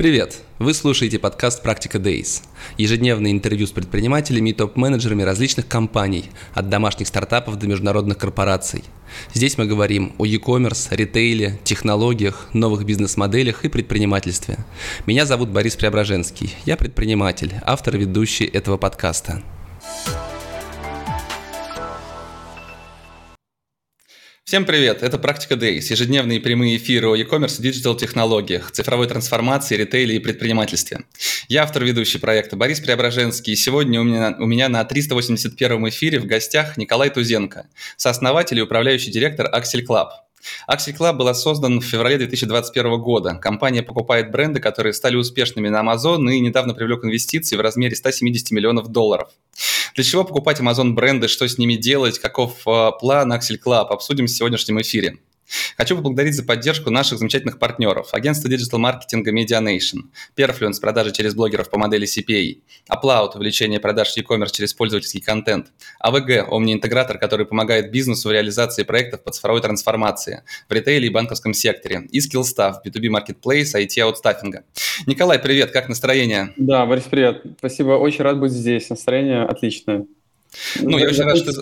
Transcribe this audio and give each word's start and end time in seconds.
Привет! 0.00 0.38
Вы 0.58 0.72
слушаете 0.72 1.18
подкаст 1.18 1.62
«Практика 1.62 1.98
Days». 1.98 2.42
Ежедневное 2.78 3.32
интервью 3.32 3.66
с 3.66 3.70
предпринимателями 3.70 4.48
и 4.48 4.52
топ-менеджерами 4.54 5.24
различных 5.24 5.68
компаний, 5.68 6.30
от 6.54 6.70
домашних 6.70 7.06
стартапов 7.06 7.58
до 7.58 7.66
международных 7.66 8.16
корпораций. 8.16 8.82
Здесь 9.34 9.58
мы 9.58 9.66
говорим 9.66 10.14
о 10.16 10.24
e-commerce, 10.24 10.88
ритейле, 10.96 11.60
технологиях, 11.64 12.48
новых 12.54 12.86
бизнес-моделях 12.86 13.66
и 13.66 13.68
предпринимательстве. 13.68 14.56
Меня 15.04 15.26
зовут 15.26 15.50
Борис 15.50 15.76
Преображенский. 15.76 16.54
Я 16.64 16.78
предприниматель, 16.78 17.52
автор 17.66 17.96
и 17.96 17.98
ведущий 17.98 18.46
этого 18.46 18.78
подкаста. 18.78 19.42
Всем 24.50 24.64
привет! 24.64 25.04
Это 25.04 25.16
«Практика 25.16 25.54
Days»– 25.54 25.82
ежедневные 25.90 26.40
прямые 26.40 26.76
эфиры 26.76 27.06
о 27.06 27.14
e-commerce 27.14 27.60
и 27.60 27.62
диджитал-технологиях, 27.62 28.72
цифровой 28.72 29.06
трансформации, 29.06 29.76
ритейле 29.76 30.16
и 30.16 30.18
предпринимательстве. 30.18 31.04
Я 31.46 31.62
автор 31.62 31.84
ведущий 31.84 32.18
проекта 32.18 32.56
Борис 32.56 32.80
Преображенский, 32.80 33.52
и 33.52 33.56
сегодня 33.56 34.00
у 34.00 34.02
меня, 34.02 34.34
у 34.40 34.46
меня 34.46 34.68
на 34.68 34.84
381 34.84 35.90
эфире 35.90 36.18
в 36.18 36.26
гостях 36.26 36.76
Николай 36.76 37.10
Тузенко, 37.10 37.68
сооснователь 37.96 38.58
и 38.58 38.62
управляющий 38.62 39.12
директор 39.12 39.48
Axel 39.54 39.86
Club. 39.88 40.08
Axie 40.68 40.96
Club 40.96 41.14
была 41.14 41.34
создан 41.34 41.80
в 41.80 41.84
феврале 41.84 42.18
2021 42.18 43.00
года. 43.00 43.34
Компания 43.34 43.82
покупает 43.82 44.30
бренды, 44.30 44.60
которые 44.60 44.92
стали 44.92 45.16
успешными 45.16 45.68
на 45.68 45.82
Amazon 45.82 46.30
и 46.32 46.40
недавно 46.40 46.74
привлек 46.74 47.04
инвестиции 47.04 47.56
в 47.56 47.60
размере 47.60 47.96
170 47.96 48.50
миллионов 48.50 48.88
долларов. 48.88 49.28
Для 49.94 50.04
чего 50.04 50.24
покупать 50.24 50.60
Amazon 50.60 50.92
бренды, 50.92 51.28
что 51.28 51.46
с 51.46 51.58
ними 51.58 51.74
делать, 51.74 52.18
каков 52.18 52.66
э, 52.66 52.90
план 52.98 53.32
Axel 53.32 53.58
Club, 53.64 53.88
обсудим 53.88 54.26
в 54.26 54.30
сегодняшнем 54.30 54.80
эфире. 54.80 55.18
Хочу 55.76 55.96
поблагодарить 55.96 56.34
за 56.34 56.44
поддержку 56.44 56.90
наших 56.90 57.18
замечательных 57.18 57.58
партнеров. 57.58 58.10
Агентство 58.12 58.48
диджитал-маркетинга 58.48 59.32
Medianation, 59.32 60.10
Perfluence– 60.36 60.80
продажи 60.80 61.12
через 61.12 61.34
блогеров 61.34 61.70
по 61.70 61.78
модели 61.78 62.06
CPA, 62.06 62.60
Uploud– 62.90 63.30
увеличение 63.34 63.80
продаж 63.80 64.16
e-commerce 64.16 64.52
через 64.52 64.74
пользовательский 64.74 65.20
контент, 65.20 65.68
AVG– 66.04 66.48
Omni-интегратор, 66.50 67.18
который 67.18 67.46
помогает 67.46 67.90
бизнесу 67.90 68.28
в 68.28 68.32
реализации 68.32 68.82
проектов 68.82 69.22
по 69.22 69.30
цифровой 69.30 69.60
трансформации 69.60 70.42
в 70.68 70.72
ритейле 70.72 71.06
и 71.06 71.10
банковском 71.10 71.54
секторе, 71.54 72.08
и 72.10 72.18
Skillstaff– 72.18 72.76
B2B 72.86 73.08
Marketplace, 73.08 73.74
IT-аутстаффинга. 73.74 74.64
Николай, 75.06 75.38
привет, 75.38 75.70
как 75.70 75.88
настроение? 75.88 76.52
Да, 76.56 76.86
Борис, 76.86 77.04
привет. 77.04 77.42
Спасибо, 77.58 77.92
очень 77.92 78.22
рад 78.22 78.38
быть 78.38 78.52
здесь, 78.52 78.88
настроение 78.90 79.44
отличное. 79.44 80.06
Ну, 80.80 80.98
я 80.98 81.08
очень 81.08 81.22
рад, 81.22 81.38
что 81.38 81.52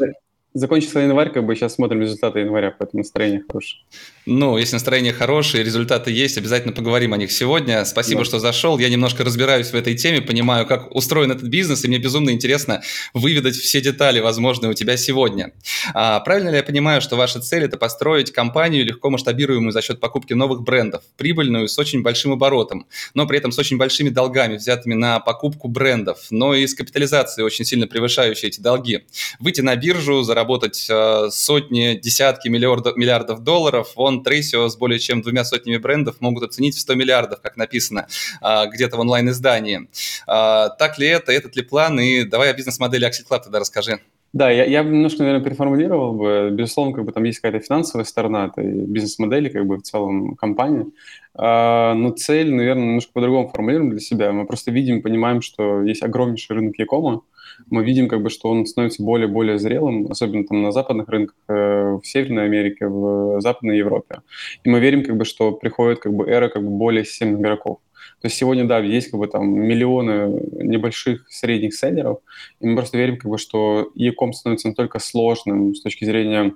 Закончился 0.55 1.01
январь, 1.01 1.31
как 1.31 1.45
бы 1.45 1.55
сейчас 1.55 1.75
смотрим 1.75 2.01
результаты 2.01 2.41
января, 2.41 2.75
поэтому 2.77 3.03
настроение 3.03 3.43
хорошее. 3.47 3.83
Ну, 4.31 4.59
если 4.59 4.75
настроение 4.75 5.15
хорошее, 5.15 5.65
результаты 5.65 6.11
есть, 6.11 6.37
обязательно 6.37 6.75
поговорим 6.75 7.15
о 7.15 7.17
них 7.17 7.33
сегодня. 7.33 7.87
Спасибо, 7.87 8.21
да. 8.21 8.25
что 8.27 8.39
зашел. 8.39 8.79
Я 8.79 8.91
немножко 8.91 9.25
разбираюсь 9.25 9.69
в 9.69 9.75
этой 9.75 9.95
теме, 9.95 10.21
понимаю, 10.21 10.67
как 10.67 10.95
устроен 10.95 11.33
этот 11.33 11.49
бизнес, 11.49 11.83
и 11.87 11.89
мне 11.89 11.97
безумно 11.97 12.29
интересно 12.29 12.83
выведать 13.15 13.57
все 13.57 13.81
детали, 13.81 14.21
возможные 14.21 14.69
у 14.69 14.75
тебя 14.75 14.99
сегодня. 14.99 15.53
А, 15.95 16.21
правильно 16.21 16.51
ли 16.51 16.57
я 16.57 16.63
понимаю, 16.63 17.01
что 17.01 17.17
ваша 17.17 17.41
цель– 17.41 17.63
это 17.65 17.79
построить 17.79 18.31
компанию, 18.31 18.85
легко 18.85 19.09
масштабируемую 19.09 19.73
за 19.73 19.81
счет 19.81 19.99
покупки 19.99 20.35
новых 20.35 20.61
брендов, 20.61 21.05
прибыльную, 21.17 21.67
с 21.67 21.79
очень 21.79 22.03
большим 22.03 22.33
оборотом, 22.33 22.87
но 23.15 23.27
при 23.27 23.39
этом 23.39 23.51
с 23.51 23.59
очень 23.59 23.79
большими 23.79 24.11
долгами, 24.11 24.59
взятыми 24.59 24.93
на 24.93 25.21
покупку 25.21 25.69
брендов, 25.69 26.27
но 26.29 26.53
и 26.53 26.67
с 26.67 26.75
капитализацией, 26.75 27.47
очень 27.47 27.65
сильно 27.65 27.87
превышающей 27.87 28.49
эти 28.49 28.61
долги. 28.61 29.07
Выйти 29.41 29.63
на 29.63 29.75
биржу, 29.75 30.23
заработать 30.23 30.87
э, 30.91 31.29
сотни, 31.31 31.99
десятки 32.03 32.49
миллиардов, 32.49 32.95
миллиардов 32.95 33.41
долларов, 33.41 33.93
он 33.95 34.18
Трейсио 34.23 34.69
с 34.69 34.77
более 34.77 34.99
чем 34.99 35.23
двумя 35.23 35.45
сотнями 35.45 35.77
брендов 35.77 36.21
могут 36.21 36.45
оценить 36.45 36.77
в 36.77 36.81
100 36.81 36.95
миллиардов, 36.95 37.41
как 37.41 37.57
написано 37.57 38.07
а, 38.41 38.67
где-то 38.67 38.97
в 38.97 39.01
онлайн-издании. 39.01 39.89
А, 40.27 40.69
так 40.71 40.99
ли 40.99 41.07
это, 41.07 41.33
этот 41.33 41.57
ли 41.57 41.63
план? 41.63 41.99
И 42.01 42.25
давай 42.25 42.51
о 42.51 42.55
бизнес-модели 42.55 43.09
Axel 43.09 43.29
Club 43.29 43.41
тогда 43.45 43.61
расскажи. 43.61 44.01
Да, 44.35 44.51
я, 44.51 44.65
я 44.65 44.83
немножко, 44.83 45.23
наверное, 45.23 45.45
переформулировал 45.45 46.13
бы. 46.13 46.51
Безусловно, 46.53 46.95
как 46.95 47.05
бы 47.05 47.13
там 47.13 47.25
есть 47.25 47.41
какая-то 47.41 47.65
финансовая 47.65 48.05
сторона 48.05 48.47
этой 48.47 48.73
бизнес-модели, 48.73 49.49
как 49.49 49.67
бы 49.67 49.79
в 49.79 49.83
целом 49.83 50.37
компании. 50.37 50.87
А, 51.35 51.95
но 51.95 52.11
цель, 52.11 52.53
наверное, 52.53 52.85
немножко 52.85 53.13
по-другому 53.15 53.49
формулируем 53.49 53.91
для 53.91 54.01
себя. 54.01 54.33
Мы 54.33 54.47
просто 54.47 54.71
видим, 54.71 55.01
понимаем, 55.01 55.41
что 55.41 55.83
есть 55.83 56.03
огромнейший 56.03 56.57
рынок 56.57 56.79
Якома, 56.79 57.23
мы 57.71 57.85
видим, 57.85 58.09
как 58.09 58.23
бы, 58.23 58.31
что 58.31 58.49
он 58.49 58.67
становится 58.67 59.03
более-более 59.03 59.59
зрелым, 59.59 60.07
особенно 60.11 60.45
там 60.45 60.63
на 60.63 60.73
западных 60.73 61.09
рынках, 61.09 61.37
э, 61.49 61.99
в 62.03 62.03
Северной 62.05 62.45
Америке, 62.45 62.87
в 62.87 63.41
Западной 63.41 63.79
Европе. 63.79 64.23
И 64.65 64.69
мы 64.69 64.81
верим, 64.81 65.05
как 65.05 65.17
бы, 65.17 65.25
что 65.25 65.53
приходит 65.53 66.01
как 66.01 66.15
бы, 66.15 66.27
эра 66.29 66.49
как 66.49 66.63
бы, 66.63 66.71
более 66.71 67.05
системных 67.05 67.41
игроков. 67.41 67.79
То 68.21 68.27
есть 68.27 68.37
сегодня, 68.37 68.65
да, 68.65 68.79
есть 68.79 69.11
как 69.11 69.21
бы 69.21 69.27
там 69.27 69.49
миллионы 69.49 70.41
небольших 70.63 71.27
средних 71.31 71.75
селлеров, 71.75 72.19
и 72.61 72.67
мы 72.67 72.77
просто 72.77 72.99
верим, 72.99 73.17
как 73.17 73.31
бы, 73.31 73.39
что 73.39 73.91
e-com 73.95 74.33
становится 74.33 74.69
настолько 74.69 74.99
сложным 74.99 75.75
с 75.75 75.83
точки 75.83 76.05
зрения 76.05 76.55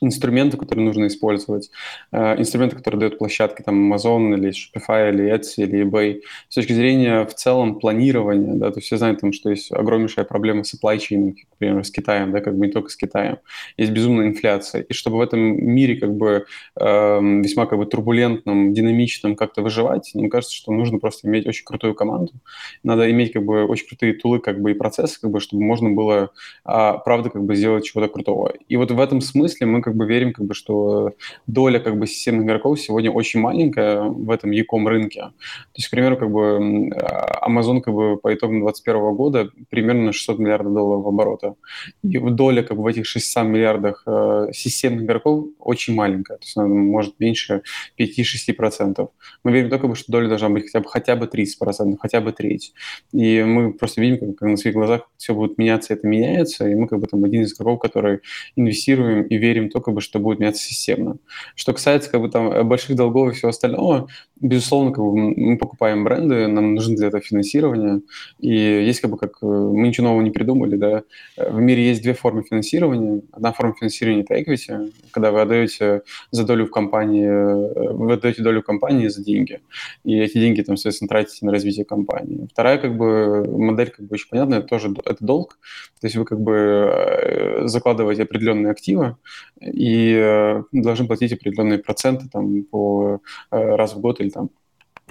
инструменты, 0.00 0.56
которые 0.56 0.84
нужно 0.84 1.06
использовать, 1.06 1.70
э, 2.12 2.38
инструменты, 2.38 2.76
которые 2.76 3.00
дают 3.00 3.18
площадки, 3.18 3.62
там, 3.62 3.92
Amazon 3.92 4.34
или 4.34 4.50
Shopify, 4.50 5.10
или 5.10 5.32
Etsy, 5.32 5.64
или 5.64 5.84
eBay. 5.84 6.20
С 6.48 6.54
точки 6.54 6.72
зрения 6.72 7.24
в 7.24 7.34
целом 7.34 7.78
планирования, 7.78 8.54
да, 8.54 8.70
то 8.70 8.78
есть 8.78 8.86
все 8.86 8.96
знают, 8.96 9.20
там, 9.20 9.32
что 9.32 9.50
есть 9.50 9.72
огромнейшая 9.72 10.24
проблема 10.24 10.62
supply 10.62 10.98
chain, 10.98 11.34
например, 11.52 11.84
с 11.84 11.90
Китаем, 11.90 12.32
да, 12.32 12.40
как 12.40 12.56
бы 12.56 12.66
не 12.66 12.72
только 12.72 12.90
с 12.90 12.96
Китаем. 12.96 13.38
Есть 13.76 13.92
безумная 13.92 14.26
инфляция. 14.26 14.82
И 14.82 14.92
чтобы 14.92 15.18
в 15.18 15.20
этом 15.20 15.40
мире 15.40 15.96
как 15.96 16.14
бы 16.14 16.46
э, 16.78 17.20
весьма 17.20 17.66
как 17.66 17.78
бы 17.78 17.86
турбулентном, 17.86 18.72
динамичном 18.72 19.36
как-то 19.36 19.62
выживать, 19.62 20.10
мне 20.14 20.28
кажется, 20.28 20.54
что 20.54 20.72
нужно 20.72 20.98
просто 20.98 21.28
иметь 21.28 21.46
очень 21.46 21.64
крутую 21.64 21.94
команду. 21.94 22.32
Надо 22.82 23.10
иметь 23.10 23.32
как 23.32 23.44
бы 23.44 23.64
очень 23.64 23.86
крутые 23.86 24.14
тулы 24.14 24.40
как 24.40 24.60
бы 24.60 24.72
и 24.72 24.74
процессы, 24.74 25.20
как 25.20 25.30
бы, 25.30 25.40
чтобы 25.40 25.62
можно 25.62 25.90
было, 25.90 26.30
а, 26.64 26.98
правда, 26.98 27.30
как 27.30 27.44
бы 27.44 27.54
сделать 27.54 27.84
чего-то 27.84 28.08
крутого. 28.08 28.52
И 28.68 28.76
вот 28.76 28.90
в 28.90 29.00
этом 29.00 29.20
смысле 29.20 29.66
мы 29.66 29.82
как 29.84 29.94
бы 29.94 30.06
верим, 30.06 30.32
как 30.32 30.46
бы, 30.46 30.54
что 30.54 31.12
доля 31.46 31.78
как 31.78 31.98
бы 31.98 32.06
системных 32.06 32.46
игроков 32.46 32.80
сегодня 32.80 33.10
очень 33.10 33.40
маленькая 33.40 34.02
в 34.02 34.30
этом 34.30 34.50
e-com 34.50 34.88
рынке. 34.88 35.20
То 35.20 35.76
есть, 35.76 35.88
к 35.88 35.90
примеру, 35.90 36.16
как 36.16 36.30
бы 36.30 36.90
Amazon 37.46 37.80
как 37.80 37.94
бы 37.94 38.16
по 38.16 38.32
итогам 38.34 38.60
2021 38.60 39.14
года 39.14 39.50
примерно 39.68 40.12
600 40.12 40.38
миллиардов 40.38 40.72
долларов 40.72 41.06
оборота. 41.06 41.54
И 42.02 42.18
доля 42.18 42.62
как 42.62 42.76
бы 42.76 42.82
в 42.82 42.86
этих 42.86 43.06
600 43.06 43.44
миллиардах 43.44 44.02
э, 44.06 44.48
системных 44.52 45.04
игроков 45.04 45.46
очень 45.58 45.94
маленькая. 45.94 46.38
То 46.38 46.44
есть 46.44 46.56
она 46.56 46.66
может 46.66 47.20
меньше 47.20 47.62
5-6%. 47.98 49.08
Мы 49.44 49.52
верим 49.52 49.70
только, 49.70 49.94
что 49.94 50.12
доля 50.12 50.28
должна 50.28 50.48
быть 50.48 50.64
хотя 50.64 50.80
бы, 50.80 50.88
хотя 50.88 51.16
бы 51.16 51.26
30%, 51.26 51.96
хотя 52.00 52.20
бы 52.20 52.32
треть. 52.32 52.72
И 53.12 53.42
мы 53.42 53.72
просто 53.72 54.00
видим, 54.00 54.18
как, 54.18 54.36
как 54.36 54.48
на 54.48 54.56
своих 54.56 54.74
глазах 54.74 55.10
все 55.16 55.34
будет 55.34 55.58
меняться, 55.58 55.94
это 55.94 56.06
меняется, 56.06 56.68
и 56.68 56.74
мы 56.74 56.88
как 56.88 57.00
бы 57.00 57.06
там 57.06 57.24
один 57.24 57.42
из 57.42 57.54
игроков, 57.54 57.80
который 57.80 58.20
инвестируем 58.56 59.22
и 59.22 59.36
верим 59.36 59.68
только 59.74 59.90
бы, 59.90 60.00
что 60.00 60.20
будет 60.20 60.38
меняться 60.38 60.62
системно. 60.62 61.16
Что 61.56 61.72
касается 61.72 62.08
как 62.08 62.20
бы 62.20 62.30
там 62.30 62.66
больших 62.68 62.94
долгов 62.94 63.32
и 63.32 63.34
всего 63.34 63.48
остального, 63.48 64.06
безусловно, 64.40 64.92
как 64.92 65.02
бы 65.04 65.16
мы 65.16 65.58
покупаем 65.58 66.04
бренды, 66.04 66.46
нам 66.46 66.74
нужно 66.76 66.94
для 66.94 67.08
этого 67.08 67.20
финансирование, 67.20 68.02
и 68.38 68.54
есть 68.54 69.00
как 69.00 69.10
бы 69.10 69.18
как 69.18 69.38
э, 69.42 69.46
мы 69.46 69.88
ничего 69.88 70.06
нового 70.06 70.22
не 70.22 70.30
придумали, 70.30 70.76
да. 70.76 71.02
В 71.36 71.58
мире 71.58 71.88
есть 71.88 72.02
две 72.02 72.14
формы 72.14 72.44
финансирования. 72.44 73.22
Одна 73.32 73.52
форма 73.52 73.74
финансирования 73.74 74.22
это 74.22 74.34
equity, 74.34 74.92
когда 75.10 75.32
вы 75.32 75.40
отдаете 75.40 76.02
за 76.30 76.44
долю 76.44 76.66
в 76.66 76.70
компании, 76.70 77.26
э, 77.26 77.92
вы 77.92 78.12
отдаете 78.12 78.42
долю 78.42 78.62
в 78.62 78.64
компании 78.64 79.08
за 79.08 79.24
деньги, 79.24 79.60
и 80.04 80.16
эти 80.16 80.38
деньги 80.38 80.62
там, 80.62 80.76
соответственно, 80.76 81.08
тратите 81.08 81.44
на 81.44 81.50
развитие 81.50 81.84
компании. 81.84 82.46
Вторая 82.52 82.78
как 82.78 82.96
бы 82.96 83.44
модель 83.44 83.90
как 83.90 84.06
бы 84.06 84.14
очень 84.14 84.28
понятная, 84.30 84.62
тоже 84.62 84.94
это 85.04 85.24
долг, 85.24 85.58
то 86.00 86.06
есть 86.06 86.16
вы 86.16 86.24
как 86.24 86.40
бы 86.40 86.54
э, 86.54 87.66
закладываете 87.66 88.22
определенные 88.22 88.70
активы, 88.70 89.16
и 89.60 90.14
э, 90.16 90.62
должны 90.72 91.06
платить 91.06 91.32
определенные 91.32 91.78
проценты 91.78 92.28
там 92.28 92.64
по 92.64 93.20
э, 93.50 93.76
раз 93.76 93.94
в 93.94 94.00
год 94.00 94.20
или 94.20 94.30
там 94.30 94.50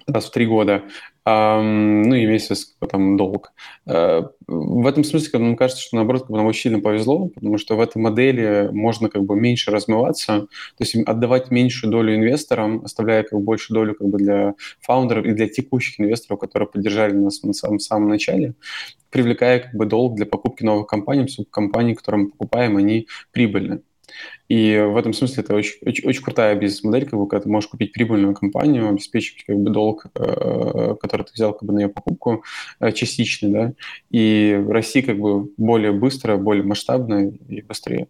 раз 0.07 0.25
в 0.25 0.31
три 0.31 0.45
года, 0.45 0.83
ну 1.25 2.13
и 2.13 2.25
месяц 2.25 2.75
там 2.89 3.15
долг. 3.15 3.53
Э, 3.85 4.23
в 4.47 4.85
этом 4.85 5.05
смысле, 5.05 5.31
как 5.31 5.41
мне 5.41 5.55
кажется, 5.55 5.81
что 5.81 5.95
наоборот, 5.95 6.23
как 6.23 6.31
бы 6.31 6.37
нам 6.37 6.45
очень 6.45 6.63
сильно 6.63 6.81
повезло, 6.81 7.29
потому 7.29 7.57
что 7.57 7.77
в 7.77 7.79
этой 7.79 7.99
модели 7.99 8.69
можно 8.71 9.09
как 9.09 9.23
бы 9.23 9.35
меньше 9.35 9.71
размываться, 9.71 10.41
то 10.41 10.81
есть 10.81 10.95
отдавать 10.95 11.51
меньшую 11.51 11.91
долю 11.91 12.15
инвесторам, 12.15 12.83
оставляя 12.83 13.23
как 13.23 13.39
бы 13.39 13.45
больше 13.45 13.73
долю 13.73 13.95
как 13.95 14.07
бы 14.07 14.17
для 14.17 14.55
фаундеров 14.81 15.25
и 15.25 15.31
для 15.31 15.47
текущих 15.47 15.99
инвесторов, 16.01 16.39
которые 16.39 16.67
поддержали 16.67 17.13
нас 17.13 17.41
на 17.43 17.53
самом, 17.53 17.79
самом 17.79 18.09
начале, 18.09 18.55
привлекая 19.09 19.59
как 19.59 19.73
бы 19.75 19.85
долг 19.85 20.15
для 20.15 20.25
покупки 20.25 20.63
новых 20.63 20.87
компаний, 20.87 21.27
чтобы 21.27 21.47
компании, 21.49 21.93
которые 21.93 22.25
мы 22.25 22.31
покупаем, 22.31 22.75
они 22.75 23.07
прибыльны. 23.31 23.81
И 24.49 24.77
в 24.77 24.97
этом 24.97 25.13
смысле 25.13 25.43
это 25.43 25.55
очень, 25.55 25.77
очень, 25.81 26.07
очень 26.07 26.21
крутая 26.21 26.55
бизнес-модель, 26.55 27.05
как 27.05 27.19
бы, 27.19 27.27
когда 27.27 27.43
ты 27.43 27.49
можешь 27.49 27.69
купить 27.69 27.93
прибыльную 27.93 28.33
компанию, 28.33 28.89
обеспечить 28.89 29.45
как 29.45 29.57
бы, 29.57 29.71
долг, 29.71 30.05
э, 30.15 30.95
который 30.99 31.23
ты 31.23 31.33
взял 31.33 31.53
как 31.53 31.63
бы, 31.63 31.73
на 31.73 31.79
ее 31.79 31.89
покупку 31.89 32.43
э, 32.79 32.91
частичный, 32.91 33.49
да, 33.51 33.73
и 34.11 34.63
расти 34.67 35.01
как 35.01 35.17
бы 35.17 35.49
более 35.57 35.91
быстро, 35.91 36.37
более 36.37 36.63
масштабно 36.63 37.29
и 37.49 37.61
быстрее. 37.61 38.07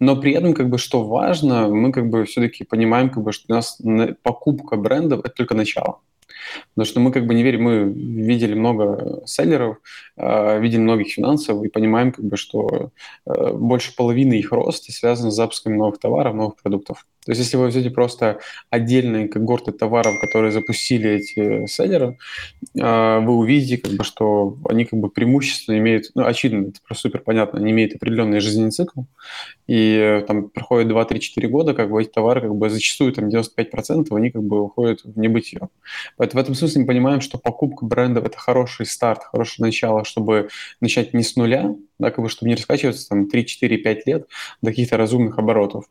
Но 0.00 0.16
при 0.16 0.32
этом, 0.32 0.54
как 0.54 0.68
бы, 0.68 0.78
что 0.78 1.04
важно, 1.04 1.68
мы 1.68 1.92
как 1.92 2.08
бы 2.08 2.24
все-таки 2.24 2.64
понимаем, 2.64 3.10
как 3.10 3.22
бы, 3.22 3.32
что 3.32 3.52
у 3.52 3.54
нас 3.54 3.80
покупка 4.22 4.76
брендов– 4.76 5.20
это 5.24 5.34
только 5.34 5.54
начало. 5.54 6.00
Потому 6.74 6.86
что 6.86 7.00
мы 7.00 7.12
как 7.12 7.26
бы 7.26 7.34
не 7.34 7.42
верим, 7.42 7.62
мы 7.62 7.84
видели 7.84 8.54
много 8.54 9.22
селлеров, 9.26 9.78
э, 10.16 10.60
видели 10.60 10.80
многих 10.80 11.12
финансов 11.12 11.62
и 11.62 11.68
понимаем, 11.68 12.12
как 12.12 12.24
бы, 12.24 12.36
что 12.36 12.90
э, 13.26 13.52
больше 13.52 13.94
половины 13.94 14.34
их 14.34 14.52
роста 14.52 14.92
связано 14.92 15.30
с 15.30 15.36
запуском 15.36 15.76
новых 15.76 15.98
товаров, 15.98 16.34
новых 16.34 16.56
продуктов. 16.56 17.06
То 17.24 17.30
есть 17.30 17.40
если 17.40 17.56
вы 17.56 17.64
возьмете 17.64 17.90
просто 17.90 18.40
отдельные 18.68 19.28
когорты 19.28 19.70
товаров, 19.70 20.20
которые 20.20 20.50
запустили 20.50 21.10
эти 21.10 21.66
селлеры, 21.66 22.18
э, 22.74 23.20
вы 23.20 23.36
увидите, 23.36 23.78
как 23.78 23.92
бы, 23.92 24.02
что 24.02 24.58
они 24.68 24.84
как 24.84 24.98
бы 24.98 25.08
преимущественно 25.08 25.78
имеют, 25.78 26.06
ну, 26.14 26.26
очевидно, 26.26 26.68
это 26.68 26.80
просто 26.84 27.02
супер 27.02 27.20
понятно, 27.20 27.60
они 27.60 27.70
имеют 27.70 27.94
определенный 27.94 28.40
жизненный 28.40 28.72
цикл, 28.72 29.02
и 29.68 29.96
э, 29.96 30.24
там 30.26 30.48
проходит 30.50 30.90
2-3-4 30.90 31.46
года, 31.46 31.74
как 31.74 31.90
бы 31.90 32.02
эти 32.02 32.10
товары 32.10 32.40
как 32.40 32.56
бы 32.56 32.68
зачастую 32.68 33.12
там 33.12 33.28
95% 33.28 34.08
они 34.10 34.30
как 34.30 34.42
бы 34.42 34.60
уходят 34.60 35.04
в 35.04 35.16
небытие. 35.16 35.68
Поэтому 36.16 36.40
в 36.40 36.42
этом 36.42 36.54
смысле 36.56 36.80
мы 36.80 36.86
понимаем, 36.88 37.20
что 37.20 37.38
покупка 37.38 37.84
брендов– 37.84 38.24
это 38.26 38.36
хороший 38.36 38.84
старт, 38.84 39.22
хорошее 39.22 39.66
начало, 39.66 40.04
чтобы 40.04 40.48
начать 40.80 41.14
не 41.14 41.22
с 41.22 41.36
нуля, 41.36 41.76
да, 42.00 42.10
как 42.10 42.24
бы, 42.24 42.28
чтобы 42.28 42.48
не 42.48 42.56
раскачиваться 42.56 43.08
там 43.08 43.28
3-4-5 43.32 44.00
лет 44.06 44.26
до 44.60 44.70
каких-то 44.70 44.96
разумных 44.96 45.38
оборотов 45.38 45.84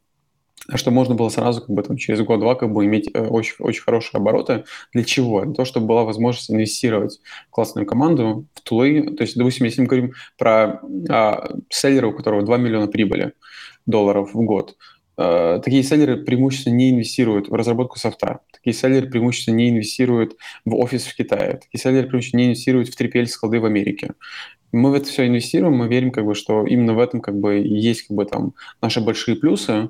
а 0.71 0.77
что 0.77 0.89
можно 0.89 1.15
было 1.15 1.29
сразу 1.29 1.61
как 1.61 1.69
бы 1.69 1.83
там 1.83 1.97
через 1.97 2.21
год-два 2.21 2.55
как 2.55 2.71
бы 2.71 2.85
иметь 2.85 3.09
э, 3.13 3.27
очень, 3.27 3.55
очень 3.59 3.81
хорошие 3.81 4.19
обороты. 4.19 4.63
Для 4.93 5.03
чего? 5.03 5.43
Для 5.43 5.53
того, 5.53 5.65
чтобы 5.65 5.87
была 5.87 6.03
возможность 6.03 6.49
инвестировать 6.49 7.19
в 7.47 7.51
классную 7.51 7.85
команду, 7.85 8.45
в 8.53 8.61
тулы. 8.61 9.13
То 9.17 9.23
есть, 9.23 9.35
допустим, 9.35 9.65
если 9.65 9.81
мы 9.81 9.87
говорим 9.87 10.13
про 10.37 10.81
а, 11.09 11.55
селлера, 11.69 12.07
у 12.07 12.13
которого 12.13 12.43
2 12.43 12.57
миллиона 12.57 12.87
прибыли 12.87 13.33
долларов 13.85 14.33
в 14.33 14.41
год, 14.41 14.77
а, 15.17 15.59
такие 15.59 15.83
селлеры 15.83 16.23
преимущественно 16.23 16.75
не 16.75 16.91
инвестируют 16.91 17.49
в 17.49 17.53
разработку 17.53 17.99
софта. 17.99 18.39
Такие 18.53 18.73
селлеры 18.73 19.09
преимущественно 19.09 19.55
не 19.55 19.71
инвестируют 19.71 20.37
в 20.63 20.75
офис 20.75 21.05
в 21.05 21.15
Китае. 21.15 21.57
Такие 21.57 21.81
селлеры 21.81 22.07
преимущественно 22.07 22.41
не 22.41 22.47
инвестируют 22.47 22.87
в 22.87 22.99
3PL 22.99 23.25
склады 23.25 23.59
в 23.59 23.65
Америке 23.65 24.13
мы 24.71 24.91
в 24.91 24.93
это 24.93 25.05
все 25.05 25.27
инвестируем, 25.27 25.75
мы 25.75 25.87
верим, 25.87 26.11
как 26.11 26.25
бы, 26.25 26.35
что 26.35 26.65
именно 26.65 26.93
в 26.93 26.99
этом 26.99 27.21
как 27.21 27.39
бы 27.39 27.55
есть 27.55 28.07
как 28.07 28.15
бы 28.15 28.25
там 28.25 28.53
наши 28.81 29.01
большие 29.01 29.35
плюсы, 29.35 29.89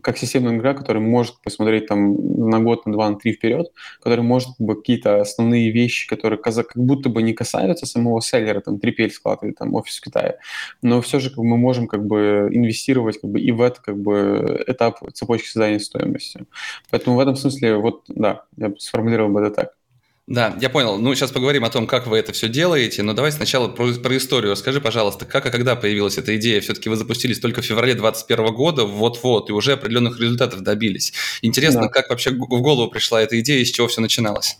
как 0.00 0.16
системная 0.16 0.56
игра, 0.56 0.74
которая 0.74 1.02
может 1.02 1.40
посмотреть 1.42 1.86
там 1.86 2.48
на 2.48 2.60
год, 2.60 2.86
на 2.86 2.92
два, 2.92 3.10
на 3.10 3.16
три 3.16 3.34
вперед, 3.34 3.70
которая 4.00 4.24
может 4.24 4.48
как 4.56 4.66
бы, 4.66 4.76
какие-то 4.76 5.20
основные 5.20 5.70
вещи, 5.70 6.08
которые 6.08 6.38
как 6.38 6.54
будто 6.76 7.10
бы 7.10 7.22
не 7.22 7.34
касаются 7.34 7.84
самого 7.86 8.22
селлера, 8.22 8.60
там 8.60 8.76
3PL 8.76 9.10
склад 9.10 9.42
или 9.42 9.52
там 9.52 9.74
офис 9.74 9.98
в 9.98 10.00
Китае, 10.02 10.38
но 10.80 11.02
все 11.02 11.18
же 11.20 11.28
как 11.28 11.38
бы, 11.38 11.44
мы 11.44 11.58
можем 11.58 11.86
как 11.86 12.06
бы 12.06 12.48
инвестировать 12.50 13.20
как 13.20 13.30
бы 13.30 13.40
и 13.40 13.50
в 13.52 13.60
это 13.60 13.82
как 13.82 13.98
бы 13.98 14.64
этап 14.66 14.98
цепочки 15.12 15.46
создания 15.46 15.80
стоимости. 15.80 16.46
Поэтому 16.90 17.16
в 17.16 17.20
этом 17.20 17.36
смысле 17.36 17.76
вот 17.76 18.04
да, 18.08 18.44
я 18.56 18.72
сформулировал 18.78 19.30
бы 19.30 19.40
это 19.40 19.50
так. 19.50 19.81
Да, 20.28 20.56
я 20.60 20.70
понял. 20.70 20.98
Ну, 20.98 21.14
сейчас 21.14 21.32
поговорим 21.32 21.64
о 21.64 21.70
том, 21.70 21.86
как 21.86 22.06
вы 22.06 22.16
это 22.16 22.32
все 22.32 22.48
делаете, 22.48 23.02
но 23.02 23.12
давай 23.12 23.32
сначала 23.32 23.68
про, 23.68 23.92
про 23.92 24.16
историю. 24.16 24.54
Скажи, 24.54 24.80
пожалуйста, 24.80 25.24
как 25.24 25.46
и 25.46 25.50
когда 25.50 25.74
появилась 25.74 26.16
эта 26.16 26.36
идея? 26.36 26.60
Все-таки 26.60 26.88
вы 26.88 26.96
запустились 26.96 27.40
только 27.40 27.60
в 27.60 27.64
феврале 27.64 27.94
2021 27.94 28.54
года, 28.54 28.84
вот-вот, 28.84 29.50
и 29.50 29.52
уже 29.52 29.72
определенных 29.72 30.20
результатов 30.20 30.60
добились. 30.60 31.12
Интересно, 31.42 31.82
да. 31.82 31.88
как 31.88 32.08
вообще 32.10 32.30
в 32.30 32.36
голову 32.36 32.88
пришла 32.88 33.20
эта 33.20 33.38
идея 33.40 33.60
и 33.60 33.64
с 33.64 33.72
чего 33.72 33.88
все 33.88 34.00
начиналось? 34.00 34.58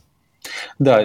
Да, 0.80 1.00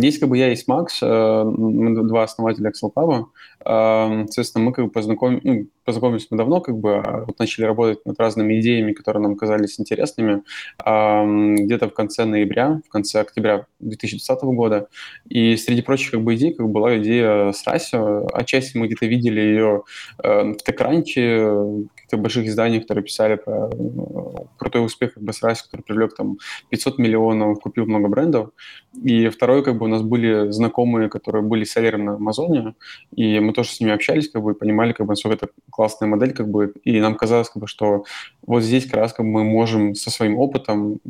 есть 0.00 0.18
как 0.18 0.30
бы 0.30 0.38
я, 0.38 0.48
есть 0.48 0.66
Макс, 0.66 1.00
э, 1.02 1.44
мы 1.44 2.02
два 2.08 2.22
основателя 2.22 2.70
Excel 2.70 2.90
Pub. 2.94 3.26
Соответственно, 3.64 4.64
мы 4.64 4.72
как 4.72 4.86
бы 4.86 4.90
познакомились, 4.90 5.42
ну, 5.44 5.66
познакомились 5.84 6.26
мы 6.30 6.36
давно, 6.36 6.60
как 6.60 6.76
бы 6.76 6.96
а 6.96 7.24
вот 7.26 7.38
начали 7.38 7.64
работать 7.64 8.04
над 8.04 8.18
разными 8.18 8.60
идеями, 8.60 8.92
которые 8.92 9.22
нам 9.22 9.36
казались 9.36 9.80
интересными 9.80 10.42
где-то 10.78 11.88
в 11.88 11.94
конце 11.94 12.24
ноября, 12.24 12.80
в 12.86 12.88
конце 12.90 13.20
октября 13.20 13.66
2020 13.80 14.42
года. 14.44 14.88
И 15.28 15.56
среди 15.56 15.82
прочих 15.82 16.12
как 16.12 16.22
бы 16.22 16.34
идей 16.34 16.52
как 16.52 16.66
бы 16.66 16.72
была 16.72 16.98
идея 16.98 17.52
с 17.52 17.66
Расио. 17.66 18.26
Отчасти 18.32 18.76
мы 18.76 18.86
где-то 18.86 19.06
видели 19.06 19.40
ее 19.40 19.84
э, 20.22 20.52
в 20.52 20.56
TechCrunch, 20.56 21.88
каких-то 21.94 22.16
больших 22.16 22.46
изданий, 22.46 22.80
которые 22.80 23.04
писали 23.04 23.36
про 23.36 23.70
ну, 23.76 24.48
крутой 24.58 24.84
успех 24.84 25.14
как 25.14 25.22
бы 25.22 25.32
с 25.32 25.42
Расио, 25.42 25.64
который 25.70 25.82
привлек 25.82 26.14
там 26.14 26.38
500 26.70 26.98
миллионов, 26.98 27.60
купил 27.60 27.86
много 27.86 28.08
брендов. 28.08 28.50
И 29.02 29.28
второй, 29.28 29.64
как 29.64 29.78
бы 29.78 29.86
у 29.86 29.88
нас 29.88 30.02
были 30.02 30.50
знакомые, 30.50 31.08
которые 31.08 31.42
были 31.42 31.64
селлерами 31.64 32.04
на 32.04 32.14
Амазоне, 32.14 32.74
и 33.14 33.40
мы 33.40 33.52
тоже 33.52 33.70
с 33.70 33.80
ними 33.80 33.92
общались, 33.92 34.28
как 34.28 34.42
бы, 34.42 34.52
и 34.52 34.54
понимали, 34.54 34.92
как 34.92 35.06
бы, 35.06 35.12
насколько 35.12 35.44
это 35.44 35.52
классная 35.70 36.08
модель, 36.08 36.32
как 36.32 36.48
бы, 36.48 36.72
и 36.84 37.00
нам 37.00 37.16
казалось, 37.16 37.48
как 37.48 37.60
бы, 37.60 37.66
что 37.66 38.04
вот 38.46 38.62
здесь 38.62 38.84
как 38.84 38.94
раз 38.94 39.12
как 39.12 39.26
бы, 39.26 39.32
мы 39.32 39.44
можем 39.44 39.94
со 39.94 40.10
своим 40.10 40.38
опытом, 40.38 41.00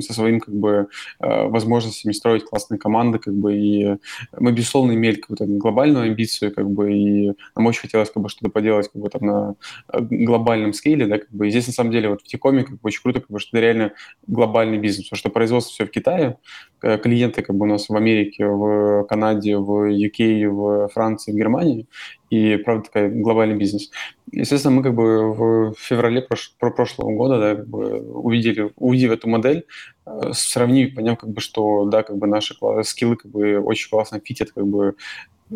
со 0.00 0.12
своим, 0.12 0.40
как 0.40 0.54
бы, 0.54 0.88
э, 1.20 1.46
возможностями 1.48 2.12
строить 2.12 2.44
классные 2.44 2.78
команды, 2.78 3.18
как 3.18 3.34
бы, 3.34 3.54
и 3.56 3.96
мы, 4.38 4.52
безусловно, 4.52 4.92
имели 4.92 5.16
какую-то 5.16 5.46
глобальную 5.46 6.04
амбицию, 6.04 6.54
как 6.54 6.70
бы, 6.70 6.92
и 6.92 7.32
нам 7.56 7.66
очень 7.66 7.82
хотелось, 7.82 8.10
как 8.10 8.22
бы, 8.22 8.28
что-то 8.28 8.50
поделать, 8.50 8.90
как 8.92 9.02
бы, 9.02 9.08
там, 9.08 9.26
на 9.26 9.54
э, 9.92 10.00
глобальном 10.00 10.72
скейле, 10.72 11.06
да, 11.06 11.18
как 11.18 11.30
бы, 11.30 11.48
и 11.48 11.50
здесь, 11.50 11.66
на 11.66 11.72
самом 11.72 11.90
деле, 11.90 12.08
вот 12.10 12.22
в 12.22 12.24
Тикоме, 12.24 12.62
как 12.62 12.74
бы, 12.74 12.80
очень 12.82 13.02
круто, 13.02 13.20
как 13.20 13.30
бы, 13.30 13.40
что 13.40 13.56
это 13.56 13.66
реально 13.66 13.92
глобальный 14.26 14.78
бизнес, 14.78 15.06
потому 15.06 15.18
что 15.18 15.30
производство 15.30 15.72
все 15.72 15.86
в 15.86 15.90
Китае, 15.90 16.36
э, 16.70 16.71
клиенты, 16.82 17.42
как 17.42 17.56
бы, 17.56 17.64
у 17.64 17.68
нас 17.68 17.88
в 17.88 17.96
Америке, 17.96 18.46
в 18.46 19.04
Канаде, 19.04 19.56
в 19.56 19.90
UK, 19.90 20.48
в 20.48 20.88
Франции, 20.88 21.32
в 21.32 21.36
Германии, 21.36 21.86
и, 22.30 22.56
правда, 22.56 22.84
такой 22.84 23.10
глобальный 23.10 23.56
бизнес. 23.56 23.90
Естественно, 24.30 24.74
мы 24.74 24.82
как 24.82 24.94
бы 24.94 25.32
в 25.32 25.74
феврале 25.78 26.22
прош, 26.22 26.54
про 26.58 26.70
прошлого 26.70 27.14
года 27.14 27.38
да, 27.38 27.54
как 27.56 27.68
бы 27.68 28.00
увидели, 28.00 28.70
увидев 28.76 29.12
эту 29.12 29.28
модель, 29.28 29.66
э, 30.06 30.30
сравнив, 30.32 30.94
поняв, 30.94 31.18
как 31.18 31.30
бы, 31.30 31.40
что 31.40 31.84
да, 31.84 32.02
как 32.02 32.16
бы 32.16 32.26
наши 32.26 32.54
скиллы 32.84 33.16
как 33.16 33.30
бы 33.30 33.58
очень 33.58 33.90
классно 33.90 34.20
фитят 34.24 34.52
как 34.52 34.66
бы 34.66 34.94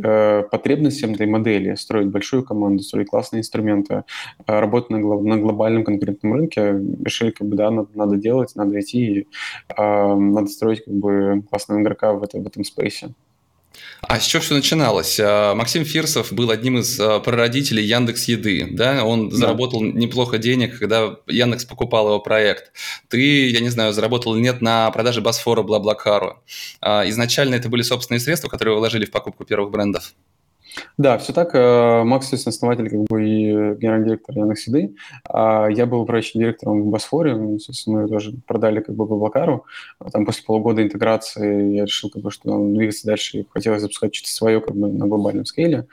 э, 0.02 0.42
потребностям 0.50 1.12
этой 1.12 1.26
модели, 1.26 1.74
строить 1.74 2.08
большую 2.08 2.44
команду, 2.44 2.82
строить 2.82 3.08
классные 3.08 3.40
инструменты, 3.40 4.04
э, 4.46 4.60
работать 4.60 4.90
на, 4.90 5.00
глоб, 5.00 5.22
на 5.22 5.38
глобальном 5.38 5.84
конкурентном 5.84 6.34
рынке, 6.34 6.80
решили, 7.04 7.30
как 7.30 7.48
бы, 7.48 7.56
да, 7.56 7.70
надо, 7.70 7.88
надо 7.94 8.16
делать, 8.16 8.54
надо 8.56 8.80
идти, 8.80 9.06
и, 9.06 9.28
э, 9.76 10.14
надо 10.14 10.46
строить, 10.46 10.84
как 10.84 10.94
бы, 10.94 11.42
классного 11.50 11.80
игрока 11.80 12.12
в, 12.12 12.22
это, 12.22 12.38
в 12.38 12.46
этом 12.46 12.64
спейсе. 12.64 13.14
А 14.02 14.20
с 14.20 14.24
чего 14.24 14.42
все 14.42 14.54
начиналось? 14.54 15.18
А, 15.20 15.54
Максим 15.54 15.84
Фирсов 15.84 16.32
был 16.32 16.50
одним 16.50 16.78
из 16.78 16.98
а, 17.00 17.20
прародителей 17.20 17.84
Яндекс 17.84 18.28
Еды, 18.28 18.68
да? 18.70 19.04
Он 19.04 19.28
да. 19.28 19.36
заработал 19.36 19.82
неплохо 19.82 20.38
денег, 20.38 20.78
когда 20.78 21.16
Яндекс 21.26 21.64
покупал 21.64 22.06
его 22.08 22.20
проект. 22.20 22.72
Ты, 23.08 23.48
я 23.48 23.60
не 23.60 23.68
знаю, 23.68 23.92
заработал 23.92 24.34
или 24.34 24.42
нет 24.42 24.60
на 24.60 24.90
продаже 24.90 25.20
Босфора 25.20 25.62
Блаблакару. 25.62 26.42
А, 26.80 27.08
изначально 27.08 27.54
это 27.56 27.68
были 27.68 27.82
собственные 27.82 28.20
средства, 28.20 28.48
которые 28.48 28.76
вложили 28.76 29.04
в 29.04 29.10
покупку 29.10 29.44
первых 29.44 29.70
брендов? 29.70 30.14
Да, 30.98 31.18
все 31.18 31.32
так. 31.32 31.54
Э, 31.54 32.02
Макс, 32.04 32.26
естественно, 32.32 32.50
основатель 32.50 32.90
как 32.90 33.04
бы, 33.04 33.28
и 33.28 33.50
генеральный 33.76 34.06
директор 34.06 34.36
Яндекс.Еды. 34.36 34.94
А 35.28 35.68
я 35.68 35.86
был 35.86 36.00
управляющим 36.00 36.40
директором 36.40 36.82
в 36.82 36.86
Босфоре. 36.86 37.34
Мы 37.34 37.58
тоже 38.08 38.34
продали 38.46 38.80
как 38.80 38.94
бы 38.94 39.06
Баблакару. 39.06 39.66
Там 40.12 40.24
после 40.24 40.44
полугода 40.44 40.82
интеграции 40.82 41.74
я 41.76 41.84
решил, 41.84 42.10
как 42.10 42.22
бы, 42.22 42.30
что 42.30 42.58
двигаться 42.72 43.06
дальше 43.06 43.38
и 43.38 43.46
хотелось 43.48 43.82
запускать 43.82 44.14
что-то 44.14 44.32
свое 44.32 44.60
как 44.60 44.74
бы, 44.74 44.88
на 44.88 45.06
глобальном 45.06 45.44
скейле. 45.44 45.86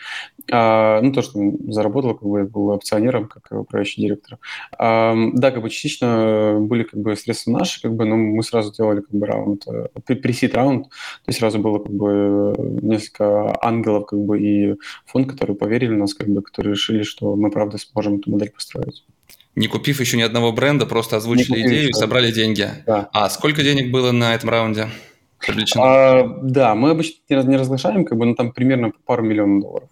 А, 0.52 1.02
ну, 1.02 1.12
то, 1.12 1.22
что 1.22 1.40
заработал, 1.68 2.16
как 2.16 2.28
бы, 2.28 2.40
я 2.40 2.46
был 2.46 2.72
акционером, 2.72 3.28
как 3.28 3.46
управляющий 3.52 4.02
директор. 4.02 4.38
А, 4.78 5.16
да, 5.34 5.52
как 5.52 5.62
бы 5.62 5.70
частично 5.70 6.58
были 6.60 6.84
как 6.84 7.00
бы 7.00 7.16
средства 7.16 7.52
наши, 7.52 7.82
как 7.82 7.94
бы, 7.94 8.06
но 8.06 8.16
мы 8.16 8.44
сразу 8.44 8.74
делали 8.74 9.02
как 9.02 9.12
бы 9.12 9.25
раунд, 9.25 9.66
э, 9.68 10.16
пресид 10.16 10.56
раунд, 10.56 10.90
то 10.90 11.28
есть 11.28 11.40
сразу 11.40 11.60
было 11.60 11.80
как 11.80 11.92
бы 11.92 12.56
несколько 12.82 13.58
ангелов 13.62 14.06
как 14.06 14.20
бы 14.20 14.40
и 14.42 14.73
фонд, 15.06 15.30
которые 15.30 15.56
поверили 15.56 15.94
в 15.94 15.98
нас, 15.98 16.13
как 16.13 16.27
бы, 16.30 16.42
которые 16.42 16.74
решили, 16.74 17.03
что 17.03 17.36
мы 17.36 17.51
правда 17.51 17.77
сможем 17.77 18.15
эту 18.15 18.32
модель 18.32 18.51
построить. 18.51 19.03
Не 19.56 19.68
купив 19.68 20.00
еще 20.00 20.18
ни 20.18 20.24
одного 20.24 20.51
бренда, 20.51 20.86
просто 20.86 21.18
озвучили 21.18 21.62
идею 21.62 21.89
и 21.89 21.94
собрали 21.94 22.32
деньги. 22.32 22.70
Да. 22.88 23.10
А 23.13 23.30
сколько 23.30 23.62
денег 23.62 23.92
было 23.92 24.12
на 24.12 24.34
этом 24.34 24.50
раунде? 24.50 24.88
А, 25.77 26.24
да, 26.42 26.74
мы 26.74 26.92
обычно 26.92 27.15
не 27.30 27.58
разглашаем, 27.58 28.06
как 28.06 28.18
бы, 28.18 28.25
ну 28.25 28.36
там 28.36 28.51
примерно 28.51 28.92
пару 29.06 29.24
миллионов 29.24 29.62
долларов. 29.62 29.89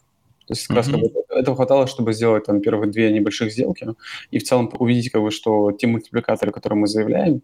То 0.48 0.54
есть 0.54 0.68
как 0.68 0.78
раз 0.78 0.88
как 0.88 1.00
бы, 1.00 1.12
этого 1.30 1.56
хватало, 1.56 1.88
чтобы 1.88 2.14
сделать 2.14 2.46
там 2.46 2.62
первых 2.62 2.92
две 2.92 3.12
небольших 3.12 3.52
сделки 3.54 3.88
и 4.32 4.40
в 4.40 4.44
целом 4.44 4.70
увидеть, 4.80 5.12
как 5.12 5.22
бы, 5.22 5.32
что 5.32 5.72
те 5.72 5.88
мультипликаторы, 5.88 6.52
которые 6.52 6.80
мы 6.80 6.88
заявляем, 6.88 7.42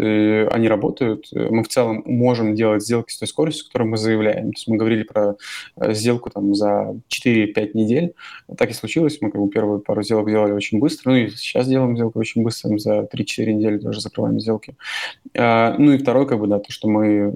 они 0.00 0.68
работают. 0.68 1.26
Мы 1.32 1.62
в 1.62 1.68
целом 1.68 2.02
можем 2.06 2.54
делать 2.54 2.82
сделки 2.82 3.12
с 3.12 3.18
той 3.18 3.28
скоростью, 3.28 3.66
которую 3.66 3.90
мы 3.90 3.96
заявляем. 3.96 4.52
То 4.52 4.56
есть 4.56 4.68
мы 4.68 4.76
говорили 4.76 5.02
про 5.02 5.36
э, 5.76 5.92
сделку 5.94 6.30
там 6.30 6.54
за 6.54 6.96
4-5 7.08 7.70
недель. 7.74 8.14
Так 8.56 8.70
и 8.70 8.74
случилось. 8.74 9.18
Мы 9.20 9.30
как 9.30 9.40
бы 9.40 9.48
первую 9.48 9.80
пару 9.80 10.02
сделок 10.02 10.28
делали 10.28 10.52
очень 10.52 10.78
быстро. 10.78 11.10
Ну 11.10 11.16
и 11.16 11.30
сейчас 11.30 11.68
делаем 11.68 11.96
сделку 11.96 12.18
очень 12.18 12.42
быстро. 12.42 12.76
За 12.78 13.00
3-4 13.00 13.52
недели 13.52 13.78
тоже 13.78 14.00
закрываем 14.00 14.40
сделки. 14.40 14.74
А, 15.36 15.74
ну 15.78 15.92
и 15.92 15.98
второе, 15.98 16.26
как 16.26 16.40
бы, 16.40 16.46
да, 16.46 16.58
то, 16.58 16.72
что 16.72 16.88
мы, 16.88 17.06
э, 17.06 17.30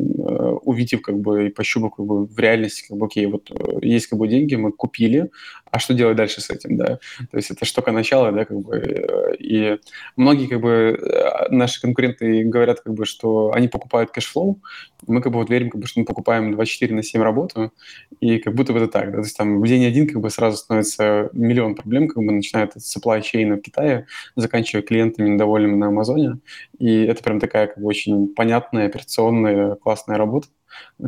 увидев 0.63 1.03
как 1.03 1.19
бы 1.19 1.47
и 1.47 1.51
пощупав 1.51 1.95
как 1.97 2.07
бы 2.07 2.27
в 2.27 2.39
реальности, 2.39 2.87
как 2.89 2.97
бы, 2.97 3.07
окей, 3.07 3.27
вот 3.27 3.51
э, 3.51 3.79
есть 3.83 4.07
как 4.07 4.19
бы 4.19 4.29
деньги, 4.29 4.55
мы 4.55 4.73
купили, 4.73 5.31
а 5.75 5.81
что 5.81 5.93
делать 5.93 6.17
дальше 6.17 6.41
с 6.41 6.51
этим, 6.51 6.77
да, 6.77 7.01
то 7.33 7.37
есть 7.37 7.51
это 7.51 7.65
штука 7.65 7.91
начала, 7.91 8.31
да, 8.31 8.45
как 8.45 8.61
бы, 8.61 9.35
и 9.41 9.81
многие, 10.15 10.47
как 10.47 10.61
бы, 10.61 10.71
э, 10.71 11.49
наши 11.51 11.81
конкуренты 11.81 12.45
говорят, 12.45 12.81
как 12.81 12.95
бы, 12.95 13.05
что 13.05 13.51
они 13.53 13.67
покупают 13.67 14.13
cash 14.13 14.34
flow, 14.34 14.61
мы, 15.09 15.21
как 15.21 15.33
бы, 15.33 15.41
вот 15.41 15.51
верим, 15.51 15.71
как 15.71 15.81
бы, 15.81 15.89
что 15.89 15.99
мы 15.99 16.07
покупаем 16.07 16.53
24 16.53 16.95
на 16.95 17.03
7 17.03 17.21
работу, 17.21 17.73
и 18.21 18.39
как 18.39 18.55
будто 18.55 18.73
бы 18.73 18.79
это 18.79 18.87
так, 18.87 19.07
да, 19.07 19.17
то 19.17 19.25
есть 19.25 19.37
там 19.37 19.61
в 19.61 19.67
день 19.67 19.85
один, 19.85 20.07
как 20.07 20.21
бы, 20.21 20.31
сразу 20.31 20.59
становится 20.59 21.29
миллион 21.33 21.75
проблем, 21.75 22.07
как 22.07 22.19
бы, 22.19 22.31
начинает 22.31 22.77
от 22.77 22.83
supply 22.83 23.21
chain 23.21 23.57
в 23.57 23.61
Китае, 23.61 24.07
заканчивая 24.37 24.85
клиентами 24.85 25.31
недовольными 25.31 25.75
на 25.75 25.89
Амазоне, 25.89 26.39
и 26.79 27.03
это 27.03 27.21
прям 27.25 27.41
такая, 27.41 27.67
как 27.67 27.79
бы, 27.79 27.89
очень 27.89 28.33
понятная, 28.33 28.87
операционная, 28.87 29.75
классная 29.75 30.19
работа, 30.19 30.47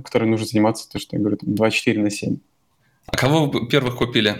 которой 0.02 0.24
нужно 0.24 0.46
заниматься, 0.46 0.90
то, 0.90 0.98
что 0.98 1.14
я 1.14 1.20
говорю, 1.20 1.36
там, 1.36 1.54
24 1.54 2.02
на 2.02 2.10
7. 2.10 2.38
А 3.06 3.16
кого 3.16 3.46
вы 3.46 3.68
первых 3.68 3.98
купили? 3.98 4.34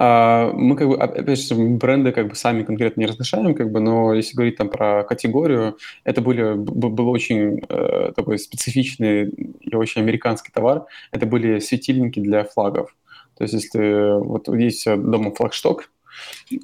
А, 0.00 0.52
мы 0.52 0.76
как 0.76 0.86
бы, 0.86 0.96
опять 0.96 1.40
же, 1.40 1.54
бренды 1.56 2.12
как 2.12 2.28
бы 2.28 2.36
сами 2.36 2.62
конкретно 2.62 3.00
не 3.00 3.06
разглашаем, 3.06 3.52
как 3.56 3.72
бы, 3.72 3.80
но 3.80 4.14
если 4.14 4.36
говорить 4.36 4.56
там 4.56 4.68
про 4.68 5.02
категорию, 5.02 5.76
это 6.04 6.20
были, 6.20 6.54
был 6.54 7.08
очень 7.10 7.60
э, 7.68 8.12
такой 8.14 8.38
специфичный 8.38 9.28
и 9.60 9.74
очень 9.74 10.00
американский 10.02 10.52
товар. 10.52 10.86
Это 11.10 11.26
были 11.26 11.58
светильники 11.58 12.20
для 12.20 12.44
флагов. 12.44 12.94
То 13.36 13.42
есть 13.42 13.54
если 13.54 14.24
вот 14.24 14.46
есть 14.48 14.86
дома 14.86 15.34
флагшток, 15.34 15.90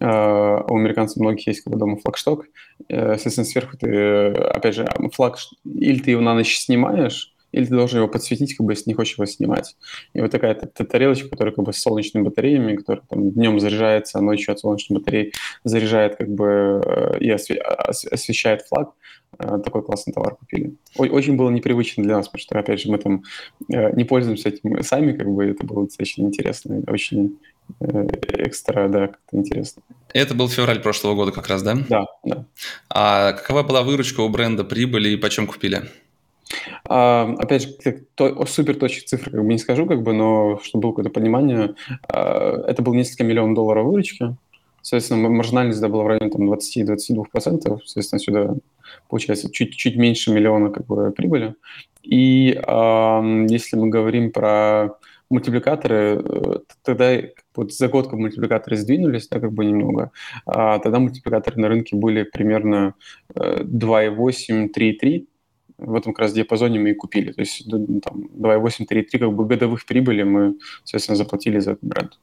Uh, 0.03 0.65
у 0.69 0.77
американцев 0.77 1.19
многих 1.19 1.47
есть 1.47 1.61
как 1.61 1.73
бы 1.73 1.79
дома 1.79 1.97
флагшток. 1.97 2.47
Uh, 2.91 3.11
соответственно, 3.11 3.45
сверху 3.45 3.77
ты, 3.77 4.33
опять 4.33 4.75
же, 4.75 4.89
флаг, 5.13 5.39
или 5.65 6.01
ты 6.01 6.11
его 6.11 6.23
на 6.23 6.35
ночь 6.35 6.57
снимаешь, 6.57 7.34
или 7.55 7.65
ты 7.65 7.75
должен 7.75 7.99
его 7.99 8.09
подсветить, 8.09 8.57
как 8.57 8.67
бы, 8.67 8.73
если 8.73 8.91
не 8.91 8.95
хочешь 8.95 9.17
его 9.17 9.27
снимать. 9.27 9.77
И 10.13 10.21
вот 10.21 10.31
такая 10.31 10.55
тарелочка, 10.55 11.29
которая 11.29 11.55
как 11.55 11.65
бы 11.65 11.73
с 11.73 11.79
солнечными 11.79 12.25
батареями, 12.25 12.77
которая 12.77 13.05
там 13.09 13.31
днем 13.31 13.61
заряжается, 13.61 14.19
а 14.19 14.23
ночью 14.23 14.53
от 14.53 14.59
солнечной 14.59 14.99
батареи 14.99 15.33
заряжает 15.63 16.17
как 16.17 16.29
бы 16.29 16.83
э, 16.85 17.19
и 17.21 17.31
освещает 17.31 18.63
флаг. 18.63 18.93
Э, 19.39 19.59
такой 19.65 19.83
классный 19.83 20.13
товар 20.13 20.37
купили. 20.37 20.77
Очень 20.97 21.37
было 21.37 21.51
непривычно 21.51 22.03
для 22.03 22.17
нас, 22.17 22.27
потому 22.27 22.41
что, 22.41 22.59
опять 22.59 22.81
же, 22.81 22.91
мы 22.91 22.99
там 22.99 23.23
э, 23.73 23.95
не 23.95 24.05
пользуемся 24.05 24.49
этим 24.49 24.83
сами, 24.83 25.17
как 25.17 25.29
бы 25.29 25.45
это 25.45 25.65
было 25.65 25.85
достаточно 25.85 26.23
интересно, 26.23 26.83
очень 26.87 27.39
экстра, 27.81 28.89
да, 28.89 29.07
как-то 29.09 29.37
интересно. 29.37 29.83
Это 30.13 30.35
был 30.35 30.49
февраль 30.49 30.81
прошлого 30.81 31.15
года 31.15 31.33
как 31.33 31.47
раз, 31.49 31.63
да? 31.63 31.77
Да, 31.89 32.07
да. 32.23 32.47
А 32.91 33.33
какова 33.33 33.63
была 33.63 33.83
выручка 33.83 34.21
у 34.21 34.29
бренда, 34.29 34.65
прибыли 34.65 35.09
и 35.09 35.17
почем 35.17 35.47
купили? 35.47 35.85
А, 36.89 37.35
опять 37.39 37.63
же, 37.63 38.05
то, 38.15 38.47
супер 38.47 38.77
точных 38.77 39.05
цифр 39.05 39.31
как 39.31 39.43
бы 39.43 39.53
не 39.53 39.59
скажу, 39.59 39.87
как 39.87 40.03
бы, 40.03 40.13
но 40.13 40.61
чтобы 40.63 40.83
было 40.83 40.93
какое-то 40.93 41.11
понимание, 41.11 41.75
а, 42.09 42.65
это 42.67 42.83
было 42.83 42.95
несколько 42.95 43.25
миллионов 43.25 43.55
долларов 43.55 43.87
выручки. 43.87 44.37
Соответственно, 44.83 45.31
маржинальность 45.31 45.81
да, 45.81 45.89
была 45.89 46.05
в 46.05 46.09
районе 46.09 46.31
там, 46.31 46.53
20-22%. 46.53 47.27
Соответственно, 47.33 48.21
сюда 48.21 48.55
получается 49.09 49.51
чуть, 49.51 49.75
чуть 49.77 49.97
меньше 49.97 50.31
миллиона 50.31 50.71
как 50.71 50.87
бы, 50.87 51.11
прибыли. 51.11 51.55
И 52.03 52.53
э, 52.53 53.47
если 53.49 53.77
мы 53.77 53.89
говорим 53.89 54.31
про 54.31 54.91
мультипликаторы, 55.31 56.23
э, 56.23 56.59
тогда 56.83 57.19
вот 57.55 57.73
за 57.73 57.89
год 57.89 58.09
как 58.09 58.19
мультипликаторы 58.19 58.77
сдвинулись, 58.77 59.29
да, 59.29 59.41
как 59.41 59.53
бы 59.53 59.65
немного, 59.65 60.11
а 60.45 60.79
тогда 60.79 60.99
мультипликаторы 60.99 61.61
на 61.61 61.69
рынке 61.69 61.97
были 61.97 62.25
примерно 62.25 62.95
2,8-3,3, 63.35 65.21
э, 65.21 65.25
в 65.79 65.95
этом 65.95 66.13
как 66.13 66.21
раз 66.21 66.33
диапазоне 66.33 66.79
мы 66.79 66.91
и 66.91 66.95
купили. 66.95 67.33
То 67.33 67.41
есть 67.41 67.65
ну, 67.67 68.01
там 68.01 68.29
2,8-3,3 68.39 69.19
как 69.19 69.33
бы 69.33 69.47
годовых 69.47 69.85
прибыли 69.87 70.23
мы, 70.23 70.55
соответственно, 70.85 71.17
заплатили 71.17 71.59
за 71.59 71.73
этот 71.73 71.85
бренд. 71.85 72.19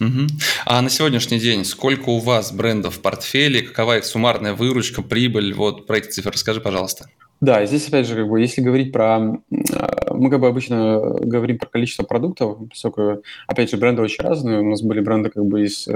Угу. 0.00 0.26
А 0.66 0.82
на 0.82 0.90
сегодняшний 0.90 1.38
день 1.38 1.64
сколько 1.64 2.08
у 2.08 2.18
вас 2.18 2.52
брендов 2.52 2.96
в 2.96 3.00
портфеле, 3.00 3.62
какова 3.62 3.98
их 3.98 4.04
суммарная 4.04 4.54
выручка, 4.54 5.02
прибыль? 5.02 5.54
Вот 5.54 5.86
про 5.86 5.98
эти 5.98 6.08
цифры 6.08 6.32
расскажи, 6.32 6.60
пожалуйста. 6.60 7.06
Да, 7.40 7.66
здесь 7.66 7.88
опять 7.88 8.06
же, 8.06 8.14
как 8.14 8.28
бы, 8.28 8.40
если 8.40 8.62
говорить 8.62 8.92
про... 8.92 9.16
А, 9.16 10.14
мы 10.14 10.30
как 10.30 10.40
бы 10.40 10.46
обычно 10.46 11.00
говорим 11.20 11.58
про 11.58 11.68
количество 11.68 12.04
продуктов, 12.04 12.58
поскольку, 12.68 13.22
опять 13.46 13.70
же, 13.70 13.76
бренды 13.76 14.02
очень 14.02 14.24
разные. 14.24 14.60
У 14.60 14.70
нас 14.70 14.82
были 14.82 15.00
бренды 15.00 15.30
как 15.30 15.44
бы 15.44 15.64
из 15.64 15.88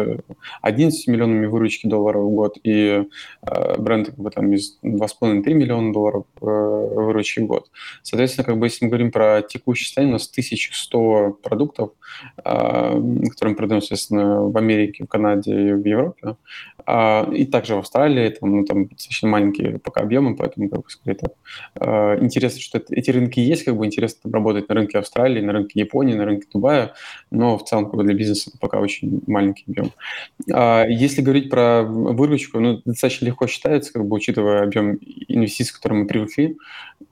11 0.63 1.09
э, 1.09 1.11
миллионами 1.11 1.47
выручки 1.47 1.87
долларов 1.87 2.25
в 2.25 2.31
год 2.31 2.59
и 2.63 3.05
э, 3.43 3.79
бренды 3.79 4.11
как 4.11 4.21
бы 4.21 4.31
там 4.31 4.53
из 4.53 4.79
2,5-3 4.83 5.55
миллиона 5.55 5.93
долларов 5.93 6.25
э, 6.41 6.45
выручки 6.45 7.41
в 7.41 7.47
год. 7.47 7.71
Соответственно, 8.03 8.45
как 8.45 8.59
бы 8.59 8.67
если 8.67 8.85
мы 8.85 8.91
говорим 8.91 9.11
про 9.11 9.43
текущее 9.43 9.87
состояние, 9.87 10.15
у 10.15 10.17
нас 10.17 10.29
1100 10.29 11.39
продуктов, 11.43 11.93
э, 12.37 12.43
которые 12.43 13.53
мы 13.53 13.55
продаем, 13.55 13.81
соответственно, 13.81 14.43
в 14.43 14.57
Америке, 14.57 15.05
в 15.05 15.09
Канаде 15.09 15.53
и 15.53 15.73
в 15.73 15.85
Европе. 15.87 16.37
И 17.35 17.45
также 17.45 17.75
в 17.75 17.81
Австралии, 17.81 18.31
там, 18.31 18.57
ну, 18.57 18.65
там 18.65 18.87
достаточно 18.87 19.29
маленькие 19.29 19.79
пока 19.79 20.01
объемы, 20.01 20.37
поэтому, 20.37 20.71
как 20.71 20.85
бы, 20.85 20.85
скорее 20.89 21.17
так, 21.17 21.33
интересно, 21.77 22.61
что 22.61 22.83
эти 22.91 23.11
рынки 23.11 23.41
есть, 23.41 23.65
как 23.65 23.77
бы 23.77 23.87
интересно 23.87 24.21
там, 24.23 24.35
работать 24.35 24.69
на 24.69 24.75
рынке 24.75 24.99
Австралии, 24.99 25.41
на 25.41 25.53
рынке 25.53 25.81
Японии, 25.81 26.15
на 26.15 26.25
рынке 26.25 26.47
Дубая, 26.53 26.95
но 27.31 27.57
в 27.57 27.65
целом 27.65 27.87
как 27.87 27.97
бы, 27.97 28.05
для 28.05 28.15
бизнеса 28.15 28.51
это 28.51 28.59
пока 28.59 28.81
очень 28.81 29.23
маленький 29.27 29.65
объем. 29.67 29.93
А 30.53 30.85
если 30.87 31.23
говорить 31.23 31.51
про 31.51 31.83
выручку, 31.83 32.61
ну, 32.61 32.83
достаточно 32.85 33.27
легко 33.27 33.47
считается, 33.47 33.93
как 33.93 34.07
бы, 34.07 34.17
учитывая 34.17 34.63
объем 34.63 34.99
инвестиций, 35.29 35.73
к 35.73 35.77
которым 35.77 36.01
мы 36.01 36.07
привыкли, 36.07 36.57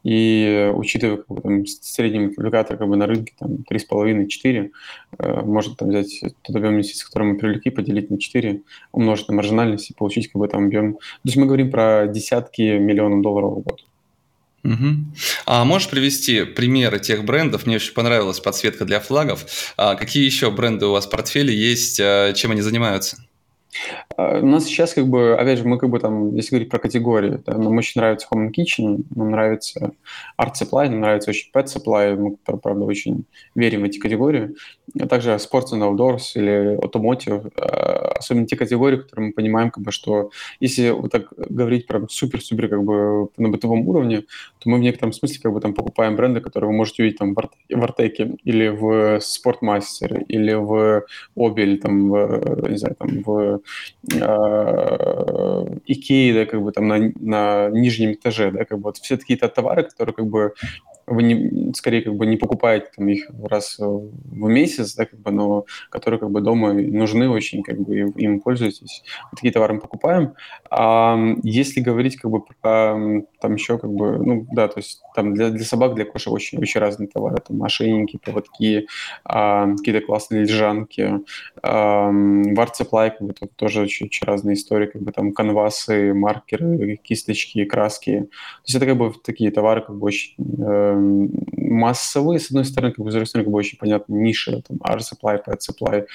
и 0.02 0.70
учитывая 0.74 1.18
как 1.18 1.28
бы, 1.28 1.40
там, 1.40 1.66
средний 1.66 2.20
мультипликатор 2.20 2.76
как 2.76 2.88
бы, 2.88 2.96
на 2.96 3.06
рынке 3.06 3.34
там, 3.38 3.64
3,5-4, 3.68 4.70
э, 5.18 5.40
может 5.42 5.76
там, 5.76 5.88
взять 5.88 6.20
тот 6.42 6.56
объем 6.56 6.74
инвестиций, 6.74 7.06
который 7.06 7.32
мы 7.32 7.38
привлекли, 7.38 7.70
поделить 7.70 8.10
на 8.10 8.18
4, 8.18 8.62
умножить 8.92 9.28
на 9.28 9.34
маржинальность 9.34 9.90
и 9.90 9.94
получить 9.94 10.28
как 10.28 10.40
бы, 10.40 10.48
там, 10.48 10.66
объем. 10.66 10.94
То 10.94 11.00
есть 11.24 11.36
мы 11.36 11.46
говорим 11.46 11.70
про 11.70 12.06
десятки 12.06 12.78
миллионов 12.78 13.22
долларов 13.22 13.52
в 13.52 13.60
год. 13.60 13.86
Угу. 14.66 15.16
А 15.46 15.64
можешь 15.64 15.88
привести 15.88 16.42
примеры 16.44 16.98
тех 16.98 17.24
брендов? 17.24 17.66
Мне 17.66 17.76
очень 17.76 17.92
понравилась 17.92 18.40
подсветка 18.40 18.84
для 18.84 18.98
флагов. 18.98 19.46
А 19.76 19.94
какие 19.94 20.24
еще 20.24 20.50
бренды 20.50 20.86
у 20.86 20.92
вас 20.92 21.06
в 21.06 21.10
портфеле 21.10 21.54
есть? 21.54 22.00
А 22.00 22.32
чем 22.32 22.50
они 22.50 22.62
занимаются? 22.62 23.25
А, 24.16 24.40
у 24.40 24.46
нас 24.46 24.64
сейчас, 24.64 24.94
как 24.94 25.08
бы, 25.08 25.34
опять 25.34 25.58
же, 25.58 25.66
мы 25.66 25.78
как 25.78 25.90
бы 25.90 25.98
там, 25.98 26.34
если 26.34 26.50
говорить 26.50 26.70
про 26.70 26.78
категории, 26.78 27.40
да, 27.44 27.56
нам 27.56 27.76
очень 27.76 28.00
нравится 28.00 28.26
Home 28.32 28.50
Kitchen, 28.50 29.04
нам 29.14 29.30
нравится 29.30 29.92
Art 30.40 30.52
Supply, 30.60 30.88
нам 30.88 31.00
нравится 31.00 31.30
очень 31.30 31.50
Pet 31.54 31.66
Supply, 31.66 32.16
мы, 32.16 32.36
правда, 32.36 32.84
очень 32.84 33.24
верим 33.54 33.82
в 33.82 33.84
эти 33.84 33.98
категории. 33.98 34.54
А 35.00 35.06
также 35.06 35.30
Sports 35.30 35.72
and 35.72 35.82
Outdoors 35.82 36.32
или 36.34 36.78
Automotive, 36.78 37.52
а, 37.58 38.12
особенно 38.18 38.46
те 38.46 38.56
категории, 38.56 38.96
которые 38.96 39.28
мы 39.28 39.32
понимаем, 39.32 39.70
как 39.70 39.84
бы, 39.84 39.92
что 39.92 40.30
если 40.60 40.90
вот 40.90 41.12
так 41.12 41.32
говорить 41.36 41.86
про 41.86 42.06
супер-супер 42.08 42.68
как 42.68 42.82
бы 42.84 43.28
на 43.36 43.48
бытовом 43.48 43.86
уровне, 43.88 44.22
то 44.58 44.70
мы 44.70 44.78
в 44.78 44.80
некотором 44.80 45.12
смысле 45.12 45.40
как 45.42 45.52
бы 45.52 45.60
там 45.60 45.74
покупаем 45.74 46.16
бренды, 46.16 46.40
которые 46.40 46.70
вы 46.70 46.76
можете 46.76 47.02
увидеть 47.02 47.18
там 47.18 47.34
в 47.34 47.82
Артеке 47.82 48.36
или 48.44 48.68
в 48.68 49.18
Sportmaster 49.18 50.24
или 50.28 50.54
в 50.54 51.04
Обель, 51.36 51.78
там, 51.80 52.10
в, 52.10 52.68
не 52.70 52.78
знаю, 52.78 52.96
там, 52.98 53.22
в 53.22 53.60
Икеи, 55.86 56.32
да, 56.32 56.46
как 56.46 56.62
бы 56.62 56.72
там 56.72 56.88
на, 56.88 57.12
на 57.18 57.68
нижнем 57.70 58.12
этаже, 58.12 58.50
да, 58.50 58.64
как 58.64 58.78
бы 58.78 58.84
вот 58.84 58.98
все 58.98 59.16
такие 59.16 59.38
товары, 59.38 59.84
которые 59.84 60.14
как 60.14 60.26
бы 60.26 60.54
вы 61.06 61.22
не, 61.22 61.72
скорее 61.74 62.02
как 62.02 62.14
бы 62.14 62.26
не 62.26 62.36
покупаете 62.36 62.88
там 62.96 63.08
их 63.08 63.30
раз 63.42 63.76
в 63.78 64.48
месяц, 64.48 64.94
да, 64.94 65.06
как 65.06 65.20
бы, 65.20 65.30
но 65.30 65.66
которые 65.90 66.20
как 66.20 66.30
бы 66.30 66.40
дома 66.40 66.72
нужны 66.72 67.28
очень, 67.28 67.62
как 67.62 67.80
бы 67.80 67.98
им 67.98 68.40
пользуетесь. 68.40 69.02
Вот 69.24 69.36
такие 69.36 69.52
товары 69.52 69.74
мы 69.74 69.80
покупаем. 69.80 70.34
А 70.70 71.18
если 71.42 71.80
говорить 71.80 72.16
как 72.16 72.30
бы 72.30 72.42
про 72.42 72.96
там 73.40 73.54
еще 73.54 73.78
как 73.78 73.92
бы, 73.92 74.18
ну 74.18 74.46
да, 74.52 74.68
то 74.68 74.78
есть 74.78 75.00
там 75.14 75.34
для, 75.34 75.50
для 75.50 75.64
собак, 75.64 75.94
для 75.94 76.04
кошек 76.04 76.32
очень, 76.32 76.58
очень 76.58 76.80
разные 76.80 77.08
товары, 77.08 77.36
там 77.46 77.62
ошейники, 77.62 78.18
поводки, 78.18 78.86
а, 79.24 79.68
какие-то 79.76 80.04
классные 80.04 80.42
лежанки, 80.42 81.20
а, 81.62 82.10
Supply, 82.76 83.10
как 83.10 83.22
бы 83.22 83.32
тут 83.32 83.54
тоже 83.56 83.80
очень, 83.82 84.06
очень 84.06 84.26
разные 84.26 84.54
истории, 84.54 84.86
как 84.86 85.02
бы 85.02 85.12
там 85.12 85.32
канвасы, 85.32 86.12
маркеры, 86.14 86.96
кисточки, 87.02 87.64
краски. 87.64 88.22
То 88.22 88.62
есть 88.64 88.74
это 88.74 88.86
как 88.86 88.96
бы 88.96 89.12
такие 89.24 89.50
товары 89.50 89.82
как 89.82 89.96
бы 89.96 90.06
очень 90.06 90.34
э, 90.58 90.95
массовые, 90.96 92.38
с 92.38 92.46
одной 92.46 92.64
стороны, 92.64 92.92
как 92.92 93.04
бы, 93.04 93.10
с 93.10 93.14
другой 93.14 93.26
стороны, 93.26 93.44
как 93.44 93.52
бы 93.52 93.58
очень 93.58 93.78
понятно, 93.78 94.14
ниши, 94.14 94.62
там, 94.66 94.78
Art 94.78 95.00
Supply, 95.00 95.42
Pet 95.44 95.58
Supply, 95.58 96.06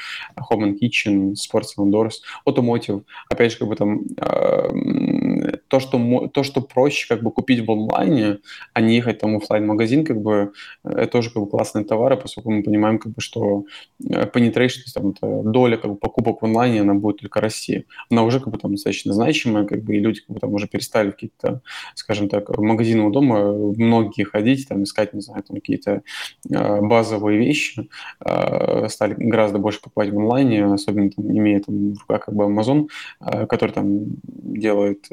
Home 0.51 0.63
and 0.63 0.79
Kitchen, 0.79 1.33
Sports 1.33 1.75
and 1.77 1.91
Outdoors, 1.91 2.15
Automotive, 2.47 3.03
опять 3.29 3.51
же, 3.51 3.57
как 3.59 3.67
бы 3.67 3.75
там 3.75 4.01
э, 4.17 5.57
то, 5.71 5.79
что, 5.79 6.27
то, 6.27 6.43
что 6.43 6.61
проще 6.61 7.07
как 7.07 7.23
бы 7.23 7.31
купить 7.31 7.65
в 7.65 7.71
онлайне, 7.71 8.39
а 8.73 8.81
не 8.81 8.95
ехать 8.97 9.19
там 9.19 9.33
в 9.33 9.37
офлайн 9.37 9.65
магазин 9.65 10.03
как 10.03 10.21
бы, 10.21 10.51
это 10.83 11.07
тоже 11.07 11.29
как 11.29 11.41
бы 11.41 11.49
классные 11.49 11.85
товары, 11.85 12.17
поскольку 12.17 12.51
мы 12.51 12.61
понимаем, 12.61 12.99
как 12.99 13.13
бы, 13.13 13.21
что 13.21 13.63
э, 14.05 14.25
penetration, 14.25 14.81
там, 14.93 15.13
доля 15.49 15.77
как 15.77 15.91
бы, 15.91 15.95
покупок 15.95 16.41
в 16.41 16.45
онлайне, 16.45 16.81
она 16.81 16.93
будет 16.93 17.21
только 17.21 17.39
расти. 17.39 17.85
Она 18.09 18.23
уже 18.23 18.41
как 18.41 18.51
бы 18.51 18.59
там 18.59 18.71
достаточно 18.71 19.13
значимая, 19.13 19.63
как 19.63 19.81
бы, 19.83 19.95
и 19.95 19.99
люди 19.99 20.19
как 20.19 20.35
бы 20.35 20.39
там 20.41 20.53
уже 20.53 20.67
перестали 20.67 21.11
какие-то, 21.11 21.61
скажем 21.95 22.27
так, 22.27 22.49
магазины 22.57 23.03
у 23.03 23.09
дома 23.09 23.53
многие 23.53 24.23
ходить, 24.23 24.67
там, 24.67 24.83
искать, 24.83 25.13
не 25.13 25.21
знаю, 25.21 25.41
там 25.43 25.55
какие-то 25.55 26.01
э, 26.49 26.81
базовые 26.81 27.39
вещи, 27.39 27.87
э, 28.25 28.89
стали 28.89 29.13
гораздо 29.17 29.57
больше 29.57 29.79
покупать 29.79 30.09
в 30.09 30.17
онлайне, 30.17 30.65
особенно 30.65 31.09
там, 31.11 31.31
имея 31.31 31.61
там 31.61 31.93
в 31.93 31.99
руках 32.01 32.25
как 32.25 32.35
бы 32.35 32.43
Amazon, 32.43 32.89
э, 33.21 33.47
который 33.47 33.71
там 33.71 34.01
делает 34.23 35.07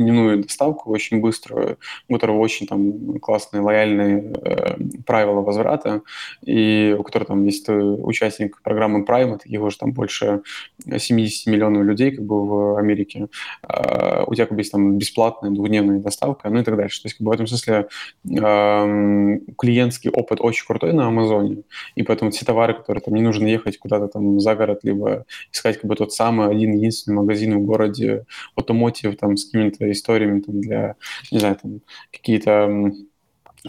двухдневную 0.00 0.42
доставку 0.42 0.90
очень 0.90 1.20
быструю, 1.20 1.78
у 2.08 2.14
которого 2.14 2.38
очень 2.38 2.66
там 2.66 3.18
классные, 3.20 3.60
лояльные 3.60 4.32
э, 4.42 4.76
правила 5.06 5.40
возврата, 5.40 6.02
и 6.42 6.96
у 6.98 7.02
которого 7.02 7.28
там, 7.28 7.44
если 7.44 7.64
ты 7.64 7.72
участник 7.74 8.60
программы 8.62 9.04
Prime, 9.04 9.40
его 9.44 9.70
же 9.70 9.78
там 9.78 9.92
больше 9.92 10.42
70 10.84 11.46
миллионов 11.46 11.84
людей 11.84 12.12
как 12.12 12.24
бы 12.24 12.46
в 12.46 12.78
Америке, 12.78 13.28
э, 13.68 14.24
у 14.26 14.34
тебя 14.34 14.46
как 14.46 14.54
бы 14.54 14.60
есть 14.60 14.72
там 14.72 14.98
бесплатная 14.98 15.50
двухдневная 15.50 16.00
доставка, 16.00 16.48
ну 16.50 16.60
и 16.60 16.64
так 16.64 16.76
дальше. 16.76 17.02
То 17.02 17.06
есть 17.06 17.18
как 17.18 17.24
бы 17.24 17.30
в 17.30 17.34
этом 17.34 17.46
смысле 17.46 17.88
э, 18.24 19.38
клиентский 19.58 20.10
опыт 20.10 20.40
очень 20.40 20.66
крутой 20.66 20.92
на 20.92 21.06
Амазоне, 21.06 21.62
и 21.94 22.02
поэтому 22.02 22.30
все 22.30 22.44
товары, 22.44 22.74
которые 22.74 23.02
там 23.02 23.14
не 23.14 23.22
нужно 23.22 23.46
ехать 23.46 23.78
куда-то 23.78 24.08
там 24.08 24.40
за 24.40 24.54
город, 24.54 24.80
либо 24.82 25.24
искать 25.52 25.78
как 25.80 25.88
бы 25.88 25.96
тот 25.96 26.12
самый 26.12 26.48
один 26.48 26.74
единственный 26.74 27.16
магазин 27.16 27.58
в 27.58 27.62
городе, 27.62 28.24
automotive 28.58 29.16
там 29.16 29.36
с 29.36 29.44
какими-то 29.44 29.89
историями 29.92 30.40
там 30.40 30.60
для, 30.60 30.96
не 31.30 31.38
знаю, 31.38 31.56
там 31.60 31.80
какие-то 32.12 32.92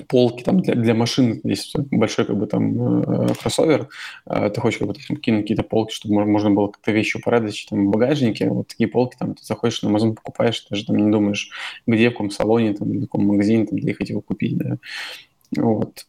полки 0.07 0.43
там 0.43 0.61
для, 0.61 0.75
для 0.75 0.93
машин, 0.93 1.41
есть 1.43 1.75
большой 1.91 2.25
как 2.25 2.37
бы 2.37 2.47
там 2.47 3.01
э, 3.01 3.33
кроссовер, 3.35 3.89
э, 4.25 4.49
ты 4.49 4.61
хочешь 4.61 4.79
как 4.79 4.87
бы 4.87 4.93
там, 4.93 5.17
кинуть 5.17 5.41
какие-то 5.41 5.63
полки, 5.63 5.93
чтобы 5.93 6.15
можно, 6.15 6.31
можно 6.31 6.51
было 6.51 6.67
как-то 6.67 6.91
вещи 6.91 7.17
упорядочить 7.17 7.69
там 7.69 7.87
в 7.87 7.91
багажнике, 7.91 8.49
вот 8.49 8.69
такие 8.69 8.87
полки 8.87 9.17
там 9.17 9.35
ты 9.35 9.43
заходишь 9.43 9.81
на 9.81 9.89
Amazon, 9.89 10.13
покупаешь, 10.13 10.65
даже 10.69 10.85
там 10.85 10.95
не 10.95 11.11
думаешь, 11.11 11.49
где, 11.85 12.09
в 12.09 12.13
каком 12.13 12.31
салоне, 12.31 12.73
там, 12.73 12.89
в 12.89 13.01
каком 13.01 13.25
магазине 13.25 13.65
там 13.65 13.79
доехать 13.79 14.09
его 14.09 14.21
купить, 14.21 14.57
да. 14.57 14.77
Вот. 15.57 16.05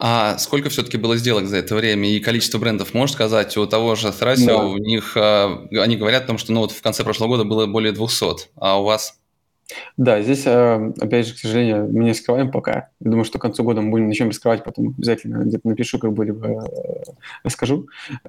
А 0.00 0.38
сколько 0.38 0.68
все-таки 0.68 0.96
было 0.96 1.16
сделок 1.16 1.46
за 1.46 1.56
это 1.56 1.74
время 1.74 2.08
и 2.08 2.20
количество 2.20 2.58
брендов, 2.58 2.94
можешь 2.94 3.14
сказать? 3.14 3.56
У 3.56 3.66
того 3.66 3.96
же 3.96 4.08
Thrasio, 4.08 4.46
да. 4.46 4.64
у 4.64 4.76
них, 4.76 5.16
а, 5.16 5.66
они 5.72 5.96
говорят 5.96 6.24
о 6.24 6.26
том, 6.28 6.38
что 6.38 6.52
ну, 6.52 6.60
вот 6.60 6.70
в 6.70 6.80
конце 6.82 7.02
прошлого 7.02 7.30
года 7.30 7.44
было 7.44 7.66
более 7.66 7.90
200, 7.90 8.50
а 8.56 8.80
у 8.80 8.84
вас? 8.84 9.18
Да, 9.96 10.22
здесь, 10.22 10.46
э, 10.46 10.92
опять 10.98 11.26
же, 11.26 11.34
к 11.34 11.38
сожалению, 11.38 11.88
мы 11.92 12.04
не 12.04 12.14
скрываем 12.14 12.50
пока. 12.50 12.88
Думаю, 13.00 13.24
что 13.24 13.38
к 13.38 13.42
концу 13.42 13.64
года 13.64 13.82
мы 13.82 13.90
будем 13.90 14.08
начнем 14.08 14.28
раскрывать, 14.28 14.64
потом 14.64 14.94
обязательно 14.96 15.44
где-то 15.44 15.68
напишу, 15.68 15.98
как 15.98 16.12
бы, 16.12 16.24
либо 16.24 16.46
э, 16.48 17.02
расскажу. 17.44 17.86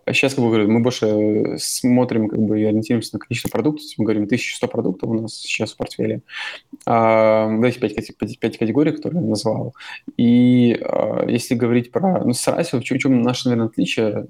Сейчас, 0.07 0.33
как 0.33 0.43
бы 0.43 0.49
говорю, 0.49 0.69
мы 0.69 0.81
больше 0.81 1.55
смотрим, 1.57 2.27
как 2.27 2.39
бы, 2.39 2.59
и 2.59 2.65
ориентируемся 2.65 3.15
на 3.15 3.19
количество 3.19 3.49
продуктов. 3.49 3.85
Мы 3.97 4.03
говорим, 4.03 4.23
1100 4.23 4.67
продуктов 4.67 5.09
у 5.09 5.13
нас 5.13 5.33
сейчас 5.35 5.73
в 5.73 5.77
портфеле. 5.77 6.21
А, 6.85 7.47
давайте 7.47 7.79
5, 7.79 8.17
5, 8.17 8.39
5 8.39 8.57
категорий, 8.57 8.91
которые 8.91 9.21
я 9.21 9.29
назвал. 9.29 9.73
И 10.17 10.77
а, 10.81 11.25
если 11.27 11.55
говорить 11.55 11.91
про... 11.91 12.23
Ну, 12.25 12.33
с 12.33 12.47
Расио, 12.47 12.79
в 12.79 12.83
чем 12.83 13.21
наше, 13.21 13.47
наверное, 13.47 13.69
отличие, 13.69 14.25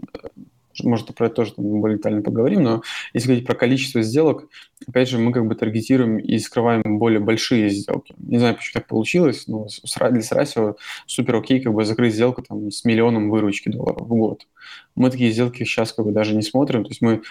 может, 0.84 1.14
про 1.16 1.28
это 1.28 1.36
тоже 1.36 1.54
там 1.54 1.66
более 1.82 1.98
детально 1.98 2.22
поговорим, 2.22 2.64
но 2.64 2.82
если 3.14 3.28
говорить 3.28 3.48
про 3.48 3.56
количество 3.56 4.02
сделок, 4.02 4.48
опять 4.88 5.10
же, 5.10 5.18
мы 5.18 5.32
как 5.34 5.46
бы 5.46 5.56
таргетируем 5.56 6.18
и 6.18 6.38
скрываем 6.40 7.00
более 7.00 7.20
большие 7.20 7.70
сделки. 7.70 8.14
Не 8.18 8.38
знаю, 8.38 8.56
почему 8.56 8.74
так 8.74 8.88
получилось, 8.88 9.48
но 9.48 9.68
для 10.10 10.22
Срасио 10.22 10.76
супер 11.06 11.36
окей 11.36 11.62
как 11.62 11.74
бы 11.74 11.86
закрыть 11.86 12.14
сделку 12.14 12.42
там 12.42 12.72
с 12.72 12.86
миллионом 12.86 13.30
выручки 13.30 13.70
долларов 13.70 14.02
в 14.02 14.08
год. 14.08 14.48
Мы 14.96 15.10
такие 15.10 15.32
сделки 15.32 15.64
сейчас 15.64 15.94
как 15.94 16.06
бы 16.06 16.12
даже 16.12 16.36
не 16.36 16.42
смотрим, 16.42 16.84
то 16.84 16.90
есть 16.90 17.02
мы, 17.02 17.22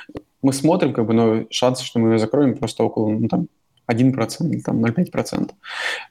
мы 0.42 0.52
смотрим, 0.52 0.92
как 0.92 1.06
бы, 1.06 1.14
но 1.14 1.46
шансы, 1.50 1.84
что 1.84 1.98
мы 1.98 2.12
ее 2.12 2.18
закроем, 2.18 2.56
просто 2.56 2.82
около, 2.84 3.08
ну, 3.10 3.28
там, 3.28 3.48
1% 3.90 4.50
или 4.50 4.60
там 4.60 4.84
0,5%. 4.84 5.50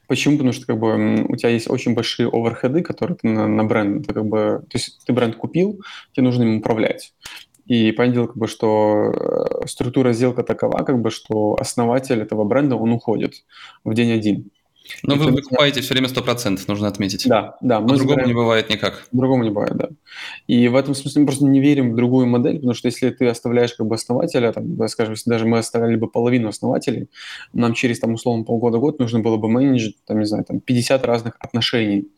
Почему? 0.06 0.36
Потому 0.36 0.52
что 0.52 0.66
как 0.66 0.78
бы 0.78 1.24
у 1.28 1.36
тебя 1.36 1.50
есть 1.50 1.70
очень 1.70 1.94
большие 1.94 2.28
оверхеды, 2.28 2.82
которые 2.82 3.16
ты 3.16 3.28
на, 3.28 3.46
на 3.46 3.64
бренд, 3.64 4.06
ты, 4.06 4.14
как 4.14 4.26
бы, 4.26 4.64
то 4.68 4.78
есть 4.78 5.00
ты 5.06 5.12
бренд 5.12 5.36
купил, 5.36 5.80
тебе 6.12 6.24
нужно 6.24 6.42
им 6.42 6.58
управлять. 6.58 7.12
И 7.66 7.92
понятное 7.92 8.26
как 8.26 8.36
бы, 8.36 8.48
что 8.48 9.12
э, 9.12 9.66
структура 9.66 10.12
сделка 10.14 10.42
такова, 10.42 10.84
как 10.84 11.00
бы, 11.00 11.10
что 11.10 11.54
основатель 11.60 12.20
этого 12.20 12.44
бренда, 12.44 12.76
он 12.76 12.92
уходит 12.92 13.44
в 13.84 13.92
день 13.92 14.10
один. 14.10 14.50
Но 15.02 15.16
вы 15.16 15.30
выкупаете 15.30 15.80
все 15.80 15.94
время 15.94 16.08
100%, 16.08 16.60
нужно 16.66 16.88
отметить. 16.88 17.26
Да, 17.26 17.56
да. 17.60 17.80
Мы 17.80 17.88
По-другому 17.88 18.26
не 18.26 18.34
бывает 18.34 18.68
никак. 18.68 19.06
По-другому 19.10 19.44
не 19.44 19.50
бывает, 19.50 19.76
да. 19.76 19.88
И 20.46 20.68
в 20.68 20.76
этом 20.76 20.94
смысле 20.94 21.20
мы 21.20 21.26
просто 21.26 21.44
не 21.44 21.60
верим 21.60 21.92
в 21.92 21.96
другую 21.96 22.26
модель, 22.26 22.56
потому 22.56 22.74
что 22.74 22.88
если 22.88 23.10
ты 23.10 23.26
оставляешь 23.26 23.74
как 23.74 23.86
бы 23.86 23.94
основателя, 23.94 24.52
там, 24.52 24.88
скажем, 24.88 25.14
если 25.14 25.30
даже 25.30 25.46
мы 25.46 25.58
оставляли 25.58 25.96
бы 25.96 26.08
половину 26.08 26.48
основателей, 26.48 27.08
нам 27.52 27.74
через, 27.74 28.00
там, 28.00 28.14
условно, 28.14 28.44
полгода-год 28.44 28.98
нужно 28.98 29.20
было 29.20 29.36
бы 29.36 29.48
менеджить, 29.48 29.96
там, 30.06 30.18
не 30.18 30.26
знаю, 30.26 30.44
там, 30.44 30.60
50 30.60 31.04
разных 31.04 31.36
отношений. 31.38 32.08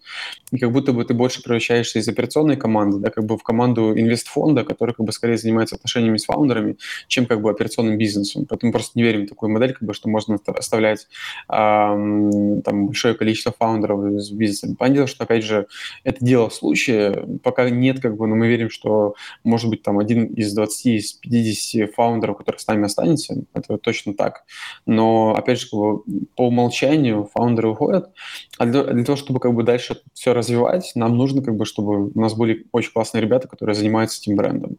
И 0.50 0.58
как 0.58 0.72
будто 0.72 0.92
бы 0.92 1.04
ты 1.04 1.14
больше 1.14 1.42
превращаешься 1.42 1.98
из 1.98 2.08
операционной 2.08 2.56
команды, 2.56 2.98
да, 2.98 3.10
как 3.10 3.24
бы 3.24 3.36
в 3.36 3.42
команду 3.42 3.92
инвестфонда, 3.98 4.64
который 4.64 4.94
как 4.94 5.06
бы 5.06 5.12
скорее 5.12 5.36
занимается 5.36 5.76
отношениями 5.76 6.16
с 6.16 6.24
фаундерами, 6.24 6.76
чем 7.08 7.26
как 7.26 7.40
бы 7.40 7.50
операционным 7.50 7.98
бизнесом. 7.98 8.46
Поэтому 8.46 8.72
просто 8.72 8.92
не 8.94 9.02
верим 9.02 9.26
в 9.26 9.28
такую 9.28 9.50
модель, 9.50 9.72
как 9.72 9.82
бы, 9.82 9.94
что 9.94 10.08
можно 10.08 10.38
оставлять 10.46 11.06
эм, 11.48 12.59
там 12.62 12.86
большое 12.86 13.14
количество 13.14 13.54
фаундеров 13.56 14.04
из 14.14 14.30
бизнеса. 14.30 14.74
Понятно, 14.78 15.06
что, 15.06 15.24
опять 15.24 15.44
же, 15.44 15.66
это 16.04 16.24
дело 16.24 16.48
в 16.48 16.54
случае, 16.54 17.26
пока 17.42 17.68
нет, 17.70 18.00
как 18.00 18.16
бы, 18.16 18.26
но 18.26 18.34
мы 18.34 18.48
верим, 18.48 18.70
что, 18.70 19.14
может 19.44 19.70
быть, 19.70 19.82
там 19.82 19.98
один 19.98 20.26
из 20.26 20.52
20, 20.54 20.86
из 20.86 21.12
50 21.14 21.94
фаундеров, 21.94 22.38
который 22.38 22.56
с 22.56 22.66
нами 22.66 22.86
останется, 22.86 23.44
это 23.54 23.78
точно 23.78 24.14
так. 24.14 24.44
Но, 24.86 25.34
опять 25.36 25.60
же, 25.60 25.68
как 25.70 25.78
бы, 25.78 26.26
по 26.36 26.48
умолчанию 26.48 27.28
фаундеры 27.32 27.68
уходят, 27.68 28.10
а 28.58 28.66
для, 28.66 28.84
для 28.84 29.04
того, 29.04 29.16
чтобы 29.16 29.40
как 29.40 29.54
бы 29.54 29.62
дальше 29.62 30.00
все 30.14 30.32
развивать, 30.32 30.92
нам 30.94 31.16
нужно, 31.16 31.42
как 31.42 31.56
бы, 31.56 31.64
чтобы 31.64 32.10
у 32.10 32.20
нас 32.20 32.34
были 32.34 32.66
очень 32.72 32.92
классные 32.92 33.22
ребята, 33.22 33.48
которые 33.48 33.74
занимаются 33.74 34.20
этим 34.20 34.36
брендом. 34.36 34.76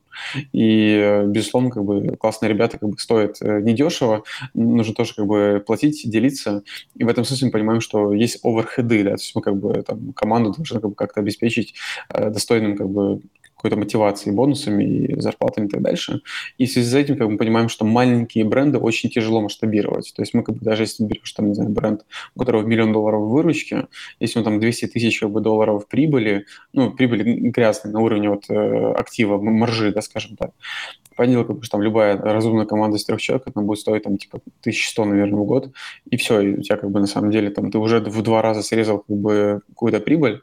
И, 0.52 1.24
безусловно, 1.28 1.70
как 1.70 1.84
бы 1.84 2.16
классные 2.18 2.50
ребята 2.50 2.78
как 2.78 2.90
бы 2.90 2.98
стоят 2.98 3.38
э, 3.42 3.62
недешево, 3.62 4.24
нужно 4.54 4.94
тоже 4.94 5.14
как 5.16 5.26
бы 5.26 5.64
платить, 5.66 6.10
делиться. 6.10 6.64
И 6.96 7.04
в 7.04 7.08
этом 7.08 7.24
смысле 7.24 7.48
мы 7.48 7.52
понимаем, 7.52 7.71
понимаем, 7.72 7.82
что 7.82 8.14
есть 8.14 8.44
оверхеды, 8.44 9.04
да, 9.04 9.12
то 9.12 9.22
есть 9.22 9.36
мы 9.36 9.42
как 9.42 9.58
бы 9.58 9.82
там 9.84 10.14
команду 10.14 10.52
должны 10.52 10.80
как 10.80 10.90
бы 10.90 10.96
как-то 10.96 11.22
обеспечить 11.22 11.76
э, 12.10 12.30
достойным 12.30 12.78
как 12.78 12.90
бы 12.90 13.22
какой-то 13.62 13.78
мотивацией, 13.78 14.36
бонусами 14.36 14.84
и 14.84 15.22
зарплатами 15.22 15.68
и 15.68 15.70
так 15.70 15.82
дальше. 15.82 16.22
И 16.58 16.66
в 16.66 16.72
связи 16.72 16.90
с 16.90 16.94
этим 16.96 17.16
как 17.18 17.30
мы 17.30 17.38
понимаем, 17.38 17.70
что 17.70 17.86
маленькие 17.86 18.44
бренды 18.44 18.80
очень 18.80 19.12
тяжело 19.12 19.40
масштабировать. 19.42 20.14
То 20.16 20.24
есть 20.24 20.34
мы 20.34 20.42
как 20.42 20.56
бы 20.56 20.66
даже 20.66 20.84
если 20.84 21.04
берешь 21.04 21.32
там, 21.34 21.50
не 21.50 21.54
знаю, 21.54 21.70
бренд, 21.70 22.02
у 22.36 22.40
которого 22.40 22.64
миллион 22.64 22.92
долларов 22.92 23.22
выручки, 23.22 23.88
если 24.20 24.40
он 24.40 24.46
там 24.46 24.60
200 24.60 24.88
тысяч 24.88 25.20
как 25.20 25.30
бы, 25.30 25.42
долларов 25.42 25.88
прибыли, 25.88 26.46
ну, 26.74 26.92
прибыли 26.92 27.50
грязной 27.50 27.94
на 27.94 28.00
уровне 28.00 28.30
вот 28.32 28.50
э, 28.50 28.94
актива, 28.94 29.38
маржи, 29.38 29.92
да, 29.92 30.02
скажем 30.02 30.36
так, 30.38 30.52
понятно, 31.16 31.46
как 31.46 31.58
бы, 31.58 31.64
что 31.64 31.78
там 31.78 31.84
любая 31.84 32.18
разумная 32.18 32.66
команда 32.66 32.98
из 32.98 33.06
трех 33.06 33.22
человек, 33.22 33.48
она 33.54 33.64
будет 33.64 33.80
стоить 33.80 34.04
там 34.04 34.18
типа 34.18 34.40
1100, 34.62 35.06
наверное, 35.06 35.40
в 35.40 35.46
год, 35.46 35.72
и 36.10 36.18
все, 36.18 36.42
и 36.42 36.58
у 36.58 36.62
тебя 36.62 36.78
как 36.78 36.90
бы 36.90 37.00
на 37.00 37.08
самом 37.08 37.30
деле 37.30 37.52
там 37.52 37.70
ты 37.72 37.78
уже 37.78 38.00
в 38.00 38.22
два 38.24 38.42
раза 38.42 38.64
срезал 38.64 39.00
как 39.00 39.16
бы 39.16 39.62
какую-то 39.70 40.00
прибыль, 40.00 40.42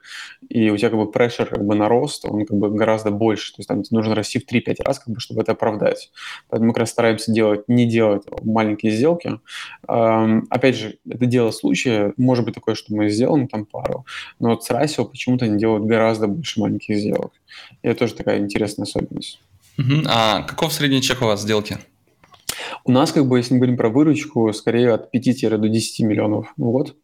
и 0.48 0.70
у 0.70 0.76
тебя 0.76 0.90
как 0.90 0.98
бы 0.98 1.10
прешер 1.10 1.46
как 1.46 1.64
бы 1.64 1.74
на 1.74 1.88
рост, 1.88 2.24
он 2.24 2.46
как 2.46 2.56
бы 2.56 2.70
гораздо 2.70 3.07
больше, 3.10 3.52
то 3.52 3.60
есть 3.60 3.68
там 3.68 3.82
нужно 3.90 4.14
расти 4.14 4.38
в 4.38 4.50
3-5 4.50 4.82
раз, 4.84 4.98
как 4.98 5.14
бы, 5.14 5.20
чтобы 5.20 5.42
это 5.42 5.52
оправдать. 5.52 6.10
Поэтому 6.48 6.68
мы 6.68 6.74
как 6.74 6.80
раз 6.80 6.90
стараемся 6.90 7.32
делать, 7.32 7.68
не 7.68 7.86
делать 7.86 8.24
маленькие 8.42 8.92
сделки. 8.92 9.40
Эм, 9.88 10.46
опять 10.50 10.76
же, 10.76 10.98
это 11.08 11.26
дело 11.26 11.50
случая, 11.50 12.12
может 12.16 12.44
быть 12.44 12.54
такое, 12.54 12.74
что 12.74 12.94
мы 12.94 13.08
сделаем 13.08 13.48
там 13.48 13.64
пару, 13.64 14.06
но 14.38 14.50
вот 14.50 14.64
с 14.64 14.70
Расио 14.70 15.04
почему-то 15.04 15.44
они 15.44 15.58
делают 15.58 15.84
гораздо 15.84 16.26
больше 16.26 16.60
маленьких 16.60 16.96
сделок. 16.96 17.32
И 17.82 17.88
это 17.88 18.00
тоже 18.00 18.14
такая 18.14 18.38
интересная 18.38 18.84
особенность. 18.84 19.40
Угу. 19.78 20.02
А 20.06 20.42
каков 20.42 20.72
средний 20.72 21.02
чек 21.02 21.22
у 21.22 21.26
вас 21.26 21.42
сделки? 21.42 21.78
У 22.84 22.92
нас, 22.92 23.12
как 23.12 23.26
бы, 23.26 23.38
если 23.38 23.54
мы 23.54 23.60
говорим 23.60 23.76
про 23.76 23.88
выручку, 23.88 24.52
скорее 24.52 24.94
от 24.94 25.10
5 25.10 25.60
до 25.60 25.68
10 25.68 26.00
миллионов 26.00 26.52
в 26.56 26.70
год. 26.70 26.96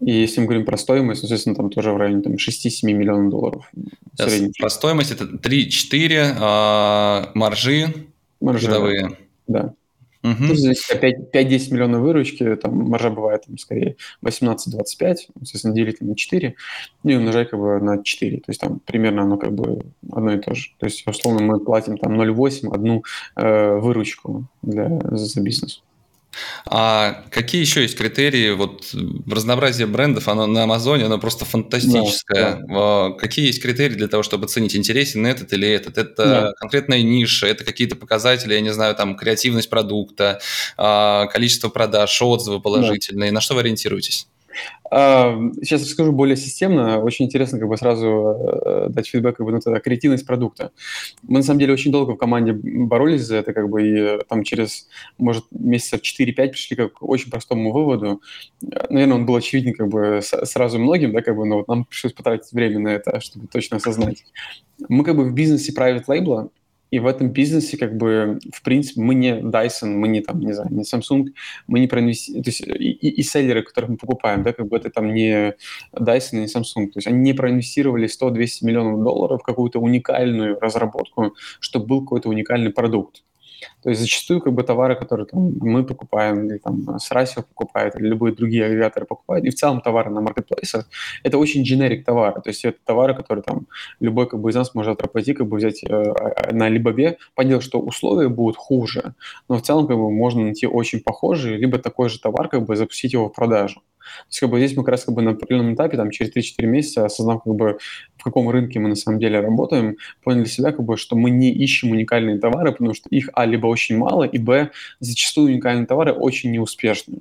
И 0.00 0.12
если 0.12 0.40
мы 0.40 0.46
говорим 0.46 0.64
про 0.64 0.76
стоимость, 0.76 1.20
соответственно, 1.20 1.56
там 1.56 1.70
тоже 1.70 1.92
в 1.92 1.96
районе 1.96 2.22
там, 2.22 2.34
6-7 2.34 2.92
миллионов 2.92 3.30
долларов. 3.30 3.70
Средний. 4.14 4.52
Про 4.58 4.70
стоимость 4.70 5.10
это 5.10 5.24
3-4 5.24 6.36
а, 6.38 7.30
маржи, 7.34 7.86
маржи 8.40 8.66
годовые. 8.66 9.18
Да. 9.46 9.74
Угу. 10.26 10.36
Ну, 10.40 10.54
здесь 10.54 10.84
5-10 10.90 11.72
миллионов 11.72 12.00
выручки, 12.00 12.56
там 12.56 12.76
маржа 12.90 13.10
бывает 13.10 13.44
там, 13.46 13.58
скорее 13.58 13.96
18-25, 14.24 14.56
соответственно, 14.96 15.74
делить 15.74 16.00
на 16.00 16.16
4, 16.16 16.54
ну 17.04 17.10
и 17.10 17.14
умножать 17.14 17.50
как 17.50 17.60
бы 17.60 17.80
на 17.80 18.02
4. 18.02 18.38
То 18.38 18.44
есть 18.48 18.60
там 18.60 18.80
примерно 18.80 19.22
оно 19.22 19.36
как 19.36 19.52
бы 19.54 19.82
одно 20.10 20.32
и 20.32 20.38
то 20.38 20.54
же. 20.54 20.70
То 20.78 20.86
есть, 20.86 21.06
условно, 21.06 21.42
мы 21.42 21.60
платим 21.60 21.96
там 21.96 22.20
0,8, 22.20 22.74
одну 22.74 23.04
э, 23.36 23.76
выручку 23.76 24.46
для, 24.62 24.88
за, 25.10 25.26
за 25.26 25.40
бизнес. 25.40 25.82
А 26.66 27.24
какие 27.30 27.60
еще 27.60 27.82
есть 27.82 27.96
критерии? 27.96 28.52
Вот 28.52 28.94
разнообразие 29.30 29.86
брендов, 29.86 30.28
оно 30.28 30.46
на 30.46 30.64
Амазоне, 30.64 31.06
оно 31.06 31.18
просто 31.18 31.44
фантастическое. 31.44 32.62
Да, 32.68 33.08
да. 33.10 33.10
Какие 33.18 33.46
есть 33.46 33.62
критерии 33.62 33.94
для 33.94 34.08
того, 34.08 34.22
чтобы 34.22 34.46
оценить, 34.46 34.76
интересен 34.76 35.26
этот 35.26 35.52
или 35.52 35.68
этот? 35.68 35.98
Это 35.98 36.24
да. 36.24 36.52
конкретная 36.58 37.02
ниша, 37.02 37.46
это 37.46 37.64
какие-то 37.64 37.96
показатели, 37.96 38.54
я 38.54 38.60
не 38.60 38.72
знаю, 38.72 38.94
там, 38.94 39.16
креативность 39.16 39.70
продукта, 39.70 40.40
а, 40.76 41.26
количество 41.26 41.68
продаж, 41.68 42.20
отзывы 42.20 42.60
положительные. 42.60 43.30
Да. 43.30 43.34
На 43.34 43.40
что 43.40 43.54
вы 43.54 43.60
ориентируетесь? 43.60 44.26
Сейчас 44.88 45.82
расскажу 45.82 46.12
более 46.12 46.36
системно. 46.36 47.00
Очень 47.00 47.26
интересно 47.26 47.58
как 47.58 47.68
бы 47.68 47.76
сразу 47.76 48.06
э, 48.06 48.86
дать 48.88 49.08
фидбэк 49.08 49.36
как 49.36 49.46
бы, 49.46 49.52
на 49.52 49.56
это, 49.58 49.80
креативность 49.80 50.26
продукта. 50.26 50.70
Мы 51.22 51.38
на 51.38 51.42
самом 51.42 51.58
деле 51.58 51.72
очень 51.72 51.90
долго 51.90 52.12
в 52.12 52.16
команде 52.16 52.52
боролись 52.52 53.22
за 53.22 53.36
это, 53.36 53.52
как 53.52 53.68
бы, 53.68 53.86
и 53.86 53.94
э, 53.96 54.18
там 54.28 54.44
через, 54.44 54.88
может, 55.18 55.44
месяцев 55.50 56.00
4-5 56.02 56.48
пришли 56.50 56.76
как 56.76 56.94
к 56.94 57.02
очень 57.02 57.30
простому 57.30 57.72
выводу. 57.72 58.22
Наверное, 58.88 59.16
он 59.16 59.26
был 59.26 59.36
очевиден 59.36 59.74
как 59.74 59.88
бы 59.88 60.20
сразу 60.22 60.78
многим, 60.78 61.12
да, 61.12 61.22
как 61.22 61.36
бы, 61.36 61.46
но 61.46 61.58
вот 61.58 61.68
нам 61.68 61.84
пришлось 61.84 62.12
потратить 62.12 62.52
время 62.52 62.78
на 62.78 62.88
это, 62.88 63.20
чтобы 63.20 63.48
точно 63.48 63.78
осознать. 63.78 64.24
Мы 64.88 65.04
как 65.04 65.16
бы 65.16 65.24
в 65.24 65.34
бизнесе 65.34 65.72
private 65.72 66.04
label, 66.06 66.50
и 66.90 66.98
в 66.98 67.06
этом 67.06 67.30
бизнесе, 67.30 67.76
как 67.76 67.96
бы, 67.96 68.38
в 68.52 68.62
принципе, 68.62 69.00
мы 69.00 69.14
не 69.14 69.40
Dyson, 69.40 69.88
мы 69.88 70.08
не 70.08 70.20
там, 70.20 70.40
не 70.40 70.52
знаю, 70.52 70.70
не 70.72 70.82
Samsung, 70.82 71.26
мы 71.66 71.80
не 71.80 71.86
проинвестируем, 71.86 72.44
то 72.44 72.50
есть 72.50 72.60
и, 72.60 73.08
и, 73.08 73.22
селлеры, 73.22 73.62
которых 73.62 73.90
мы 73.90 73.96
покупаем, 73.96 74.42
да, 74.42 74.52
как 74.52 74.68
бы 74.68 74.76
это 74.76 74.90
там 74.90 75.12
не 75.12 75.54
Dyson, 75.94 76.36
не 76.36 76.46
Samsung, 76.46 76.86
то 76.86 76.98
есть 76.98 77.06
они 77.06 77.18
не 77.18 77.32
проинвестировали 77.32 78.08
100-200 78.08 78.48
миллионов 78.62 79.02
долларов 79.02 79.40
в 79.42 79.44
какую-то 79.44 79.80
уникальную 79.80 80.58
разработку, 80.60 81.34
чтобы 81.60 81.86
был 81.86 82.00
какой-то 82.02 82.28
уникальный 82.28 82.70
продукт. 82.70 83.22
То 83.82 83.90
есть 83.90 84.00
зачастую 84.00 84.40
как 84.40 84.52
бы 84.52 84.62
товары, 84.62 84.96
которые 84.96 85.26
там, 85.26 85.52
мы 85.60 85.84
покупаем, 85.84 86.48
или 86.48 86.58
там 86.58 86.98
Срасио 86.98 87.42
покупает, 87.42 87.96
или 87.96 88.08
любые 88.08 88.34
другие 88.34 88.66
агрегаторы 88.66 89.06
покупают, 89.06 89.44
и 89.44 89.50
в 89.50 89.54
целом 89.54 89.80
товары 89.80 90.10
на 90.10 90.20
маркетплейсах, 90.20 90.88
это 91.22 91.38
очень 91.38 91.62
generic 91.62 92.04
товары. 92.04 92.40
То 92.40 92.50
есть 92.50 92.64
это 92.64 92.78
товары, 92.84 93.14
которые 93.14 93.42
там 93.42 93.66
любой 94.00 94.28
как 94.28 94.40
бы 94.40 94.50
из 94.50 94.54
нас 94.54 94.74
может 94.74 95.00
пойти 95.12 95.34
как 95.34 95.46
бы 95.46 95.56
взять 95.56 95.84
э, 95.84 95.88
а, 95.88 96.52
на 96.52 96.68
Либове, 96.68 97.18
понять, 97.34 97.62
что 97.62 97.80
условия 97.80 98.28
будут 98.28 98.56
хуже, 98.56 99.14
но 99.48 99.56
в 99.56 99.62
целом 99.62 99.86
как 99.86 99.96
бы 99.96 100.10
можно 100.10 100.42
найти 100.42 100.66
очень 100.66 101.00
похожий, 101.00 101.56
либо 101.56 101.78
такой 101.78 102.08
же 102.08 102.20
товар, 102.20 102.48
как 102.48 102.64
бы 102.64 102.76
запустить 102.76 103.12
его 103.12 103.28
в 103.28 103.32
продажу. 103.32 103.82
То 104.06 104.26
есть 104.28 104.40
как 104.40 104.50
бы 104.50 104.58
здесь 104.58 104.76
мы 104.76 104.84
как 104.84 104.92
раз 104.92 105.04
как 105.04 105.14
бы 105.14 105.22
на 105.22 105.32
определенном 105.32 105.74
этапе, 105.74 105.96
там 105.96 106.10
через 106.10 106.34
3-4 106.34 106.66
месяца, 106.66 107.04
осознав 107.04 107.42
как 107.42 107.54
бы 107.54 107.78
в 108.16 108.24
каком 108.24 108.48
рынке 108.50 108.78
мы 108.80 108.88
на 108.88 108.96
самом 108.96 109.18
деле 109.18 109.40
работаем, 109.40 109.96
поняли 110.22 110.44
для 110.44 110.50
себя 110.50 110.72
как 110.72 110.84
бы, 110.84 110.96
что 110.96 111.16
мы 111.16 111.30
не 111.30 111.52
ищем 111.52 111.90
уникальные 111.90 112.38
товары, 112.38 112.72
потому 112.72 112.94
что 112.94 113.08
их, 113.10 113.30
а, 113.34 113.46
либо 113.46 113.66
очень 113.66 113.96
мало, 113.96 114.24
и, 114.24 114.38
б, 114.38 114.70
зачастую 115.00 115.52
уникальные 115.52 115.86
товары 115.86 116.12
очень 116.12 116.50
неуспешны. 116.50 117.20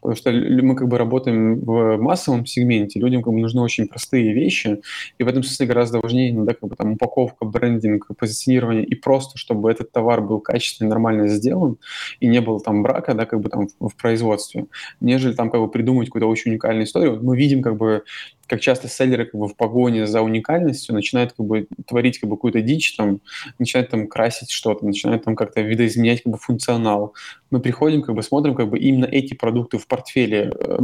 Потому 0.00 0.16
что 0.16 0.32
мы 0.32 0.76
как 0.76 0.88
бы 0.88 0.98
работаем 0.98 1.60
в 1.60 1.96
массовом 1.98 2.46
сегменте, 2.46 3.00
людям 3.00 3.22
как 3.22 3.32
бы 3.32 3.40
нужны 3.40 3.60
очень 3.60 3.86
простые 3.86 4.32
вещи, 4.32 4.80
и 5.18 5.22
в 5.22 5.28
этом 5.28 5.42
смысле 5.42 5.66
гораздо 5.66 6.00
важнее 6.00 6.30
иногда 6.30 6.54
как 6.54 6.68
бы 6.68 6.76
там 6.76 6.92
упаковка, 6.92 7.44
брендинг, 7.44 8.08
позиционирование, 8.16 8.84
и 8.84 8.94
просто, 8.94 9.38
чтобы 9.38 9.70
этот 9.70 9.92
товар 9.92 10.20
был 10.20 10.40
качественно 10.40 10.90
нормально 10.90 11.28
сделан, 11.28 11.76
и 12.20 12.26
не 12.26 12.40
было 12.40 12.60
там 12.60 12.82
брака, 12.82 13.14
да, 13.14 13.26
как 13.26 13.40
бы 13.40 13.48
там 13.48 13.68
в, 13.78 13.88
в 13.88 13.96
производстве, 13.96 14.66
нежели 15.00 15.32
там 15.32 15.50
как 15.50 15.60
бы 15.60 15.68
придумать 15.68 16.08
какую-то 16.08 16.28
очень 16.28 16.52
уникальную 16.52 16.84
историю. 16.84 17.20
Мы 17.22 17.36
видим 17.36 17.62
как 17.62 17.76
бы 17.76 18.04
как 18.52 18.60
часто 18.60 18.86
селлеры 18.86 19.24
как 19.24 19.40
бы 19.40 19.48
в 19.48 19.56
погоне 19.56 20.06
за 20.06 20.20
уникальностью 20.20 20.94
начинают 20.94 21.32
как 21.32 21.46
бы 21.46 21.68
творить 21.86 22.18
как 22.18 22.28
бы 22.28 22.36
какую-то 22.36 22.60
дичь, 22.60 22.94
там, 22.96 23.22
начинают 23.58 23.88
там 23.88 24.06
красить 24.06 24.50
что-то, 24.50 24.84
начинают 24.84 25.24
там 25.24 25.36
как-то 25.36 25.62
видоизменять 25.62 26.22
как 26.22 26.34
бы 26.34 26.38
функционал. 26.38 27.14
Мы 27.50 27.60
приходим, 27.60 28.02
как 28.02 28.14
бы 28.14 28.22
смотрим, 28.22 28.54
как 28.54 28.68
бы 28.68 28.78
именно 28.78 29.06
эти 29.06 29.32
продукты 29.32 29.78
в 29.78 29.86
портфеле 29.86 30.52
э, 30.54 30.78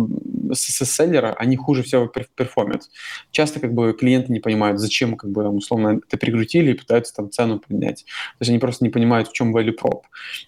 с, 0.55 0.83
селлера, 0.87 1.35
они 1.35 1.57
хуже 1.57 1.83
всего 1.83 2.07
перформят. 2.07 2.85
Часто 3.33 3.61
как 3.61 3.75
бы 3.75 3.93
клиенты 3.93 4.33
не 4.33 4.41
понимают, 4.41 4.81
зачем 4.81 5.19
как 5.19 5.31
бы 5.31 5.47
условно 5.47 6.01
это 6.07 6.17
прикрутили 6.17 6.71
и 6.71 6.75
пытаются 6.75 7.15
там 7.15 7.31
цену 7.31 7.59
поднять. 7.59 8.07
То 8.39 8.41
есть 8.41 8.49
они 8.49 8.59
просто 8.61 8.83
не 8.83 8.91
понимают, 8.91 9.29
в 9.29 9.35
чем 9.35 9.55
value 9.55 9.77
prop. 9.79 10.05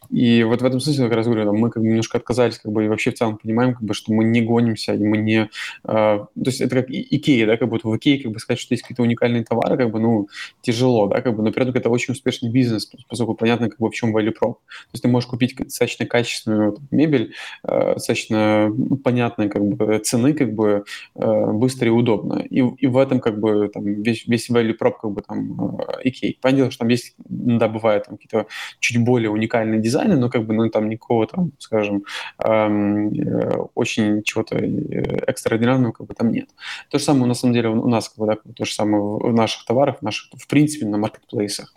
И 0.09 0.43
вот 0.43 0.63
в 0.63 0.65
этом 0.65 0.81
смысле, 0.81 1.05
как 1.05 1.17
раз 1.17 1.27
говорю, 1.27 1.45
там, 1.45 1.57
мы 1.57 1.71
как 1.71 1.83
бы 1.83 1.89
немножко 1.91 2.17
отказались 2.17 2.59
как 2.59 2.73
бы 2.73 2.87
и 2.87 2.89
вообще 2.89 3.11
в 3.11 3.15
целом 3.17 3.37
понимаем, 3.37 3.75
как 3.75 3.83
бы, 3.83 3.93
что 3.93 4.11
мы 4.11 4.25
не 4.25 4.41
гонимся, 4.41 4.95
и 4.95 5.05
мы 5.05 5.19
не... 5.19 5.51
Э, 5.85 6.25
то 6.25 6.29
есть 6.47 6.63
это 6.63 6.77
как 6.77 6.89
Икея, 7.11 7.47
да, 7.47 7.57
как 7.57 7.69
будто 7.69 7.89
в 7.89 7.97
Икее 7.97 8.23
как 8.23 8.33
бы 8.33 8.39
сказать, 8.39 8.61
что 8.61 8.73
есть 8.73 8.83
какие-то 8.83 9.03
уникальные 9.03 9.45
товары, 9.45 9.77
как 9.77 9.91
бы, 9.91 10.01
ну, 10.01 10.29
тяжело, 10.63 11.09
да, 11.09 11.21
как 11.21 11.37
бы, 11.37 11.43
но 11.43 11.53
при 11.53 11.63
этом 11.63 11.75
это 11.75 11.91
очень 11.91 12.13
успешный 12.13 12.51
бизнес, 12.51 12.91
поскольку 13.09 13.35
понятно, 13.35 13.69
как 13.69 13.79
бы, 13.79 13.91
в 13.91 13.95
чем 13.95 14.17
value 14.17 14.33
prop. 14.33 14.55
То 14.55 14.93
есть 14.93 15.03
ты 15.03 15.09
можешь 15.09 15.29
купить 15.29 15.57
достаточно 15.57 16.07
качественную 16.07 16.73
там, 16.73 16.89
мебель, 16.91 17.35
э, 17.65 17.95
достаточно 17.95 18.73
понятной, 19.05 19.49
как 19.49 19.65
бы, 19.65 19.99
цены, 19.99 20.35
как 20.35 20.55
бы, 20.55 20.85
э, 21.17 21.53
быстро 21.53 21.89
и 21.89 21.91
удобно. 21.91 22.45
И, 22.49 22.59
и 22.59 22.87
в 22.87 22.97
этом, 22.97 23.21
как 23.21 23.41
бы, 23.41 23.69
там, 23.69 23.85
весь, 23.85 24.27
весь 24.27 24.49
value 24.51 24.77
prop, 24.81 24.95
как 25.03 25.11
бы, 25.11 25.23
там, 25.23 25.81
э, 25.81 26.01
Икеи. 26.05 26.39
Понятно, 26.41 26.71
что 26.71 26.81
там 26.81 26.89
есть, 26.89 27.15
да, 27.19 27.69
бывают 27.69 28.05
там 28.07 28.17
какие-то 28.17 28.47
чуть 28.79 28.99
более 28.99 29.31
уникальные 29.31 29.81
дизайны, 29.81 30.17
но, 30.17 30.31
как 30.31 30.47
бы, 30.47 30.55
ну, 30.55 30.69
там 30.71 30.89
никакого, 30.89 31.27
там, 31.27 31.53
скажем, 31.59 32.05
эм, 32.39 33.13
э, 33.13 33.57
очень 33.75 34.23
чего-то 34.23 34.57
э, 34.57 35.25
экстраординарного, 35.27 35.93
как 35.93 36.07
бы, 36.07 36.15
там 36.15 36.31
нет. 36.31 36.49
То 36.91 36.99
же 36.99 37.05
самое, 37.05 37.27
на 37.27 37.35
самом 37.35 37.55
деле, 37.55 37.69
у 37.69 37.89
нас, 37.89 38.13
да, 38.17 38.37
то 38.57 38.65
же 38.65 38.75
самое 38.75 39.03
в 39.03 39.33
наших 39.33 39.65
товарах, 39.65 39.99
в 40.01 40.03
наших, 40.03 40.31
в 40.37 40.47
принципе, 40.49 40.87
на 40.87 40.99
маркетплейсах. 40.99 41.73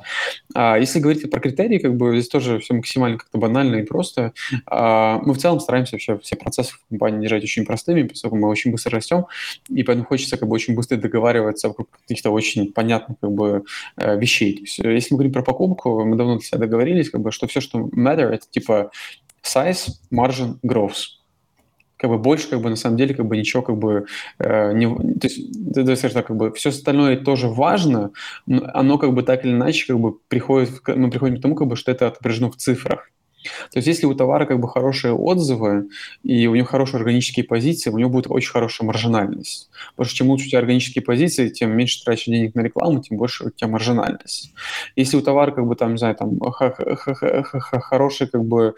А 0.55 0.77
если 0.77 0.99
говорить 0.99 1.29
про 1.29 1.39
критерии, 1.39 1.77
как 1.77 1.95
бы 1.95 2.13
здесь 2.13 2.29
тоже 2.29 2.59
все 2.59 2.73
максимально 2.73 3.19
как-то 3.19 3.37
банально 3.37 3.75
и 3.75 3.83
просто. 3.83 4.33
А, 4.65 5.19
мы 5.19 5.33
в 5.33 5.37
целом 5.37 5.59
стараемся 5.59 5.95
вообще 5.95 6.17
все 6.17 6.35
процессы 6.35 6.73
в 6.73 6.89
компании 6.89 7.21
держать 7.21 7.43
очень 7.43 7.63
простыми, 7.63 8.07
поскольку 8.07 8.37
мы 8.37 8.49
очень 8.49 8.71
быстро 8.71 8.93
растем, 8.93 9.27
и 9.69 9.83
поэтому 9.83 10.07
хочется 10.07 10.37
как 10.37 10.49
бы 10.49 10.55
очень 10.55 10.75
быстро 10.75 10.97
договариваться 10.97 11.67
вокруг 11.67 11.89
каких-то 11.91 12.31
очень 12.31 12.73
понятных 12.73 13.19
как 13.19 13.31
бы 13.31 13.65
э, 13.97 14.17
вещей. 14.17 14.55
То 14.55 14.61
есть, 14.61 14.79
э, 14.79 14.93
если 14.93 15.13
мы 15.13 15.17
говорим 15.17 15.33
про 15.33 15.43
покупку, 15.43 16.03
мы 16.03 16.15
давно 16.15 16.37
для 16.37 16.45
себя 16.45 16.57
договорились, 16.57 17.11
как 17.11 17.21
бы, 17.21 17.31
что 17.31 17.47
все, 17.47 17.61
что 17.61 17.79
matter, 17.79 18.29
это 18.29 18.45
типа 18.49 18.91
size, 19.43 19.91
margin, 20.11 20.57
growth 20.63 21.22
как 22.03 22.09
бы 22.09 22.17
больше, 22.17 22.49
как 22.49 22.59
бы 22.59 22.69
на 22.69 22.75
самом 22.75 22.97
деле, 22.97 23.15
как 23.15 23.25
бы 23.25 23.37
ничего, 23.37 23.63
как 23.63 23.77
бы 23.77 24.07
э, 24.37 24.73
не, 24.73 24.93
то 25.19 25.27
есть, 25.27 25.73
то 25.73 25.95
скажем 25.95 26.15
так, 26.15 26.27
как 26.27 26.35
бы 26.35 26.51
все 26.51 26.67
остальное 26.67 27.15
тоже 27.15 27.47
важно, 27.47 28.11
но 28.45 28.69
оно 28.73 28.97
как 28.97 29.13
бы 29.13 29.23
так 29.23 29.45
или 29.45 29.53
иначе 29.53 29.87
как 29.87 30.01
бы 30.01 30.17
приходит, 30.27 30.81
мы 30.85 31.09
приходим 31.09 31.37
к 31.37 31.41
тому, 31.41 31.55
как 31.55 31.69
бы, 31.69 31.77
что 31.77 31.93
это 31.93 32.07
отображено 32.07 32.51
в 32.51 32.57
цифрах. 32.57 33.09
То 33.71 33.77
есть 33.77 33.87
если 33.87 34.05
у 34.05 34.13
товара 34.13 34.45
как 34.45 34.59
бы 34.59 34.67
хорошие 34.67 35.13
отзывы 35.13 35.89
и 36.23 36.47
у 36.47 36.55
него 36.55 36.65
хорошие 36.65 36.99
органические 36.99 37.45
позиции, 37.45 37.89
у 37.89 37.97
него 37.97 38.09
будет 38.09 38.27
очень 38.29 38.51
хорошая 38.51 38.87
маржинальность. 38.87 39.69
Потому 39.91 40.07
что 40.07 40.17
чем 40.17 40.29
лучше 40.29 40.47
у 40.47 40.49
тебя 40.49 40.59
органические 40.59 41.03
позиции, 41.03 41.49
тем 41.49 41.75
меньше 41.75 42.03
тратишь 42.03 42.25
денег 42.25 42.55
на 42.55 42.61
рекламу, 42.61 43.01
тем 43.01 43.17
больше 43.17 43.45
у 43.45 43.49
тебя 43.49 43.67
маржинальность. 43.67 44.53
Если 44.95 45.17
у 45.17 45.21
товара 45.21 45.51
как 45.51 45.65
бы 45.65 45.75
там, 45.75 45.91
не 45.91 45.97
знаю, 45.97 46.15
там 46.15 46.39
хороший 46.41 48.27
как 48.27 48.43
бы, 48.45 48.75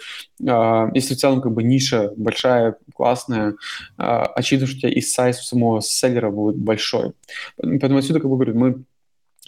а, 0.47 0.89
если 0.93 1.13
в 1.13 1.17
целом 1.17 1.41
как 1.41 1.53
бы 1.53 1.63
ниша 1.63 2.11
большая, 2.17 2.75
классная, 2.93 3.55
а, 3.97 4.23
очевидно, 4.23 4.67
что 4.67 4.77
у 4.77 4.79
тебя 4.81 4.91
и 4.91 5.01
сайз 5.01 5.47
самого 5.47 5.81
селлера 5.81 6.31
будет 6.31 6.57
большой. 6.57 7.13
Поэтому 7.57 7.97
отсюда 7.97 8.19
как 8.19 8.29
бы 8.29 8.35
говорю, 8.35 8.57
мы 8.57 8.83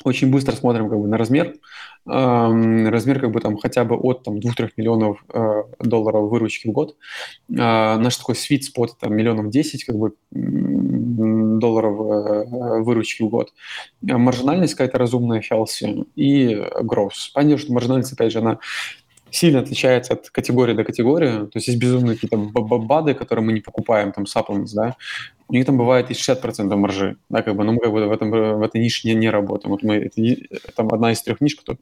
очень 0.03 0.31
быстро 0.31 0.55
смотрим 0.55 0.89
как 0.89 0.99
бы 0.99 1.07
на 1.07 1.17
размер, 1.17 1.55
размер 2.05 3.19
как 3.19 3.31
бы 3.31 3.41
там 3.41 3.57
хотя 3.57 3.83
бы 3.83 3.95
от 3.95 4.23
там 4.23 4.38
2-3 4.38 4.69
миллионов 4.77 5.23
э, 5.33 5.63
долларов 5.79 6.29
выручки 6.29 6.67
в 6.67 6.71
год. 6.71 6.95
Э, 7.49 7.97
наш 7.97 8.17
такой 8.17 8.36
sweet 8.36 8.62
spot 8.62 8.89
там 8.99 9.15
миллионов 9.15 9.49
10 9.49 9.83
как 9.83 9.95
бы 9.97 10.13
долларов 10.31 11.99
э, 11.99 12.83
выручки 12.83 13.23
в 13.23 13.29
год. 13.29 13.53
Маржинальность 14.01 14.75
какая-то 14.75 14.97
разумная, 14.97 15.41
healthy 15.41 16.07
и 16.15 16.55
growth. 16.81 17.31
Понятно, 17.33 17.57
что 17.57 17.73
маржинальность, 17.73 18.13
опять 18.13 18.31
же, 18.31 18.39
она 18.39 18.60
сильно 19.31 19.59
отличается 19.59 20.13
от 20.13 20.29
категории 20.29 20.73
до 20.73 20.83
категории. 20.83 21.45
То 21.45 21.51
есть 21.55 21.67
есть 21.67 21.79
безумные 21.79 22.15
какие-то 22.15 22.37
БАДы, 22.37 23.13
которые 23.13 23.45
мы 23.45 23.53
не 23.53 23.61
покупаем, 23.61 24.11
там, 24.11 24.25
supplements, 24.25 24.73
да, 24.73 24.95
у 25.47 25.53
них 25.53 25.65
там 25.65 25.77
бывает 25.77 26.11
и 26.11 26.13
60% 26.13 26.75
маржи, 26.75 27.17
да, 27.29 27.41
как 27.41 27.55
бы, 27.55 27.63
но 27.63 27.73
мы 27.73 27.79
как 27.79 27.91
бы 27.91 28.07
в, 28.07 28.11
этом, 28.11 28.29
в 28.31 28.61
этой 28.61 28.81
нише 28.81 29.07
не, 29.07 29.15
не 29.15 29.29
работаем. 29.29 29.71
Вот 29.71 29.83
мы, 29.83 29.95
это, 29.95 30.71
там 30.75 30.87
одна 30.93 31.11
из 31.11 31.21
трех 31.21 31.41
ниш, 31.41 31.55
кто, 31.55 31.77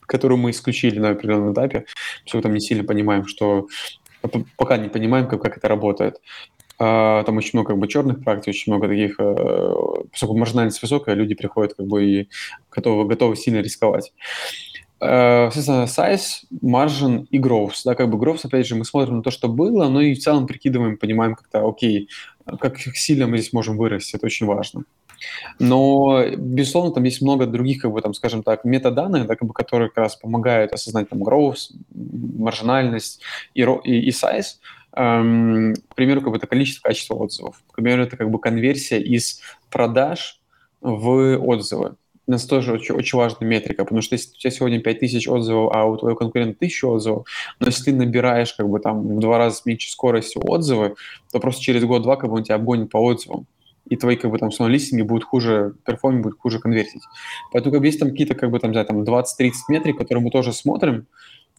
которую 0.00 0.38
мы 0.38 0.50
исключили 0.50 0.98
на 0.98 1.10
определенном 1.10 1.52
этапе, 1.52 1.84
все 2.24 2.40
там 2.40 2.54
не 2.54 2.60
сильно 2.60 2.84
понимаем, 2.84 3.26
что 3.26 3.68
пока 4.56 4.76
не 4.78 4.88
понимаем, 4.88 5.28
как, 5.28 5.42
как 5.42 5.58
это 5.58 5.68
работает. 5.68 6.20
А, 6.78 7.22
там 7.24 7.36
очень 7.36 7.50
много 7.54 7.70
как 7.70 7.78
бы 7.78 7.86
черных 7.86 8.24
практик, 8.24 8.48
очень 8.48 8.72
много 8.72 8.88
таких, 8.88 9.14
э, 9.20 9.74
поскольку 10.10 10.36
маржинальность 10.36 10.82
высокая, 10.82 11.14
люди 11.14 11.34
приходят 11.34 11.74
как 11.74 11.86
бы 11.86 12.04
и 12.04 12.28
готовы, 12.70 13.06
готовы 13.06 13.36
сильно 13.36 13.60
рисковать. 13.60 14.12
Э, 15.04 15.50
соответственно, 15.52 15.84
size, 15.84 16.44
margin 16.62 17.26
и 17.30 17.38
growth. 17.38 17.82
Да, 17.84 17.94
как 17.94 18.08
бы 18.08 18.16
growth, 18.16 18.40
опять 18.44 18.66
же, 18.66 18.74
мы 18.74 18.84
смотрим 18.84 19.18
на 19.18 19.22
то, 19.22 19.30
что 19.30 19.48
было, 19.48 19.88
но 19.88 20.00
и 20.00 20.14
в 20.14 20.18
целом 20.18 20.46
прикидываем, 20.46 20.96
понимаем 20.96 21.34
как-то, 21.34 21.68
окей, 21.68 22.08
как 22.58 22.78
сильно 22.78 23.26
мы 23.26 23.38
здесь 23.38 23.52
можем 23.52 23.76
вырасти, 23.76 24.16
это 24.16 24.26
очень 24.26 24.46
важно. 24.46 24.84
Но, 25.58 26.24
безусловно, 26.36 26.92
там 26.92 27.04
есть 27.04 27.20
много 27.20 27.46
других, 27.46 27.82
как 27.82 27.92
бы, 27.92 28.00
там, 28.00 28.14
скажем 28.14 28.42
так, 28.42 28.64
метаданных, 28.64 29.26
да, 29.26 29.36
как 29.36 29.46
бы, 29.46 29.54
которые 29.54 29.88
как 29.88 29.98
раз 29.98 30.16
помогают 30.16 30.72
осознать 30.72 31.08
там 31.08 31.22
growth, 31.22 31.72
маржинальность 31.92 33.20
и, 33.54 33.62
и, 33.62 34.08
и 34.08 34.10
size. 34.10 34.56
Эм, 34.96 35.74
к 35.88 35.94
примеру, 35.94 36.22
как 36.22 36.30
бы 36.30 36.36
это 36.36 36.46
количество, 36.46 36.88
качество 36.88 37.14
отзывов. 37.14 37.62
К 37.70 37.76
примеру, 37.76 38.02
это 38.02 38.16
как 38.16 38.30
бы 38.30 38.38
конверсия 38.38 39.00
из 39.00 39.40
продаж 39.70 40.40
в 40.80 41.36
отзывы. 41.38 41.96
У 42.26 42.30
нас 42.30 42.46
тоже 42.46 42.72
очень, 42.72 42.94
очень 42.94 43.18
важная 43.18 43.48
метрика, 43.48 43.84
потому 43.84 44.00
что 44.00 44.14
если 44.14 44.30
у 44.30 44.38
тебя 44.38 44.50
сегодня 44.50 44.80
5000 44.80 45.28
отзывов, 45.28 45.72
а 45.74 45.84
у 45.84 45.96
твоего 45.96 46.16
конкурента 46.16 46.56
1000 46.56 46.86
отзывов, 46.86 47.26
но 47.60 47.66
если 47.66 47.84
ты 47.84 47.92
набираешь 47.92 48.54
как 48.54 48.68
бы 48.68 48.80
там 48.80 49.16
в 49.16 49.20
два 49.20 49.38
раза 49.38 49.60
меньше 49.64 49.90
скорости 49.90 50.38
отзывы, 50.38 50.94
то 51.32 51.40
просто 51.40 51.62
через 51.62 51.84
год-два 51.84 52.16
как 52.16 52.30
бы 52.30 52.36
он 52.36 52.44
тебя 52.44 52.54
обгонит 52.54 52.90
по 52.90 52.98
отзывам 52.98 53.46
и 53.88 53.96
твои 53.96 54.16
как 54.16 54.30
бы 54.30 54.38
там 54.38 54.50
снова 54.50 54.70
листинги 54.70 55.02
будут 55.02 55.24
хуже, 55.24 55.74
перформинг 55.84 56.24
будет 56.24 56.38
хуже 56.38 56.58
конвертить. 56.58 57.02
Поэтому 57.52 57.72
как 57.72 57.80
бы 57.80 57.86
есть 57.86 58.00
там 58.00 58.10
какие-то 58.10 58.34
как 58.34 58.50
бы 58.50 58.58
там, 58.58 58.72
знаю, 58.72 58.86
там 58.86 59.02
20-30 59.02 59.52
метрик, 59.68 59.98
которые 59.98 60.24
мы 60.24 60.30
тоже 60.30 60.52
смотрим, 60.52 61.06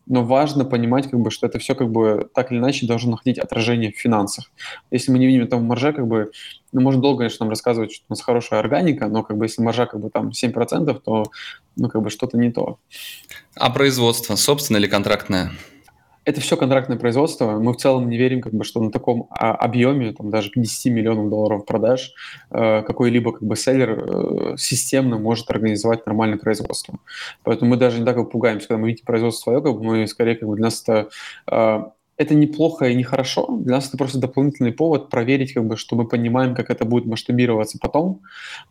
но 0.08 0.24
важно 0.24 0.66
понимать, 0.66 1.10
как 1.10 1.20
бы, 1.20 1.32
что 1.32 1.48
это 1.48 1.60
все 1.60 1.76
как 1.76 1.92
бы 1.92 2.30
так 2.34 2.52
или 2.52 2.60
иначе 2.60 2.88
должно 2.88 3.12
находить 3.12 3.40
отражение 3.40 3.92
в 3.92 3.98
финансах. 3.98 4.52
Если 4.92 5.12
мы 5.12 5.20
не 5.20 5.28
видим 5.28 5.44
этого 5.44 5.60
маржа, 5.60 5.94
как 5.94 6.08
бы, 6.08 6.32
ну, 6.72 6.82
можно 6.82 7.02
долго, 7.02 7.20
конечно, 7.20 7.46
нам 7.46 7.50
рассказывать, 7.50 7.92
что 7.92 8.06
у 8.08 8.12
нас 8.12 8.22
хорошая 8.22 8.60
органика, 8.60 9.08
но 9.08 9.24
как 9.24 9.38
бы 9.38 9.46
если 9.46 9.62
маржа 9.62 9.86
как 9.86 10.00
бы 10.00 10.10
там 10.10 10.30
7%, 10.30 11.02
то 11.04 11.26
ну, 11.76 11.90
как 11.90 12.02
бы 12.02 12.10
что-то 12.10 12.38
не 12.38 12.52
то. 12.52 12.80
А 13.56 13.70
производство 13.70 14.36
собственное 14.36 14.82
или 14.82 14.88
контрактное? 14.88 15.52
Это 16.26 16.42
все 16.42 16.58
контрактное 16.58 16.98
производство. 16.98 17.60
Мы 17.60 17.74
в 17.74 17.78
целом 17.78 18.10
не 18.10 18.18
верим, 18.18 18.42
как 18.42 18.54
бы, 18.54 18.64
что 18.64 18.82
на 18.82 18.92
таком 18.92 19.28
а, 19.30 19.54
объеме, 19.54 20.12
там, 20.12 20.32
даже 20.32 20.50
50 20.50 20.92
миллионов 20.92 21.30
долларов 21.30 21.66
продаж, 21.66 22.14
э, 22.50 22.82
какой-либо 22.82 23.32
как 23.32 23.44
бы 23.44 23.56
селлер 23.56 23.92
э, 23.92 24.58
системно 24.58 25.20
может 25.20 25.50
организовать 25.52 26.06
нормальное 26.08 26.40
производство. 26.40 26.98
Поэтому 27.44 27.72
мы 27.72 27.78
даже 27.78 28.00
не 28.00 28.06
так 28.06 28.30
пугаемся, 28.32 28.68
когда 28.68 28.82
мы 28.82 28.88
видим 28.90 29.06
производство 29.06 29.44
свое, 29.44 29.62
как 29.62 29.76
бы 29.76 29.84
мы 29.84 30.08
скорее 30.08 30.36
как 30.36 30.50
бы 30.50 30.56
для 30.56 30.66
нас 30.66 30.82
это 30.82 31.10
э, 31.48 31.84
это 32.18 32.34
неплохо 32.34 32.86
и 32.86 32.96
нехорошо. 32.96 33.48
Для 33.60 33.76
нас 33.76 33.90
это 33.90 33.98
просто 33.98 34.20
дополнительный 34.20 34.72
повод 34.72 35.10
проверить, 35.10 35.54
как 35.54 35.66
бы, 35.66 35.76
что 35.76 35.96
мы 35.96 36.08
понимаем, 36.08 36.56
как 36.56 36.70
это 36.70 36.86
будет 36.86 37.06
масштабироваться 37.06 37.78
потом, 37.80 38.22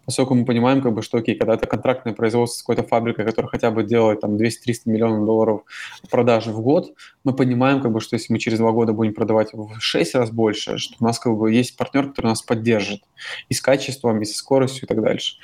поскольку 0.07 0.35
мы 0.35 0.45
понимаем, 0.47 0.81
как 0.81 0.95
бы, 0.95 1.03
что 1.03 1.19
окей, 1.19 1.35
когда 1.35 1.55
это 1.55 1.67
контрактное 1.67 2.15
производство 2.15 2.59
с 2.59 2.63
какой-то 2.63 2.83
фабрикой, 2.85 3.25
которая 3.25 3.51
хотя 3.51 3.71
бы 3.71 3.85
делает 3.85 4.21
там 4.21 4.37
200-300 4.37 4.51
миллионов 4.87 5.27
долларов 5.27 5.63
продажи 6.11 6.53
в 6.53 6.61
год, 6.63 6.95
мы 7.23 7.35
понимаем, 7.35 7.83
как 7.83 7.93
бы, 7.93 8.01
что 8.01 8.17
если 8.17 8.33
мы 8.33 8.39
через 8.39 8.59
два 8.59 8.73
года 8.73 8.93
будем 8.93 9.15
продавать 9.15 9.53
в 9.53 9.79
6 9.79 10.15
раз 10.15 10.31
больше, 10.31 10.79
что 10.79 10.97
у 11.01 11.05
нас 11.05 11.19
как 11.19 11.37
бы 11.37 11.53
есть 11.53 11.77
партнер, 11.77 12.09
который 12.09 12.29
нас 12.29 12.43
поддержит 12.43 13.03
и 13.49 13.55
с 13.55 13.61
качеством, 13.61 14.23
и 14.23 14.25
со 14.25 14.39
скоростью 14.39 14.85
и 14.85 14.87
так 14.87 15.03
дальше 15.03 15.37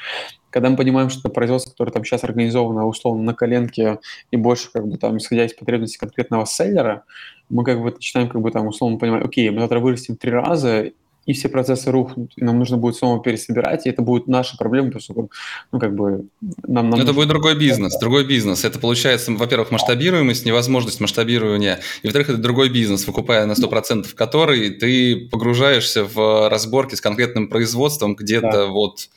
когда 0.50 0.70
мы 0.70 0.76
понимаем, 0.76 1.10
что 1.10 1.28
производство, 1.28 1.70
которое 1.70 1.92
там 1.92 2.04
сейчас 2.04 2.24
организовано 2.24 2.86
условно 2.86 3.22
на 3.22 3.34
коленке 3.34 3.98
и 4.30 4.36
больше 4.36 4.70
как 4.72 4.86
бы 4.86 4.98
там 4.98 5.16
исходя 5.16 5.44
из 5.44 5.54
потребностей 5.54 5.98
конкретного 5.98 6.44
селлера, 6.46 7.04
мы 7.48 7.64
как 7.64 7.80
бы 7.80 7.90
начинаем 7.90 8.28
как 8.28 8.40
бы 8.40 8.50
там 8.50 8.66
условно 8.66 8.98
понимать, 8.98 9.24
окей, 9.24 9.50
мы 9.50 9.60
завтра 9.60 9.80
вырастем 9.80 10.16
три 10.16 10.30
раза, 10.30 10.90
и 11.26 11.32
все 11.32 11.48
процессы 11.48 11.90
рухнут, 11.90 12.32
и 12.36 12.44
нам 12.44 12.58
нужно 12.58 12.76
будет 12.76 12.96
снова 12.96 13.22
пересобирать, 13.22 13.86
и 13.86 13.90
это 13.90 14.02
будет 14.02 14.26
наша 14.26 14.56
проблема, 14.56 14.90
поскольку, 14.90 15.30
ну, 15.70 15.78
как 15.78 15.94
бы, 15.94 16.26
нам... 16.66 16.90
нам 16.90 16.94
это 16.94 16.98
нужно... 16.98 17.12
будет 17.12 17.28
другой 17.28 17.56
бизнес, 17.56 17.98
другой 17.98 18.24
бизнес. 18.24 18.64
Это 18.64 18.78
получается, 18.78 19.32
во-первых, 19.32 19.70
масштабируемость, 19.70 20.46
невозможность 20.46 21.00
масштабирования, 21.00 21.80
и, 22.02 22.06
во-вторых, 22.06 22.30
это 22.30 22.38
другой 22.38 22.70
бизнес, 22.70 23.06
выкупая 23.06 23.46
на 23.46 23.52
100% 23.52 24.14
который, 24.14 24.70
ты 24.70 25.28
погружаешься 25.30 26.04
в 26.04 26.48
разборки 26.48 26.94
с 26.94 27.00
конкретным 27.00 27.48
производством 27.48 28.14
где-то 28.14 28.50
да. 28.50 28.66
вот 28.66 29.08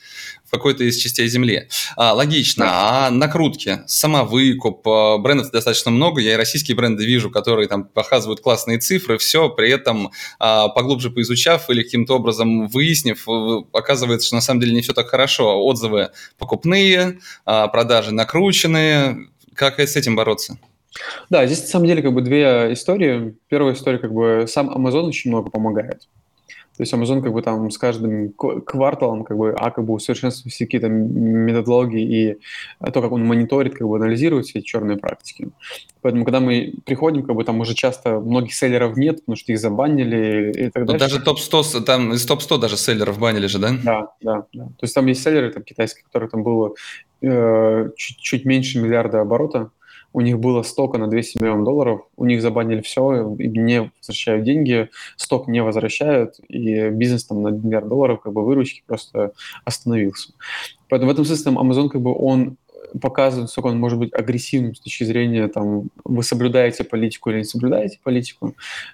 какой-то 0.53 0.83
из 0.83 0.97
частей 0.97 1.27
земли. 1.27 1.67
А, 1.97 2.13
логично. 2.13 2.65
Да. 2.65 3.07
А 3.07 3.09
накрутки, 3.09 3.79
самовыкуп, 3.87 4.87
а, 4.87 5.17
брендов 5.17 5.51
достаточно 5.51 5.89
много. 5.89 6.21
Я 6.21 6.33
и 6.33 6.35
российские 6.35 6.77
бренды 6.77 7.05
вижу, 7.05 7.31
которые 7.31 7.67
там 7.67 7.85
показывают 7.85 8.39
классные 8.39 8.77
цифры, 8.77 9.17
все, 9.17 9.49
при 9.49 9.71
этом 9.71 10.11
а, 10.39 10.69
поглубже 10.69 11.09
поизучав 11.09 11.69
или 11.69 11.81
каким-то 11.81 12.15
образом 12.15 12.67
выяснив, 12.67 13.27
оказывается, 13.73 14.27
что 14.27 14.35
на 14.35 14.41
самом 14.41 14.61
деле 14.61 14.73
не 14.73 14.81
все 14.81 14.93
так 14.93 15.07
хорошо. 15.07 15.59
Отзывы 15.63 16.11
покупные, 16.37 17.19
а, 17.45 17.67
продажи 17.67 18.11
накрученные. 18.11 19.27
Как 19.55 19.79
с 19.79 19.95
этим 19.95 20.15
бороться? 20.15 20.57
Да, 21.29 21.45
здесь 21.47 21.61
на 21.61 21.67
самом 21.67 21.87
деле 21.87 22.03
как 22.03 22.13
бы 22.13 22.21
две 22.21 22.73
истории. 22.73 23.35
Первая 23.49 23.73
история, 23.73 23.97
как 23.97 24.13
бы 24.13 24.45
сам 24.47 24.69
Amazon 24.69 25.05
очень 25.05 25.31
много 25.31 25.49
помогает. 25.49 26.07
То 26.75 26.81
есть 26.81 26.93
Amazon 26.93 27.21
как 27.21 27.33
бы 27.33 27.41
там 27.43 27.69
с 27.69 27.77
каждым 27.77 28.33
кварталом 28.33 29.23
как 29.23 29.37
бы, 29.37 29.51
а 29.51 29.69
как 29.69 29.85
бы 29.85 29.93
усовершенствует 29.93 30.53
все 30.53 30.65
какие-то 30.65 30.89
методологии 30.89 32.01
и 32.03 32.37
то, 32.91 33.01
как 33.01 33.11
он 33.11 33.25
мониторит, 33.25 33.77
как 33.77 33.87
бы 33.87 33.97
анализирует 33.97 34.47
все 34.47 34.59
эти 34.59 34.65
черные 34.65 34.97
практики. 34.97 35.49
Поэтому, 36.01 36.25
когда 36.25 36.39
мы 36.39 36.73
приходим, 36.85 37.23
как 37.23 37.35
бы 37.35 37.43
там 37.43 37.59
уже 37.59 37.75
часто 37.75 38.19
многих 38.19 38.55
селлеров 38.55 38.97
нет, 38.97 39.19
потому 39.19 39.35
что 39.35 39.51
их 39.51 39.59
забанили 39.59 40.51
и 40.51 40.69
так 40.71 40.85
далее. 40.85 40.99
Даже 40.99 41.21
топ-100, 41.21 41.81
там 41.81 42.13
из 42.13 42.25
топ-100 42.25 42.57
даже 42.57 42.75
селлеров 42.77 43.19
банили 43.19 43.45
же, 43.45 43.59
да? 43.59 43.71
Да, 43.83 44.07
да, 44.21 44.45
да. 44.51 44.63
То 44.65 44.83
есть 44.83 44.95
там 44.95 45.05
есть 45.05 45.21
селлеры 45.21 45.51
там 45.51 45.61
китайские, 45.61 46.05
которые 46.05 46.29
там 46.29 46.41
было 46.41 46.73
э, 47.21 47.89
чуть, 47.95 48.17
чуть 48.17 48.45
меньше 48.45 48.79
миллиарда 48.79 49.21
оборота, 49.21 49.69
у 50.13 50.21
них 50.21 50.39
было 50.39 50.61
стока 50.61 50.97
на 50.97 51.07
200 51.07 51.41
миллионов 51.41 51.65
долларов, 51.65 52.01
у 52.15 52.25
них 52.25 52.41
забанили 52.41 52.81
все, 52.81 53.35
и 53.37 53.47
не 53.47 53.91
возвращают 53.99 54.43
деньги, 54.43 54.89
сток 55.17 55.47
не 55.47 55.61
возвращают, 55.61 56.35
и 56.47 56.89
бизнес 56.89 57.25
там 57.25 57.41
на 57.41 57.49
миллиард 57.49 57.87
долларов 57.87 58.21
как 58.21 58.31
бы 58.31 58.45
выручки 58.45 58.83
просто 58.85 59.33
остановился. 59.65 60.33
Поэтому 60.87 61.11
в 61.11 61.13
этом 61.13 61.25
смысле 61.25 61.43
там, 61.43 61.59
Amazon 61.59 61.89
как 61.89 62.01
бы 62.01 62.13
он 62.15 62.57
показывает, 63.01 63.49
сколько 63.49 63.67
он 63.67 63.79
может 63.79 63.97
быть 63.97 64.13
агрессивным 64.13 64.75
с 64.75 64.79
точки 64.79 65.03
зрения, 65.03 65.47
там, 65.47 65.89
вы 66.03 66.21
соблюдаете 66.23 66.83
политику 66.83 67.31
или 67.31 67.39
не 67.39 67.43
соблюдаете 67.43 67.99
политику. 68.03 68.51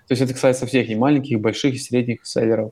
То 0.08 0.12
есть 0.12 0.21
это 0.21 0.34
касается 0.34 0.65
всех, 0.65 0.89
и 0.89 0.95
маленьких, 0.95 1.34
и 1.34 1.36
больших, 1.36 1.75
и 1.75 1.77
средних 1.77 2.25
селлеров. 2.25 2.71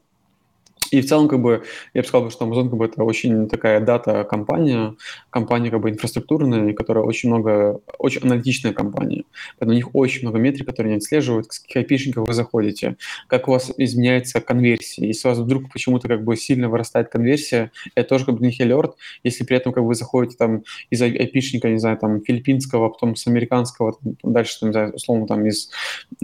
И 0.92 1.02
в 1.02 1.06
целом, 1.06 1.28
как 1.28 1.42
бы, 1.42 1.64
я 1.94 2.02
бы 2.02 2.08
сказал, 2.08 2.30
что 2.30 2.46
Amazon 2.46 2.70
как 2.70 2.78
бы, 2.78 2.86
это 2.86 3.04
очень 3.04 3.48
такая 3.48 3.80
дата-компания, 3.80 4.96
компания 5.30 5.70
как 5.70 5.82
бы 5.82 5.90
инфраструктурная, 5.90 6.74
которая 6.74 7.04
очень 7.04 7.30
много, 7.30 7.82
очень 7.98 8.22
аналитичная 8.22 8.74
компания. 8.74 9.24
Поэтому 9.58 9.72
у 9.72 9.76
них 9.76 9.96
очень 9.96 10.22
много 10.22 10.40
метрик, 10.40 10.68
которые 10.68 10.92
они 10.92 10.98
отслеживают, 10.98 11.52
с 11.52 11.60
каких 11.60 11.78
айпишников 11.78 12.28
вы 12.28 12.34
заходите, 12.34 12.98
как 13.28 13.48
у 13.48 13.52
вас 13.52 13.72
изменяется 13.78 14.42
конверсия. 14.42 15.08
Если 15.08 15.28
у 15.28 15.32
вас 15.32 15.40
вдруг 15.40 15.72
почему-то 15.72 16.08
как 16.08 16.24
бы 16.24 16.36
сильно 16.36 16.70
вырастает 16.70 17.10
конверсия, 17.10 17.72
это 17.96 18.10
тоже 18.10 18.26
как 18.26 18.36
бы 18.36 18.40
для 18.40 18.50
них 18.50 18.60
алерт. 18.62 18.96
Если 19.24 19.44
при 19.44 19.58
этом 19.58 19.74
как 19.74 19.84
бы 19.84 19.90
вы 19.90 19.96
заходите 19.96 20.38
там 20.38 20.64
из 20.90 21.02
айпишника, 21.02 21.70
не 21.70 21.80
знаю, 21.80 21.98
там 21.98 22.22
филиппинского, 22.22 22.90
потом 22.90 23.16
с 23.16 23.28
американского, 23.28 23.94
там, 23.94 24.34
дальше, 24.34 24.60
там, 24.60 24.70
не 24.70 24.74
знаю, 24.74 24.94
условно, 24.94 25.28
там 25.28 25.46
из 25.46 25.70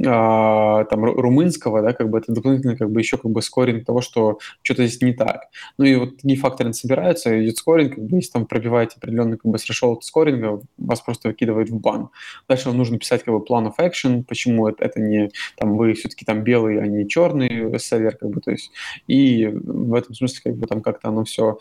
а, 0.06 0.86
там, 0.86 1.04
румынского, 1.06 1.82
да, 1.82 1.94
как 1.94 2.10
бы 2.10 2.18
это 2.18 2.32
дополнительно 2.34 2.76
как 2.76 2.92
бы 2.92 3.00
еще 3.00 3.18
как 3.18 3.32
бы 3.32 3.42
скоринг 3.42 3.86
того, 3.86 4.02
что 4.02 4.40
что-то 4.62 4.86
здесь 4.86 5.02
не 5.02 5.14
так. 5.14 5.48
Ну 5.78 5.86
и 5.86 5.96
вот 5.96 6.18
такие 6.18 6.38
факторы 6.38 6.74
собираются, 6.74 7.44
идет 7.44 7.58
скоринг, 7.58 7.96
как 7.96 8.04
бы, 8.04 8.18
если 8.18 8.32
там 8.32 8.46
пробиваете 8.46 8.96
определенный 8.98 9.38
как 9.38 9.52
бы 9.52 9.58
threshold 9.58 10.02
скоринга, 10.02 10.62
вас 10.78 11.02
просто 11.02 11.30
выкидывает 11.30 11.70
в 11.70 11.80
бан. 11.80 12.10
Дальше 12.48 12.70
вам 12.70 12.78
нужно 12.78 12.98
писать 12.98 13.24
как 13.24 13.34
бы 13.34 13.44
plan 13.44 13.72
of 13.72 13.76
action, 13.80 14.24
почему 14.24 14.68
это, 14.68 14.84
это 14.84 15.00
не, 15.00 15.32
там, 15.58 15.78
вы 15.78 15.94
все-таки 15.94 16.26
там 16.26 16.44
белый, 16.44 16.82
а 16.82 16.88
не 16.88 17.08
черный 17.08 17.80
селлер, 17.80 18.18
как 18.18 18.30
бы, 18.30 18.42
то 18.42 18.52
есть, 18.52 18.72
и 19.08 19.48
в 19.48 19.94
этом 19.94 20.14
смысле 20.16 20.40
как 20.44 20.56
бы 20.56 20.68
там 20.68 20.82
как-то 20.82 21.10
оно 21.10 21.24
все 21.24 21.58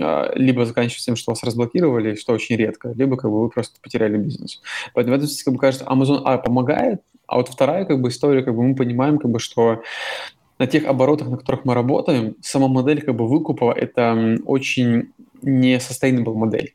а, 0.00 0.32
либо 0.34 0.64
заканчивается 0.64 1.06
тем, 1.06 1.16
что 1.16 1.32
вас 1.32 1.42
разблокировали, 1.42 2.14
что 2.14 2.32
очень 2.32 2.56
редко, 2.56 2.92
либо 2.94 3.16
как 3.16 3.30
бы 3.30 3.42
вы 3.42 3.48
просто 3.50 3.80
потеряли 3.80 4.16
бизнес. 4.16 4.60
Поэтому 4.94 5.16
в 5.16 5.18
этом 5.18 5.28
смысле, 5.28 5.44
как 5.44 5.54
бы, 5.54 5.60
кажется, 5.60 5.86
Amazon, 5.86 6.22
а, 6.24 6.38
помогает, 6.38 7.00
а 7.26 7.36
вот 7.36 7.48
вторая 7.48 7.84
как 7.84 8.00
бы 8.00 8.08
история, 8.08 8.42
как 8.42 8.54
бы 8.54 8.62
мы 8.62 8.74
понимаем, 8.74 9.18
как 9.18 9.30
бы, 9.30 9.38
что 9.38 9.82
на 10.58 10.66
тех 10.66 10.84
оборотах, 10.86 11.28
на 11.28 11.36
которых 11.36 11.64
мы 11.64 11.74
работаем, 11.74 12.36
сама 12.40 12.68
модель 12.68 13.02
как 13.02 13.16
бы 13.16 13.26
выкупа– 13.26 13.72
это 13.76 14.38
очень 14.46 15.12
не 15.42 15.76
sustainable 15.76 16.34
модель. 16.34 16.74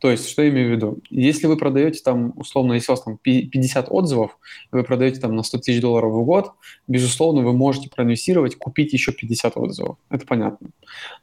То 0.00 0.10
есть, 0.10 0.28
что 0.28 0.42
я 0.42 0.48
имею 0.48 0.68
в 0.68 0.72
виду? 0.72 0.98
Если 1.10 1.46
вы 1.46 1.56
продаете 1.56 2.00
там, 2.02 2.32
условно, 2.36 2.74
если 2.74 2.92
у 2.92 2.94
вас 2.94 3.02
там 3.02 3.18
50 3.18 3.86
отзывов, 3.90 4.38
вы 4.72 4.82
продаете 4.84 5.20
там 5.20 5.36
на 5.36 5.42
100 5.42 5.58
тысяч 5.58 5.80
долларов 5.80 6.12
в 6.12 6.24
год, 6.24 6.52
безусловно, 6.86 7.42
вы 7.42 7.52
можете 7.52 7.90
проинвестировать, 7.90 8.56
купить 8.56 8.92
еще 8.92 9.12
50 9.12 9.56
отзывов. 9.56 9.98
Это 10.10 10.26
понятно. 10.26 10.68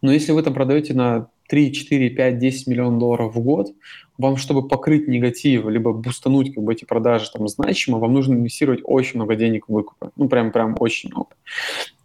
Но 0.01 0.11
если 0.11 0.31
вы 0.31 0.43
там 0.43 0.53
продаете 0.53 0.93
на 0.93 1.29
3, 1.49 1.73
4, 1.73 2.09
5, 2.11 2.39
10 2.39 2.67
миллионов 2.67 2.99
долларов 2.99 3.35
в 3.35 3.39
год, 3.39 3.73
вам, 4.17 4.37
чтобы 4.37 4.67
покрыть 4.67 5.07
негатив, 5.07 5.65
либо 5.67 5.93
бустануть 5.93 6.53
как 6.53 6.63
бы, 6.63 6.73
эти 6.73 6.85
продажи 6.85 7.31
там 7.31 7.47
значимо, 7.47 7.99
вам 7.99 8.13
нужно 8.13 8.33
инвестировать 8.33 8.81
очень 8.83 9.15
много 9.15 9.35
денег 9.35 9.67
в 9.67 9.73
выкупы. 9.73 10.11
Ну, 10.15 10.27
прям, 10.27 10.51
прям 10.51 10.75
очень 10.79 11.09
много. 11.11 11.29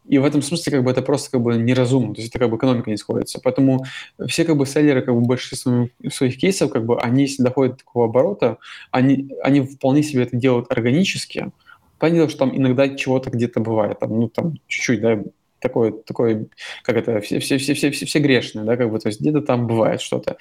И 0.08 0.16
в 0.16 0.24
этом 0.24 0.40
смысле 0.40 0.72
как 0.72 0.84
бы 0.84 0.90
это 0.90 1.02
просто 1.02 1.30
как 1.32 1.42
бы 1.42 1.56
неразумно, 1.56 2.14
то 2.14 2.20
есть 2.22 2.30
это 2.30 2.38
как 2.38 2.50
бы 2.50 2.56
экономика 2.56 2.90
не 2.90 2.96
сходится. 2.96 3.40
Поэтому 3.44 3.84
все 4.26 4.46
как 4.46 4.56
бы 4.56 4.64
селлеры 4.64 5.02
как 5.02 5.14
бы 5.14 5.20
большинство 5.20 5.88
своих 6.10 6.38
кейсов, 6.38 6.70
как 6.70 6.86
бы 6.86 6.98
они, 6.98 7.22
если 7.22 7.42
доходят 7.42 7.74
до 7.74 7.78
такого 7.84 8.06
оборота, 8.06 8.56
они, 8.90 9.30
они 9.42 9.60
вполне 9.60 10.02
себе 10.02 10.22
это 10.22 10.34
делают 10.34 10.72
органически. 10.72 11.52
Понятно, 11.98 12.30
что 12.30 12.38
там 12.38 12.56
иногда 12.56 12.88
чего-то 12.88 13.28
где-то 13.28 13.60
бывает, 13.60 13.98
там, 13.98 14.18
ну 14.18 14.28
там 14.28 14.54
чуть-чуть, 14.66 15.00
да, 15.02 15.22
такое, 15.60 15.92
такое, 15.92 16.46
как 16.82 16.96
это, 16.96 17.20
все, 17.20 17.38
все, 17.38 17.58
все, 17.58 17.74
все, 17.74 17.90
все, 17.90 18.06
все 18.06 18.18
грешные, 18.18 18.64
да, 18.64 18.76
как 18.76 18.90
бы, 18.90 18.98
то 18.98 19.08
есть 19.08 19.20
где-то 19.20 19.40
там 19.40 19.66
бывает 19.66 20.00
что-то. 20.00 20.36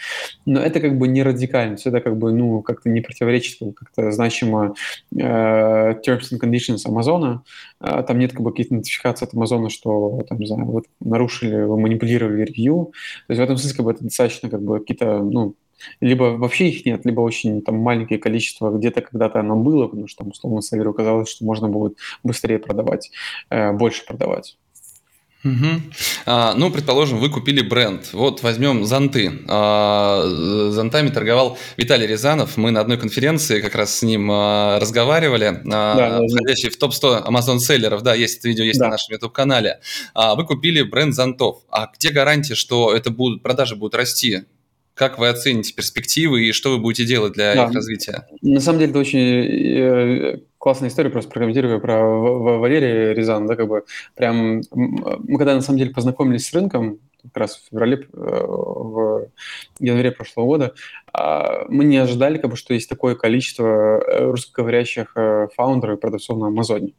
Но 0.45 0.62
это 0.62 0.80
как 0.80 0.97
бы 0.97 1.08
не 1.08 1.23
радикально, 1.23 1.77
это 1.84 2.01
как 2.01 2.17
бы, 2.17 2.32
ну, 2.32 2.62
как-то 2.62 2.89
не 2.89 3.01
противоречит 3.01 3.60
как-то 3.75 4.12
значимо 4.12 4.75
э, 5.15 5.19
terms 5.19 6.32
and 6.32 6.39
conditions 6.41 6.80
Амазона. 6.86 7.43
Э, 7.80 8.03
там 8.08 8.19
нет 8.19 8.32
как 8.32 8.41
бы 8.41 8.51
каких-то 8.51 8.75
нотификаций 8.75 9.27
от 9.27 9.34
Амазона, 9.34 9.69
что, 9.69 10.23
там, 10.27 10.39
не 10.39 10.47
знаю, 10.47 10.65
вот 10.65 10.86
нарушили, 10.99 11.56
вы 11.63 11.80
манипулировали 11.80 12.43
ревью. 12.43 12.91
То 13.27 13.34
есть 13.34 13.39
в 13.39 13.43
этом 13.43 13.58
смысле 13.58 13.77
как 13.77 13.86
бы 13.86 13.91
это 13.91 14.03
достаточно 14.03 14.49
как 14.49 14.62
бы 14.62 14.80
какие-то, 14.80 15.19
ну, 15.19 15.56
либо 16.01 16.38
вообще 16.38 16.69
их 16.69 16.86
нет, 16.86 17.06
либо 17.06 17.21
очень 17.21 17.62
там 17.62 17.77
маленькое 17.77 18.19
количество, 18.19 18.75
где-то 18.75 19.01
когда-то 19.01 19.39
оно 19.39 19.56
было, 19.56 19.88
потому 19.88 20.08
что 20.08 20.23
там 20.23 20.30
условно 20.30 20.62
Саверу 20.62 20.93
казалось, 20.93 21.30
что 21.30 21.45
можно 21.45 21.69
будет 21.69 21.97
быстрее 22.23 22.60
продавать, 22.60 23.12
э, 23.49 23.71
больше 23.71 24.06
продавать. 24.06 24.58
Угу. 25.43 25.82
А, 26.26 26.54
ну, 26.56 26.71
предположим, 26.71 27.19
вы 27.19 27.30
купили 27.30 27.62
бренд. 27.62 28.10
Вот 28.13 28.41
возьмем 28.43 28.86
зонты. 28.86 29.41
А, 29.47 30.23
зонтами 30.71 31.10
торговал 31.10 31.58
Виталий 31.78 32.08
Рязанов. 32.08 32.58
Мы 32.58 32.71
на 32.71 32.82
одной 32.82 32.97
конференции 32.97 33.62
как 33.62 33.76
раз 33.76 33.97
с 33.97 34.02
ним 34.02 34.30
а, 34.32 34.80
разговаривали, 34.80 35.62
а, 35.71 35.95
да, 35.95 36.19
входящий 36.28 36.69
в 36.69 36.78
топ-100 36.78 37.28
Amazon 37.28 37.60
селлеров. 37.60 38.02
Да, 38.02 38.15
есть 38.15 38.39
это 38.39 38.47
видео 38.47 38.63
есть 38.63 38.80
да. 38.80 38.86
на 38.86 38.91
нашем 38.91 39.13
YouTube-канале. 39.13 39.80
А, 40.13 40.36
вы 40.36 40.45
купили 40.45 40.82
бренд 40.82 41.13
зонтов. 41.13 41.58
А 41.69 41.91
где 41.95 42.10
гарантия, 42.10 42.56
что 42.56 42.93
это 42.93 43.12
будут, 43.12 43.43
продажи 43.43 43.76
будут 43.76 43.95
расти? 43.95 44.43
Как 44.95 45.19
вы 45.19 45.30
оцените 45.30 45.73
перспективы 45.73 46.47
и 46.47 46.52
что 46.52 46.71
вы 46.71 46.80
будете 46.80 47.06
делать 47.06 47.34
для 47.34 47.54
да. 47.54 47.65
их 47.65 47.73
развития? 47.73 48.28
На 48.41 48.60
самом 48.60 48.80
деле 48.80 48.89
это 48.89 49.00
очень 49.00 50.46
классная 50.67 50.89
история, 50.89 51.10
просто 51.10 51.32
прокомментирую 51.32 51.80
про 51.80 52.03
Валерия 52.03 53.13
Рязан, 53.13 53.47
да, 53.47 53.56
как 53.56 53.69
бы 53.69 53.86
прям 54.15 54.63
мы 54.73 55.38
когда 55.38 55.56
на 55.56 55.62
самом 55.62 55.80
деле 55.80 55.93
познакомились 55.93 56.45
с 56.45 56.53
рынком, 56.53 56.99
как 57.23 57.38
раз 57.38 57.56
в 57.56 57.69
феврале, 57.69 58.06
э, 58.12 58.17
в 58.17 59.27
январе 59.80 60.12
прошлого 60.12 60.45
года, 60.45 60.73
мы 61.13 61.86
не 61.86 61.98
ожидали, 61.98 62.38
как 62.38 62.52
бы, 62.52 62.58
что 62.58 62.74
есть 62.74 62.89
такое 62.89 63.15
количество 63.15 63.65
э, 63.65 64.26
русскоговорящих 64.30 65.13
э, 65.15 65.48
фаундеров 65.56 65.98
и 65.98 66.02
продавцов 66.02 66.38
на 66.38 66.48
Амазоне. 66.48 66.93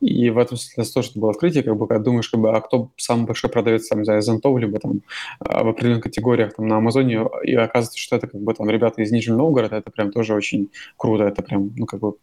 И 0.00 0.30
в 0.30 0.38
этом 0.38 0.56
смысле 0.56 0.92
тоже 0.92 1.10
было 1.14 1.30
открытие, 1.30 1.62
как 1.62 1.76
бы, 1.76 1.86
когда 1.86 2.02
думаешь, 2.04 2.28
как 2.28 2.40
бы, 2.40 2.50
а 2.56 2.60
кто 2.60 2.90
самый 2.96 3.26
большой 3.26 3.50
продавец 3.50 3.88
там, 3.88 4.04
за 4.04 4.20
зонтов, 4.20 4.58
либо 4.58 4.78
там 4.78 5.02
а, 5.40 5.64
в 5.64 5.68
определенных 5.68 6.04
категориях 6.04 6.54
там, 6.54 6.68
на 6.68 6.76
Амазоне, 6.76 7.26
и 7.42 7.54
оказывается, 7.54 7.98
что 7.98 8.16
это 8.16 8.26
как 8.26 8.40
бы 8.40 8.54
там 8.54 8.68
ребята 8.70 9.02
из 9.02 9.10
Нижнего 9.10 9.38
Новгорода, 9.38 9.76
это 9.76 9.90
прям 9.90 10.12
тоже 10.12 10.34
очень 10.34 10.70
круто, 10.96 11.24
это 11.24 11.42
прям, 11.42 11.72
ну, 11.76 11.86
как 11.86 12.00
бы, 12.00 12.14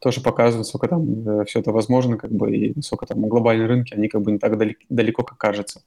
тоже 0.00 0.20
показывает, 0.20 0.66
сколько 0.66 0.88
там 0.88 1.44
все 1.46 1.60
это 1.60 1.72
возможно, 1.72 2.16
как 2.16 2.32
бы, 2.32 2.54
и 2.54 2.72
насколько 2.74 3.06
там 3.06 3.20
глобальные 3.28 3.68
рынки, 3.68 3.94
они 3.94 4.08
как 4.08 4.22
бы 4.22 4.32
не 4.32 4.38
так 4.38 4.58
далеко, 4.58 4.80
далеко 4.88 5.22
как 5.22 5.38
кажется. 5.38 5.82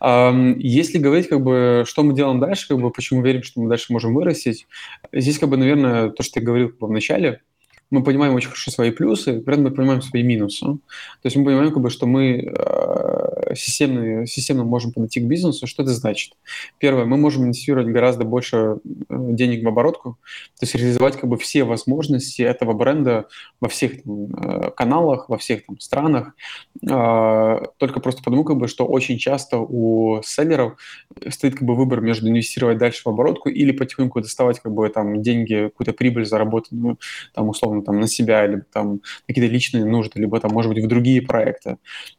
Если 0.00 0.98
говорить, 0.98 1.28
как 1.28 1.42
бы, 1.42 1.84
что 1.86 2.02
мы 2.02 2.14
делаем 2.14 2.40
дальше, 2.40 2.68
как 2.68 2.78
бы, 2.78 2.90
почему 2.90 3.22
верим, 3.22 3.42
что 3.42 3.60
мы 3.60 3.68
дальше 3.68 3.92
можем 3.92 4.14
вырастить, 4.32 4.66
здесь, 5.12 5.38
как 5.38 5.48
бы, 5.48 5.56
наверное, 5.56 6.10
то, 6.10 6.22
что 6.22 6.40
я 6.40 6.46
говорил 6.46 6.74
в 6.80 6.90
начале– 6.90 7.40
мы 7.92 8.02
понимаем 8.02 8.34
очень 8.34 8.48
хорошо 8.48 8.70
свои 8.70 8.90
плюсы, 8.90 9.40
при 9.40 9.54
этом 9.54 9.64
мы 9.66 9.70
понимаем 9.70 10.00
свои 10.00 10.22
минусы. 10.22 10.64
То 10.64 10.78
есть 11.24 11.36
мы 11.36 11.44
понимаем, 11.44 11.72
как 11.72 11.82
бы, 11.82 11.90
что 11.90 12.06
мы 12.06 12.50
э, 12.56 13.54
системно, 13.54 14.26
системно 14.26 14.64
можем 14.64 14.92
подойти 14.92 15.20
к 15.20 15.24
бизнесу. 15.24 15.66
Что 15.66 15.82
это 15.82 15.92
значит? 15.92 16.32
Первое, 16.78 17.04
мы 17.04 17.18
можем 17.18 17.44
инвестировать 17.44 17.88
гораздо 17.88 18.24
больше 18.24 18.56
э, 18.56 18.76
денег 19.10 19.62
в 19.62 19.68
оборотку, 19.68 20.18
то 20.58 20.64
есть 20.64 20.74
реализовать 20.74 21.20
как 21.20 21.28
бы 21.28 21.36
все 21.36 21.64
возможности 21.64 22.40
этого 22.40 22.72
бренда 22.72 23.26
во 23.60 23.68
всех 23.68 24.02
там, 24.02 24.24
э, 24.24 24.70
каналах, 24.70 25.28
во 25.28 25.36
всех 25.36 25.66
там, 25.66 25.78
странах. 25.78 26.34
Только 26.80 28.00
просто 28.00 28.22
потому, 28.22 28.44
как 28.44 28.56
бы, 28.56 28.68
что 28.68 28.86
очень 28.86 29.18
часто 29.18 29.58
у 29.58 30.22
селлеров 30.24 30.78
стоит 31.28 31.54
как 31.54 31.62
бы, 31.62 31.74
выбор 31.74 32.00
между 32.00 32.28
инвестировать 32.28 32.78
дальше 32.78 33.02
в 33.04 33.08
оборотку 33.08 33.50
или 33.50 33.72
потихоньку 33.72 34.22
доставать 34.22 34.60
как 34.60 34.72
бы, 34.72 34.88
там, 34.88 35.20
деньги, 35.20 35.68
какую-то 35.70 35.92
прибыль 35.92 36.24
заработанную, 36.24 36.98
там, 37.34 37.48
условно, 37.48 37.81
там, 37.82 38.00
на 38.00 38.06
себя, 38.06 38.46
либо 38.46 38.64
там 38.72 39.00
какие-то 39.26 39.52
личные 39.52 39.84
нужды, 39.84 40.20
либо 40.20 40.40
там, 40.40 40.52
может 40.52 40.72
быть, 40.72 40.84
в 40.84 40.88
другие 40.88 41.22
проекты. 41.22 41.76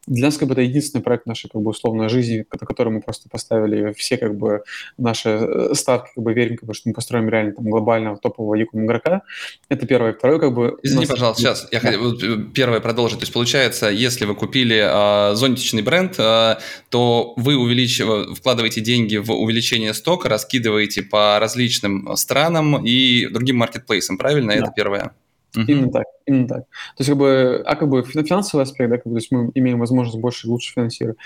Для 0.07 0.25
нас 0.25 0.37
как 0.37 0.47
бы 0.47 0.53
это 0.53 0.61
единственный 0.61 1.01
проект 1.01 1.25
нашей 1.25 1.49
как 1.49 1.61
бы 1.61 1.71
условной 1.71 2.09
жизни, 2.09 2.45
на 2.51 2.65
который 2.65 2.91
мы 2.91 3.01
просто 3.01 3.29
поставили 3.29 3.93
все 3.93 4.17
как 4.17 4.37
бы 4.37 4.63
наши 4.97 5.29
э, 5.29 5.73
ставки, 5.73 6.11
как 6.15 6.23
бы 6.23 6.33
верим, 6.33 6.57
как 6.57 6.67
бы, 6.67 6.73
что 6.73 6.89
мы 6.89 6.93
построим 6.93 7.29
реально 7.29 7.53
там 7.53 7.65
глобального 7.65 8.17
топового 8.17 8.55
якум 8.55 8.85
игрока. 8.85 9.21
Это 9.69 9.85
первое. 9.85 10.13
Второе, 10.13 10.39
как 10.39 10.53
бы... 10.53 10.77
Извини, 10.83 11.05
нас... 11.05 11.09
пожалуйста, 11.09 11.41
сейчас 11.41 11.67
я 11.71 11.79
да. 11.79 11.87
хотел 11.87 12.13
э, 12.13 12.45
первое 12.53 12.79
продолжить. 12.79 13.19
То 13.19 13.23
есть 13.23 13.33
получается, 13.33 13.89
если 13.89 14.25
вы 14.25 14.35
купили 14.35 14.81
э, 14.83 15.35
зонтичный 15.35 15.81
бренд, 15.81 16.15
э, 16.17 16.57
то 16.89 17.33
вы 17.37 17.55
увеличиваете, 17.55 18.33
вкладываете 18.35 18.81
деньги 18.81 19.17
в 19.17 19.31
увеличение 19.31 19.93
стока, 19.93 20.29
раскидываете 20.29 21.03
по 21.03 21.39
различным 21.39 22.15
странам 22.15 22.85
и 22.85 23.27
другим 23.27 23.57
маркетплейсам, 23.57 24.17
правильно? 24.17 24.53
Да. 24.53 24.59
Это 24.59 24.71
первое. 24.75 25.11
Uh-huh. 25.55 25.65
Именно 25.67 25.91
так, 25.91 26.05
именно 26.25 26.47
так. 26.47 26.63
То 26.63 26.99
есть, 26.99 27.09
как 27.09 27.17
бы, 27.17 27.63
а 27.65 27.75
как 27.75 27.89
бы 27.89 28.03
финансовый 28.03 28.61
аспект, 28.61 28.89
да, 28.89 28.97
как 28.97 29.05
бы, 29.05 29.11
то 29.11 29.17
есть 29.17 29.31
мы 29.31 29.51
имеем 29.53 29.79
возможность 29.79 30.19
больше 30.19 30.47
и 30.47 30.49
лучше 30.49 30.73
финансировать. 30.73 31.17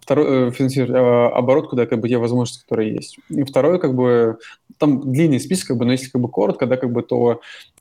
Второй, 0.00 0.48
э, 0.48 0.50
финансировать 0.50 0.90
э, 0.90 1.36
оборот, 1.36 1.70
куда 1.70 1.86
как 1.86 2.00
бы 2.00 2.08
те 2.08 2.18
возможности, 2.18 2.62
которые 2.62 2.94
есть. 2.94 3.18
И 3.28 3.44
второе, 3.44 3.78
как 3.78 3.94
бы, 3.94 4.38
там 4.78 5.12
длинный 5.12 5.38
список, 5.38 5.68
как 5.68 5.76
бы, 5.76 5.84
но 5.84 5.92
если 5.92 6.10
как 6.10 6.20
бы 6.20 6.28
коротко, 6.28 6.66
да, 6.66 6.76
как 6.76 6.92
бы, 6.92 7.02
то 7.02 7.40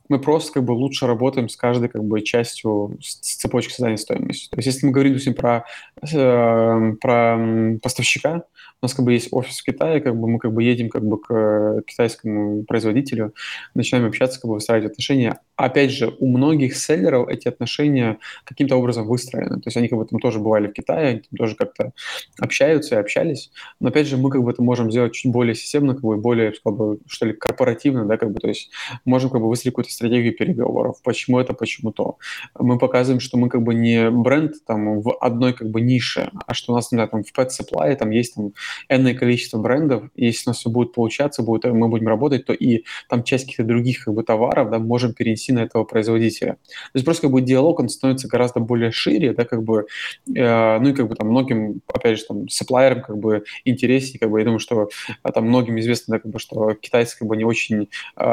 мы 0.10 0.20
просто 0.20 0.54
как 0.54 0.64
бы 0.64 0.72
лучше 0.74 1.08
работаем 1.08 1.50
с 1.50 1.56
каждой 1.56 1.90
как 1.90 2.04
бы 2.04 2.22
частью 2.22 2.98
с 3.02 3.38
цепочки 3.38 3.72
создания 3.72 3.98
стоимости. 3.98 4.50
То 4.50 4.58
есть 4.58 4.68
если 4.68 4.86
мы 4.86 4.92
говорим, 4.92 5.14
допустим, 5.14 5.34
про, 5.34 5.66
э, 6.04 6.94
про 7.02 7.78
поставщика, 7.82 8.44
у 8.82 8.86
нас 8.86 8.94
как 8.94 9.06
бы 9.06 9.14
есть 9.14 9.30
офис 9.32 9.60
в 9.60 9.64
Китае, 9.64 10.02
как 10.02 10.16
бы 10.16 10.28
мы 10.28 10.40
как 10.40 10.54
бы 10.54 10.64
едем 10.64 10.90
как 10.90 11.04
бы 11.04 11.20
к 11.20 11.82
китайскому 11.88 12.64
производителю, 12.64 13.34
начинаем 13.74 14.08
общаться, 14.08 14.40
как 14.40 14.50
бы 14.50 14.56
выстраивать 14.56 14.92
отношения. 14.92 15.40
Опять 15.56 15.92
же, 15.92 16.14
у 16.20 16.28
многих 16.28 16.76
селлеров 16.76 17.30
эти 17.30 17.48
отношения 17.48 18.18
каким-то 18.44 18.76
образом 18.76 19.08
выстроены. 19.08 19.62
То 19.62 19.68
есть 19.68 19.78
они 19.78 19.88
как 19.88 20.00
бы 20.00 20.06
там 20.06 20.20
тоже 20.20 20.40
бывали 20.40 20.68
в 20.68 20.74
Китае, 20.74 21.08
они 21.08 21.20
там 21.20 21.38
тоже 21.38 21.56
как-то 21.56 21.94
общаются 22.40 22.96
и 22.96 22.98
общались. 23.00 23.52
Но 23.80 23.90
опять 23.90 24.08
же, 24.08 24.18
мы 24.18 24.30
как 24.30 24.44
бы 24.44 24.52
это 24.52 24.62
можем 24.62 24.92
сделать 24.92 25.14
чуть 25.14 25.32
более 25.32 25.56
системно, 25.56 25.94
как 25.94 26.04
бы 26.04 26.18
более, 26.18 26.54
как 26.64 26.76
бы, 26.76 27.00
что 27.08 27.26
ли, 27.26 27.34
корпоративно, 27.34 28.06
да, 28.06 28.18
как 28.18 28.32
бы, 28.32 28.40
то 28.40 28.48
есть 28.48 28.72
можем 29.06 29.30
как 29.30 29.42
бы 29.42 29.48
выстроить 29.48 29.74
какую-то 29.74 29.92
стратегию 29.92 30.36
переговоров. 30.36 30.98
Почему 31.04 31.40
это, 31.40 31.54
почему 31.54 31.92
то. 31.92 32.18
Мы 32.60 32.78
показываем, 32.78 33.20
что 33.20 33.38
мы 33.38 33.50
как 33.50 33.64
бы 33.64 33.74
не 33.74 34.10
бренд 34.10 34.54
там 34.66 35.02
в 35.02 35.18
одной 35.20 35.54
как 35.54 35.70
бы 35.70 35.82
нише, 35.82 36.32
а 36.46 36.54
что 36.54 36.74
у 36.74 36.76
нас, 36.76 36.90
знаю, 36.90 37.10
там 37.10 37.24
в 37.24 37.32
Pet 37.38 37.50
Supply 37.50 37.96
там 37.96 38.10
есть 38.12 38.36
там 38.36 38.52
энное 38.90 39.14
количество 39.14 39.58
брендов, 39.60 40.04
если 40.16 40.50
у 40.50 40.52
нас 40.52 40.58
все 40.58 40.70
будет 40.70 40.94
получаться, 40.94 41.44
будет, 41.44 41.66
мы 41.66 41.88
будем 41.88 42.08
работать, 42.08 42.46
то 42.46 42.54
и 42.54 42.84
там 43.10 43.24
часть 43.24 43.46
каких-то 43.46 43.64
других 43.64 44.06
как 44.06 44.14
бы 44.14 44.24
товаров, 44.24 44.70
да, 44.70 44.80
можем 44.80 45.14
перенести 45.14 45.52
на 45.54 45.60
этого 45.60 45.84
производителя. 45.84 46.54
То 46.54 46.92
есть 46.96 47.06
просто 47.06 47.24
как 47.24 47.32
бы 47.32 47.42
диалог, 47.42 47.80
он 47.80 47.90
становится 47.90 48.28
гораздо 48.28 48.60
более 48.60 48.92
шире, 48.92 49.34
да, 49.34 49.46
как 49.46 49.64
бы, 49.64 49.86
э, 50.34 50.80
ну 50.80 50.90
и 50.90 50.94
как 50.94 51.08
бы 51.08 51.16
там 51.16 51.30
многим, 51.30 51.82
опять 51.88 52.20
же, 52.20 52.26
там, 52.26 52.50
сапплайерам 52.50 53.02
как 53.02 53.18
бы 53.18 53.44
интереснее, 53.64 54.20
как 54.20 54.30
бы, 54.32 54.40
я 54.40 54.46
думаю, 54.46 54.60
что 54.60 54.90
а, 55.24 55.32
там 55.32 55.48
многим 55.48 55.80
известно, 55.80 56.16
да, 56.16 56.20
как 56.20 56.32
бы, 56.32 56.40
что 56.40 56.74
китайцы 56.74 57.18
как 57.18 57.28
бы 57.28 57.38
не 57.38 57.44
очень 57.44 57.90
э, 58.18 58.26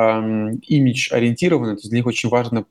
имидж 0.67 1.13
ориентированы, 1.13 1.75
то 1.75 1.81
есть 1.81 1.91
для 1.91 1.99
них 1.99 2.07
очень 2.07 2.29
важно 2.29 2.65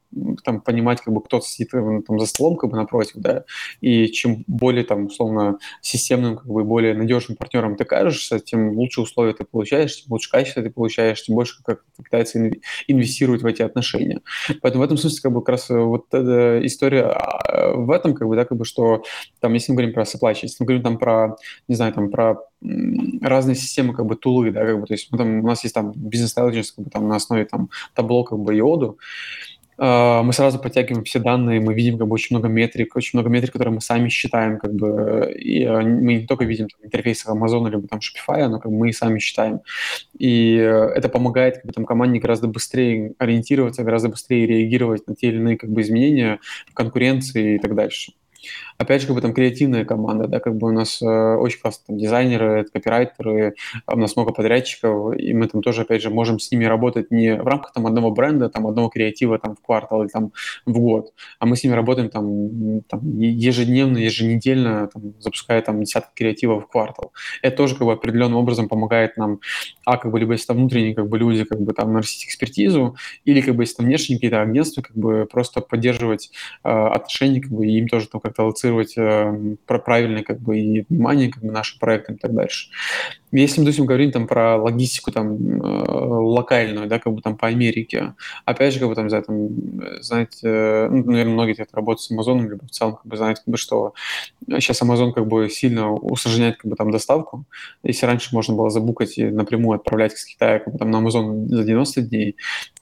там 0.44 0.62
понимать, 0.62 1.02
как 1.02 1.14
бы, 1.14 1.22
кто 1.22 1.40
сидит 1.42 1.74
э, 1.74 2.02
там 2.08 2.20
за 2.20 2.26
столом, 2.26 2.56
как 2.56 2.70
бы, 2.70 2.78
напротив, 2.78 3.14
да, 3.16 3.44
и 3.82 4.08
чем 4.08 4.44
более 4.48 4.84
там, 4.84 5.06
условно, 5.06 5.60
системным, 5.82 6.38
как 6.38 6.48
бы, 6.48 6.64
более 6.64 6.94
надежным 6.94 7.38
партнером 7.38 7.51
партнером 7.52 7.76
ты 7.76 7.86
кажешься, 7.86 8.40
тем 8.40 8.78
лучше 8.78 9.02
условия 9.02 9.34
ты 9.34 9.44
получаешь, 9.44 10.04
тем 10.04 10.12
лучше 10.12 10.30
качество 10.30 10.64
ты 10.64 10.70
получаешь, 10.70 11.22
тем 11.24 11.36
больше 11.36 11.62
как 11.64 11.84
пытается 11.98 12.52
инвестировать 12.88 13.42
в 13.42 13.46
эти 13.46 13.62
отношения. 13.62 14.22
Поэтому 14.62 14.82
в 14.82 14.86
этом 14.86 14.98
смысле 14.98 15.20
как 15.22 15.32
бы 15.34 15.42
как 15.42 15.50
раз 15.50 15.70
э, 15.70 15.78
вот 15.78 16.06
эта 16.14 16.66
история 16.66 17.04
а, 17.04 17.74
в 17.74 17.92
этом, 17.92 18.14
как 18.14 18.28
бы, 18.28 18.36
да, 18.36 18.46
как 18.46 18.58
бы, 18.58 18.66
что 18.66 19.04
там, 19.40 19.54
если 19.54 19.72
мы 19.72 19.78
говорим 19.78 19.94
про 19.94 20.04
supply 20.04 20.34
chain, 20.34 20.44
если 20.44 20.58
мы 20.64 20.68
говорим 20.68 20.84
там 20.84 20.98
про, 20.98 21.36
не 21.68 21.76
знаю, 21.76 21.94
там 21.94 22.10
про 22.10 22.38
разные 23.22 23.56
системы, 23.56 23.94
как 23.94 24.06
бы, 24.06 24.16
тулы, 24.16 24.52
да, 24.52 24.66
как 24.66 24.80
бы, 24.80 24.88
то 24.88 24.94
есть 24.94 25.12
мы, 25.12 25.18
там, 25.18 25.40
у 25.44 25.48
нас 25.48 25.64
есть 25.64 25.76
там 25.76 25.92
бизнес-интеллигенс, 25.96 26.72
как 26.72 26.86
бы, 26.86 26.92
там, 26.92 27.08
на 27.08 27.16
основе 27.16 27.46
там 27.46 27.70
табло, 27.96 28.24
как 28.24 28.40
бы, 28.40 28.56
йоду, 28.56 28.98
а, 28.98 29.02
мы 29.84 30.32
сразу 30.34 30.60
подтягиваем 30.60 31.04
все 31.06 31.18
данные, 31.18 31.60
мы 31.60 31.74
видим 31.74 31.98
как 31.98 32.08
бы 32.08 32.14
очень 32.14 32.36
много 32.36 32.48
метрик, 32.48 32.96
очень 32.96 33.18
много 33.18 33.32
метрик, 33.32 33.54
которые 33.54 33.74
мы 33.74 33.82
сами 33.82 34.10
считаем, 34.10 34.60
как 34.60 34.76
бы, 34.76 35.34
и 35.34 35.64
а, 35.64 35.82
мы 35.82 36.14
не 36.16 36.28
только 36.28 36.46
видим 36.46 36.68
там, 36.68 36.86
интерфейсы 36.86 37.28
Amazon 37.28 37.68
либо 37.68 37.88
там 37.88 38.00
Shopify, 38.00 38.48
но 38.48 38.60
как 38.60 38.72
бы 38.72 38.78
мы 38.78 38.90
и 38.90 38.94
сами 38.94 39.18
считаем. 39.18 39.62
И 40.20 40.54
это 40.54 41.10
помогает 41.10 41.56
как 41.56 41.66
бы, 41.66 41.74
там, 41.74 41.86
команде 41.86 42.20
гораздо 42.20 42.48
быстрее 42.48 43.14
ориентироваться, 43.18 43.84
гораздо 43.84 44.10
быстрее 44.10 44.46
реагировать 44.46 45.08
на 45.08 45.16
те 45.16 45.30
или 45.30 45.38
иные 45.38 45.58
как 45.58 45.72
бы, 45.72 45.82
изменения 45.82 46.40
в 46.70 46.76
конкуренции 46.76 47.56
и 47.56 47.60
так 47.60 47.74
дальше. 47.74 48.14
Опять 48.82 49.02
же, 49.02 49.08
как 49.08 49.16
бы 49.16 49.22
там 49.22 49.36
креативная 49.36 49.86
команда, 49.86 50.28
да, 50.28 50.40
как 50.40 50.58
бы 50.58 50.70
у 50.70 50.72
нас 50.72 51.04
э, 51.04 51.06
очень 51.06 51.60
классные 51.62 51.86
там, 51.86 51.98
дизайнеры, 52.00 52.66
копирайтеры, 52.66 53.54
у 53.86 53.96
нас 54.00 54.16
много 54.16 54.34
подрядчиков, 54.34 55.16
и 55.16 55.36
мы 55.36 55.48
там 55.48 55.62
тоже, 55.62 55.84
опять 55.84 56.02
же, 56.02 56.10
можем 56.10 56.40
с 56.40 56.50
ними 56.52 56.66
работать 56.66 57.12
не 57.12 57.36
в 57.36 57.46
рамках 57.46 57.74
там 57.74 57.86
одного 57.86 58.10
бренда, 58.10 58.50
там 58.50 58.66
одного 58.66 58.90
креатива 58.90 59.38
там 59.38 59.56
в 59.56 59.62
квартал 59.62 60.02
или 60.02 60.10
там 60.10 60.32
в 60.66 60.80
год, 60.80 61.14
а 61.38 61.46
мы 61.46 61.58
с 61.58 61.64
ними 61.64 61.76
работаем 61.76 62.10
там, 62.10 62.82
там 62.90 63.20
ежедневно, 63.20 64.00
еженедельно, 64.00 64.90
там, 64.92 65.14
запуская 65.20 65.62
там 65.62 65.80
десятки 65.84 66.16
креативов 66.16 66.64
в 66.64 66.68
квартал. 66.68 67.14
Это 67.44 67.58
тоже 67.58 67.76
как 67.76 67.86
бы 67.86 67.94
определенным 67.94 68.38
образом 68.38 68.68
помогает 68.68 69.16
нам, 69.16 69.42
а 69.86 69.98
как 69.98 70.12
бы 70.12 70.20
либо 70.20 70.32
если 70.32 70.48
там 70.48 70.58
внутренние 70.58 70.96
как 70.96 71.08
бы 71.08 71.20
люди 71.20 71.44
как 71.44 71.62
бы 71.62 71.74
там 71.74 71.94
нарастить 71.94 72.26
экспертизу, 72.26 72.96
или 73.26 73.42
как 73.42 73.56
бы 73.56 73.62
если 73.62 73.76
там 73.76 73.86
внешние 73.86 74.18
какие-то 74.18 74.42
агентства, 74.42 74.82
как 74.82 74.98
бы 74.98 75.28
просто 75.32 75.62
поддерживать 75.62 76.32
э, 76.64 76.70
отношения, 76.70 77.42
как 77.42 77.52
бы 77.52 77.68
и 77.68 77.78
им 77.78 77.88
тоже 77.88 78.08
там 78.08 78.22
как-то 78.22 78.42
аллоцировать 78.72 78.94
э, 78.98 79.56
правильное 79.66 80.24
как 80.24 80.40
бы 80.40 80.60
и 80.60 80.86
внимание 80.90 81.32
как 81.32 81.44
бы 81.44 81.52
нашим 81.52 81.80
проектам 81.80 82.16
и 82.16 82.20
так 82.20 82.34
дальше. 82.34 82.70
Если 83.32 83.60
мы, 83.60 83.66
допустим, 83.66 83.86
говорим 83.86 84.12
там 84.12 84.28
про 84.28 84.58
логистику 84.58 85.12
там 85.12 85.36
э, 85.36 85.62
локальную, 85.62 86.88
да, 86.88 87.00
как 87.00 87.14
бы 87.14 87.22
там 87.22 87.38
по 87.38 87.48
Америке, 87.48 88.14
опять 88.46 88.74
же, 88.74 88.80
как 88.80 88.90
бы 88.90 88.96
там, 88.96 89.10
за 89.10 89.22
там, 89.22 89.50
знаете, 90.02 90.38
э, 90.44 90.88
ну, 90.90 91.12
наверное, 91.12 91.34
многие 91.34 91.54
это 91.54 91.76
работают 91.76 92.02
с 92.02 92.12
Амазоном, 92.12 92.50
либо 92.50 92.66
в 92.66 92.72
целом, 92.72 92.96
как 92.98 93.06
бы, 93.06 93.18
знаете, 93.18 93.42
как 93.44 93.52
бы, 93.52 93.58
что 93.58 93.94
сейчас 94.48 94.82
Amazon 94.82 95.14
как 95.14 95.28
бы 95.28 95.50
сильно 95.50 95.92
усложняет 95.92 96.58
как 96.58 96.70
бы 96.70 96.76
там 96.76 96.92
доставку. 96.92 97.46
Если 97.84 98.06
раньше 98.06 98.30
можно 98.34 98.56
было 98.56 98.70
забукать 98.70 99.18
и 99.18 99.26
напрямую 99.26 99.78
отправлять 99.78 100.14
из 100.14 100.26
Китая 100.26 100.60
как 100.60 100.74
бы 100.74 100.80
там 100.80 100.92
на 100.92 100.98
Amazon 100.98 101.48
за 101.48 101.64
90 101.64 102.02
дней, 102.02 102.36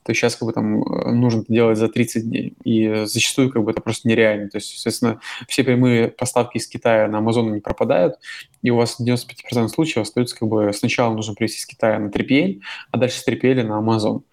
то 0.04 0.14
сейчас 0.14 0.36
как 0.36 0.48
бы 0.48 0.54
там 0.54 0.82
э, 0.82 1.12
нужно 1.12 1.42
это 1.42 1.54
делать 1.54 1.78
за 1.78 1.88
30 1.88 2.28
дней. 2.28 2.54
И 2.64 3.04
зачастую 3.06 3.52
как 3.52 3.64
бы 3.64 3.72
это 3.72 3.82
просто 3.82 4.08
нереально. 4.08 4.50
То 4.50 4.58
есть, 4.58 4.74
соответственно, 4.74 5.20
все 5.48 5.64
прямые 5.64 6.08
поставки 6.08 6.58
из 6.58 6.68
Китая 6.68 7.08
на 7.08 7.18
Amazon 7.18 7.52
не 7.52 7.60
пропадают, 7.60 8.16
и 8.62 8.70
у 8.70 8.76
вас 8.76 9.00
95% 9.00 9.68
случаев 9.70 10.04
остается 10.04 10.38
как 10.38 10.48
бы 10.48 10.72
сначала 10.74 11.14
нужно 11.14 11.34
привезти 11.34 11.60
из 11.60 11.66
Китая 11.66 12.00
на 12.00 12.10
3PL, 12.10 12.62
а 12.92 12.98
дальше 12.98 13.20
с 13.20 13.28
3PL 13.28 13.64
на 13.64 13.80
Amazon. 13.80 14.24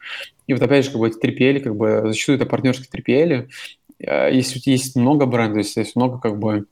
И 0.47 0.53
вот 0.53 0.63
опять 0.63 0.85
же, 0.85 0.91
как 0.91 1.01
бы 1.01 1.09
эти 1.09 1.19
3PL, 1.19 1.61
как 1.61 1.77
бы 1.77 2.03
зачастую 2.07 2.37
это 2.37 2.47
партнерские 2.47 2.89
3PL. 2.93 3.49
Э, 3.99 4.31
если 4.33 4.61
есть 4.65 4.97
много 4.97 5.27
брендов, 5.27 5.59
если 5.59 5.81
есть 5.81 5.97
много 5.97 6.19
как 6.19 6.39
бы 6.39 6.67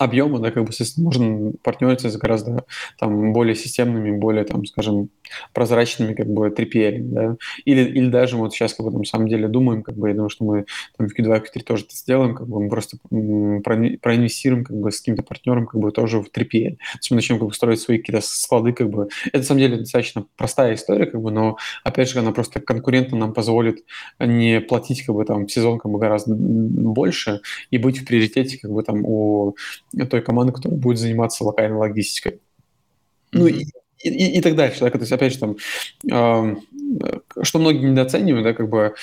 объема, 0.00 0.38
да, 0.38 0.50
как 0.50 0.64
бы, 0.64 0.70
можно 0.96 1.52
партнериться 1.62 2.08
с 2.08 2.16
гораздо 2.16 2.64
там 2.98 3.34
более 3.34 3.54
системными, 3.54 4.16
более, 4.16 4.44
там, 4.44 4.64
скажем, 4.64 5.10
прозрачными, 5.52 6.14
как 6.14 6.26
бы, 6.26 6.48
3PL, 6.48 6.98
да, 7.00 7.36
или, 7.66 7.82
или 7.82 8.08
даже 8.08 8.38
вот 8.38 8.54
сейчас, 8.54 8.72
как 8.72 8.86
бы, 8.86 8.98
на 8.98 9.04
самом 9.04 9.28
деле 9.28 9.46
думаем, 9.46 9.82
как 9.82 9.96
бы, 9.96 10.08
я 10.08 10.14
думаю, 10.14 10.30
что 10.30 10.44
мы 10.44 10.64
там 10.96 11.06
в 11.06 11.18
Q2, 11.18 11.42
Q3 11.42 11.62
тоже 11.64 11.84
это 11.84 11.94
сделаем, 11.94 12.34
как 12.34 12.48
бы, 12.48 12.62
мы 12.62 12.70
просто 12.70 12.96
проинвестируем, 13.10 14.64
как 14.64 14.76
бы, 14.76 14.90
с 14.90 15.00
каким-то 15.00 15.22
партнером, 15.22 15.66
как 15.66 15.78
бы, 15.78 15.92
тоже 15.92 16.20
в 16.22 16.30
3PL. 16.30 16.76
То 16.76 16.98
есть 16.98 17.10
мы 17.10 17.16
начнем, 17.16 17.38
как 17.38 17.48
бы, 17.48 17.54
строить 17.54 17.80
свои 17.80 17.98
какие-то 17.98 18.26
склады, 18.26 18.72
как 18.72 18.88
бы. 18.88 19.08
Это, 19.26 19.38
на 19.38 19.44
самом 19.44 19.60
деле, 19.60 19.76
достаточно 19.76 20.24
простая 20.38 20.76
история, 20.76 21.04
как 21.04 21.20
бы, 21.20 21.30
но, 21.30 21.58
опять 21.84 22.08
же, 22.08 22.18
она 22.20 22.32
просто 22.32 22.60
конкурентно 22.60 23.18
нам 23.18 23.34
позволит 23.34 23.84
не 24.18 24.62
платить, 24.62 25.04
как 25.04 25.14
бы, 25.14 25.26
там, 25.26 25.46
в 25.46 25.52
сезон, 25.52 25.78
как 25.78 25.92
бы, 25.92 25.98
гораздо 25.98 26.34
больше 26.34 27.42
и 27.70 27.76
быть 27.76 27.98
в 27.98 28.06
приоритете, 28.06 28.58
как 28.58 28.70
бы, 28.70 28.82
там, 28.82 29.04
у 29.04 29.56
той 29.92 30.22
команды, 30.22 30.52
которая 30.52 30.78
будет 30.78 30.98
заниматься 30.98 31.44
локальной 31.44 31.78
логистикой. 31.78 32.32
Mm-hmm. 32.32 32.38
Ну 33.32 33.46
и, 33.46 33.66
и, 34.02 34.38
и 34.38 34.40
так 34.40 34.56
дальше. 34.56 34.80
Да? 34.80 34.90
То 34.90 34.98
есть, 34.98 35.12
опять 35.12 35.32
же, 35.32 35.38
там, 35.38 35.56
э, 36.10 36.56
что 37.42 37.58
многие 37.58 37.90
недооценивают, 37.90 38.44
да, 38.44 38.54
как 38.54 38.68
бы 38.68 38.94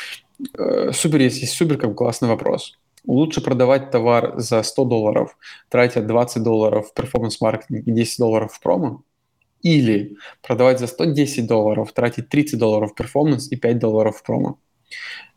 э, 0.58 0.92
супер 0.94 1.22
есть, 1.22 1.42
есть 1.42 1.54
супер 1.54 1.78
как 1.78 1.90
бы, 1.90 1.96
классный 1.96 2.30
вопрос. 2.30 2.78
Лучше 3.06 3.42
продавать 3.42 3.92
товар 3.92 4.34
за 4.38 4.64
100 4.64 4.86
долларов, 4.86 5.38
тратя 5.70 6.02
20 6.02 6.44
долларов 6.44 6.90
в 6.90 6.94
перформанс-маркетинг 6.94 7.88
и 7.88 7.92
10 7.92 8.18
долларов 8.20 8.54
в 8.54 8.60
промо, 8.60 9.04
или 9.62 10.18
продавать 10.42 10.80
за 10.80 10.88
110 10.88 11.48
долларов, 11.48 11.94
тратить 11.94 12.30
30 12.30 12.60
долларов 12.60 12.92
в 12.92 12.96
performance 12.96 13.52
и 13.52 13.56
5 13.56 13.80
долларов 13.80 14.18
в 14.18 14.24
промо. 14.24 14.60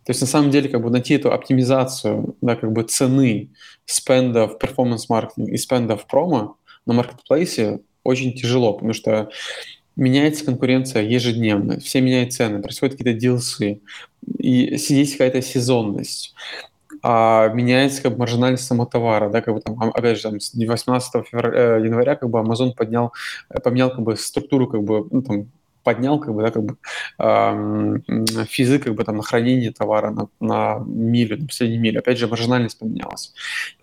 То 0.05 0.11
есть 0.11 0.21
на 0.21 0.27
самом 0.27 0.51
деле 0.51 0.69
как 0.69 0.83
бы 0.83 0.91
найти 0.91 1.15
эту 1.15 1.33
оптимизацию 1.33 2.37
да, 2.41 2.57
как 2.57 2.73
бы 2.73 2.83
цены 2.83 3.51
spend 3.85 4.36
а 4.36 4.47
в 4.47 4.59
performance-маркетинг 4.59 5.49
и 5.49 5.57
spend 5.57 5.90
а 5.90 5.97
в 5.97 6.07
промо 6.07 6.57
на 6.87 6.95
маркетплейсе 6.95 7.81
очень 8.03 8.33
тяжело, 8.33 8.73
потому 8.73 8.93
что 8.93 9.29
меняется 9.97 10.45
конкуренция 10.45 11.03
ежедневно, 11.03 11.79
все 11.81 12.01
меняют 12.01 12.33
цены, 12.33 12.63
происходят 12.63 12.97
какие-то 12.97 13.19
deals 13.19 13.63
ы, 13.63 13.81
и 14.39 14.77
есть 14.77 15.13
какая-то 15.13 15.43
сезонность 15.43 16.35
а 17.03 17.49
меняется 17.49 18.03
как 18.03 18.13
бы 18.13 18.19
маржинальность 18.19 18.65
самого 18.65 18.89
товара, 18.89 19.31
да, 19.31 19.41
как 19.41 19.55
бы 19.55 19.61
там, 19.61 19.79
опять 19.81 20.17
же, 20.17 20.23
там, 20.25 20.41
с 20.41 20.55
18 20.55 21.27
февраля, 21.27 21.79
э, 21.79 21.85
января 21.85 22.15
как 22.17 22.29
бы 22.29 22.39
Amazon 22.41 22.75
поднял, 22.75 23.13
э, 23.49 23.59
поменял 23.61 23.91
как 23.91 24.01
бы 24.01 24.17
структуру 24.17 24.67
как 24.67 24.83
бы, 24.83 25.07
ну, 25.11 25.23
там, 25.23 25.51
поднял 25.83 26.19
как 26.19 26.35
бы, 26.35 26.43
да, 26.43 26.51
как 26.51 26.63
бы 26.65 26.77
э, 27.19 28.45
физы 28.47 28.79
как 28.79 28.95
бы 28.95 29.05
там 29.05 29.17
на 29.17 29.23
хранение 29.23 29.73
товара 29.73 30.11
на, 30.11 30.29
на 30.41 30.79
милю, 30.87 31.39
на 31.39 31.47
последней 31.47 31.79
миле. 31.79 32.01
Опять 32.01 32.19
же, 32.19 32.29
маржинальность 32.29 32.79
поменялась. 32.79 33.33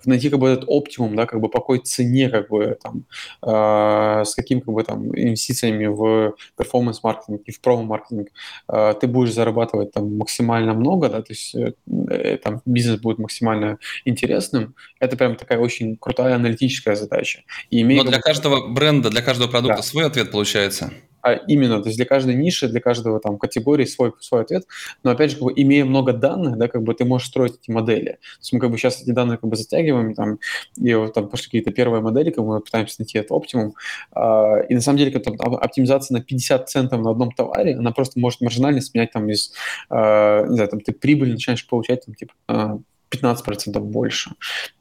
Найти 0.05 0.29
как 0.29 0.39
бы 0.39 0.49
этот 0.49 0.65
оптимум, 0.67 1.15
да, 1.15 1.25
как 1.25 1.39
бы 1.39 1.49
по 1.49 1.59
какой 1.59 1.79
цене 1.79 2.29
как 2.29 2.49
бы 2.49 2.77
там, 2.81 3.03
э, 3.41 4.23
с 4.25 4.35
каким 4.35 4.61
как 4.61 4.73
бы 4.73 4.83
там 4.83 5.07
инвестициями 5.17 5.87
в 5.87 6.35
перформанс-маркетинг 6.57 7.41
и 7.45 7.51
в 7.51 7.61
промо-маркетинг 7.61 8.29
э, 8.69 8.93
ты 8.99 9.07
будешь 9.07 9.33
зарабатывать 9.33 9.91
там 9.91 10.17
максимально 10.17 10.73
много, 10.73 11.09
да, 11.09 11.21
то 11.21 11.33
есть 11.33 11.55
э, 11.55 12.37
там 12.37 12.61
бизнес 12.65 12.99
будет 12.99 13.17
максимально 13.17 13.77
интересным. 14.05 14.75
Это 14.99 15.17
прям 15.17 15.35
такая 15.35 15.59
очень 15.59 15.97
крутая 15.97 16.35
аналитическая 16.35 16.95
задача. 16.95 17.43
И 17.69 17.81
имея, 17.81 18.03
Но 18.03 18.09
для 18.09 18.19
каждого 18.19 18.67
бренда, 18.67 19.09
для 19.09 19.21
каждого 19.21 19.49
продукта 19.49 19.77
да. 19.77 19.83
свой 19.83 20.05
ответ 20.05 20.31
получается 20.31 20.91
а 21.21 21.33
именно, 21.33 21.81
то 21.81 21.87
есть 21.87 21.97
для 21.97 22.05
каждой 22.05 22.35
ниши, 22.35 22.67
для 22.67 22.79
каждого 22.79 23.19
там 23.19 23.37
категории 23.37 23.85
свой, 23.85 24.13
свой 24.19 24.41
ответ, 24.41 24.65
но 25.03 25.11
опять 25.11 25.31
же, 25.31 25.37
как 25.37 25.45
бы, 25.45 25.53
имея 25.55 25.85
много 25.85 26.13
данных, 26.13 26.57
да, 26.57 26.67
как 26.67 26.83
бы 26.83 26.93
ты 26.93 27.05
можешь 27.05 27.27
строить 27.27 27.55
эти 27.61 27.71
модели. 27.71 28.11
То 28.11 28.39
есть 28.39 28.53
мы 28.53 28.59
как 28.59 28.71
бы 28.71 28.77
сейчас 28.77 29.01
эти 29.01 29.11
данные 29.11 29.37
как 29.37 29.49
бы 29.49 29.55
затягиваем, 29.55 30.13
там, 30.13 30.39
и 30.77 30.93
вот 30.93 31.13
там 31.13 31.29
пошли 31.29 31.45
какие-то 31.45 31.71
первые 31.71 32.01
модели, 32.01 32.29
как 32.29 32.43
мы 32.45 32.59
пытаемся 32.59 32.95
найти 32.99 33.17
это 33.17 33.33
оптимум, 33.33 33.73
а, 34.11 34.59
и 34.59 34.73
на 34.73 34.81
самом 34.81 34.97
деле 34.97 35.11
как 35.11 35.23
там, 35.23 35.35
оптимизация 35.55 36.17
на 36.17 36.23
50 36.23 36.69
центов 36.69 37.01
на 37.01 37.11
одном 37.11 37.31
товаре, 37.31 37.75
она 37.75 37.91
просто 37.91 38.19
может 38.19 38.41
маржинально 38.41 38.81
сменять 38.81 39.11
там 39.11 39.29
из, 39.29 39.53
а, 39.89 40.45
не 40.45 40.55
знаю, 40.55 40.69
там 40.69 40.81
ты 40.81 40.91
прибыль 40.91 41.31
начинаешь 41.31 41.67
получать 41.67 42.05
там 42.05 42.15
типа 42.15 42.33
а, 42.47 42.79
15% 43.09 43.79
больше. 43.79 44.31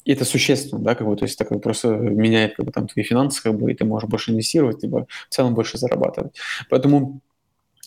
И 0.05 0.13
это 0.13 0.25
существенно, 0.25 0.83
да, 0.83 0.95
как 0.95 1.07
бы, 1.07 1.17
то 1.17 1.25
есть 1.25 1.41
это 1.41 1.45
как 1.45 1.63
просто 1.63 1.89
меняет 1.89 2.57
как 2.57 2.67
бы, 2.67 2.73
там, 2.73 2.89
твои 2.89 3.05
финансы, 3.05 3.43
как 3.43 3.59
бы, 3.59 3.71
и 3.71 3.75
ты 3.75 3.85
можешь 3.85 4.09
больше 4.09 4.33
инвестировать, 4.33 4.83
либо 4.83 5.07
в 5.29 5.35
целом 5.35 5.55
больше 5.55 5.79
зарабатывать. 5.79 6.37
Поэтому 6.71 7.21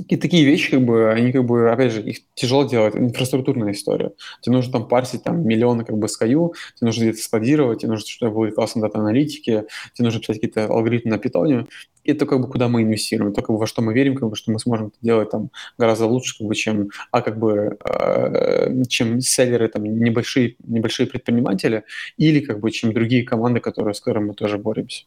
и 0.07 0.17
такие 0.17 0.45
вещи, 0.45 0.71
как 0.71 0.81
бы, 0.81 1.11
они, 1.11 1.31
как 1.31 1.45
бы, 1.45 1.71
опять 1.71 1.91
же, 1.91 2.01
их 2.01 2.19
тяжело 2.33 2.63
делать, 2.63 2.95
инфраструктурная 2.95 3.71
история. 3.71 4.11
Тебе 4.41 4.55
нужно 4.55 4.71
там 4.71 4.87
парсить 4.87 5.23
там 5.23 5.45
миллионы, 5.45 5.85
как 5.85 5.97
бы, 5.97 6.07
скаю, 6.07 6.53
тебе 6.75 6.87
нужно 6.87 7.03
где-то 7.03 7.19
складировать, 7.19 7.79
тебе 7.79 7.91
нужно, 7.91 8.07
чтобы 8.07 8.35
было 8.35 8.51
классно 8.51 8.81
дата-аналитики, 8.81 9.65
тебе 9.93 10.05
нужно 10.05 10.19
писать 10.19 10.37
какие-то 10.37 10.65
алгоритмы 10.65 11.11
на 11.11 11.17
питоне. 11.17 11.67
И 12.03 12.11
это 12.11 12.25
как 12.25 12.39
бы 12.39 12.49
куда 12.49 12.67
мы 12.67 12.83
инвестируем, 12.83 13.33
то 13.33 13.41
как 13.41 13.51
бы 13.51 13.57
во 13.57 13.67
что 13.67 13.81
мы 13.81 13.93
верим, 13.93 14.15
как 14.15 14.29
бы, 14.29 14.35
что 14.35 14.51
мы 14.51 14.59
сможем 14.59 14.87
это 14.87 14.97
делать 15.01 15.29
там 15.29 15.49
гораздо 15.77 16.05
лучше, 16.05 16.37
как 16.37 16.47
бы, 16.47 16.55
чем, 16.55 16.89
а 17.11 17.21
как 17.21 17.37
бы, 17.37 17.77
э, 17.83 18.83
чем 18.87 19.19
селлеры, 19.21 19.67
там, 19.67 19.83
небольшие, 19.83 20.55
небольшие 20.65 21.07
предприниматели, 21.07 21.83
или 22.17 22.39
как 22.39 22.59
бы, 22.59 22.71
чем 22.71 22.93
другие 22.93 23.23
команды, 23.23 23.59
которые, 23.59 23.93
с 23.93 23.99
которыми 23.99 24.29
мы 24.29 24.33
тоже 24.33 24.57
боремся. 24.57 25.05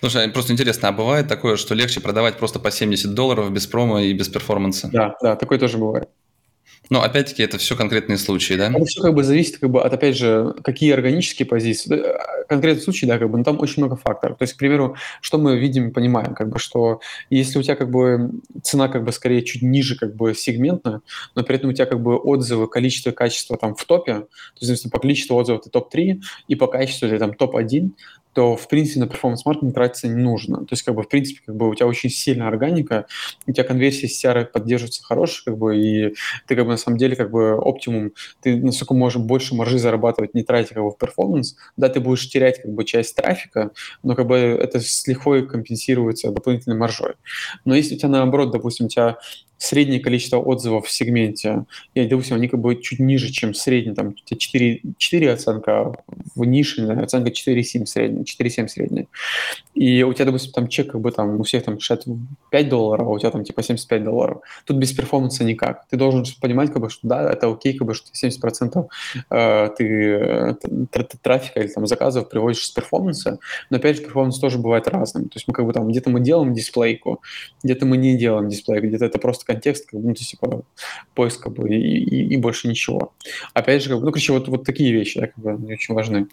Слушай, 0.00 0.28
просто 0.28 0.52
интересно, 0.52 0.88
а 0.88 0.92
бывает 0.92 1.28
такое, 1.28 1.56
что 1.56 1.74
легче 1.74 2.00
продавать 2.00 2.38
просто 2.38 2.58
по 2.58 2.70
70 2.70 3.14
долларов 3.14 3.50
без 3.50 3.66
промо 3.66 4.00
и 4.00 4.12
без 4.12 4.28
перформанса? 4.28 4.88
Да, 4.92 5.14
да, 5.22 5.36
такое 5.36 5.58
тоже 5.58 5.78
бывает. 5.78 6.08
Но 6.88 7.02
опять-таки 7.02 7.42
это 7.42 7.58
все 7.58 7.76
конкретные 7.76 8.16
случаи, 8.16 8.54
да? 8.54 8.70
Это 8.70 8.84
все 8.84 9.02
как 9.02 9.14
бы 9.14 9.24
зависит 9.24 9.58
как 9.58 9.70
бы 9.70 9.82
от, 9.82 9.92
опять 9.92 10.16
же, 10.16 10.54
какие 10.62 10.92
органические 10.92 11.46
позиции. 11.46 12.02
Конкретный 12.48 12.82
случай, 12.82 13.06
да, 13.06 13.18
как 13.18 13.28
бы, 13.30 13.38
но 13.38 13.44
там 13.44 13.60
очень 13.60 13.82
много 13.82 13.96
факторов. 13.96 14.38
То 14.38 14.42
есть, 14.44 14.54
к 14.54 14.58
примеру, 14.58 14.96
что 15.20 15.38
мы 15.38 15.58
видим 15.58 15.88
и 15.88 15.92
понимаем, 15.92 16.34
как 16.34 16.48
бы, 16.48 16.58
что 16.58 17.00
если 17.28 17.58
у 17.58 17.62
тебя 17.62 17.74
как 17.74 17.90
бы 17.90 18.30
цена 18.62 18.88
как 18.88 19.04
бы 19.04 19.10
скорее 19.10 19.42
чуть 19.42 19.62
ниже 19.62 19.96
как 19.96 20.14
бы 20.14 20.34
сегментная, 20.34 21.00
но 21.34 21.42
при 21.42 21.56
этом 21.56 21.70
у 21.70 21.72
тебя 21.72 21.86
как 21.86 22.00
бы 22.00 22.16
отзывы, 22.16 22.68
количество, 22.68 23.10
качество 23.10 23.56
там 23.56 23.74
в 23.74 23.84
топе, 23.84 24.20
то 24.20 24.26
есть, 24.60 24.90
по 24.90 25.00
количеству 25.00 25.36
отзывов 25.36 25.64
ты 25.64 25.70
топ-3 25.70 26.20
и 26.46 26.54
по 26.54 26.68
качеству 26.68 27.08
ты 27.08 27.18
там 27.18 27.34
топ-1, 27.34 27.90
то, 28.36 28.54
в 28.54 28.68
принципе, 28.68 29.00
на 29.00 29.06
performance-маркетинг 29.06 29.74
тратиться 29.74 30.08
не 30.08 30.22
нужно. 30.22 30.58
То 30.58 30.72
есть, 30.72 30.82
как 30.82 30.94
бы, 30.94 31.02
в 31.02 31.08
принципе, 31.08 31.40
как 31.46 31.56
бы 31.56 31.70
у 31.70 31.74
тебя 31.74 31.86
очень 31.86 32.10
сильная 32.10 32.48
органика, 32.48 33.06
у 33.46 33.52
тебя 33.52 33.64
конверсия 33.64 34.08
с 34.08 34.22
CR 34.22 34.44
поддерживается 34.44 35.02
хорошая, 35.02 35.44
как 35.46 35.56
бы, 35.56 35.74
и 35.74 36.14
ты, 36.46 36.54
как 36.56 36.64
бы, 36.66 36.72
на 36.72 36.76
самом 36.76 36.98
деле, 36.98 37.16
как 37.16 37.30
бы, 37.30 37.54
оптимум, 37.54 38.12
ты, 38.40 38.56
насколько 38.56 38.94
можешь 38.94 39.22
больше 39.22 39.54
маржи 39.54 39.78
зарабатывать, 39.78 40.34
не 40.34 40.42
тратя, 40.42 40.74
бы, 40.74 40.90
в 40.90 40.98
performance, 40.98 41.56
да, 41.76 41.88
ты 41.88 42.00
будешь 42.00 42.28
терять, 42.28 42.60
как 42.62 42.72
бы, 42.72 42.84
часть 42.84 43.16
трафика, 43.16 43.70
но, 44.02 44.14
как 44.14 44.26
бы, 44.26 44.36
это 44.36 44.80
с 44.80 45.06
лихвой 45.06 45.46
компенсируется 45.46 46.30
дополнительной 46.30 46.76
маржой. 46.76 47.14
Но 47.64 47.74
если 47.74 47.94
у 47.94 47.98
тебя, 47.98 48.08
наоборот, 48.08 48.50
допустим, 48.50 48.86
у 48.86 48.88
тебя 48.88 49.18
среднее 49.58 50.00
количество 50.00 50.38
отзывов 50.38 50.86
в 50.86 50.90
сегменте, 50.90 51.64
и, 51.94 52.06
допустим, 52.06 52.36
они 52.36 52.48
как 52.48 52.60
бы 52.60 52.80
чуть 52.80 52.98
ниже, 52.98 53.30
чем 53.32 53.54
средний, 53.54 53.94
там 53.94 54.14
4, 54.14 54.80
4 54.98 55.32
оценка, 55.32 55.94
в 56.34 56.44
нише 56.44 56.86
оценка 56.86 57.30
4,7 57.30 57.86
средняя, 57.86 58.24
4,7 58.24 58.68
средняя. 58.68 59.06
И 59.74 60.02
у 60.02 60.12
тебя, 60.14 60.26
допустим, 60.26 60.52
там 60.52 60.68
чек 60.68 60.92
как 60.92 61.00
бы 61.00 61.12
там 61.12 61.40
у 61.40 61.42
всех 61.42 61.64
там 61.64 61.78
65 61.78 62.68
долларов, 62.68 63.06
а 63.06 63.10
у 63.10 63.18
тебя 63.18 63.30
там 63.30 63.44
типа 63.44 63.62
75 63.62 64.04
долларов. 64.04 64.40
Тут 64.64 64.78
без 64.78 64.92
перформанса 64.92 65.44
никак. 65.44 65.86
Ты 65.88 65.96
должен 65.96 66.24
понимать, 66.40 66.72
как 66.72 66.80
бы, 66.80 66.90
что 66.90 67.06
да, 67.06 67.30
это 67.30 67.50
окей, 67.50 67.74
как 67.74 67.86
бы, 67.86 67.94
что 67.94 68.10
70% 68.12 68.86
э, 69.30 69.68
ты 69.76 69.84
э, 69.84 70.54
трафика 71.22 71.60
или 71.60 71.68
там 71.68 71.86
заказов 71.86 72.28
приводишь 72.28 72.64
с 72.64 72.70
performance 72.70 73.27
а, 73.27 73.38
но 73.70 73.76
опять 73.76 73.96
же 73.96 74.02
performance 74.02 74.38
тоже 74.38 74.58
бывает 74.58 74.88
разным. 74.88 75.24
То 75.24 75.36
есть 75.36 75.48
мы 75.48 75.54
как 75.54 75.66
бы 75.66 75.72
там 75.72 75.88
где-то 75.88 76.10
мы 76.10 76.20
делаем 76.20 76.54
дисплейку, 76.54 77.22
где-то 77.62 77.86
мы 77.86 77.96
не 77.96 78.16
делаем 78.16 78.48
дисплейку, 78.48 78.86
где-то 78.86 79.04
это 79.04 79.18
просто 79.18 79.44
контекст, 79.46 79.86
как 79.88 80.00
бы, 80.00 80.08
ну, 80.08 80.14
типа, 80.14 80.62
поиск, 81.14 81.42
как 81.42 81.52
бы, 81.54 81.68
и, 81.68 81.76
и, 81.76 82.34
и 82.34 82.36
больше 82.36 82.68
ничего. 82.68 83.12
Опять 83.54 83.82
же, 83.82 83.90
как 83.90 83.98
бы, 83.98 84.04
ну, 84.04 84.10
короче, 84.10 84.32
вот, 84.32 84.48
вот 84.48 84.64
такие 84.64 84.92
вещи, 84.92 85.20
да, 85.20 85.28
как 85.28 85.38
бы, 85.38 85.50
они 85.52 85.72
очень 85.72 85.94
важны. 85.94 86.26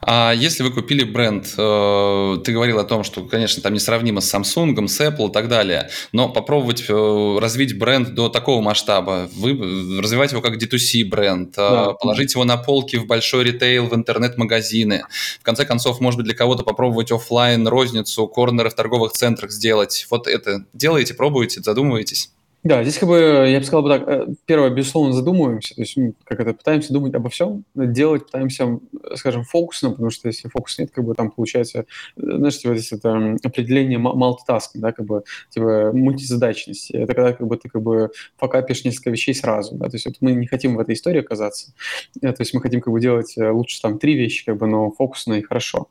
А 0.00 0.32
если 0.32 0.62
вы 0.62 0.70
купили 0.70 1.04
бренд, 1.04 1.46
э, 1.56 2.38
ты 2.44 2.52
говорил 2.52 2.78
о 2.78 2.84
том, 2.84 3.04
что, 3.04 3.24
конечно, 3.24 3.62
там 3.62 3.74
несравнимо 3.74 4.20
с 4.20 4.34
Samsung, 4.34 4.88
с 4.88 5.00
Apple 5.00 5.28
и 5.28 5.32
так 5.32 5.48
далее, 5.48 5.90
но 6.12 6.28
попробовать 6.28 6.84
э, 6.88 7.38
развить 7.40 7.78
бренд 7.78 8.14
до 8.14 8.28
такого 8.28 8.62
масштаба, 8.62 9.28
вы 9.34 10.00
развивать 10.00 10.32
его 10.32 10.40
как 10.40 10.56
D2C 10.56 11.08
бренд, 11.08 11.50
э, 11.50 11.60
да. 11.60 11.92
положить 11.92 12.32
его 12.34 12.44
на 12.44 12.56
полки 12.56 12.96
в 12.96 13.06
большой 13.06 13.44
ритейл, 13.44 13.86
в 13.86 13.94
интернет-магазины, 13.94 15.04
в 15.40 15.42
конце 15.42 15.64
концов, 15.64 16.00
может 16.00 16.18
быть, 16.18 16.26
для 16.26 16.34
кого-то 16.34 16.62
попробовать 16.62 17.12
офлайн 17.12 17.66
розницу, 17.68 18.26
корнеры 18.26 18.70
в 18.70 18.74
торговых 18.74 19.12
центрах 19.12 19.50
сделать. 19.50 20.06
Вот 20.10 20.26
это 20.26 20.64
делаете, 20.72 21.14
пробуете, 21.14 21.60
задумываетесь? 21.60 22.30
Да, 22.68 22.82
здесь 22.82 22.98
как 22.98 23.08
бы, 23.08 23.46
я 23.48 23.60
бы 23.60 23.64
сказал 23.64 23.82
бы 23.82 23.88
так, 23.88 24.06
э, 24.06 24.26
первое, 24.44 24.68
безусловно, 24.68 25.14
задумываемся, 25.14 25.74
то 25.74 25.80
есть 25.80 25.96
мы 25.96 26.12
как 26.24 26.38
это, 26.40 26.52
пытаемся 26.52 26.92
думать 26.92 27.14
обо 27.14 27.30
всем, 27.30 27.64
делать 27.74 28.26
пытаемся, 28.26 28.78
скажем, 29.14 29.44
фокусно, 29.44 29.92
потому 29.92 30.10
что 30.10 30.28
если 30.28 30.50
фокуса 30.50 30.82
нет, 30.82 30.90
как 30.90 31.02
бы 31.02 31.14
там 31.14 31.30
получается, 31.30 31.78
э, 31.78 31.84
знаешь, 32.16 32.58
типа 32.58 32.76
здесь 32.76 32.92
это 32.92 33.38
определение 33.42 33.98
multitasking, 33.98 34.80
да, 34.80 34.92
как 34.92 35.06
бы, 35.06 35.22
типа 35.48 35.92
мультизадачности. 35.94 36.92
Это 36.92 37.14
когда 37.14 37.32
как 37.32 37.46
бы 37.46 37.56
ты 37.56 37.70
как 37.70 37.80
бы 37.80 38.10
факапишь 38.36 38.84
несколько 38.84 39.08
вещей 39.08 39.34
сразу, 39.34 39.74
да, 39.74 39.86
то 39.86 39.94
есть 39.94 40.04
вот 40.04 40.16
мы 40.20 40.32
не 40.32 40.46
хотим 40.46 40.76
в 40.76 40.80
этой 40.80 40.94
истории 40.94 41.20
оказаться, 41.20 41.72
э, 42.20 42.30
то 42.34 42.42
есть 42.42 42.52
мы 42.52 42.60
хотим 42.60 42.82
как 42.82 42.92
бы 42.92 43.00
делать 43.00 43.32
лучше 43.38 43.80
там 43.80 43.98
три 43.98 44.12
вещи, 44.12 44.44
как 44.44 44.58
бы, 44.58 44.66
но 44.66 44.90
фокусно 44.90 45.32
и 45.32 45.42
хорошо. 45.42 45.88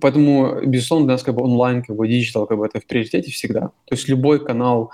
Поэтому, 0.00 0.62
безусловно, 0.64 1.08
для 1.08 1.14
нас 1.16 1.22
как 1.22 1.34
бы 1.34 1.42
онлайн, 1.42 1.82
как 1.82 1.94
бы 1.94 2.08
digital, 2.08 2.46
как 2.46 2.56
бы 2.56 2.64
это 2.64 2.80
в 2.80 2.86
приоритете 2.86 3.30
всегда. 3.30 3.60
То 3.84 3.94
есть 3.94 4.08
любой 4.08 4.42
канал, 4.42 4.92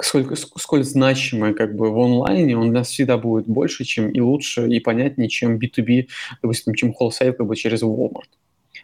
сколько, 0.00 0.36
сколь 0.58 0.84
значимый 0.84 1.54
как 1.54 1.74
бы 1.74 1.90
в 1.90 1.98
онлайне, 1.98 2.56
он 2.56 2.70
для 2.70 2.80
нас 2.80 2.88
всегда 2.88 3.18
будет 3.18 3.46
больше, 3.46 3.84
чем 3.84 4.10
и 4.10 4.20
лучше, 4.20 4.68
и 4.68 4.80
понятнее, 4.80 5.28
чем 5.28 5.58
B2B, 5.58 6.08
допустим, 6.42 6.74
чем 6.74 6.94
wholesale 6.98 7.32
как 7.32 7.46
бы 7.46 7.56
через 7.56 7.82
Walmart. 7.82 8.28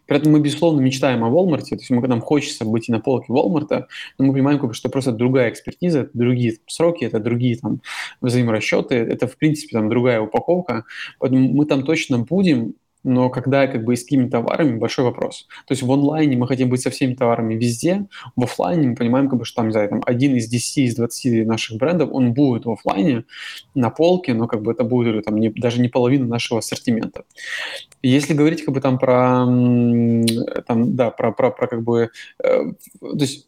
При 0.07 0.17
этом 0.19 0.33
мы, 0.33 0.41
безусловно, 0.41 0.81
мечтаем 0.81 1.25
о 1.25 1.29
Walmart, 1.29 1.63
то 1.63 1.75
есть 1.77 1.89
мы, 1.91 2.07
нам 2.07 2.21
хочется 2.21 2.65
быть 2.65 2.89
и 2.89 2.93
на 2.93 3.01
полке 3.01 3.33
Walmart, 3.33 3.87
но 4.19 4.25
мы 4.25 4.33
понимаем, 4.33 4.59
как 4.59 4.69
бы, 4.69 4.75
что 4.75 4.89
просто 4.89 5.13
другая 5.13 5.51
экспертиза, 5.51 6.01
это 6.01 6.11
другие 6.13 6.53
там, 6.53 6.65
сроки, 6.67 7.05
это 7.05 7.21
другие 7.21 7.57
там 7.57 7.81
взаиморасчеты, 8.21 8.97
это, 8.97 9.27
в 9.27 9.37
принципе, 9.37 9.73
там 9.73 9.89
другая 9.89 10.21
упаковка, 10.21 10.85
поэтому 11.19 11.49
мы 11.49 11.67
там 11.67 11.85
точно 11.85 12.19
будем, 12.19 12.75
но 13.05 13.29
когда 13.29 13.67
как 13.67 13.85
бы 13.85 13.93
и 13.93 13.97
с 13.97 14.03
какими 14.03 14.29
товарами, 14.29 14.79
большой 14.79 15.05
вопрос. 15.05 15.47
То 15.67 15.73
есть 15.73 15.83
в 15.83 15.93
онлайне 15.93 16.37
мы 16.37 16.49
хотим 16.49 16.71
быть 16.71 16.81
со 16.81 16.91
всеми 16.91 17.15
товарами 17.15 17.55
везде, 17.55 18.07
в 18.35 18.45
офлайне 18.45 18.89
мы 18.89 18.97
понимаем, 18.97 19.29
как 19.29 19.39
бы, 19.39 19.45
что 19.45 19.57
там, 19.57 19.67
не 19.67 19.73
знаю, 19.73 19.89
там 19.91 20.03
один 20.07 20.35
из 20.37 20.49
10, 20.49 20.79
из 20.79 20.97
20 20.97 21.47
наших 21.47 21.79
брендов, 21.79 22.09
он 22.13 22.33
будет 22.33 22.65
в 22.65 22.71
офлайне 22.71 23.25
на 23.75 23.91
полке, 23.91 24.35
но 24.35 24.49
как 24.49 24.63
бы 24.63 24.73
это 24.73 24.85
будет 24.85 25.25
там, 25.25 25.37
не, 25.37 25.51
даже 25.51 25.81
не 25.81 25.89
половина 25.89 26.27
нашего 26.27 26.59
ассортимента. 26.59 27.25
Если 28.03 28.35
говорить 28.35 28.65
как 28.65 28.75
бы 28.75 28.81
там 28.81 28.99
про, 28.99 29.45
там, 30.67 30.97
да, 30.97 31.11
про, 31.11 31.33
про, 31.33 31.51
про 31.51 31.67
как 31.67 31.83
бы, 31.83 32.11
э, 32.43 32.65
то 33.01 33.19
есть 33.21 33.47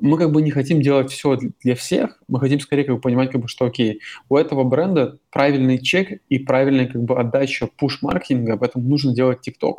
мы 0.00 0.18
как 0.18 0.32
бы 0.32 0.42
не 0.42 0.50
хотим 0.50 0.82
делать 0.82 1.10
все 1.10 1.38
для 1.62 1.74
всех, 1.74 2.22
мы 2.28 2.40
хотим 2.40 2.60
скорее 2.60 2.84
как 2.84 2.96
бы 2.96 3.00
понимать, 3.00 3.30
как 3.30 3.40
бы, 3.40 3.48
что 3.48 3.66
окей, 3.66 4.00
у 4.28 4.36
этого 4.36 4.64
бренда 4.64 5.18
правильный 5.30 5.78
чек 5.78 6.20
и 6.28 6.38
правильная 6.38 6.86
как 6.86 7.02
бы 7.02 7.18
отдача 7.18 7.68
пуш-маркетинга, 7.76 8.56
поэтому 8.56 8.88
нужно 8.88 9.14
делать 9.14 9.46
TikTok. 9.46 9.76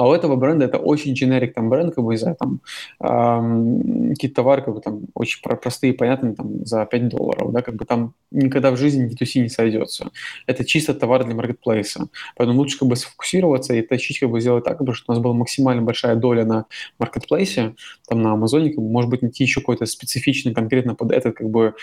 А 0.00 0.08
у 0.08 0.14
этого 0.14 0.34
бренда 0.34 0.64
это 0.64 0.78
очень 0.78 1.12
generic 1.12 1.52
там 1.52 1.68
бренд, 1.68 1.94
как 1.94 2.02
бы 2.02 2.16
за 2.16 2.34
там 2.34 2.62
эм, 3.00 4.14
какие-то 4.14 4.36
товары, 4.36 4.62
как 4.62 4.74
бы 4.74 4.80
там 4.80 5.02
очень 5.12 5.42
простые, 5.42 5.92
понятные, 5.92 6.34
там 6.34 6.64
за 6.64 6.86
5 6.86 7.08
долларов, 7.08 7.52
да, 7.52 7.60
как 7.60 7.74
бы 7.74 7.84
там 7.84 8.14
никогда 8.30 8.70
в 8.70 8.78
жизни 8.78 9.10
D2C 9.10 9.42
не 9.42 9.50
сойдется. 9.50 10.10
Это 10.46 10.64
чисто 10.64 10.94
товар 10.94 11.24
для 11.24 11.34
маркетплейса. 11.34 12.08
Поэтому 12.36 12.60
лучше 12.60 12.78
как 12.78 12.88
бы 12.88 12.96
сфокусироваться 12.96 13.74
и 13.74 13.82
тащить, 13.82 14.20
как 14.20 14.30
бы 14.30 14.40
сделать 14.40 14.64
так, 14.64 14.76
чтобы 14.76 14.94
у 15.08 15.12
нас 15.12 15.18
была 15.18 15.34
максимально 15.34 15.82
большая 15.82 16.16
доля 16.16 16.46
на 16.46 16.64
маркетплейсе, 16.98 17.74
там 18.08 18.22
на 18.22 18.32
Амазоне, 18.32 18.70
как 18.70 18.78
бы, 18.78 18.88
может 18.90 19.10
быть, 19.10 19.20
найти 19.20 19.44
еще 19.44 19.60
какой-то 19.60 19.84
специфичный 19.84 20.54
конкретно 20.54 20.94
под 20.94 21.12
этот 21.12 21.36
как 21.36 21.50
бы 21.50 21.74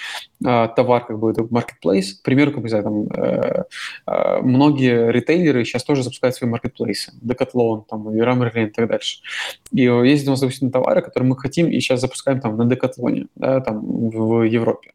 э, 0.44 0.68
товар, 0.76 1.06
как 1.06 1.20
бы 1.20 1.30
это 1.30 1.46
маркетплейс. 1.48 2.16
К 2.16 2.24
примеру, 2.24 2.52
как 2.52 2.64
бы, 2.64 2.70
там, 2.70 3.04
э, 3.12 3.64
э, 4.08 4.42
многие 4.42 5.12
ритейлеры 5.12 5.64
сейчас 5.66 5.84
тоже 5.84 6.02
запускают 6.02 6.36
свои 6.36 6.50
маркетплейсы. 6.50 7.14
Decathlon, 7.22 7.84
там, 7.88 8.07
там, 8.08 8.16
Юра 8.16 8.34
Мерлин 8.34 8.68
и 8.68 8.72
так 8.72 8.88
дальше. 8.88 9.20
И 9.72 9.82
есть 9.82 10.28
у 10.28 10.32
нас, 10.32 10.40
допустим, 10.40 10.72
товары, 10.72 11.02
которые 11.02 11.30
мы 11.30 11.38
хотим 11.38 11.68
и 11.68 11.80
сейчас 11.80 12.02
запускаем 12.02 12.40
там 12.40 12.58
на 12.58 12.66
Декатлоне, 12.66 13.28
да, 13.36 13.60
там 13.62 14.10
в 14.10 14.44
Европе. 14.44 14.92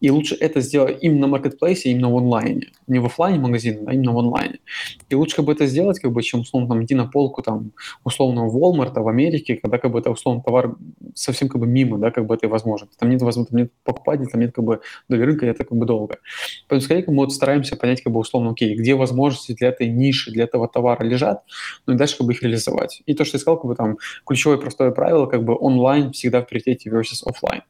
И 0.00 0.10
лучше 0.10 0.34
это 0.34 0.60
сделать 0.60 0.98
именно 1.00 1.22
на 1.22 1.26
маркетплейсе, 1.28 1.90
именно 1.90 2.10
в 2.10 2.16
онлайне. 2.16 2.68
Не 2.86 2.98
в 2.98 3.06
офлайне 3.06 3.38
магазине, 3.38 3.78
а 3.86 3.94
именно 3.94 4.12
в 4.12 4.18
онлайне. 4.18 4.58
И 5.08 5.14
лучше 5.14 5.36
как 5.36 5.44
бы 5.44 5.52
это 5.52 5.66
сделать, 5.66 6.00
как 6.00 6.12
бы, 6.12 6.22
чем 6.22 6.40
условно 6.40 6.68
там 6.68 6.84
идти 6.84 6.94
на 6.94 7.06
полку 7.06 7.42
там 7.42 7.72
условно 8.04 8.46
в 8.46 8.56
Walmart 8.56 9.00
в 9.00 9.08
Америке, 9.08 9.56
когда 9.56 9.78
как 9.78 9.92
бы 9.92 10.00
это 10.00 10.10
условно 10.10 10.42
товар 10.42 10.74
совсем 11.14 11.48
как 11.48 11.60
бы 11.60 11.66
мимо, 11.66 11.98
да, 11.98 12.10
как 12.10 12.26
бы 12.26 12.34
это 12.34 12.48
возможно. 12.48 12.88
Там 12.98 13.10
нет 13.10 13.22
возможно, 13.22 13.50
там 13.50 13.58
нет 13.58 13.72
покупателей, 13.84 14.28
там 14.28 14.40
нет 14.40 14.54
как 14.54 14.64
бы 14.64 14.80
доли 15.08 15.22
рынка, 15.22 15.46
это 15.46 15.64
как 15.64 15.76
бы 15.78 15.86
долго. 15.86 16.18
Поэтому 16.68 16.80
скорее 16.80 17.04
мы 17.06 17.16
вот 17.16 17.32
стараемся 17.32 17.76
понять 17.76 18.02
как 18.02 18.12
бы 18.12 18.20
условно, 18.20 18.50
окей, 18.50 18.74
где 18.74 18.94
возможности 18.94 19.52
для 19.52 19.68
этой 19.68 19.88
ниши, 19.88 20.30
для 20.30 20.44
этого 20.44 20.68
товара 20.68 21.04
лежат, 21.04 21.42
ну 21.86 21.94
и 21.94 21.96
дальше 21.96 22.18
как 22.18 22.26
бы 22.26 22.32
их 22.32 22.42
реализовать. 22.42 22.55
И 23.06 23.14
то, 23.14 23.24
что 23.24 23.36
я 23.36 23.40
сказал, 23.40 23.58
как 23.58 23.66
бы 23.66 23.74
там 23.74 23.98
ключевое 24.26 24.58
простое 24.58 24.90
правило, 24.90 25.26
как 25.26 25.44
бы 25.44 25.56
онлайн 25.58 26.12
всегда 26.12 26.42
в 26.42 26.46
приоритете 26.46 26.90
versus 26.90 27.22
офлайн. 27.24 27.62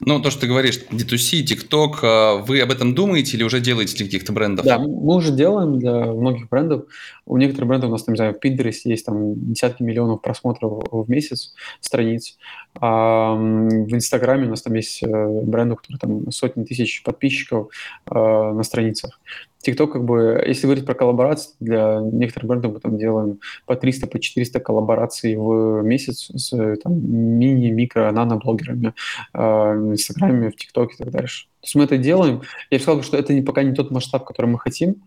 Ну, 0.00 0.20
то, 0.20 0.30
что 0.30 0.42
ты 0.42 0.46
говоришь, 0.46 0.80
D2C, 0.90 1.42
TikTok, 1.42 1.98
а 2.02 2.36
вы 2.36 2.60
об 2.60 2.70
этом 2.70 2.94
думаете 2.94 3.36
или 3.36 3.44
уже 3.44 3.60
делаете 3.60 3.96
для 3.96 4.06
каких-то 4.06 4.32
брендов? 4.32 4.64
Да, 4.64 4.78
мы 4.78 5.16
уже 5.16 5.32
делаем 5.32 5.78
для 5.78 6.12
многих 6.12 6.48
брендов. 6.48 6.84
У 7.24 7.36
некоторых 7.36 7.68
брендов 7.68 7.88
у 7.88 7.92
нас, 7.92 8.04
там, 8.04 8.12
не 8.12 8.16
знаю, 8.16 8.34
в 8.34 8.44
Pinterest 8.44 8.80
есть 8.84 9.06
там 9.06 9.52
десятки 9.52 9.82
миллионов 9.82 10.22
просмотров 10.22 10.84
в 10.90 11.10
месяц 11.10 11.54
страниц. 11.80 12.36
А 12.78 13.34
в 13.34 13.94
Инстаграме 13.94 14.46
у 14.46 14.50
нас 14.50 14.62
там 14.62 14.74
есть 14.74 15.02
э, 15.02 15.06
бренды, 15.42 15.74
у 15.74 15.76
которых 15.76 16.00
там 16.00 16.30
сотни 16.30 16.64
тысяч 16.64 17.02
подписчиков 17.02 17.68
а, 18.06 18.52
на 18.52 18.62
страницах. 18.62 19.18
TikTok, 19.64 19.88
как 19.88 20.04
бы, 20.04 20.42
если 20.46 20.66
говорить 20.66 20.86
про 20.86 20.94
коллаборации, 20.94 21.54
для 21.60 22.00
некоторых 22.00 22.48
брендов 22.48 22.74
мы 22.74 22.80
там 22.80 22.98
делаем 22.98 23.40
по 23.66 23.76
300, 23.76 24.06
по 24.06 24.18
400 24.18 24.60
коллабораций 24.60 25.36
в 25.36 25.82
месяц 25.82 26.30
с 26.34 26.52
мини, 26.84 27.70
микро, 27.70 28.10
нано-блогерами 28.12 28.94
э, 29.34 29.38
в 29.38 29.92
Инстаграме, 29.92 30.50
в 30.50 30.56
ТикТоке 30.56 30.94
и 30.94 30.98
так 30.98 31.10
дальше. 31.10 31.46
То 31.60 31.66
есть 31.66 31.74
мы 31.74 31.84
это 31.84 31.98
делаем. 31.98 32.42
Я 32.70 32.78
бы 32.78 32.82
сказал, 32.82 33.02
что 33.02 33.16
это 33.16 33.34
пока 33.42 33.62
не 33.62 33.74
тот 33.74 33.90
масштаб, 33.90 34.24
который 34.24 34.46
мы 34.46 34.58
хотим, 34.58 35.02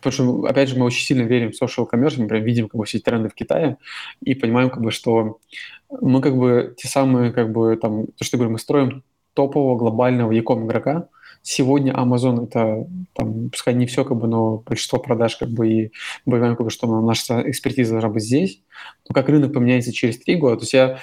потому 0.00 0.12
что, 0.12 0.44
опять 0.46 0.68
же, 0.68 0.78
мы 0.78 0.86
очень 0.86 1.04
сильно 1.04 1.22
верим 1.22 1.50
в 1.52 1.60
social 1.60 1.88
commerce, 1.90 2.20
мы 2.20 2.28
прям 2.28 2.44
видим 2.44 2.68
как 2.68 2.78
бы, 2.78 2.84
все 2.84 3.00
тренды 3.00 3.28
в 3.28 3.34
Китае 3.34 3.78
и 4.22 4.34
понимаем, 4.34 4.70
как 4.70 4.82
бы, 4.82 4.90
что 4.90 5.38
мы 6.00 6.20
как 6.20 6.36
бы 6.36 6.74
те 6.76 6.88
самые, 6.88 7.32
как 7.32 7.50
бы, 7.50 7.76
там, 7.76 8.06
то, 8.06 8.24
что 8.24 8.36
я 8.36 8.38
говорю, 8.38 8.52
мы 8.52 8.58
строим 8.58 9.02
топового 9.34 9.76
глобального 9.76 10.32
e-com 10.32 10.66
игрока, 10.66 11.08
Сегодня 11.42 11.92
Amazon 11.92 12.44
это, 12.44 12.86
там, 13.14 13.50
пускай 13.50 13.74
не 13.74 13.86
все, 13.86 14.04
как 14.04 14.18
бы, 14.18 14.26
но 14.26 14.58
большинство 14.58 14.98
продаж, 14.98 15.36
как 15.36 15.48
бы, 15.48 15.68
и 15.68 15.92
мы 16.24 16.32
понимаем, 16.32 16.56
как 16.56 16.66
бы, 16.66 16.70
что 16.70 17.00
наша 17.00 17.42
экспертиза 17.48 17.92
должна 17.92 18.10
быть 18.10 18.24
здесь. 18.24 18.62
Но 19.08 19.14
как 19.14 19.28
рынок 19.28 19.52
поменяется 19.52 19.92
через 19.92 20.18
три 20.18 20.36
года, 20.36 20.56
то 20.56 20.62
есть 20.62 20.74
я 20.74 20.98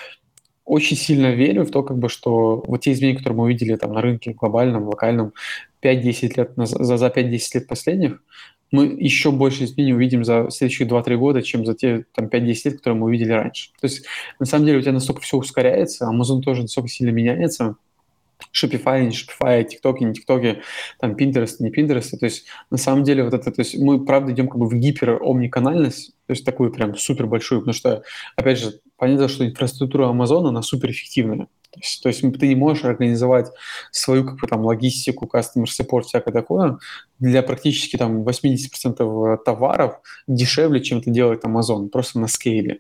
очень 0.66 0.98
сильно 0.98 1.32
верю 1.32 1.64
в 1.64 1.72
то, 1.72 1.84
как 1.84 1.98
бы, 1.98 2.10
что 2.10 2.64
вот 2.66 2.82
те 2.82 2.92
изменения, 2.92 3.18
которые 3.18 3.38
мы 3.38 3.44
увидели 3.46 3.76
там 3.76 3.94
на 3.94 4.02
рынке 4.02 4.34
глобальном, 4.34 4.88
локальном, 4.88 5.34
5-10 5.84 6.34
лет, 6.38 6.52
за, 6.56 6.98
за 6.98 7.08
5-10 7.08 7.40
лет 7.54 7.68
последних, 7.68 8.22
мы 8.72 8.86
еще 8.86 9.32
больше 9.32 9.66
изменений 9.66 9.94
увидим 9.94 10.26
за 10.26 10.50
следующие 10.50 10.88
2-3 10.88 11.16
года, 11.18 11.42
чем 11.44 11.66
за 11.66 11.76
те 11.76 12.06
там, 12.14 12.26
5-10 12.26 12.62
лет, 12.66 12.78
которые 12.78 13.00
мы 13.00 13.06
увидели 13.06 13.32
раньше. 13.32 13.70
То 13.80 13.86
есть, 13.86 14.06
на 14.40 14.46
самом 14.46 14.66
деле, 14.66 14.80
у 14.80 14.82
тебя 14.82 14.92
настолько 14.92 15.22
все 15.22 15.38
ускоряется, 15.38 16.10
Amazon 16.12 16.42
тоже 16.42 16.64
настолько 16.64 16.90
сильно 16.90 17.12
меняется, 17.12 17.76
Shopify, 18.54 19.04
не 19.04 19.10
Shopify, 19.10 19.66
TikTok, 19.66 19.98
не 20.00 20.14
TikTok, 20.14 20.62
там 21.00 21.16
Pinterest, 21.16 21.56
не 21.60 21.72
Pinterest. 21.72 22.18
То 22.18 22.26
есть 22.26 22.46
на 22.70 22.78
самом 22.78 23.04
деле 23.04 23.24
вот 23.24 23.34
это, 23.34 23.52
то 23.52 23.62
есть 23.62 23.78
мы 23.78 24.04
правда 24.06 24.32
идем 24.32 24.48
как 24.48 24.58
бы 24.58 24.68
в 24.68 24.74
гипер-омниканальность, 24.74 26.14
то 26.28 26.32
есть 26.32 26.46
такую 26.46 26.72
прям 26.72 26.96
супер 26.96 27.28
большую, 27.28 27.62
потому 27.62 27.74
что, 27.74 28.04
опять 28.36 28.60
же, 28.60 28.80
понятно, 28.98 29.28
что 29.28 29.46
инфраструктура 29.46 30.10
Амазона, 30.10 30.50
она 30.50 30.62
супер 30.62 30.92
эффективная. 30.92 31.48
То 31.72 31.80
есть, 31.82 32.04
то 32.04 32.10
есть 32.10 32.22
ты 32.40 32.48
не 32.48 32.56
можешь 32.56 32.86
организовать 32.86 33.48
свою 33.92 34.24
как 34.24 34.40
бы, 34.40 34.48
там, 34.48 34.62
логистику, 34.66 35.26
customer 35.26 35.66
support, 35.66 36.04
всякое 36.04 36.32
такое 36.32 36.78
для 37.20 37.44
практически 37.44 37.98
там 37.98 38.24
80% 38.24 39.38
товаров 39.44 40.00
дешевле, 40.28 40.82
чем 40.82 41.00
это 41.00 41.10
делает 41.10 41.44
Amazon, 41.44 41.90
просто 41.90 42.20
на 42.20 42.28
скейле. 42.28 42.80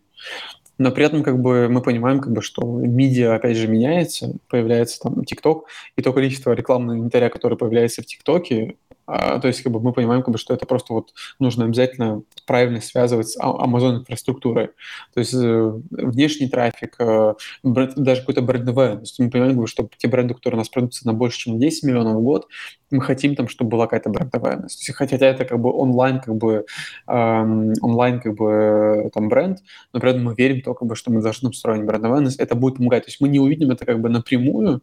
Но 0.77 0.91
при 0.91 1.05
этом 1.05 1.23
как 1.23 1.39
бы 1.39 1.69
мы 1.69 1.81
понимаем, 1.81 2.19
как 2.19 2.33
бы, 2.33 2.41
что 2.41 2.63
медиа, 2.63 3.35
опять 3.35 3.57
же, 3.57 3.67
меняется, 3.67 4.33
появляется 4.49 4.99
там 4.99 5.21
TikTok, 5.21 5.61
и 5.95 6.01
то 6.01 6.11
количество 6.11 6.51
рекламного 6.51 6.97
инвентаря, 6.97 7.29
которое 7.29 7.55
появляется 7.55 8.01
в 8.01 8.05
ТикТоке, 8.05 8.75
то 9.07 9.41
есть 9.43 9.61
как 9.61 9.71
бы 9.71 9.79
мы 9.79 9.93
понимаем, 9.93 10.23
как 10.23 10.31
бы, 10.31 10.37
что 10.37 10.53
это 10.53 10.65
просто 10.65 10.93
вот 10.93 11.13
нужно 11.39 11.65
обязательно 11.65 12.23
правильно 12.45 12.81
связывать 12.81 13.29
с 13.29 13.37
а, 13.39 13.65
Amazon 13.65 13.99
инфраструктурой. 13.99 14.69
То 15.13 15.19
есть 15.19 15.33
э, 15.33 15.73
внешний 15.91 16.47
трафик, 16.47 16.95
э, 16.99 17.33
бренд, 17.63 17.95
даже 17.95 18.21
какой-то 18.21 18.41
бренд 18.41 18.67
awareness. 18.67 19.05
Мы 19.19 19.29
понимаем, 19.29 19.53
как 19.53 19.61
бы, 19.61 19.67
что 19.67 19.89
те 19.97 20.07
бренды, 20.07 20.33
которые 20.33 20.57
у 20.57 20.59
нас 20.59 20.69
продаются 20.69 21.05
на 21.05 21.13
больше, 21.13 21.39
чем 21.39 21.59
10 21.59 21.83
миллионов 21.83 22.15
в 22.15 22.21
год, 22.21 22.47
мы 22.91 23.01
хотим 23.01 23.35
там, 23.35 23.47
чтобы 23.47 23.71
была 23.71 23.85
какая-то 23.85 24.09
бренд 24.09 24.33
awareness. 24.33 24.67
То 24.67 24.85
есть, 24.87 24.95
хотя 24.95 25.17
это 25.17 25.45
как 25.45 25.59
бы 25.59 25.71
онлайн, 25.71 26.19
как 26.19 26.35
бы 26.35 26.65
эм, 27.07 27.73
онлайн, 27.81 28.19
как 28.19 28.35
бы 28.35 29.09
там 29.13 29.29
бренд, 29.29 29.59
но 29.93 29.99
при 29.99 30.11
этом 30.11 30.23
мы 30.23 30.35
верим 30.35 30.61
только, 30.61 30.79
как 30.79 30.89
бы, 30.89 30.95
что 30.95 31.11
мы 31.11 31.21
должны 31.21 31.53
строить 31.53 31.83
бренд 31.83 32.05
awareness. 32.05 32.35
Это 32.37 32.55
будет 32.55 32.77
помогать. 32.77 33.05
То 33.05 33.09
есть 33.09 33.21
мы 33.21 33.27
не 33.27 33.39
увидим 33.39 33.71
это 33.71 33.85
как 33.85 33.99
бы 33.99 34.09
напрямую, 34.09 34.81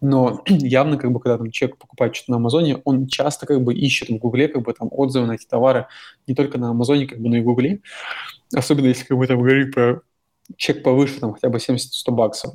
но 0.00 0.42
явно, 0.46 0.98
как 0.98 1.12
бы, 1.12 1.20
когда 1.20 1.38
там 1.38 1.50
человек 1.50 1.78
покупает 1.78 2.14
что-то 2.14 2.32
на 2.32 2.36
Амазоне, 2.38 2.80
он 2.84 3.06
часто 3.06 3.46
как 3.46 3.62
бы 3.62 3.74
ищет 3.74 4.08
в 4.08 4.18
Гугле 4.18 4.48
как 4.48 4.62
бы 4.62 4.72
там 4.72 4.88
отзывы 4.90 5.26
на 5.26 5.32
эти 5.32 5.46
товары 5.46 5.86
не 6.26 6.34
только 6.34 6.58
на 6.58 6.70
Амазоне, 6.70 7.06
как 7.06 7.20
бы, 7.20 7.28
но 7.28 7.36
и 7.36 7.40
в 7.40 7.44
Гугле. 7.44 7.80
Особенно 8.54 8.86
если 8.86 9.04
как 9.04 9.18
бы 9.18 9.26
там 9.26 9.38
говорить 9.38 9.74
про 9.74 10.02
чек 10.56 10.82
повыше, 10.82 11.20
там 11.20 11.34
хотя 11.34 11.48
бы 11.48 11.58
70-100 11.58 12.10
баксов. 12.10 12.54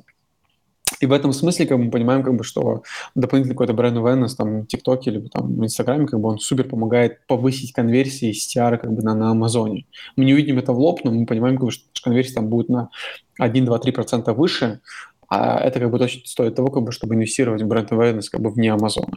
И 1.00 1.08
в 1.08 1.14
этом 1.14 1.34
смысле 1.34 1.66
как 1.66 1.80
мы 1.80 1.89
понимаем, 1.89 2.22
как 2.24 2.36
бы, 2.36 2.44
что 2.44 2.84
дополнительный 3.16 3.56
какой-то 3.56 3.74
бренд 3.74 3.98
awareness 3.98 4.36
там, 4.38 4.62
в 4.62 4.68
ТикТоке 4.68 5.10
либо 5.10 5.30
там 5.30 5.56
в 5.56 5.64
Инстаграме, 5.64 6.06
как 6.06 6.20
бы 6.20 6.30
он 6.30 6.38
супер 6.38 6.68
помогает 6.68 7.26
повысить 7.26 7.74
конверсии 7.74 8.32
с 8.32 8.56
TR 8.56 8.78
как 8.78 8.94
бы 8.94 9.02
на, 9.02 9.16
на 9.16 9.32
Амазоне. 9.32 9.88
Мы 10.16 10.26
не 10.26 10.34
увидим 10.34 10.60
это 10.60 10.74
в 10.74 10.80
лоб, 10.80 11.00
но 11.04 11.12
мы 11.12 11.26
понимаем, 11.26 11.58
как 11.58 11.66
бы, 11.66 11.72
что 11.72 11.86
конверсия 12.04 12.36
там 12.36 12.50
будет 12.50 12.70
на 12.70 12.89
1, 13.39 13.66
2, 13.66 13.80
3% 13.80 14.34
выше, 14.34 14.82
а 15.32 15.57
это 15.61 15.79
как 15.79 15.89
бы 15.89 15.97
точно 15.97 16.21
стоит 16.25 16.55
того, 16.55 16.67
как 16.67 16.84
бы, 16.84 16.91
чтобы 16.91 17.15
инвестировать 17.15 17.61
в 17.61 17.65
бренд 17.65 17.89
awareness 17.89 18.25
как 18.29 18.41
бы 18.41 18.49
вне 18.49 18.73
Амазона. 18.73 19.15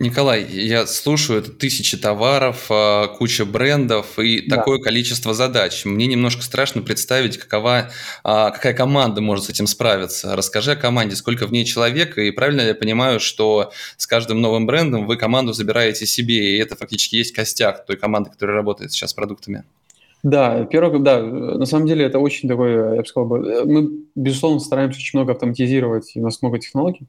Николай, 0.00 0.42
я 0.42 0.88
слушаю, 0.88 1.38
это 1.38 1.52
тысячи 1.52 1.96
товаров, 1.96 2.66
а, 2.68 3.06
куча 3.06 3.44
брендов 3.44 4.18
и 4.18 4.44
да. 4.44 4.56
такое 4.56 4.80
количество 4.80 5.32
задач. 5.32 5.84
Мне 5.84 6.08
немножко 6.08 6.42
страшно 6.42 6.82
представить, 6.82 7.38
какова, 7.38 7.92
а, 8.24 8.50
какая 8.50 8.74
команда 8.74 9.20
может 9.20 9.44
с 9.44 9.50
этим 9.50 9.68
справиться. 9.68 10.34
Расскажи 10.34 10.72
о 10.72 10.76
команде, 10.76 11.14
сколько 11.14 11.46
в 11.46 11.52
ней 11.52 11.64
человек, 11.64 12.18
и 12.18 12.32
правильно 12.32 12.62
я 12.62 12.74
понимаю, 12.74 13.20
что 13.20 13.72
с 13.96 14.08
каждым 14.08 14.40
новым 14.40 14.66
брендом 14.66 15.06
вы 15.06 15.16
команду 15.16 15.52
забираете 15.52 16.06
себе, 16.06 16.56
и 16.56 16.58
это 16.58 16.74
фактически 16.74 17.14
есть 17.14 17.32
костяк 17.32 17.86
той 17.86 17.96
команды, 17.96 18.30
которая 18.30 18.56
работает 18.56 18.90
сейчас 18.90 19.10
с 19.10 19.14
продуктами? 19.14 19.62
Да, 20.24 20.64
первое, 20.64 20.98
да, 21.00 21.22
на 21.22 21.66
самом 21.66 21.86
деле 21.86 22.06
это 22.06 22.18
очень 22.18 22.48
такой, 22.48 22.72
я 22.72 23.02
бы 23.02 23.04
сказал, 23.04 23.28
мы, 23.66 23.90
безусловно, 24.14 24.58
стараемся 24.58 24.96
очень 24.96 25.18
много 25.18 25.32
автоматизировать, 25.32 26.12
у 26.16 26.22
нас 26.22 26.40
много 26.40 26.58
технологий, 26.58 27.06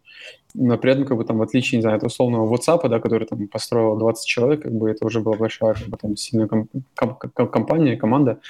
но 0.53 0.77
при 0.77 0.91
этом, 0.91 1.05
как 1.05 1.15
бы, 1.15 1.23
там, 1.23 1.37
в 1.37 1.41
отличие, 1.41 1.77
не 1.77 1.81
знаю, 1.81 1.95
от 1.95 2.03
условного 2.03 2.53
WhatsApp, 2.53 2.89
да, 2.89 2.99
который 2.99 3.25
там 3.25 3.47
построил 3.47 3.95
20 3.95 4.27
человек, 4.27 4.63
как 4.63 4.73
бы, 4.73 4.91
это 4.91 5.05
уже 5.05 5.21
была 5.21 5.37
большая, 5.37 5.75
как 5.75 5.87
бы, 5.87 5.97
там, 5.97 6.17
сильная 6.17 6.47
комп- 6.47 6.69
комп- 6.93 7.49
компания, 7.49 7.95
команда. 7.95 8.41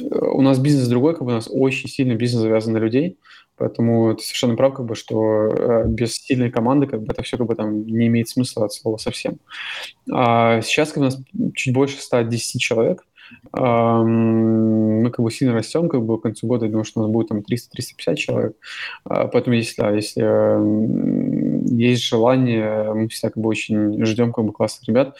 У 0.00 0.40
нас 0.40 0.60
бизнес 0.60 0.86
другой, 0.86 1.14
как 1.14 1.24
бы, 1.24 1.32
у 1.32 1.34
нас 1.34 1.48
очень 1.50 1.88
сильный 1.88 2.14
бизнес 2.14 2.42
завязан 2.42 2.74
на 2.74 2.78
людей, 2.78 3.18
Поэтому 3.60 4.14
ты 4.14 4.22
совершенно 4.22 4.56
прав, 4.56 4.72
как 4.72 4.86
бы, 4.86 4.94
что 4.94 5.48
э, 5.48 5.84
без 5.86 6.14
сильной 6.14 6.50
команды 6.50 6.86
как 6.86 7.02
бы, 7.02 7.12
это 7.12 7.22
все 7.22 7.36
как 7.36 7.46
бы, 7.46 7.54
там, 7.54 7.86
не 7.86 8.06
имеет 8.06 8.26
смысла 8.26 8.64
от 8.64 8.72
слова 8.72 8.96
совсем. 8.96 9.38
А 10.10 10.62
сейчас 10.62 10.92
как 10.92 11.02
бы, 11.02 11.02
у 11.02 11.04
нас 11.04 11.18
чуть 11.54 11.74
больше 11.74 12.00
110 12.00 12.58
человек, 12.58 13.04
мы 13.52 15.10
как 15.10 15.24
бы 15.24 15.30
сильно 15.30 15.54
растем, 15.54 15.88
как 15.88 16.02
бы 16.02 16.18
к 16.18 16.22
концу 16.22 16.46
года, 16.46 16.66
я 16.66 16.70
думаю, 16.70 16.84
что 16.84 17.00
у 17.00 17.02
нас 17.04 17.12
будет 17.12 17.28
там 17.28 17.38
300-350 17.38 18.14
человек. 18.16 18.56
А, 19.04 19.26
поэтому 19.28 19.56
если, 19.56 19.80
да, 19.80 19.90
если 19.90 20.22
есть 21.74 22.04
желание, 22.04 22.92
мы 22.92 23.08
всегда 23.08 23.30
как 23.30 23.42
бы 23.42 23.48
очень 23.48 24.04
ждем 24.04 24.32
как 24.32 24.44
бы 24.44 24.52
классных 24.52 24.88
ребят, 24.88 25.16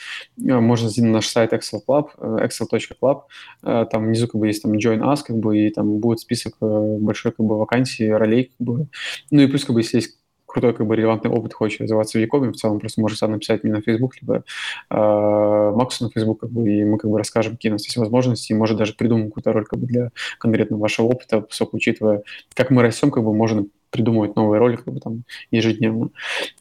а, 0.48 0.61
можно 0.61 0.88
зайти 0.88 1.02
на 1.02 1.12
наш 1.12 1.26
сайт 1.26 1.52
Excel 1.52 1.80
Club, 1.86 2.11
excel.club, 2.18 3.22
э, 3.62 3.86
там 3.90 4.06
внизу 4.06 4.26
как 4.26 4.40
бы 4.40 4.46
есть 4.46 4.62
там 4.62 4.72
Join 4.72 5.00
Us, 5.00 5.18
как 5.26 5.36
бы, 5.36 5.58
и 5.58 5.70
там 5.70 5.98
будет 5.98 6.20
список 6.20 6.54
э, 6.61 6.96
большой 7.00 7.32
как 7.32 7.44
бы 7.44 7.58
вакансий, 7.58 8.11
ролей, 8.11 8.52
как 8.56 8.66
бы. 8.66 8.86
Ну 9.30 9.42
и 9.42 9.46
плюс 9.46 9.64
как 9.64 9.74
бы 9.74 9.80
если 9.80 9.98
есть 9.98 10.20
крутой, 10.51 10.74
как 10.74 10.86
бы, 10.86 10.96
релевантный 10.96 11.30
опыт, 11.30 11.55
хочет 11.55 11.80
развиваться 11.80 12.18
в 12.18 12.20
Якобе, 12.20 12.51
в 12.51 12.57
целом 12.57 12.80
просто 12.80 13.01
может 13.01 13.18
сам 13.18 13.32
написать 13.32 13.64
мне 13.64 13.72
на 13.72 13.82
Facebook, 13.82 14.16
либо 14.20 14.44
э, 14.90 15.72
Максу 15.74 16.05
на 16.05 16.11
Facebook, 16.11 16.40
как 16.40 16.51
бы, 16.51 16.70
и 16.70 16.84
мы 16.84 16.98
как 16.98 17.11
бы 17.11 17.18
расскажем, 17.18 17.57
какие 17.57 17.70
у 17.70 17.74
нас 17.74 17.84
есть 17.84 17.96
возможности, 17.96 18.53
и 18.53 18.57
может 18.57 18.76
даже 18.76 18.94
придумаем 18.94 19.28
какую-то 19.28 19.53
роль 19.53 19.64
как 19.64 19.78
бы, 19.78 19.86
для 19.86 20.11
конкретно 20.38 20.76
вашего 20.76 21.07
опыта, 21.07 21.40
поскольку 21.40 21.76
учитывая, 21.76 22.22
как 22.55 22.70
мы 22.70 22.82
растем, 22.82 23.11
как 23.11 23.24
бы 23.24 23.34
можно 23.34 23.66
придумывать 23.90 24.36
новые 24.36 24.59
роли 24.61 24.76
как 24.76 24.92
бы, 24.92 25.01
там, 25.01 25.22
ежедневно. 25.51 26.11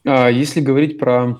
А, 0.04 0.28
если 0.28 0.60
говорить 0.60 0.98
про 0.98 1.38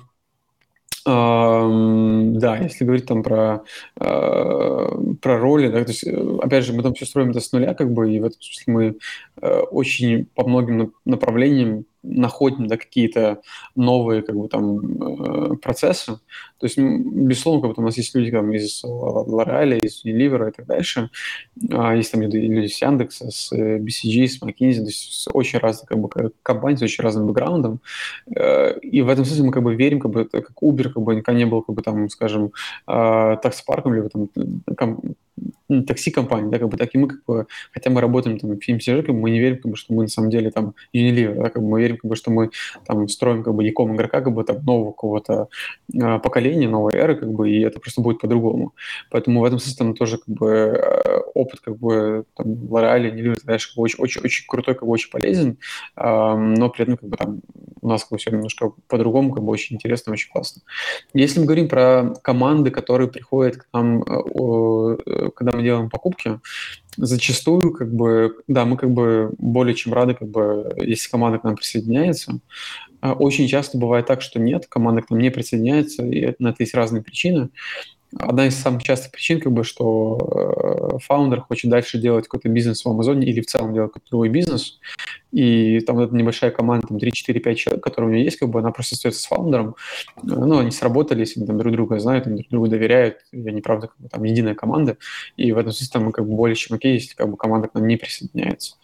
да, 1.03 2.57
если 2.61 2.85
говорить 2.85 3.07
там 3.07 3.23
про, 3.23 3.63
э, 3.99 4.89
про 5.21 5.39
роли, 5.39 5.67
да, 5.67 5.83
то 5.83 5.89
есть, 5.89 6.05
э, 6.05 6.37
опять 6.43 6.63
же, 6.63 6.73
мы 6.73 6.83
там 6.83 6.93
все 6.93 7.05
строим 7.05 7.31
это 7.31 7.39
с 7.39 7.51
нуля, 7.51 7.73
как 7.73 7.91
бы, 7.91 8.13
и 8.13 8.19
в 8.19 8.25
этом 8.25 8.39
смысле 8.39 8.73
мы 8.73 8.95
э, 9.41 9.59
очень 9.71 10.25
по 10.35 10.47
многим 10.47 10.93
направлениям 11.05 11.85
находим 12.03 12.67
да, 12.67 12.77
какие-то 12.77 13.41
новые 13.75 14.21
как 14.23 14.35
бы, 14.37 14.47
там, 14.49 15.53
э, 15.53 15.57
процессы. 15.57 16.19
То 16.61 16.67
есть, 16.67 16.77
безусловно, 16.77 17.67
как 17.67 17.79
у 17.79 17.81
нас 17.81 17.97
есть 17.97 18.13
люди 18.13 18.29
там, 18.29 18.53
из 18.53 18.83
L'Oreal, 18.83 19.79
из 19.79 20.05
Unilever 20.05 20.49
и 20.49 20.51
так 20.51 20.67
дальше. 20.67 21.09
А, 21.71 21.95
есть 21.95 22.11
там 22.11 22.21
люди 22.21 22.67
с 22.67 22.81
Яндекса, 22.81 23.31
с 23.31 23.51
э, 23.51 23.79
BCG, 23.79 24.27
с 24.27 24.41
McKinsey, 24.43 24.75
то 24.75 24.85
есть 24.85 25.23
с 25.23 25.29
очень 25.33 25.57
разных 25.57 25.89
как 25.89 25.97
бы, 25.97 26.31
компаний, 26.43 26.77
с 26.77 26.83
очень 26.83 27.03
разным 27.03 27.25
бэкграундом. 27.25 27.79
Э, 28.35 28.77
и 28.79 29.01
в 29.01 29.09
этом 29.09 29.25
смысле 29.25 29.45
мы 29.45 29.51
как 29.51 29.63
бы 29.63 29.73
верим, 29.73 29.99
как 29.99 30.11
бы, 30.11 30.25
как 30.25 30.51
Uber 30.61 30.89
как 30.89 31.01
бы 31.01 31.15
никогда 31.15 31.37
не 31.37 31.45
был, 31.45 31.63
как 31.63 31.75
бы, 31.75 31.81
там, 31.81 32.07
скажем, 32.09 32.51
а, 32.85 33.37
таксопарком, 33.37 33.95
либо 33.95 34.09
там, 34.09 34.29
такси-компании, 35.87 36.51
да, 36.51 36.59
как 36.59 36.69
бы 36.69 36.77
так 36.77 36.93
и 36.93 36.97
мы, 36.97 37.07
как 37.07 37.23
бы, 37.25 37.47
хотя 37.71 37.89
мы 37.89 38.01
работаем 38.01 38.37
там 38.37 38.51
в 38.51 38.53
FMCG, 38.53 39.03
как 39.03 39.15
бы 39.15 39.21
мы 39.21 39.31
не 39.31 39.39
верим, 39.39 39.57
как 39.57 39.71
бы, 39.71 39.77
что 39.77 39.93
мы 39.93 40.03
на 40.03 40.09
самом 40.09 40.29
деле 40.29 40.51
там 40.51 40.73
Unilever, 40.93 41.35
да, 41.35 41.49
как 41.49 41.61
бы 41.61 41.69
мы 41.69 41.81
верим, 41.81 41.97
как 41.97 42.09
бы, 42.09 42.15
что 42.15 42.31
мы 42.31 42.51
там 42.85 43.07
строим 43.07 43.43
как 43.43 43.53
бы 43.55 43.63
яком 43.63 43.95
игрока, 43.95 44.21
как 44.21 44.33
бы 44.33 44.43
там 44.43 44.63
нового 44.63 44.91
какого-то 44.91 45.47
э, 45.93 46.19
поколения, 46.19 46.50
новой 46.57 46.93
эры, 46.93 47.15
как 47.15 47.31
бы, 47.31 47.49
и 47.49 47.61
это 47.61 47.79
просто 47.79 48.01
будет 48.01 48.19
по-другому. 48.19 48.73
Поэтому 49.09 49.41
в 49.41 49.43
этом 49.43 49.59
смысле 49.59 49.77
там 49.77 49.93
тоже 49.95 50.17
как 50.17 50.27
бы 50.27 50.47
э, 50.49 51.19
опыт 51.33 51.59
как 51.61 51.77
бы 51.77 52.25
там 52.35 52.47
L'Oreal, 52.47 53.11
Unilever, 53.11 53.39
знаешь, 53.41 53.67
как 53.67 53.75
бы, 53.75 53.83
очень, 53.83 53.99
очень, 53.99 54.21
очень 54.21 54.45
крутой, 54.47 54.75
как 54.75 54.83
бы 54.83 54.91
очень 54.91 55.09
полезен, 55.09 55.57
э, 55.95 56.35
но 56.35 56.69
при 56.69 56.83
этом 56.83 56.97
как 56.97 57.09
бы 57.09 57.17
там 57.17 57.41
у 57.81 57.87
нас 57.87 58.03
как 58.03 58.11
бы 58.11 58.17
все 58.17 58.31
немножко 58.31 58.71
по-другому, 58.87 59.33
как 59.33 59.43
бы 59.43 59.51
очень 59.51 59.75
интересно, 59.75 60.13
очень 60.13 60.31
классно. 60.31 60.61
Если 61.13 61.39
мы 61.39 61.45
говорим 61.45 61.67
про 61.67 62.13
команды, 62.21 62.71
которые 62.71 63.09
приходят 63.09 63.57
к 63.57 63.67
нам, 63.73 64.03
э, 64.03 64.97
э 65.05 65.29
когда 65.35 65.51
мы 65.53 65.63
делаем 65.63 65.89
покупки, 65.89 66.39
зачастую, 66.97 67.71
как 67.73 67.93
бы, 67.93 68.37
да, 68.47 68.65
мы 68.65 68.77
как 68.77 68.91
бы 68.91 69.31
более 69.37 69.75
чем 69.75 69.93
рады, 69.93 70.13
как 70.13 70.27
бы, 70.27 70.71
если 70.77 71.09
команда 71.09 71.39
к 71.39 71.43
нам 71.43 71.55
присоединяется. 71.55 72.39
А 73.01 73.13
очень 73.13 73.47
часто 73.47 73.77
бывает 73.77 74.05
так, 74.05 74.21
что 74.21 74.39
нет, 74.39 74.67
команда 74.67 75.01
к 75.01 75.09
нам 75.09 75.19
не 75.19 75.31
присоединяется, 75.31 76.05
и 76.05 76.35
на 76.39 76.49
это 76.49 76.57
есть 76.59 76.75
разные 76.75 77.03
причины. 77.03 77.49
Одна 78.17 78.47
из 78.47 78.55
самых 78.55 78.83
частых 78.83 79.11
причин, 79.11 79.39
как 79.39 79.53
бы, 79.53 79.63
что 79.63 80.93
э, 80.93 80.99
фаундер 80.99 81.41
хочет 81.41 81.71
дальше 81.71 81.97
делать 81.97 82.25
какой-то 82.25 82.49
бизнес 82.49 82.83
в 82.83 82.89
Амазоне 82.89 83.27
или 83.27 83.41
в 83.41 83.47
целом 83.47 83.73
делать 83.73 83.91
какой-то 83.91 84.09
другой 84.09 84.29
бизнес, 84.29 84.79
и 85.31 85.79
там 85.81 85.95
вот 85.95 86.07
эта 86.07 86.15
небольшая 86.15 86.51
команда, 86.51 86.87
там 86.87 86.97
3-4-5 86.97 87.55
человек, 87.55 87.83
которые 87.83 88.09
у 88.09 88.13
меня 88.13 88.23
есть, 88.23 88.37
как 88.37 88.49
бы 88.49 88.59
она 88.59 88.71
просто 88.71 88.95
остается 88.95 89.21
с 89.21 89.25
фаундером, 89.25 89.75
ну, 90.23 90.59
они 90.59 90.71
сработались, 90.71 91.37
они 91.37 91.45
там 91.45 91.57
друг 91.57 91.73
друга 91.73 91.99
знают, 91.99 92.27
они 92.27 92.37
друг 92.37 92.49
другу 92.49 92.67
доверяют, 92.67 93.17
и 93.31 93.47
они, 93.47 93.61
правда, 93.61 93.87
как 93.87 93.97
бы, 93.97 94.09
там 94.09 94.23
единая 94.23 94.55
команда, 94.55 94.97
и 95.37 95.51
в 95.51 95.57
этом 95.57 95.71
смысле 95.71 96.01
мы 96.01 96.11
как 96.11 96.27
бы 96.27 96.35
более 96.35 96.55
чем 96.55 96.75
окей, 96.75 96.93
если 96.93 97.15
как 97.15 97.29
бы 97.29 97.37
команда 97.37 97.67
к 97.67 97.73
нам 97.73 97.87
не 97.87 97.97
присоединяется. 97.97 98.75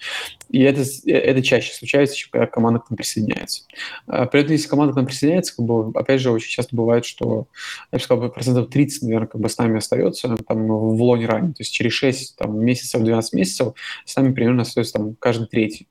И 0.50 0.62
это, 0.62 0.84
это 1.06 1.42
чаще 1.44 1.74
случается, 1.74 2.16
чем 2.16 2.30
когда 2.32 2.48
команда 2.48 2.80
к 2.80 2.90
нам 2.90 2.98
присоединяется. 2.98 3.64
А 4.08 4.26
при 4.26 4.42
этом, 4.42 4.54
если 4.54 4.70
команда 4.70 4.94
к 4.94 4.96
нам 4.96 5.06
присоединяется, 5.06 5.56
как 5.56 5.66
бы, 5.66 5.92
опять 6.00 6.22
же, 6.22 6.32
очень 6.32 6.50
часто 6.50 6.76
бывает, 6.76 7.06
что, 7.06 7.48
я 7.92 7.98
бы 7.98 8.04
сказал, 8.04 8.30
процентов 8.30 8.70
30, 8.70 9.04
наверное, 9.04 9.28
как 9.28 9.42
бы 9.42 9.50
с 9.50 9.58
нами 9.58 9.78
остается 9.78 10.38
там, 10.48 10.68
в 10.68 11.02
лоне 11.02 11.26
ранее, 11.26 11.54
то 11.54 11.62
есть 11.62 11.74
через 11.74 11.92
6 11.94 12.38
там, 12.38 12.58
месяцев, 12.60 13.02
12 13.02 13.34
месяцев 13.34 13.74
с 14.06 14.16
нами 14.16 14.34
примерно 14.34 14.62
остается 14.62 14.94
там 14.94 15.16
каждый 15.16 15.48
третий. 15.48 15.88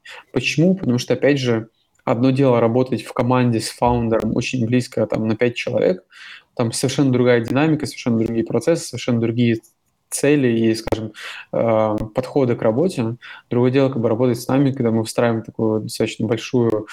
Потому 0.74 0.98
что, 0.98 1.14
опять 1.14 1.38
же, 1.38 1.68
одно 2.04 2.30
дело 2.30 2.60
работать 2.60 3.02
в 3.02 3.12
команде 3.12 3.60
с 3.60 3.68
фаундером 3.68 4.36
очень 4.36 4.64
близко 4.64 5.06
там, 5.06 5.26
на 5.26 5.36
5 5.36 5.54
человек, 5.54 6.04
там 6.54 6.72
совершенно 6.72 7.12
другая 7.12 7.40
динамика, 7.44 7.86
совершенно 7.86 8.18
другие 8.18 8.46
процессы, 8.46 8.88
совершенно 8.88 9.20
другие 9.20 9.60
цели 10.10 10.48
и, 10.48 10.74
скажем, 10.74 11.12
э, 11.52 11.96
подходы 12.14 12.56
к 12.56 12.62
работе. 12.62 13.16
Другое 13.50 13.70
дело, 13.70 13.88
как 13.88 14.00
бы 14.00 14.08
работать 14.08 14.40
с 14.40 14.48
нами, 14.48 14.72
когда 14.72 14.90
мы 14.90 15.00
выстраиваем 15.00 15.42
такую 15.42 15.82
достаточно 15.82 16.26
большую 16.26 16.86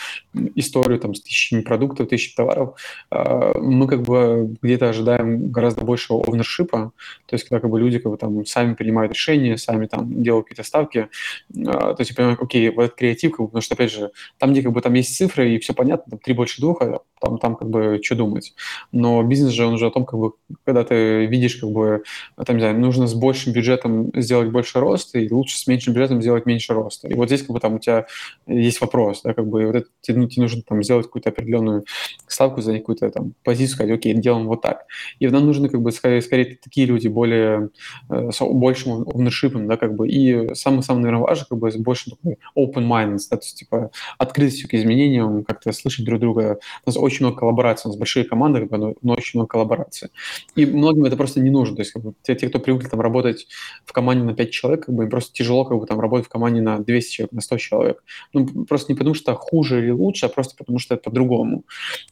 историю 0.56 1.00
там, 1.00 1.14
с 1.16 1.22
тысячами 1.22 1.62
продуктов, 1.62 2.10
тысячами 2.10 2.36
товаров, 2.36 2.80
э, 3.12 3.60
мы 3.60 3.88
как 3.88 4.02
бы 4.02 4.56
где-то 4.62 4.90
ожидаем 4.90 5.52
гораздо 5.52 5.86
большего 5.86 6.22
овнершипа, 6.22 6.92
то 7.26 7.34
есть 7.34 7.48
когда 7.48 7.60
как 7.60 7.70
бы 7.70 7.80
люди 7.80 8.00
как 8.00 8.12
бы 8.12 8.18
там 8.18 8.46
сами 8.46 8.74
принимают 8.74 9.14
решения, 9.14 9.58
сами 9.58 9.88
там 9.88 10.24
делают 10.24 10.48
какие-то 10.48 10.68
ставки, 10.68 11.10
э, 11.56 11.64
то 11.64 11.96
есть 12.00 12.12
я 12.12 12.16
понимаю, 12.16 12.38
окей, 12.42 12.70
вот 12.70 12.84
этот 12.84 12.98
креатив, 12.98 13.32
как 13.32 13.42
бы, 13.42 13.48
потому 13.48 13.62
что, 13.62 13.76
опять 13.76 13.92
же, 13.92 14.12
там, 14.38 14.52
где 14.52 14.62
как 14.62 14.72
бы 14.72 14.82
там 14.82 14.94
есть 14.94 15.16
цифры 15.16 15.52
и 15.52 15.60
все 15.60 15.74
понятно, 15.74 16.12
там 16.12 16.20
три 16.20 16.34
больше 16.34 16.62
двух, 16.62 16.82
а 16.82 17.02
там, 17.24 17.38
там 17.38 17.56
как 17.56 17.70
бы 17.70 18.00
что 18.04 18.16
думать. 18.16 18.54
Но 18.92 19.24
бизнес 19.24 19.54
же, 19.54 19.66
он 19.66 19.74
уже 19.74 19.88
о 19.88 19.92
том, 19.92 20.06
как 20.06 20.20
бы, 20.20 20.34
когда 20.66 20.84
ты 20.84 21.26
видишь, 21.26 21.56
как 21.56 21.72
бы, 21.72 22.04
там, 22.46 22.58
не 22.58 22.62
знаю, 22.62 22.80
нужно 22.80 23.08
с 23.08 23.14
большим 23.14 23.54
бюджетом 23.54 24.12
сделать 24.16 24.50
больше 24.50 24.80
роста, 24.80 25.20
и 25.20 25.32
лучше 25.32 25.58
с 25.58 25.68
меньшим 25.68 25.94
бюджетом 25.94 26.22
сделать 26.22 26.46
меньше 26.46 26.74
роста. 26.74 27.08
И 27.08 27.14
вот 27.14 27.28
здесь 27.28 27.42
как 27.42 27.52
бы 27.52 27.60
там 27.60 27.76
у 27.76 27.80
тебя 27.80 28.06
есть 28.48 28.82
вопрос, 28.82 29.22
да, 29.24 29.34
как 29.34 29.48
бы 29.48 29.66
вот 29.66 29.76
это, 29.76 29.88
тебе, 30.02 30.20
ну, 30.20 30.28
тебе 30.28 30.44
нужно 30.44 30.62
там 30.62 30.84
сделать 30.84 31.06
какую-то 31.06 31.30
определенную 31.30 31.86
ставку, 32.28 32.62
за 32.62 32.74
какую-то 32.74 33.10
там 33.10 33.34
позицию, 33.44 33.76
сказать, 33.76 33.96
окей, 33.96 34.14
делаем 34.14 34.48
вот 34.48 34.62
так. 34.62 34.86
И 35.20 35.28
нам 35.28 35.46
нужны 35.46 35.70
как 35.70 35.82
бы 35.82 35.92
скорее, 35.92 36.22
скорее 36.22 36.58
такие 36.62 36.88
люди 36.88 37.08
более, 37.08 37.70
э, 38.10 38.32
с 38.32 38.42
большим 38.46 39.04
ownership, 39.04 39.52
да, 39.68 39.78
как 39.78 39.96
бы, 39.96 40.08
и 40.08 40.54
самое-самое, 40.56 41.06
наверное, 41.06 41.24
важное, 41.24 41.46
как 41.46 41.58
бы, 41.58 41.72
с 41.72 41.78
большим 41.78 42.14
такой 42.18 42.38
open 42.58 42.88
mind, 42.88 43.20
да, 43.30 43.38
то 43.38 43.44
есть, 43.44 43.58
типа, 43.58 43.92
открытостью 44.18 44.70
к 44.70 44.74
изменениям, 44.74 45.44
как-то 45.44 45.72
слышать 45.72 46.06
друг 46.06 46.20
друга. 46.20 46.60
У 46.86 46.90
нас 46.90 46.98
очень 46.98 47.13
много 47.22 47.38
коллабораций, 47.38 47.88
у 47.88 47.92
нас 47.92 47.98
большие 47.98 48.26
команды, 48.26 48.62
как 48.62 48.70
бы, 48.70 48.96
но 49.02 49.14
очень 49.14 49.40
много 49.40 49.50
коллабораций. 49.50 50.10
И 50.56 50.66
многим 50.66 51.06
это 51.06 51.16
просто 51.16 51.40
не 51.40 51.50
нужно, 51.50 51.76
то 51.76 51.82
есть, 51.82 51.92
как 51.92 52.04
бы, 52.04 52.14
те, 52.24 52.36
те, 52.36 52.50
кто 52.50 52.60
привыкли 52.60 52.88
там 52.88 53.02
работать 53.02 53.48
в 53.86 53.94
команде 53.94 54.24
на 54.24 54.34
5 54.34 54.52
человек, 54.52 54.86
как 54.86 54.96
бы 54.96 55.04
им 55.04 55.10
просто 55.10 55.34
тяжело 55.34 55.66
как 55.66 55.78
бы 55.78 55.86
там 55.86 56.00
работать 56.00 56.28
в 56.28 56.30
команде 56.30 56.62
на 56.62 56.80
200 56.80 57.12
человек, 57.12 57.32
на 57.32 57.42
100 57.42 57.58
человек. 57.58 58.04
Ну, 58.34 58.66
просто 58.66 58.92
не 58.92 58.98
потому 58.98 59.16
что 59.16 59.36
хуже 59.36 59.80
или 59.80 59.92
лучше, 59.92 60.26
а 60.26 60.30
просто 60.30 60.56
потому 60.58 60.80
что 60.80 60.96
это 60.96 61.04
по-другому. 61.04 61.64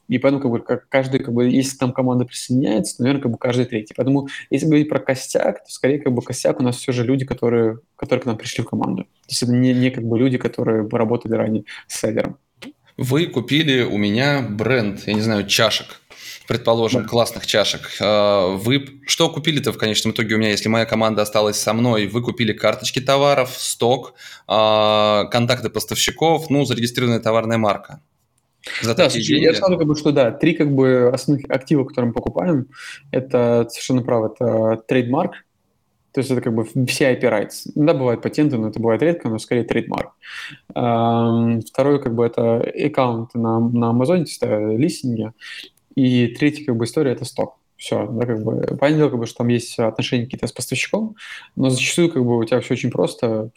И 0.08 0.18
поэтому 0.18 0.42
как 0.42 0.52
бы 0.52 0.60
как 0.60 0.90
каждый, 0.90 1.20
как 1.20 1.34
бы, 1.34 1.50
если 1.50 1.78
там 1.78 1.94
команда 1.94 2.26
присоединяется, 2.26 2.98
то, 2.98 3.04
наверное, 3.04 3.24
как 3.24 3.32
бы 3.32 3.38
каждый 3.38 3.66
третий. 3.66 3.94
Поэтому 3.96 4.28
если 4.50 4.66
говорить 4.66 4.90
про 4.90 5.00
костяк, 5.00 5.64
то 5.64 5.72
скорее 5.72 6.00
как 6.00 6.14
бы 6.14 6.22
костяк 6.22 6.60
у 6.60 6.64
нас 6.64 6.78
все 6.78 6.92
же 6.92 7.04
люди, 7.04 7.26
которые, 7.26 7.80
которые 7.96 8.22
к 8.24 8.26
нам 8.26 8.38
пришли 8.38 8.64
в 8.64 8.68
команду. 8.68 9.04
То 9.04 9.30
есть 9.30 9.44
это 9.44 9.52
не, 9.52 9.74
не 9.74 9.92
как 9.92 10.04
бы 10.04 10.18
люди, 10.18 10.38
которые 10.38 10.88
работали 10.88 11.34
ранее 11.34 11.64
с 11.88 12.00
селлером. 12.00 12.38
Вы 13.02 13.26
купили 13.26 13.82
у 13.82 13.98
меня 13.98 14.42
бренд, 14.42 15.08
я 15.08 15.14
не 15.14 15.22
знаю, 15.22 15.48
чашек 15.48 16.02
предположим, 16.48 17.04
да. 17.04 17.08
классных 17.08 17.48
чашек. 17.48 17.82
А, 18.02 18.56
вы 18.58 19.00
что 19.08 19.30
купили-то 19.30 19.72
в 19.72 19.78
конечном 19.78 20.12
итоге 20.12 20.36
у 20.36 20.38
меня, 20.38 20.52
если 20.52 20.68
моя 20.70 20.86
команда 20.86 21.22
осталась 21.22 21.58
со 21.58 21.74
мной? 21.74 22.08
Вы 22.08 22.22
купили 22.22 22.52
карточки 22.52 23.00
товаров, 23.00 23.52
сток, 23.58 24.14
а, 24.48 25.26
контакты 25.32 25.70
поставщиков, 25.70 26.50
ну, 26.50 26.66
зарегистрированная 26.66 27.22
товарная 27.22 27.58
марка. 27.58 28.02
За 28.82 28.94
да, 28.94 29.10
слушай, 29.10 29.26
деньги. 29.26 29.46
я 29.46 29.54
скажу, 29.56 29.78
как 29.78 29.88
бы, 29.88 29.96
что 29.96 30.12
да, 30.12 30.32
три 30.32 30.54
как 30.54 30.72
бы 30.72 31.10
основных 31.14 31.50
актива, 31.50 31.86
которые 31.86 32.10
мы 32.10 32.14
покупаем, 32.14 32.68
это 33.12 33.66
совершенно 33.70 34.04
право, 34.04 34.34
это 34.34 34.84
trademark, 34.88 35.46
то 36.14 36.20
есть 36.20 36.30
это 36.30 36.42
как 36.42 36.54
бы 36.54 36.66
все 36.88 37.14
rights. 37.14 37.72
Да, 37.76 37.94
бывают 37.94 38.22
патенты, 38.22 38.58
но 38.58 38.68
это 38.68 38.80
бывает 38.80 39.02
редко, 39.02 39.30
но 39.30 39.40
скорее 39.40 39.64
trademark. 39.64 40.12
Второе, 40.70 42.00
как 42.00 42.14
бы, 42.14 42.26
это 42.26 42.60
аккаунт 42.60 43.34
на, 43.34 43.60
на 43.60 43.90
Амазоне, 43.90 44.26
то 44.26 44.30
есть 44.30 44.80
листинги. 44.80 45.32
И 45.96 46.28
третья 46.28 46.66
как 46.66 46.76
бы 46.78 46.86
история– 46.86 47.12
это 47.14 47.26
сток. 47.26 47.61
Все, 47.82 48.06
да, 48.06 48.28
как 48.28 48.44
бы, 48.44 48.78
понятное 48.80 49.10
как 49.10 49.18
бы, 49.18 49.26
что 49.26 49.40
там 49.40 49.48
есть 49.48 49.80
отношения 49.80 50.26
какие-то 50.26 50.46
с 50.46 50.52
поставщиком, 50.52 51.16
но 51.56 51.72
зачастую 51.72 52.12
как 52.12 52.24
бы 52.24 52.38
у 52.38 52.44
тебя 52.44 52.62
все 52.62 52.76
очень 52.76 52.92
просто. 52.92 53.50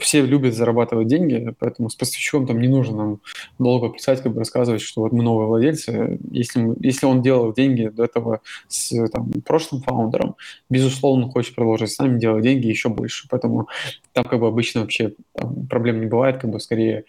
Все 0.00 0.22
любят 0.22 0.54
зарабатывать 0.54 1.08
деньги, 1.08 1.54
поэтому 1.58 1.90
с 1.90 1.96
поставщиком 1.96 2.46
там 2.46 2.58
не 2.58 2.68
нужно 2.68 2.96
нам 2.96 3.20
долго 3.58 3.90
писать, 3.90 4.22
как 4.22 4.32
бы 4.32 4.38
рассказывать, 4.38 4.80
что 4.80 5.02
вот 5.02 5.12
мы 5.12 5.22
новые 5.22 5.48
владельцы. 5.48 6.18
Если, 6.30 6.60
мы, 6.60 6.76
если 6.80 7.04
он 7.04 7.20
делал 7.20 7.52
деньги 7.52 7.88
до 7.88 8.04
этого 8.04 8.40
с 8.68 9.06
там, 9.08 9.30
прошлым 9.44 9.82
фаундером, 9.82 10.36
безусловно, 10.70 11.28
хочет 11.28 11.54
продолжить 11.54 11.90
с 11.90 11.98
нами 11.98 12.18
делать 12.18 12.42
деньги 12.42 12.68
еще 12.68 12.88
больше. 12.88 13.28
Поэтому 13.28 13.68
там 14.14 14.24
как 14.24 14.40
бы 14.40 14.46
обычно 14.46 14.80
вообще 14.80 15.12
там, 15.34 15.66
проблем 15.66 16.00
не 16.00 16.06
бывает, 16.06 16.38
как 16.38 16.48
бы 16.48 16.58
скорее 16.58 17.00
э, 17.00 17.04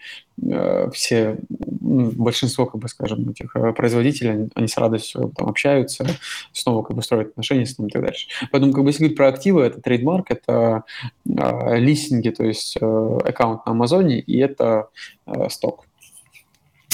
все, 0.92 1.38
ну, 1.80 2.10
большинство, 2.12 2.66
как 2.66 2.80
бы 2.80 2.88
скажем, 2.88 3.28
этих 3.30 3.54
э, 3.56 3.72
производителей, 3.72 4.32
они, 4.32 4.48
они 4.54 4.68
с 4.68 4.76
радостью 4.76 5.32
там 5.36 5.48
общаются, 5.48 6.06
снова 6.52 6.82
как 6.82 6.96
бы 6.96 7.02
строят 7.02 7.30
отношения 7.30 7.66
с 7.66 7.78
ним 7.78 7.88
и 7.88 7.90
так 7.90 8.02
дальше. 8.02 8.28
Поэтому 8.50 8.72
как 8.72 8.84
бы 8.84 8.90
если 8.90 9.00
говорить 9.00 9.16
про 9.16 9.28
активы, 9.28 9.62
это 9.62 9.80
трейдмарк, 9.80 10.30
это 10.30 10.84
э, 11.26 11.78
листинги, 11.78 12.30
то 12.30 12.44
есть 12.44 12.76
э, 12.80 13.18
аккаунт 13.24 13.66
на 13.66 13.72
Амазоне, 13.72 14.20
и 14.20 14.38
это 14.38 14.88
э, 15.26 15.48
сток. 15.48 15.86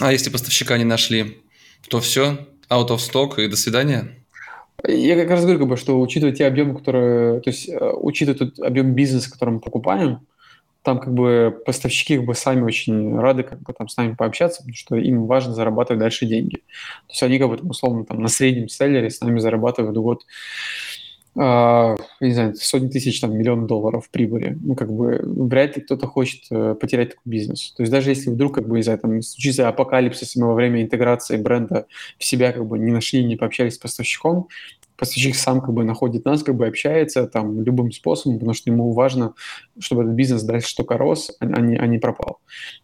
А 0.00 0.12
если 0.12 0.30
поставщика 0.30 0.78
не 0.78 0.84
нашли, 0.84 1.38
то 1.88 2.00
все, 2.00 2.38
out 2.70 2.88
of 2.88 2.98
stock 2.98 3.42
и 3.42 3.48
до 3.48 3.56
свидания? 3.56 4.24
Я 4.86 5.16
как 5.16 5.30
раз 5.30 5.42
говорю, 5.42 5.60
как 5.60 5.68
бы, 5.68 5.76
что 5.76 6.00
учитывая 6.00 6.34
те 6.34 6.46
объемы, 6.46 6.76
которые, 6.76 7.40
то 7.40 7.50
есть 7.50 7.68
э, 7.68 7.92
учитывая 7.94 8.38
тот 8.38 8.58
объем 8.60 8.92
бизнеса, 8.94 9.30
который 9.30 9.50
мы 9.50 9.60
покупаем, 9.60 10.20
там 10.84 11.00
как 11.00 11.14
бы 11.14 11.62
поставщики 11.64 12.16
как 12.16 12.26
бы 12.26 12.34
сами 12.34 12.62
очень 12.62 13.18
рады 13.18 13.42
как 13.42 13.60
бы 13.62 13.72
там 13.72 13.88
с 13.88 13.96
нами 13.96 14.14
пообщаться, 14.14 14.58
потому 14.58 14.74
что 14.74 14.96
им 14.96 15.26
важно 15.26 15.54
зарабатывать 15.54 16.00
дальше 16.00 16.26
деньги. 16.26 16.56
То 16.56 17.10
есть 17.10 17.22
они 17.22 17.38
как 17.38 17.48
бы 17.48 17.56
там, 17.56 17.70
условно 17.70 18.04
там 18.04 18.20
на 18.20 18.28
среднем 18.28 18.68
селлере 18.68 19.10
с 19.10 19.20
нами 19.20 19.40
зарабатывают 19.40 19.96
год 19.96 20.22
Uh, 21.36 22.00
не 22.20 22.32
знаю, 22.32 22.54
сотни 22.54 22.86
тысяч, 22.86 23.20
там, 23.20 23.36
миллион 23.36 23.66
долларов 23.66 24.08
прибыли. 24.08 24.56
Ну, 24.62 24.76
как 24.76 24.92
бы, 24.92 25.20
вряд 25.20 25.76
ли 25.76 25.82
кто-то 25.82 26.06
хочет 26.06 26.42
uh, 26.52 26.76
потерять 26.76 27.10
такой 27.10 27.22
бизнес. 27.24 27.72
То 27.76 27.82
есть 27.82 27.90
даже 27.90 28.10
если 28.10 28.30
вдруг, 28.30 28.54
как 28.54 28.68
бы, 28.68 28.78
из-за 28.78 28.96
там, 28.96 29.20
случится 29.20 29.66
апокалипсис, 29.66 30.36
и 30.36 30.40
мы 30.40 30.46
во 30.46 30.54
время 30.54 30.80
интеграции 30.80 31.36
бренда 31.36 31.86
в 32.18 32.24
себя, 32.24 32.52
как 32.52 32.64
бы, 32.64 32.78
не 32.78 32.92
нашли, 32.92 33.24
не 33.24 33.34
пообщались 33.34 33.74
с 33.74 33.78
поставщиком, 33.78 34.46
поставщик 34.96 35.34
сам 35.34 35.60
как 35.60 35.72
бы 35.72 35.84
находит 35.84 36.24
нас, 36.24 36.42
как 36.42 36.56
бы 36.56 36.66
общается 36.66 37.26
там 37.26 37.60
любым 37.60 37.90
способом, 37.92 38.38
потому 38.38 38.54
что 38.54 38.70
ему 38.70 38.92
важно, 38.92 39.34
чтобы 39.78 40.02
этот 40.02 40.14
бизнес 40.14 40.42
дальше 40.42 40.74
только 40.76 40.96
рос, 40.96 41.30
а, 41.40 41.44
а 41.44 41.60
не, 41.60 41.76
а 41.76 41.86
не 41.86 41.98
пропал. 41.98 42.38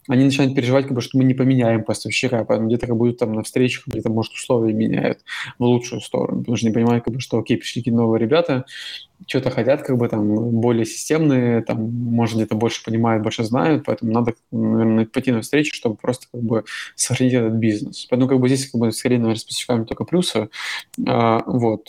Они 0.09 0.25
начинают 0.25 0.55
переживать, 0.55 0.87
как 0.87 0.95
бы, 0.95 1.01
что 1.01 1.19
мы 1.19 1.25
не 1.25 1.35
поменяем 1.35 1.85
поставщика, 1.85 2.45
поэтому 2.45 2.69
где-то 2.69 2.87
как 2.87 2.97
будут 2.97 3.19
там 3.19 3.33
на 3.33 3.43
встречах, 3.43 3.87
где-то, 3.87 4.11
может, 4.11 4.33
условия 4.33 4.73
меняют 4.73 5.21
в 5.59 5.65
лучшую 5.65 6.01
сторону, 6.01 6.41
потому 6.41 6.57
что 6.57 6.67
не 6.67 6.73
понимают, 6.73 7.05
как 7.05 7.15
бы, 7.15 7.21
что, 7.21 7.39
окей, 7.39 7.57
пришли 7.57 7.83
новые 7.91 8.21
ребята, 8.21 8.65
что-то 9.27 9.51
хотят, 9.51 9.83
как 9.83 9.97
бы 9.97 10.09
там 10.09 10.27
более 10.61 10.85
системные, 10.85 11.63
там, 11.63 11.83
может, 11.91 12.37
где-то 12.37 12.55
больше 12.55 12.85
понимают, 12.85 13.23
больше 13.23 13.45
знают, 13.45 13.85
поэтому 13.85 14.13
надо, 14.13 14.35
наверное, 14.51 15.07
пойти 15.07 15.33
на 15.33 15.43
встречу, 15.43 15.75
чтобы 15.75 15.97
просто 15.97 16.27
как 16.33 16.43
бы 16.43 16.65
сохранить 16.95 17.35
этот 17.35 17.55
бизнес. 17.55 18.07
Поэтому 18.09 18.29
как 18.29 18.41
бы 18.41 18.49
здесь 18.49 18.71
как 18.71 18.81
бы 18.81 18.93
скорее, 18.93 19.19
наверное, 19.19 19.39
спецификаем 19.39 19.85
только 19.87 20.05
плюсы. 20.05 20.49
А, 21.07 21.43
вот. 21.47 21.89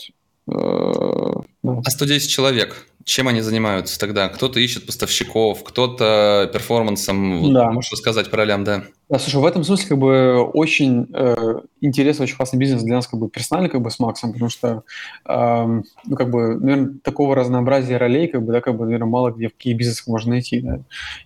А, 0.50 1.40
а 1.64 1.90
110 1.90 2.28
человек, 2.28 2.86
чем 3.04 3.28
они 3.28 3.40
занимаются 3.40 3.98
тогда? 3.98 4.28
Кто-то 4.28 4.60
ищет 4.60 4.86
поставщиков, 4.86 5.62
кто-то 5.62 6.50
перформансом. 6.52 7.52
Да. 7.52 7.70
можешь 7.70 7.92
рассказать 7.92 8.30
про 8.30 8.44
лям, 8.44 8.64
да? 8.64 8.84
Да, 9.08 9.18
слушай, 9.18 9.40
в 9.40 9.46
этом 9.46 9.62
смысле 9.62 9.88
как 9.88 9.98
бы 9.98 10.42
очень 10.42 11.06
э, 11.12 11.60
интересный, 11.80 12.24
очень 12.24 12.36
классный 12.36 12.58
бизнес 12.58 12.82
для 12.82 12.96
нас 12.96 13.06
как 13.06 13.20
бы 13.20 13.28
персонально 13.28 13.68
как 13.68 13.82
бы 13.82 13.90
с 13.90 13.98
Максом, 13.98 14.32
потому 14.32 14.50
что 14.50 14.84
э, 15.26 15.64
ну 15.64 16.16
как 16.16 16.30
бы, 16.30 16.58
наверное, 16.58 16.94
такого 17.02 17.34
разнообразия 17.34 17.96
ролей 17.96 18.28
как 18.28 18.42
бы, 18.42 18.52
да, 18.52 18.60
как 18.60 18.76
бы, 18.76 18.84
наверное, 18.84 19.08
мало 19.08 19.30
где 19.30 19.48
в 19.48 19.54
каких 19.54 19.76
бизнесах 19.76 20.06
можно 20.06 20.30
найти, 20.30 20.60
да. 20.60 20.80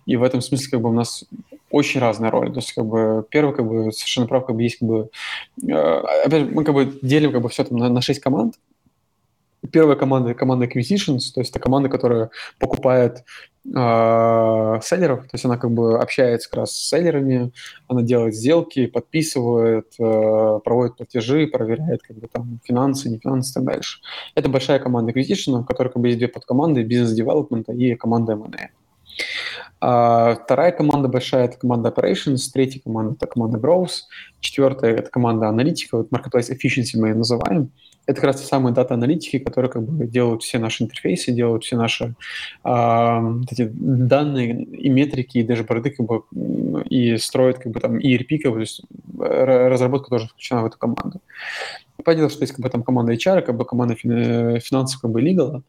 И 0.05 0.17
в 0.17 0.23
этом 0.23 0.41
смысле 0.41 0.71
как 0.71 0.81
бы 0.81 0.91
у 0.91 0.93
нас 0.93 1.25
очень 1.71 2.01
разная 2.01 2.31
роль. 2.31 2.53
То 2.53 2.59
есть 2.59 2.73
как 2.73 2.87
бы 2.87 3.25
первый 3.31 3.55
как 3.55 3.67
бы 3.67 3.93
совершенно 3.93 4.27
прав, 4.27 4.47
как 4.47 4.57
бы 4.57 4.62
есть 4.62 4.79
как 4.79 4.89
бы 4.89 5.11
э, 5.62 5.73
опять 6.25 6.41
же, 6.43 6.51
мы 6.51 6.64
как 6.64 6.75
бы 6.75 6.99
делим 7.03 7.33
как 7.33 7.43
бы 7.43 7.49
все 7.49 7.64
там 7.64 7.79
на, 7.79 7.89
на 7.89 8.01
6 8.01 8.21
команд, 8.21 8.55
Первая 9.73 9.97
команда– 9.97 10.35
команда 10.35 10.67
acquisitions, 10.67 11.33
то 11.35 11.41
есть 11.41 11.51
это 11.51 11.61
команда, 11.61 11.89
которая 11.89 12.31
покупает 12.59 13.25
э, 13.64 14.81
селлеров, 14.83 15.23
то 15.23 15.31
есть 15.33 15.45
она 15.45 15.57
как 15.57 15.71
бы 15.71 15.99
общается 15.99 16.49
как 16.49 16.61
раз 16.61 16.73
с 16.73 16.89
селлерами, 16.89 17.53
она 17.89 18.03
делает 18.03 18.35
сделки, 18.35 18.87
подписывает, 18.87 19.93
э, 19.99 20.61
проводит 20.64 20.97
платежи, 20.97 21.47
проверяет 21.47 22.03
как 22.03 22.17
бы 22.19 22.29
там 22.29 22.61
финансы, 22.64 23.09
не 23.09 23.19
финансы 23.19 23.51
и 23.51 23.55
так 23.55 23.64
дальше. 23.64 24.01
Это 24.35 24.49
большая 24.49 24.79
команда 24.79 25.12
acquisition, 25.12 25.62
в 25.62 25.67
которой 25.67 25.89
как 25.89 26.03
бы 26.03 26.09
есть 26.09 26.19
две 26.19 26.29
подкоманды– 26.29 26.83
бизнес-девелопмента 26.85 27.73
и 27.73 27.95
команда 27.95 28.33
M&A. 28.33 28.71
А, 29.81 30.37
вторая 30.37 30.72
команда 30.72 31.09
большая– 31.09 31.45
это 31.47 31.59
команда 31.59 31.91
Operations, 31.91 32.39
третья 32.53 32.81
команда– 32.81 33.14
это 33.16 33.27
команда 33.27 33.59
Growth, 33.59 34.03
четвертая– 34.41 34.95
это 34.97 35.11
команда 35.11 35.49
аналитика, 35.49 35.99
вот 35.99 36.11
Marketplace 36.11 36.51
Efficiency 36.51 36.99
мы 36.99 37.09
ее 37.09 37.14
называем– 37.14 37.70
это 38.07 38.20
как 38.20 38.24
раз 38.24 38.41
те 38.41 38.47
самые 38.47 38.72
дата-аналитики, 38.72 39.39
которые 39.41 39.70
как 39.70 39.83
бы 39.83 40.07
делают 40.07 40.43
все 40.43 40.59
наши 40.59 40.85
интерфейсы, 40.85 41.33
делают 41.33 41.64
все 41.64 41.77
наши 41.77 42.14
э, 42.64 43.20
эти 43.51 43.68
данные 43.72 44.62
и 44.62 44.89
метрики, 44.89 45.39
и 45.39 45.43
даже 45.43 45.64
борды 45.64 45.91
как 45.91 46.07
бы 46.07 46.22
и 46.89 47.16
строят 47.16 47.59
как 47.59 47.72
бы 47.72 47.81
там 47.81 47.99
ERP, 47.99 48.39
как 48.39 48.53
бы, 48.53 48.59
то 48.59 48.61
есть 48.61 48.83
разработка 49.18 50.11
тоже 50.11 50.29
включена 50.29 50.62
в 50.62 50.66
эту 50.66 50.79
команду. 50.79 51.20
понятно, 52.05 52.31
что 52.31 52.43
есть 52.43 52.53
как 52.53 52.62
бы 52.62 52.70
там 52.70 52.85
команда 52.85 53.12
HR, 53.12 53.43
как 53.43 53.57
бы 53.57 53.64
команда 53.64 53.97
финансов, 53.97 55.01
как 55.01 55.11
бы 55.11 55.20
legal. 55.20 55.62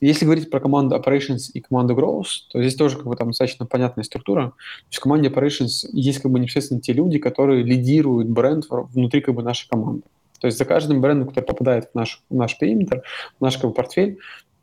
Если 0.00 0.24
говорить 0.24 0.50
про 0.50 0.60
команду 0.60 0.96
operations 0.96 1.50
и 1.52 1.60
команду 1.60 1.94
growth, 1.94 2.48
то 2.50 2.60
здесь 2.60 2.74
тоже 2.74 2.96
как 2.96 3.06
бы 3.06 3.16
там 3.16 3.28
достаточно 3.28 3.66
понятная 3.66 4.04
структура. 4.04 4.50
То 4.50 4.86
есть 4.88 4.98
в 4.98 5.02
команде 5.02 5.28
operations 5.28 5.86
есть 5.92 6.20
как 6.20 6.30
бы 6.30 6.40
непосредственно 6.40 6.80
те 6.80 6.92
люди, 6.92 7.18
которые 7.18 7.62
лидируют 7.62 8.28
бренд 8.28 8.64
внутри 8.70 9.20
как 9.20 9.34
бы 9.34 9.42
нашей 9.42 9.68
команды. 9.68 10.02
То 10.40 10.46
есть 10.46 10.56
за 10.56 10.64
каждым 10.64 11.02
брендом, 11.02 11.28
который 11.28 11.44
попадает 11.44 11.90
в 11.92 11.94
наш, 11.94 12.22
в 12.30 12.34
наш 12.34 12.56
периметр, 12.56 13.02
в 13.38 13.42
наш 13.42 13.58
как 13.58 13.70
бы, 13.70 13.74
портфель, 13.74 14.18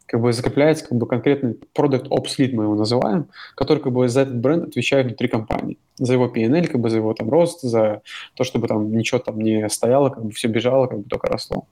как 0.08 0.22
бы 0.22 0.34
закрепляется 0.34 0.88
как 0.88 0.98
бы 0.98 1.06
конкретный 1.06 1.56
продукт 1.74 2.08
ops 2.08 2.38
lead, 2.40 2.56
мы 2.56 2.64
его 2.64 2.76
называем, 2.76 3.28
который 3.56 3.84
как 3.84 3.94
бы 3.94 4.08
за 4.10 4.22
этот 4.22 4.40
бренд 4.40 4.70
отвечает 4.70 5.08
внутри 5.08 5.28
компании. 5.28 5.78
За 5.98 6.14
его 6.14 6.30
P&L, 6.30 6.68
как 6.68 6.82
бы 6.82 6.90
за 6.90 6.98
его 6.98 7.14
там 7.14 7.30
рост, 7.30 7.62
за 7.62 8.02
то, 8.34 8.44
чтобы 8.44 8.68
там 8.68 8.92
ничего 8.92 9.20
там 9.20 9.40
не 9.40 9.70
стояло, 9.70 10.10
как 10.10 10.26
бы 10.26 10.32
все 10.32 10.48
бежало, 10.48 10.88
как 10.88 11.00
бы 11.00 11.10
только 11.10 11.28
росло. 11.28 11.68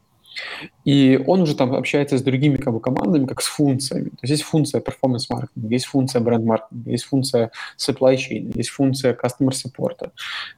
И 0.83 1.21
он 1.27 1.41
уже 1.41 1.55
там 1.55 1.73
общается 1.73 2.17
с 2.17 2.21
другими 2.21 2.57
как 2.57 2.73
бы, 2.73 2.79
командами, 2.79 3.25
как 3.25 3.41
с 3.41 3.47
функциями. 3.47 4.09
То 4.09 4.19
есть 4.23 4.31
есть 4.31 4.43
функция 4.43 4.81
performance 4.81 5.27
marketing, 5.31 5.69
есть 5.69 5.85
функция 5.85 6.21
бренд 6.21 6.45
маркетинга, 6.45 6.91
есть 6.91 7.05
функция 7.05 7.51
supply 7.77 8.15
chain, 8.15 8.51
есть 8.55 8.69
функция 8.69 9.13
customer 9.13 9.51
support, 9.51 10.11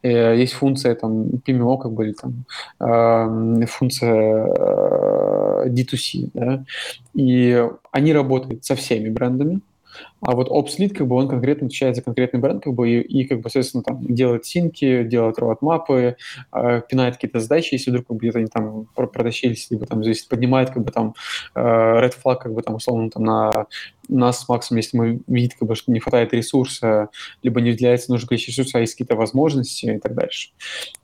э, 0.04 0.38
есть 0.38 0.54
функция 0.54 0.96
там 0.96 1.24
PMO, 1.46 1.78
как 1.78 1.92
бы, 1.94 2.06
или 2.06 2.14
там 2.14 2.46
э, 2.80 3.66
функция 3.68 4.48
э, 4.48 5.70
D2C. 5.70 6.30
Да? 6.34 6.64
И 7.14 7.66
они 7.92 8.14
работают 8.14 8.66
со 8.66 8.76
всеми 8.76 9.10
брендами, 9.10 9.62
а 10.22 10.36
вот 10.36 10.49
Ops 10.49 10.80
Lead, 10.80 10.95
как 10.95 11.07
бы, 11.07 11.15
он 11.15 11.28
конкретно 11.28 11.68
отвечает 11.68 11.95
за 11.95 12.01
конкретный 12.01 12.39
бренд, 12.39 12.63
как 12.63 12.74
бы, 12.74 12.89
и, 12.89 13.01
и 13.01 13.26
как 13.26 13.39
бы, 13.39 13.49
соответственно, 13.49 13.84
там, 13.84 14.03
делает 14.03 14.45
синки, 14.45 15.03
делает 15.03 15.38
роадмапы, 15.38 16.15
э, 16.53 16.82
пинает 16.89 17.15
какие-то 17.15 17.39
задачи, 17.39 17.76
если 17.76 17.91
вдруг 17.91 18.07
как 18.07 18.18
где-то 18.18 18.39
они 18.39 18.47
там 18.47 18.86
протащились, 18.95 19.68
либо 19.70 19.86
там 19.86 20.03
здесь 20.03 20.24
поднимает, 20.24 20.72
как 20.72 20.84
бы, 20.84 20.91
там, 20.91 21.13
э, 21.55 21.59
red 21.59 22.13
flag, 22.24 22.38
как 22.38 22.53
бы, 22.53 22.61
там, 22.61 22.76
условно, 22.76 23.09
там, 23.09 23.24
на 23.24 23.68
нас 24.09 24.39
с 24.41 24.49
Максом, 24.49 24.78
если 24.78 24.97
мы 24.97 25.20
видим, 25.28 25.57
как 25.59 25.68
бы, 25.68 25.76
что 25.76 25.91
не 25.91 25.99
хватает 25.99 26.34
ресурса, 26.34 27.09
либо 27.43 27.61
не 27.61 27.72
выделяется 27.72 28.11
нужное 28.11 28.28
количество 28.28 28.61
ресурса, 28.61 28.78
а 28.78 28.82
есть 28.82 28.93
какие-то 28.93 29.15
возможности 29.15 29.86
и 29.86 29.99
так 29.99 30.15
дальше. 30.15 30.49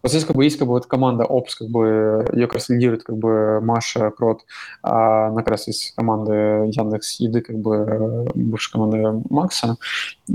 Вот 0.01 0.11
здесь 0.11 0.25
как 0.25 0.35
бы 0.35 0.43
есть 0.43 0.57
как 0.57 0.67
бы 0.67 0.73
вот 0.73 0.85
команда 0.85 1.25
Ops, 1.25 1.57
как 1.57 1.69
бы 1.69 2.25
ее 2.33 2.47
как 2.47 2.61
лидирует 2.69 3.03
как 3.03 3.17
бы 3.17 3.59
Маша 3.61 4.09
Крот, 4.11 4.41
а 4.81 5.27
она 5.27 5.37
как 5.37 5.49
раз 5.49 5.67
из 5.67 5.91
команды 5.95 6.31
Яндекс 6.31 7.19
Еды, 7.19 7.41
как 7.41 7.57
бы 7.57 8.31
бывшая 8.35 8.71
команда 8.73 8.97
Макса. 9.11 9.77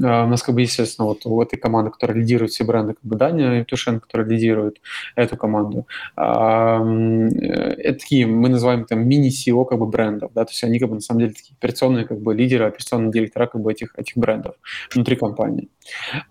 А 0.03 0.25
у 0.25 0.29
нас 0.29 0.43
как 0.43 0.55
бы, 0.55 0.61
естественно, 0.61 1.07
вот 1.07 1.25
у 1.25 1.41
этой 1.43 1.57
команды, 1.57 1.91
которая 1.91 2.19
лидирует 2.19 2.53
все 2.53 2.65
бренды, 2.65 2.95
как 2.95 3.05
бы 3.05 3.17
Даня 3.17 3.59
Евтушенко, 3.59 4.07
которая 4.07 4.29
лидирует 4.29 4.81
эту 5.17 5.37
команду. 5.37 5.87
А, 6.17 6.81
это 6.81 7.99
такие, 7.99 8.27
мы 8.27 8.49
называем 8.49 8.85
там 8.85 9.09
мини-SEO 9.09 9.65
как 9.65 9.79
бы 9.79 9.87
брендов, 9.87 10.33
да, 10.35 10.45
то 10.45 10.51
есть 10.51 10.63
они 10.65 10.79
как 10.79 10.89
бы 10.89 10.97
на 10.97 11.01
самом 11.01 11.21
деле 11.21 11.33
такие 11.33 11.57
операционные 11.59 12.05
как 12.05 12.21
бы 12.21 12.35
лидеры, 12.35 12.67
операционные 12.67 13.13
директора 13.13 13.47
как 13.47 13.61
бы 13.61 13.73
этих, 13.73 13.95
этих 13.97 14.17
брендов 14.17 14.55
внутри 14.95 15.17
компании. 15.17 15.69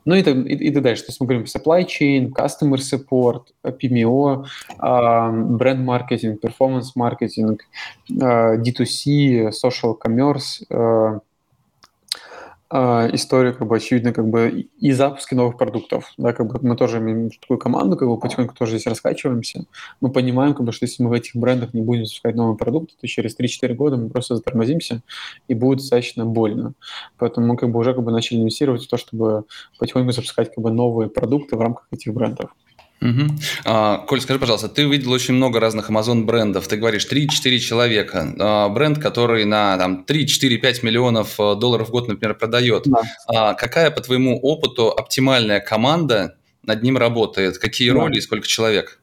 Ну 0.06 0.16
и, 0.16 0.22
и, 0.22 0.68
и 0.68 0.72
дальше. 0.80 1.04
То 1.04 1.10
есть 1.10 1.20
мы 1.20 1.28
говорим 1.28 1.46
supply 1.46 1.86
chain, 1.86 2.30
customer 2.32 2.78
support, 2.78 3.44
PMO, 3.64 4.46
бренд-маркетинг, 5.58 6.44
performance-маркетинг, 6.44 7.62
D2C, 8.10 9.52
social 9.52 9.96
commerce, 9.98 11.22
э, 12.72 13.10
история, 13.14 13.54
как 13.54 13.68
бы, 13.68 13.76
очевидно, 13.78 14.14
как 14.14 14.28
бы 14.28 14.68
и 14.80 14.92
запуски 14.92 15.34
новых 15.34 15.58
продуктов, 15.58 16.14
да, 16.18 16.34
как 16.34 16.48
бы 16.48 16.60
мы 16.62 16.76
тоже 16.76 17.00
имеем 17.00 17.30
такую 17.30 17.58
команду, 17.58 17.98
как 17.98 18.08
бы 18.08 18.20
потихоньку 18.20 18.56
тоже 18.56 18.74
здесь 18.74 18.88
раскачиваемся. 18.88 19.66
Мы 20.02 20.12
понимаем, 20.12 20.54
как 20.54 20.66
бы, 20.66 20.72
что 20.72 20.86
если 20.86 21.04
мы 21.04 21.10
в 21.10 21.14
этих 21.14 21.36
брендах 21.36 21.74
не 21.74 21.82
будем 21.82 22.06
запускать 22.06 22.36
новые 22.36 22.58
продукты, 22.58 22.96
то 23.00 23.08
через 23.08 23.38
3-4 23.38 23.74
года 23.74 23.98
мы 23.98 24.10
просто 24.10 24.36
затормозимся, 24.36 25.02
и 25.48 25.54
будет 25.54 25.80
достаточно 25.80 26.26
больно. 26.26 26.74
Поэтому 27.18 27.48
мы 27.48 27.58
как 27.58 27.72
бы 27.72 27.80
уже 27.80 27.94
как 27.94 28.04
бы 28.04 28.12
начали 28.12 28.40
инвестировать 28.40 28.84
в 28.84 28.90
то, 28.90 28.98
чтобы 28.98 29.46
потихоньку 29.80 30.12
запускать 30.12 30.54
как 30.54 30.64
бы 30.64 30.72
новые 30.72 31.10
продукты 31.10 31.56
в 31.56 31.62
рамках 31.62 31.88
этих 31.92 32.14
брендов. 32.14 32.52
Угу. 33.02 33.22
А, 33.66 33.98
Коль, 34.08 34.22
скажи, 34.22 34.40
пожалуйста, 34.40 34.70
ты 34.70 34.84
видел 34.84 35.12
очень 35.12 35.36
много 35.36 35.60
разных 35.60 35.90
Amazon 35.90 36.24
брендов. 36.24 36.68
Ты 36.68 36.78
говоришь 36.78 37.08
3-4 37.08 37.60
человека. 37.60 38.34
А, 38.40 38.70
бренд, 38.70 39.00
который 39.00 39.46
на 39.46 39.78
там, 39.78 40.06
3-4-5 40.08 40.80
миллионов 40.84 41.40
э, 41.40 41.56
долларов 41.56 41.90
в 41.90 41.92
год, 41.92 42.08
например, 42.08 42.36
продает. 42.36 42.84
Да. 42.86 43.02
А, 43.28 43.54
какая, 43.54 43.92
по 43.92 44.02
твоему 44.02 44.40
опыту, 44.40 44.90
оптимальная 44.90 45.60
команда 45.60 46.38
над 46.64 46.82
ним 46.82 46.98
работает? 46.98 47.60
Какие 47.60 47.92
да. 47.92 47.96
роли 47.96 48.18
и 48.18 48.22
сколько 48.22 48.48
человек? 48.48 49.00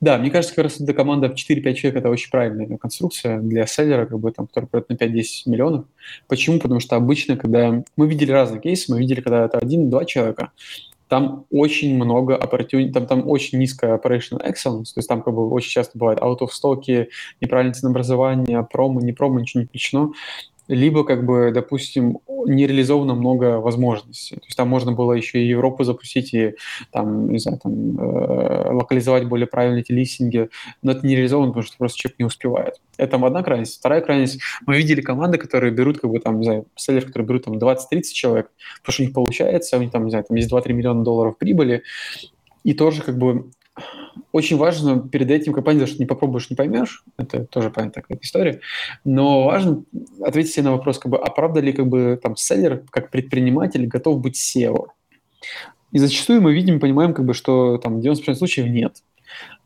Да, 0.00 0.16
мне 0.16 0.30
кажется, 0.30 0.54
как 0.56 0.64
раз 0.64 0.80
эта 0.80 0.94
команда 0.94 1.28
в 1.28 1.34
4-5 1.34 1.74
человек– 1.74 1.96
это 2.00 2.08
очень 2.08 2.30
правильная 2.30 2.78
конструкция 2.78 3.38
для 3.38 3.66
селлера, 3.66 4.06
как 4.06 4.18
бы, 4.18 4.32
там, 4.32 4.46
который 4.46 4.64
продает 4.64 4.88
на 4.88 4.94
5-10 4.94 5.22
миллионов. 5.46 5.84
Почему? 6.26 6.58
Потому 6.58 6.80
что 6.80 6.96
обычно, 6.96 7.36
когда 7.36 7.84
мы 7.96 8.08
видели 8.08 8.32
разные 8.32 8.62
кейсы, 8.62 8.90
мы 8.90 8.98
видели, 8.98 9.20
когда 9.20 9.44
это 9.44 9.58
один-два 9.58 10.06
человека, 10.06 10.52
там 11.10 11.44
очень 11.50 11.96
много 11.96 12.36
opportunity, 12.36 12.92
там, 12.92 13.06
там 13.06 13.28
очень 13.28 13.58
низкая 13.58 13.98
operational 13.98 14.40
excellence, 14.42 14.94
то 14.94 14.98
есть 14.98 15.08
там 15.08 15.22
как 15.22 15.34
бы 15.34 15.50
очень 15.50 15.70
часто 15.70 15.98
бывает 15.98 16.20
out 16.20 16.38
of 16.38 16.50
stock, 16.50 17.08
неправильное 17.40 17.74
ценообразование, 17.74 18.62
промо, 18.62 19.00
не 19.00 19.12
промо, 19.12 19.40
ничего 19.40 19.62
не 19.62 19.66
включено 19.66 20.12
либо, 20.70 21.04
как 21.04 21.24
бы, 21.24 21.50
допустим, 21.52 22.18
не 22.46 22.66
реализовано 22.66 23.14
много 23.14 23.60
возможностей. 23.60 24.36
То 24.36 24.44
есть 24.44 24.56
там 24.56 24.68
можно 24.68 24.92
было 24.92 25.12
еще 25.12 25.42
и 25.42 25.46
Европу 25.46 25.84
запустить, 25.84 26.32
и 26.32 26.54
там, 26.92 27.30
не 27.30 27.38
знаю, 27.38 27.58
там, 27.62 27.98
э, 27.98 28.72
локализовать 28.72 29.24
более 29.26 29.46
правильно 29.46 29.78
эти 29.78 29.92
листинги, 29.92 30.48
но 30.82 30.92
это 30.92 31.06
не 31.06 31.16
реализовано, 31.16 31.48
потому 31.48 31.64
что 31.64 31.76
просто 31.76 31.98
человек 31.98 32.18
не 32.18 32.24
успевает. 32.24 32.80
Это 32.96 33.16
одна 33.16 33.42
крайность. 33.42 33.78
Вторая 33.78 34.00
крайность, 34.00 34.40
мы 34.64 34.76
видели 34.76 35.00
команды, 35.00 35.38
которые 35.38 35.72
берут, 35.72 36.00
как 36.00 36.10
бы, 36.10 36.20
там, 36.20 36.38
не 36.38 36.44
знаю, 36.44 36.66
селлер, 36.76 37.04
которые 37.04 37.26
берут 37.26 37.44
там 37.44 37.58
20-30 37.58 38.02
человек, 38.12 38.50
потому 38.80 38.92
что 38.92 39.02
у 39.02 39.06
них 39.06 39.14
получается, 39.14 39.76
у 39.76 39.80
них 39.80 39.90
там, 39.90 40.04
не 40.04 40.10
знаю, 40.10 40.24
там 40.24 40.36
есть 40.36 40.52
2-3 40.52 40.72
миллиона 40.72 41.04
долларов 41.04 41.36
прибыли, 41.36 41.82
и 42.62 42.74
тоже 42.74 43.02
как 43.02 43.18
бы 43.18 43.50
очень 44.32 44.56
важно 44.56 45.08
перед 45.08 45.30
этим, 45.30 45.52
понять, 45.54 45.88
что 45.88 45.98
не 45.98 46.06
попробуешь, 46.06 46.50
не 46.50 46.56
поймешь, 46.56 47.04
это 47.16 47.44
тоже 47.44 47.70
понятная 47.70 48.02
такая 48.02 48.18
история, 48.22 48.60
но 49.04 49.44
важно 49.44 49.84
ответить 50.22 50.52
себе 50.52 50.64
на 50.64 50.72
вопрос, 50.72 50.98
как 50.98 51.10
бы, 51.10 51.18
а 51.18 51.30
правда 51.30 51.60
ли 51.60 51.72
как 51.72 51.88
бы 51.88 52.18
там 52.22 52.36
селлер, 52.36 52.84
как 52.90 53.10
предприниматель, 53.10 53.86
готов 53.86 54.20
быть 54.20 54.38
SEO? 54.38 54.88
И 55.92 55.98
зачастую 55.98 56.40
мы 56.40 56.54
видим, 56.54 56.80
понимаем, 56.80 57.14
как 57.14 57.24
бы, 57.24 57.34
что 57.34 57.78
там 57.78 58.00
в 58.00 58.04
90% 58.04 58.34
случаев 58.34 58.66
нет. 58.66 59.02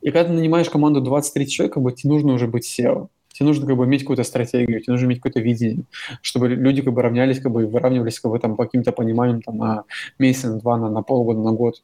И 0.01 0.11
когда 0.11 0.29
ты 0.29 0.33
нанимаешь 0.33 0.71
команду 0.71 1.03
20-30 1.03 1.47
человек, 1.47 1.75
как 1.75 1.83
бы, 1.83 1.93
тебе 1.93 2.13
нужно 2.13 2.33
уже 2.33 2.47
быть 2.47 2.65
SEO. 2.65 3.09
Тебе 3.35 3.47
нужно 3.47 3.67
как 3.67 3.77
бы 3.77 3.85
иметь 3.85 4.03
какую-то 4.03 4.23
стратегию, 4.23 4.81
тебе 4.81 4.93
нужно 4.93 5.07
иметь 5.07 5.19
какое-то 5.19 5.41
видение, 5.41 5.87
чтобы 6.23 6.49
люди 6.49 6.83
как 6.83 6.95
бы 6.95 7.03
равнялись, 7.03 7.41
как 7.41 7.51
бы 7.51 7.67
выравнивались 7.67 8.21
как 8.21 8.31
бы 8.31 8.39
там 8.39 8.55
по 8.55 8.65
каким-то 8.65 8.93
пониманиям 8.93 9.43
там 9.43 9.57
на 9.57 9.85
месяц, 10.21 10.45
на 10.45 10.61
два, 10.61 10.79
на, 10.79 10.89
на 10.89 11.03
полгода, 11.03 11.41
на 11.41 11.51
год 11.51 11.83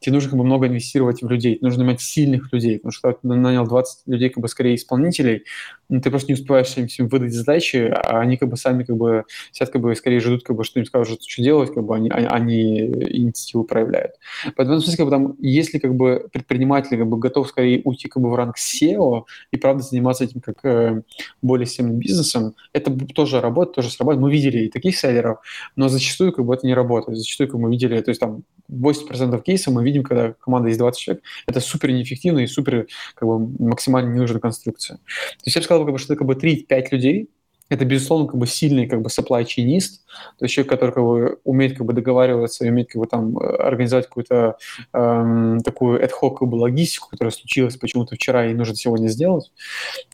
тебе 0.00 0.14
нужно 0.14 0.30
как 0.30 0.38
бы 0.38 0.44
много 0.44 0.66
инвестировать 0.66 1.22
в 1.22 1.28
людей, 1.28 1.58
нужно 1.60 1.82
иметь 1.82 2.00
сильных 2.00 2.52
людей, 2.52 2.78
потому 2.78 2.92
что 2.92 3.12
ты 3.12 3.26
нанял 3.26 3.66
20 3.66 4.06
людей 4.06 4.30
как 4.30 4.42
бы 4.42 4.48
скорее 4.48 4.76
исполнителей, 4.76 5.44
ну, 5.88 6.00
ты 6.00 6.10
просто 6.10 6.30
не 6.30 6.34
успеваешь 6.34 6.76
им 6.76 6.86
всем 6.86 7.08
выдать 7.08 7.32
задачи, 7.32 7.76
а 7.76 8.20
они 8.20 8.36
как 8.36 8.48
бы 8.50 8.56
сами 8.56 8.84
как 8.84 8.96
бы 8.96 9.24
сидят 9.52 9.70
как 9.70 9.80
бы 9.80 9.94
скорее 9.96 10.20
ждут, 10.20 10.44
как 10.44 10.56
бы, 10.56 10.64
что 10.64 10.78
им 10.78 10.86
скажут, 10.86 11.22
что 11.22 11.42
делать, 11.42 11.72
как 11.72 11.84
бы 11.84 11.96
они, 11.96 12.10
они, 12.10 12.80
инициативу 12.80 13.64
проявляют. 13.64 14.12
Поэтому, 14.56 14.78
в 14.78 14.82
смысле, 14.82 14.96
как 14.96 15.06
бы 15.06 15.10
там, 15.10 15.36
если 15.38 15.78
как 15.78 15.94
бы 15.94 16.28
предприниматель 16.32 16.96
как 16.98 17.06
бы 17.08 17.18
готов 17.18 17.48
скорее 17.48 17.80
уйти 17.84 18.08
как 18.08 18.22
бы 18.22 18.30
в 18.30 18.34
ранг 18.34 18.56
SEO 18.58 19.24
и 19.50 19.56
правда 19.56 19.82
заниматься 19.82 20.24
этим 20.24 20.40
как 20.40 20.64
э, 20.64 21.02
более 21.40 21.66
системным 21.66 21.98
бизнесом, 21.98 22.54
это 22.72 22.90
тоже 23.14 23.40
работает, 23.40 23.76
тоже 23.76 23.90
срабатывает. 23.90 24.22
Мы 24.22 24.32
видели 24.32 24.64
и 24.64 24.68
таких 24.68 24.96
селлеров, 24.96 25.38
но 25.74 25.88
зачастую 25.88 26.32
как 26.32 26.44
бы 26.44 26.54
это 26.54 26.66
не 26.66 26.74
работает. 26.74 27.18
Зачастую, 27.18 27.48
как 27.48 27.60
мы 27.60 27.70
видели, 27.70 28.00
то 28.00 28.10
есть 28.10 28.20
там 28.20 28.42
80% 28.70 29.42
кейсов 29.42 29.72
мы 29.72 29.84
видим, 29.88 30.02
когда 30.02 30.32
команда 30.32 30.68
есть 30.68 30.78
20 30.78 31.00
человек, 31.00 31.24
это 31.46 31.60
супер 31.60 31.90
неэффективно 31.90 32.40
и 32.40 32.46
супер 32.46 32.86
как 33.14 33.28
бы, 33.28 33.38
максимально 33.58 34.14
ненужная 34.14 34.40
конструкция. 34.40 34.98
То 34.98 35.44
есть 35.44 35.56
я 35.56 35.60
бы 35.60 35.64
сказал, 35.64 35.84
как 35.84 35.92
бы, 35.92 35.98
что 35.98 36.12
это 36.12 36.18
как 36.18 36.26
бы 36.26 36.34
3-5 36.34 36.86
людей, 36.92 37.30
это, 37.68 37.84
безусловно, 37.84 38.26
как 38.26 38.36
бы 38.36 38.46
сильный 38.46 38.86
как 38.86 39.02
бы 39.02 39.08
supply 39.08 39.44
chainist, 39.44 40.00
то 40.38 40.44
есть 40.44 40.54
человек, 40.54 40.70
который 40.70 40.92
как 40.92 41.04
бы 41.04 41.38
умеет 41.44 41.76
как 41.76 41.86
бы 41.86 41.92
договариваться 41.92 42.64
умеет 42.64 42.90
как 42.90 43.00
бы 43.00 43.06
там 43.06 43.36
э, 43.38 43.56
организовать 43.56 44.06
какую-то 44.06 44.56
эм, 44.92 45.60
такую 45.60 46.02
ad 46.02 46.10
hoc 46.20 46.38
как 46.38 46.48
бы 46.48 46.56
логистику, 46.56 47.08
которая 47.10 47.32
случилась 47.32 47.76
почему-то 47.76 48.14
вчера 48.14 48.46
и 48.46 48.54
нужно 48.54 48.74
сегодня 48.74 49.08
сделать. 49.08 49.52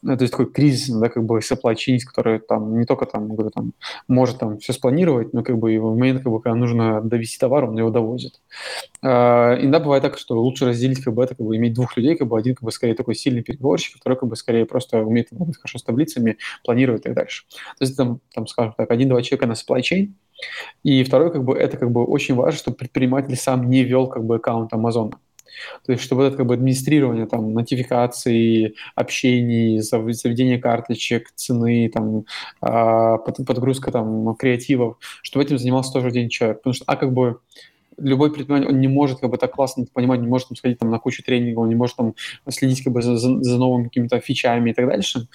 Ну, 0.02 0.16
то 0.16 0.22
есть 0.22 0.32
такой 0.32 0.50
кризис, 0.50 0.88
да, 0.88 1.08
как 1.08 1.24
бы 1.24 1.38
supply 1.38 1.74
chainist, 1.74 2.04
который 2.06 2.40
там 2.40 2.78
не 2.78 2.86
только 2.86 3.06
там, 3.06 3.28
говорю, 3.28 3.50
там 3.50 3.72
может 4.08 4.38
там 4.38 4.58
все 4.58 4.72
спланировать, 4.72 5.32
но 5.32 5.42
как 5.42 5.58
бы 5.58 5.74
и 5.74 5.78
в 5.78 5.94
момент, 5.94 6.22
как 6.22 6.32
бы, 6.32 6.40
когда 6.40 6.56
нужно 6.56 7.00
довести 7.00 7.38
товар, 7.38 7.64
он 7.64 7.78
его 7.78 7.90
довозит. 7.90 8.40
Э, 9.02 9.56
иногда 9.60 9.80
бывает 9.80 10.02
так, 10.02 10.18
что 10.18 10.40
лучше 10.40 10.66
разделить 10.66 11.02
как 11.02 11.14
бы 11.14 11.22
это, 11.22 11.34
как 11.34 11.46
бы 11.46 11.56
иметь 11.56 11.74
двух 11.74 11.96
людей, 11.96 12.16
как 12.16 12.28
бы 12.28 12.38
один 12.38 12.54
как 12.54 12.64
бы 12.64 12.72
скорее 12.72 12.94
такой 12.94 13.14
сильный 13.14 13.42
переговорщик, 13.42 13.96
второй 13.98 14.18
как 14.18 14.28
бы 14.28 14.36
скорее 14.36 14.66
просто 14.66 14.98
умеет 14.98 15.32
работать 15.32 15.56
хорошо 15.58 15.78
с 15.78 15.82
таблицами, 15.82 16.38
планировать 16.64 17.02
и 17.02 17.04
так 17.04 17.14
дальше. 17.14 17.43
То 17.50 17.84
есть 17.84 17.96
там, 17.96 18.20
там 18.34 18.46
скажем 18.46 18.74
так, 18.76 18.90
один-два 18.90 19.22
человека 19.22 19.46
на 19.46 19.52
supply 19.52 19.80
chain, 19.80 20.12
и 20.82 21.04
второй, 21.04 21.32
как 21.32 21.44
бы, 21.44 21.56
это 21.56 21.76
как 21.76 21.90
бы 21.90 22.04
очень 22.04 22.34
важно, 22.34 22.58
чтобы 22.58 22.76
предприниматель 22.76 23.36
сам 23.36 23.68
не 23.70 23.84
вел 23.84 24.08
как 24.08 24.24
бы 24.24 24.36
аккаунт 24.36 24.72
Амазона. 24.72 25.18
То 25.86 25.92
есть, 25.92 26.04
чтобы 26.04 26.24
это 26.24 26.36
как 26.36 26.46
бы 26.46 26.54
администрирование 26.54 27.26
там 27.26 27.52
нотификаций, 27.52 28.74
общений, 28.96 29.80
заведение 29.80 30.58
карточек, 30.58 31.30
цены, 31.34 31.88
там, 31.92 32.24
а, 32.60 33.18
подгрузка 33.18 33.92
там 33.92 34.34
креативов, 34.34 34.96
чтобы 35.22 35.44
этим 35.44 35.58
занимался 35.58 35.92
тоже 35.92 36.08
один 36.08 36.28
человек. 36.28 36.58
Потому 36.58 36.74
что, 36.74 36.84
а 36.86 36.96
как 36.96 37.12
бы 37.12 37.38
любой 37.96 38.32
предприниматель, 38.32 38.72
он 38.72 38.80
не 38.80 38.88
может 38.88 39.20
как 39.20 39.30
бы 39.30 39.38
так 39.38 39.52
классно 39.52 39.86
понимать, 39.92 40.20
не 40.20 40.26
может 40.26 40.48
там, 40.48 40.56
сходить 40.56 40.78
там, 40.78 40.90
на 40.90 40.98
кучу 40.98 41.22
тренингов, 41.22 41.62
он 41.62 41.68
не 41.68 41.76
может 41.76 41.96
там 41.96 42.14
следить 42.48 42.82
как 42.82 42.92
бы 42.92 43.02
за, 43.02 43.16
за 43.16 43.58
новыми 43.58 43.84
какими-то 43.84 44.18
фичами 44.20 44.70
и 44.70 44.74
так 44.74 44.88
дальше. 44.88 45.28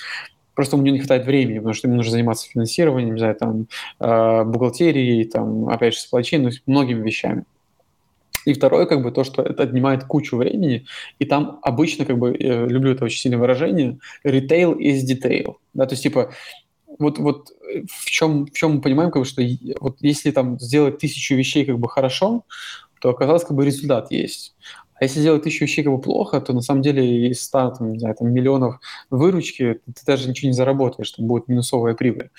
Просто 0.60 0.76
у 0.76 0.82
него 0.82 0.94
не 0.94 1.00
хватает 1.00 1.26
времени, 1.26 1.60
потому 1.60 1.74
что 1.74 1.88
ему 1.88 1.96
нужно 1.96 2.12
заниматься 2.12 2.50
финансированием, 2.50 3.14
не 3.14 3.20
знаю, 3.20 3.36
там, 3.36 3.68
э, 4.02 4.44
бухгалтерией, 4.44 5.24
там, 5.24 5.70
опять 5.70 5.94
же, 5.94 6.02
chain, 6.16 6.40
ну, 6.40 6.50
многими 6.66 7.02
вещами. 7.02 7.46
И 8.44 8.52
второе, 8.52 8.86
как 8.86 9.02
бы, 9.02 9.14
то, 9.14 9.24
что 9.24 9.42
это 9.42 9.64
отнимает 9.64 10.04
кучу 10.04 10.36
времени, 10.36 10.86
и 11.18 11.24
там 11.24 11.60
обычно, 11.62 12.04
как 12.04 12.18
бы, 12.18 12.36
я 12.38 12.66
люблю 12.66 12.92
это 12.92 13.06
очень 13.06 13.20
сильное 13.20 13.40
выражение, 13.40 14.00
retail 14.26 14.76
is 14.78 15.06
detail, 15.10 15.56
да, 15.74 15.86
то 15.86 15.94
есть, 15.94 16.04
типа, 16.04 16.34
вот, 17.00 17.20
вот 17.20 17.54
в 17.88 18.10
чем, 18.10 18.48
в 18.48 18.52
чем 18.52 18.74
мы 18.74 18.82
понимаем, 18.82 19.12
как 19.12 19.22
бы, 19.22 19.26
что 19.26 19.42
вот 19.80 19.96
если 20.02 20.32
там 20.32 20.60
сделать 20.60 20.98
тысячу 20.98 21.36
вещей 21.36 21.64
как 21.64 21.80
бы 21.80 21.88
хорошо, 21.88 22.44
то 23.00 23.12
оказалось, 23.12 23.46
как 23.46 23.56
бы 23.56 23.66
результат 23.66 24.12
есть. 24.12 24.56
А 25.00 25.04
если 25.04 25.22
делать 25.22 25.44
тысячу 25.44 25.66
вещей 25.66 25.84
как 25.84 25.94
бы 25.94 26.02
плохо, 26.02 26.42
то 26.42 26.54
на 26.54 26.62
самом 26.62 26.82
деле 26.82 27.30
из 27.30 27.42
100 27.44 27.76
там, 27.78 27.94
не 27.94 28.00
знаю, 28.00 28.16
там, 28.16 28.32
миллионов 28.32 28.80
выручки 29.10 29.80
ты 29.86 30.06
даже 30.06 30.30
ничего 30.30 30.50
не 30.50 30.54
заработаешь, 30.54 31.12
там 31.12 31.28
будет 31.28 31.48
минусовая 31.48 31.94
прибыль. 31.94 32.30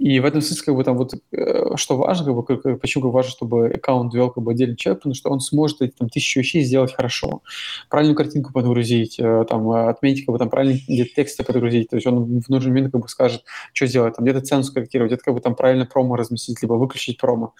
И 0.00 0.18
в 0.18 0.24
этом 0.24 0.40
смысле, 0.40 0.64
как 0.64 0.74
бы 0.76 0.82
там 0.82 0.96
вот, 0.96 1.12
э, 1.30 1.76
что 1.76 1.98
важно, 1.98 2.42
как 2.42 2.62
бы, 2.62 2.76
почему 2.78 3.04
как 3.04 3.12
важно, 3.12 3.30
чтобы 3.32 3.66
аккаунт 3.68 4.14
вел 4.14 4.30
как 4.30 4.42
бы 4.42 4.52
отдельный 4.52 4.76
человек, 4.76 5.00
потому 5.00 5.14
что 5.14 5.28
он 5.28 5.40
сможет 5.40 5.82
эти 5.82 5.92
там 5.92 6.08
тысячу 6.08 6.40
вещей 6.40 6.62
сделать 6.62 6.94
хорошо. 6.94 7.42
Правильную 7.90 8.16
картинку 8.16 8.50
подгрузить, 8.54 9.18
э, 9.18 9.44
там, 9.46 9.70
отметить, 9.70 10.24
как 10.24 10.32
бы 10.32 10.38
там 10.38 10.48
правильные 10.48 10.80
тексты 11.04 11.44
подгрузить, 11.44 11.90
то 11.90 11.96
есть 11.96 12.06
он 12.06 12.40
в 12.40 12.48
нужный 12.48 12.70
момент 12.70 12.92
как 12.92 13.02
бы 13.02 13.08
скажет, 13.08 13.44
что 13.74 13.86
сделать, 13.86 14.16
там 14.16 14.24
где-то 14.24 14.40
цену 14.40 14.62
скорректировать, 14.62 15.10
где-то 15.12 15.24
как 15.24 15.34
бы 15.34 15.40
там 15.40 15.54
правильно 15.54 15.84
промо 15.84 16.16
разместить, 16.16 16.62
либо 16.62 16.74
выключить 16.74 17.18
промо 17.18 17.52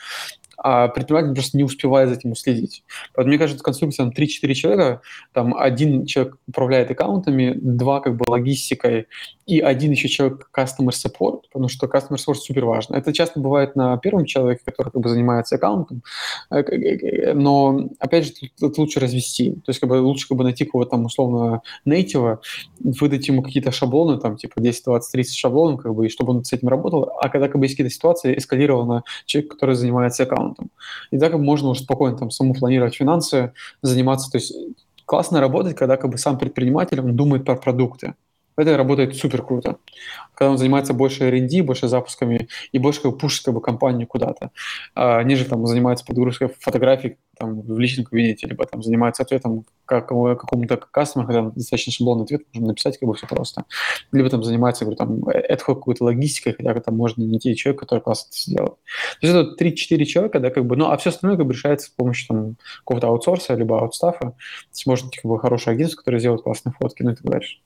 а 0.62 0.88
предприниматель 0.88 1.34
просто 1.34 1.56
не 1.56 1.64
успевает 1.64 2.10
за 2.10 2.16
этим 2.16 2.32
уследить. 2.32 2.84
Поэтому, 3.14 3.28
мне 3.28 3.38
кажется, 3.38 3.64
конструкция 3.64 4.04
там 4.04 4.14
3-4 4.16 4.54
человека, 4.54 5.00
там 5.32 5.56
один 5.56 6.04
человек 6.04 6.36
управляет 6.46 6.90
аккаунтами, 6.90 7.54
два 7.54 8.00
как 8.00 8.16
бы 8.16 8.24
логистикой, 8.28 9.06
и 9.46 9.60
один 9.60 9.90
еще 9.92 10.08
человек 10.08 10.48
customer 10.56 10.90
support, 10.90 11.42
потому 11.50 11.68
что 11.68 11.86
customer 11.86 12.16
support 12.16 12.34
супер 12.34 12.66
важно. 12.66 12.96
Это 12.96 13.12
часто 13.12 13.40
бывает 13.40 13.74
на 13.74 13.96
первом 13.96 14.26
человеке, 14.26 14.62
который 14.64 14.90
как 14.90 15.00
бы 15.00 15.08
занимается 15.08 15.56
аккаунтом, 15.56 16.02
э, 16.50 17.32
но 17.32 17.88
опять 17.98 18.26
же 18.26 18.32
тут 18.58 18.78
лучше 18.78 19.00
развести. 19.00 19.52
То 19.52 19.70
есть 19.70 19.80
как 19.80 19.88
бы 19.88 19.94
лучше 19.94 20.28
как 20.28 20.36
бы 20.36 20.44
найти 20.44 20.64
кого-то 20.64 20.90
там 20.90 21.06
условно 21.06 21.62
native, 21.86 22.38
выдать 22.78 23.26
ему 23.28 23.42
какие-то 23.42 23.72
шаблоны, 23.72 24.20
там 24.20 24.36
типа 24.36 24.60
10, 24.60 24.84
20, 24.84 25.12
30 25.12 25.36
шаблонов, 25.36 25.82
как 25.82 25.94
бы, 25.94 26.06
и 26.06 26.10
чтобы 26.10 26.32
он 26.32 26.44
с 26.44 26.52
этим 26.52 26.68
работал, 26.68 27.10
а 27.20 27.28
когда 27.28 27.48
как 27.48 27.58
бы 27.58 27.64
есть 27.64 27.74
какие-то 27.74 27.94
ситуации, 27.94 28.36
эскалировал 28.36 28.86
на 28.86 29.04
человека, 29.24 29.54
который 29.54 29.74
занимается 29.74 30.24
аккаунтом. 30.24 30.49
И 31.10 31.18
так 31.18 31.34
можно 31.34 31.68
уже 31.68 31.82
спокойно 31.82 32.16
там 32.16 32.30
саму 32.30 32.54
планировать 32.54 32.94
финансы, 32.94 33.52
заниматься, 33.82 34.30
то 34.30 34.38
есть 34.38 34.54
классно 35.04 35.40
работать, 35.40 35.76
когда 35.76 35.96
как 35.96 36.10
бы 36.10 36.18
сам 36.18 36.38
предприниматель, 36.38 37.00
он 37.00 37.16
думает 37.16 37.44
про 37.44 37.56
продукты. 37.56 38.14
Это 38.60 38.76
работает 38.76 39.16
супер 39.16 39.42
круто. 39.42 39.78
Когда 40.34 40.52
он 40.52 40.58
занимается 40.58 40.94
больше 40.94 41.24
R&D, 41.24 41.62
больше 41.62 41.88
запусками 41.88 42.48
и 42.72 42.78
больше 42.78 43.02
как 43.02 43.12
бы 43.12 43.18
пушит 43.18 43.44
как 43.44 43.54
бы, 43.54 43.60
компанию 43.60 44.06
куда-то, 44.06 44.50
а, 44.94 45.22
ниже 45.22 45.44
там 45.44 45.66
занимается 45.66 46.04
подгрузкой 46.04 46.50
фотографий 46.60 47.18
там, 47.38 47.60
в 47.62 47.78
личном 47.78 48.04
кабинете, 48.04 48.46
либо 48.46 48.64
там 48.66 48.82
занимается 48.82 49.22
ответом 49.22 49.64
как, 49.86 50.08
какому-то 50.08 50.76
кастомеру, 50.76 51.26
когда 51.26 51.50
достаточно 51.50 51.92
шаблонный 51.92 52.24
ответ, 52.24 52.42
можно 52.52 52.68
написать 52.68 52.98
как 52.98 53.08
бы 53.08 53.14
все 53.14 53.26
просто. 53.26 53.64
Либо 54.12 54.28
там 54.28 54.44
занимается, 54.44 54.84
говорю, 54.84 54.96
там, 54.96 55.24
ad 55.24 55.58
какой-то 55.64 56.04
логистикой, 56.04 56.54
хотя 56.54 56.80
там 56.80 56.96
можно 56.96 57.24
найти 57.24 57.56
человека, 57.56 57.86
который 57.86 58.00
классно 58.00 58.28
это 58.28 58.38
сделает. 58.38 58.74
То 59.20 59.26
есть 59.26 59.34
это 59.34 59.64
3-4 59.64 60.04
человека, 60.04 60.40
да, 60.40 60.50
как 60.50 60.66
бы, 60.66 60.76
ну, 60.76 60.90
а 60.90 60.96
все 60.98 61.10
остальное 61.10 61.38
как 61.38 61.46
бы 61.46 61.52
решается 61.52 61.86
с 61.86 61.90
помощью 61.90 62.28
там 62.28 62.56
какого-то 62.78 63.08
аутсорса, 63.08 63.54
либо 63.54 63.80
аутстафа. 63.80 64.18
То 64.20 64.36
есть 64.72 64.86
может 64.86 65.10
как 65.14 65.24
бы 65.24 65.38
хорошее 65.38 65.74
агентство, 65.74 65.98
которое 65.98 66.18
сделает 66.18 66.42
классные 66.42 66.74
фотки, 66.78 67.02
ну 67.02 67.12
и 67.12 67.14
так 67.14 67.24
дальше. 67.24 67.58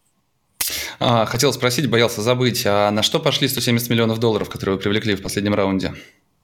А, 1.01 1.27
хотел 1.27 1.53
спросить, 1.53 1.91
боялся 1.91 2.23
забыть, 2.23 2.65
а 2.67 2.91
на 2.91 3.03
что 3.03 3.21
пошли 3.21 3.49
170 3.49 3.91
миллионов 3.91 4.19
долларов, 4.19 4.49
которые 4.49 4.77
вы 4.77 4.83
привлекли 4.83 5.15
в 5.15 5.23
последнем 5.23 5.55
раунде? 5.55 5.93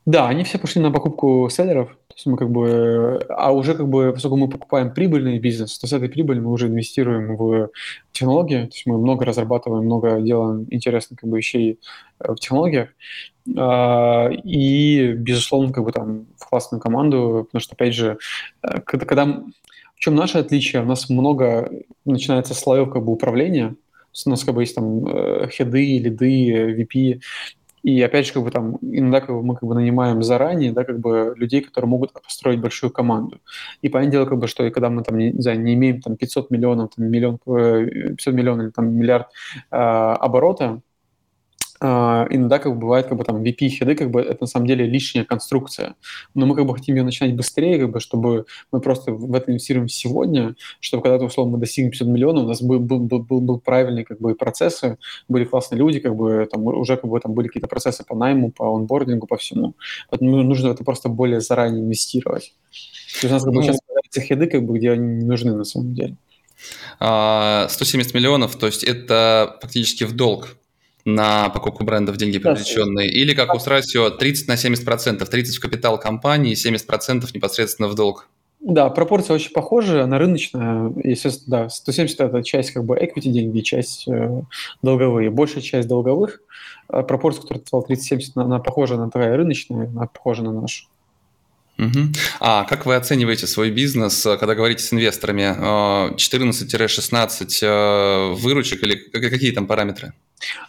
Да, 0.07 0.29
они 0.29 0.45
все 0.45 0.59
пошли 0.59 0.81
на 0.81 0.91
покупку 0.91 1.49
селлеров. 1.51 1.91
То 2.09 2.15
есть 2.15 2.27
мы 2.27 2.37
как 2.39 2.51
бы, 2.51 3.25
а 3.29 3.53
уже 3.53 3.75
как 3.75 3.87
бы, 3.89 4.13
поскольку 4.13 4.39
мы 4.39 4.49
покупаем 4.49 4.95
прибыльный 4.95 5.39
бизнес, 5.39 5.79
то 5.79 5.87
с 5.87 5.93
этой 5.93 6.09
прибыли 6.09 6.41
мы 6.41 6.51
уже 6.51 6.69
инвестируем 6.69 7.37
в 7.37 7.71
технологии. 8.13 8.63
То 8.63 8.73
есть 8.73 8.87
мы 8.87 8.99
много 8.99 9.27
разрабатываем, 9.27 9.85
много 9.85 10.21
делаем 10.21 10.67
интересных 10.71 11.21
как 11.21 11.29
бы, 11.29 11.37
вещей 11.37 11.79
э, 12.19 12.33
в 12.33 12.37
технологиях. 12.37 12.89
А, 13.57 14.31
и, 14.31 15.13
безусловно, 15.13 15.73
как 15.73 15.85
бы 15.85 15.93
там 15.93 16.27
в 16.39 16.49
классную 16.49 16.81
команду, 16.81 17.45
потому 17.47 17.61
что, 17.61 17.75
опять 17.75 17.95
же, 17.95 18.19
э, 18.63 18.81
когда, 18.81 19.27
в 19.27 19.99
чем 19.99 20.15
наше 20.15 20.39
отличие? 20.39 20.83
У 20.83 20.87
нас 20.87 21.11
много 21.11 21.71
начинается 22.07 22.55
слоев 22.55 22.91
как 22.91 23.05
бы 23.05 23.13
управления, 23.13 23.77
у 24.27 24.31
нас 24.31 24.45
как 24.45 24.55
бы 24.55 24.63
есть 24.63 24.75
там 24.75 25.07
э, 25.07 25.49
хеды, 25.49 25.99
лиды, 25.99 26.83
VP, 26.83 27.21
и 27.83 28.03
опять 28.03 28.27
же, 28.27 28.33
как 28.35 28.43
бы 28.43 28.51
там 28.51 28.77
иногда 28.83 29.21
как 29.21 29.31
бы, 29.31 29.43
мы 29.43 29.55
как 29.55 29.65
бы 29.69 29.75
нанимаем 29.75 30.23
заранее, 30.23 30.73
да, 30.73 30.85
как 30.85 30.99
бы 30.99 31.35
людей, 31.37 31.63
которые 31.63 31.89
могут 31.89 32.13
построить 32.13 32.61
большую 32.61 32.91
команду. 32.91 33.41
И 33.81 33.89
понятное 33.89 34.13
дело, 34.13 34.27
как 34.27 34.39
бы, 34.39 34.49
что 34.49 34.65
и 34.67 34.71
когда 34.71 34.91
мы 34.91 35.03
там, 35.03 35.17
не, 35.17 35.31
не 35.33 35.41
знаю, 35.41 35.61
не 35.61 35.75
имеем 35.75 36.01
там 36.03 36.17
500 36.17 36.51
миллионов, 36.51 36.91
там, 36.95 37.07
миллион, 37.07 37.39
500 37.39 38.27
э, 38.27 38.37
миллионов 38.37 38.65
или 38.65 38.71
там 38.71 38.95
миллиард 38.95 39.29
э, 39.71 39.77
оборота, 39.77 40.83
иногда 41.83 42.59
как 42.59 42.75
бы 42.75 42.79
бывает 42.79 43.07
как 43.07 43.17
бы 43.17 43.25
там 43.25 43.43
VP 43.43 43.69
хеды, 43.69 43.95
как 43.95 44.11
бы 44.11 44.21
это 44.21 44.43
на 44.43 44.47
самом 44.47 44.67
деле 44.67 44.87
лишняя 44.87 45.25
конструкция. 45.25 45.95
Но 46.35 46.45
мы 46.45 46.55
как 46.55 46.67
бы 46.67 46.75
хотим 46.75 46.97
ее 46.97 47.03
начинать 47.03 47.35
быстрее, 47.35 47.79
как 47.79 47.91
бы, 47.91 48.01
чтобы 48.01 48.45
мы 48.71 48.81
просто 48.81 49.13
в 49.13 49.35
это 49.35 49.51
инвестируем 49.51 49.89
сегодня, 49.89 50.57
чтобы 50.81 51.03
когда-то, 51.03 51.25
условно, 51.25 51.53
мы 51.55 51.59
достигнем 51.59 51.91
50 51.91 52.09
миллионов, 52.09 52.45
у 52.45 52.49
нас 52.49 52.61
был, 52.61 52.81
был, 52.81 52.99
был, 52.99 53.21
был, 53.21 53.41
был 53.41 53.61
правильный 53.61 54.05
как 54.05 54.21
бы 54.21 54.35
процессы, 54.35 54.99
были 55.29 55.45
классные 55.45 55.79
люди, 55.79 56.01
как 56.01 56.15
бы 56.15 56.47
там 56.51 56.67
уже 56.67 56.97
как 56.97 57.09
бы 57.09 57.19
там 57.19 57.33
были 57.33 57.47
какие-то 57.47 57.69
процессы 57.69 58.05
по 58.05 58.15
найму, 58.15 58.53
по 58.53 58.77
онбордингу, 58.77 59.27
по 59.27 59.39
всему. 59.39 59.75
Поэтому 60.11 60.43
нужно 60.43 60.69
это 60.69 60.85
просто 60.85 61.09
более 61.09 61.41
заранее 61.41 61.83
инвестировать. 61.83 62.55
То 63.21 63.27
есть 63.27 63.31
у 63.31 63.35
нас 63.35 63.43
как 63.43 63.53
бы 63.53 63.61
ну, 63.61 63.63
сейчас 63.63 63.79
появляются 63.81 64.21
хеды, 64.21 64.47
как 64.49 64.65
бы, 64.65 64.79
где 64.79 64.91
они 64.93 65.17
не 65.17 65.25
нужны 65.25 65.55
на 65.55 65.65
самом 65.65 65.95
деле. 65.95 66.17
170 66.99 67.01
а, 67.01 68.19
миллионов, 68.19 68.57
то 68.57 68.67
есть 68.67 68.85
это 68.85 69.59
фактически 69.63 70.05
в 70.05 70.15
долг 70.15 70.60
на 71.05 71.49
покупку 71.49 71.85
брендов 71.85 72.17
деньги 72.17 72.39
привлеченные, 72.39 73.11
да, 73.11 73.17
или 73.17 73.35
как 73.35 73.55
у 73.55 73.59
Страсио 73.59 74.11
30 74.11 74.49
на 74.49 74.57
70 74.57 74.85
процентов, 74.85 75.29
30 75.29 75.57
в 75.57 75.61
капитал 75.61 75.99
компании, 75.99 76.55
70 76.55 76.87
процентов 76.87 77.35
непосредственно 77.35 77.89
в 77.89 77.95
долг. 77.95 78.29
Да, 78.61 78.91
пропорция 78.91 79.35
очень 79.35 79.53
похожа, 79.53 80.05
она 80.05 80.19
рыночная. 80.19 80.93
Естественно, 81.03 81.65
да, 81.65 81.69
170– 81.71 82.21
это 82.21 82.43
часть 82.43 82.73
как 82.73 82.85
бы 82.85 82.95
equity 82.97 83.31
деньги, 83.31 83.61
часть 83.61 84.07
э, 84.07 84.43
долговые. 84.83 85.31
Большая 85.31 85.63
часть 85.63 85.89
долговых, 85.89 86.43
э, 86.93 87.03
пропорция, 87.03 87.43
которую 87.43 87.63
ты 87.63 87.69
сказал, 87.69 87.87
30-70, 87.89 88.33
она 88.35 88.59
похожа 88.59 88.97
на 88.97 89.11
такая 89.11 89.35
рыночная, 89.35 89.87
она 89.87 90.07
похожа 90.07 90.43
на 90.43 90.53
нашу. 90.53 90.85
Угу. 91.81 92.13
А 92.41 92.65
как 92.65 92.85
вы 92.85 92.95
оцениваете 92.95 93.47
свой 93.47 93.71
бизнес, 93.71 94.27
э, 94.27 94.37
когда 94.37 94.55
говорите 94.55 94.83
с 94.83 94.93
инвесторами? 94.93 96.15
14-16 96.17 97.63
э, 97.63 97.67
э, 97.67 98.35
выручек 98.35 98.83
или 98.83 98.97
какие 98.97 99.53
там 99.53 99.67
параметры? 99.67 100.13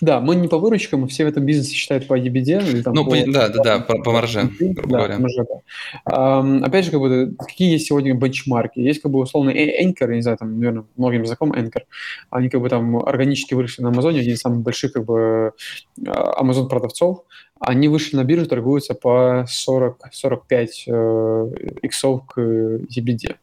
Да, 0.01 0.19
мы 0.19 0.36
не 0.36 0.47
по 0.47 0.57
выручкам, 0.57 1.07
все 1.07 1.26
в 1.26 1.28
этом 1.28 1.45
бизнесе 1.45 1.74
считают 1.74 2.07
по 2.07 2.17
EBITDA. 2.17 2.69
Или 2.69 2.82
там 2.82 2.93
ну, 2.93 3.05
по, 3.05 3.15
да, 3.32 3.49
да, 3.49 3.63
да, 3.63 3.80
по, 3.80 4.01
по 4.01 4.11
марже, 4.11 4.49
грубо 4.59 4.89
да, 4.89 4.97
говоря. 4.97 5.19
Марже, 5.19 5.45
да. 5.47 6.41
Um, 6.41 6.63
опять 6.63 6.86
же, 6.86 6.91
как 6.91 6.99
бы, 6.99 7.34
какие 7.38 7.72
есть 7.72 7.88
сегодня 7.88 8.13
бенчмарки? 8.13 8.80
Есть 8.80 9.01
как 9.01 9.11
бы 9.11 9.19
условно 9.19 9.51
Anchor, 9.51 10.13
не 10.13 10.22
знаю, 10.22 10.38
там, 10.38 10.59
наверное, 10.59 10.86
многим 10.97 11.26
знаком 11.26 11.51
Anchor. 11.53 11.84
Они 12.30 12.49
как 12.49 12.61
бы 12.61 12.69
там 12.69 12.97
органически 12.97 13.53
выросли 13.53 13.84
на 13.84 13.89
Амазоне, 13.89 14.19
один 14.19 14.34
из 14.34 14.39
самых 14.39 14.61
больших 14.61 14.93
как 14.93 15.05
бы 15.05 15.53
Amazon 15.99 16.67
продавцов. 16.67 17.24
Они 17.59 17.88
вышли 17.88 18.15
на 18.15 18.24
биржу, 18.24 18.47
торгуются 18.47 18.95
по 18.95 19.45
40-45 19.47 20.67
э, 20.88 21.51
иксов 21.84 22.26
к 22.26 22.39
EBITDA 22.39 23.36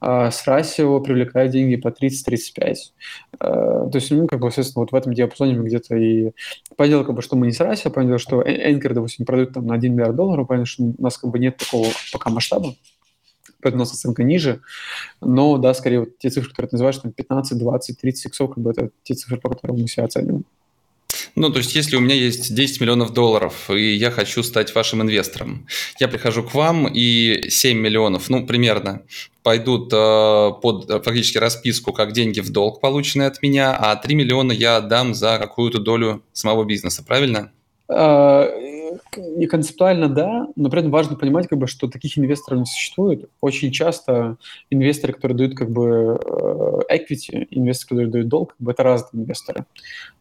а 0.00 0.30
с 0.30 0.46
Расио 0.46 1.00
привлекает 1.00 1.50
деньги 1.50 1.76
по 1.76 1.88
30-35. 1.88 2.74
А, 3.40 3.88
то 3.88 3.96
есть, 3.96 4.10
ну, 4.10 4.26
как 4.26 4.40
бы, 4.40 4.48
соответственно, 4.50 4.82
вот 4.82 4.92
в 4.92 4.94
этом 4.94 5.14
диапазоне 5.14 5.54
мы 5.54 5.64
где-то 5.64 5.96
и... 5.96 6.32
Понятно, 6.76 7.04
как 7.04 7.16
бы, 7.16 7.22
что 7.22 7.36
мы 7.36 7.46
не 7.46 7.52
с 7.52 7.60
Расио, 7.60 7.90
понятно, 7.90 8.18
что 8.18 8.42
Anchor, 8.42 8.94
допустим, 8.94 9.26
продают 9.26 9.52
там 9.52 9.66
на 9.66 9.74
1 9.74 9.92
миллиард 9.92 10.16
долларов, 10.16 10.46
понятно, 10.46 10.66
что 10.66 10.82
у 10.84 10.94
нас 10.98 11.18
как 11.18 11.30
бы 11.30 11.38
нет 11.38 11.56
такого 11.56 11.88
пока 12.12 12.30
масштаба, 12.30 12.74
поэтому 13.60 13.82
у 13.82 13.84
нас 13.84 13.92
оценка 13.92 14.22
ниже. 14.22 14.60
Но, 15.20 15.58
да, 15.58 15.74
скорее, 15.74 16.00
вот 16.00 16.18
те 16.18 16.30
цифры, 16.30 16.50
которые 16.50 16.70
ты 16.70 16.76
называешь, 16.76 16.98
там 16.98 17.12
15, 17.12 17.58
20, 17.58 18.00
30 18.00 18.26
иксов, 18.26 18.50
как 18.50 18.62
бы 18.62 18.70
это 18.70 18.90
те 19.02 19.14
цифры, 19.14 19.38
по 19.38 19.48
которым 19.48 19.78
мы 19.78 19.88
себя 19.88 20.04
оцениваем. 20.04 20.44
Ну, 21.34 21.50
то 21.50 21.58
есть, 21.58 21.74
если 21.74 21.96
у 21.96 22.00
меня 22.00 22.14
есть 22.14 22.54
10 22.54 22.80
миллионов 22.80 23.12
долларов, 23.12 23.70
и 23.70 23.94
я 23.94 24.10
хочу 24.10 24.42
стать 24.42 24.74
вашим 24.74 25.02
инвестором, 25.02 25.66
я 26.00 26.08
прихожу 26.08 26.42
к 26.42 26.54
вам, 26.54 26.86
и 26.86 27.48
7 27.48 27.78
миллионов, 27.78 28.28
ну, 28.28 28.46
примерно, 28.46 29.02
пойдут 29.42 29.92
э, 29.92 30.50
под 30.62 30.90
э, 30.90 31.00
фактически 31.00 31.38
расписку 31.38 31.92
как 31.92 32.12
деньги 32.12 32.40
в 32.40 32.50
долг, 32.50 32.80
полученные 32.80 33.28
от 33.28 33.42
меня, 33.42 33.76
а 33.76 33.96
3 33.96 34.14
миллиона 34.14 34.52
я 34.52 34.76
отдам 34.76 35.14
за 35.14 35.38
какую-то 35.38 35.78
долю 35.78 36.22
самого 36.32 36.64
бизнеса, 36.64 37.04
правильно? 37.06 37.50
И 39.36 39.46
концептуально 39.46 40.08
да, 40.08 40.48
но 40.56 40.70
при 40.70 40.80
этом 40.80 40.90
важно 40.90 41.16
понимать, 41.16 41.48
как 41.48 41.58
бы, 41.58 41.66
что 41.66 41.88
таких 41.88 42.18
инвесторов 42.18 42.60
не 42.60 42.66
существует. 42.66 43.28
Очень 43.40 43.72
часто 43.72 44.36
инвесторы, 44.70 45.12
которые 45.12 45.36
дают 45.36 45.56
как 45.56 45.70
бы 45.70 46.20
э, 46.24 46.94
equity, 46.94 47.46
инвесторы, 47.50 47.88
которые 47.88 48.10
дают 48.10 48.28
долг, 48.28 48.50
как 48.50 48.60
бы 48.60 48.70
это 48.72 48.82
разные 48.82 49.24
инвесторы. 49.24 49.64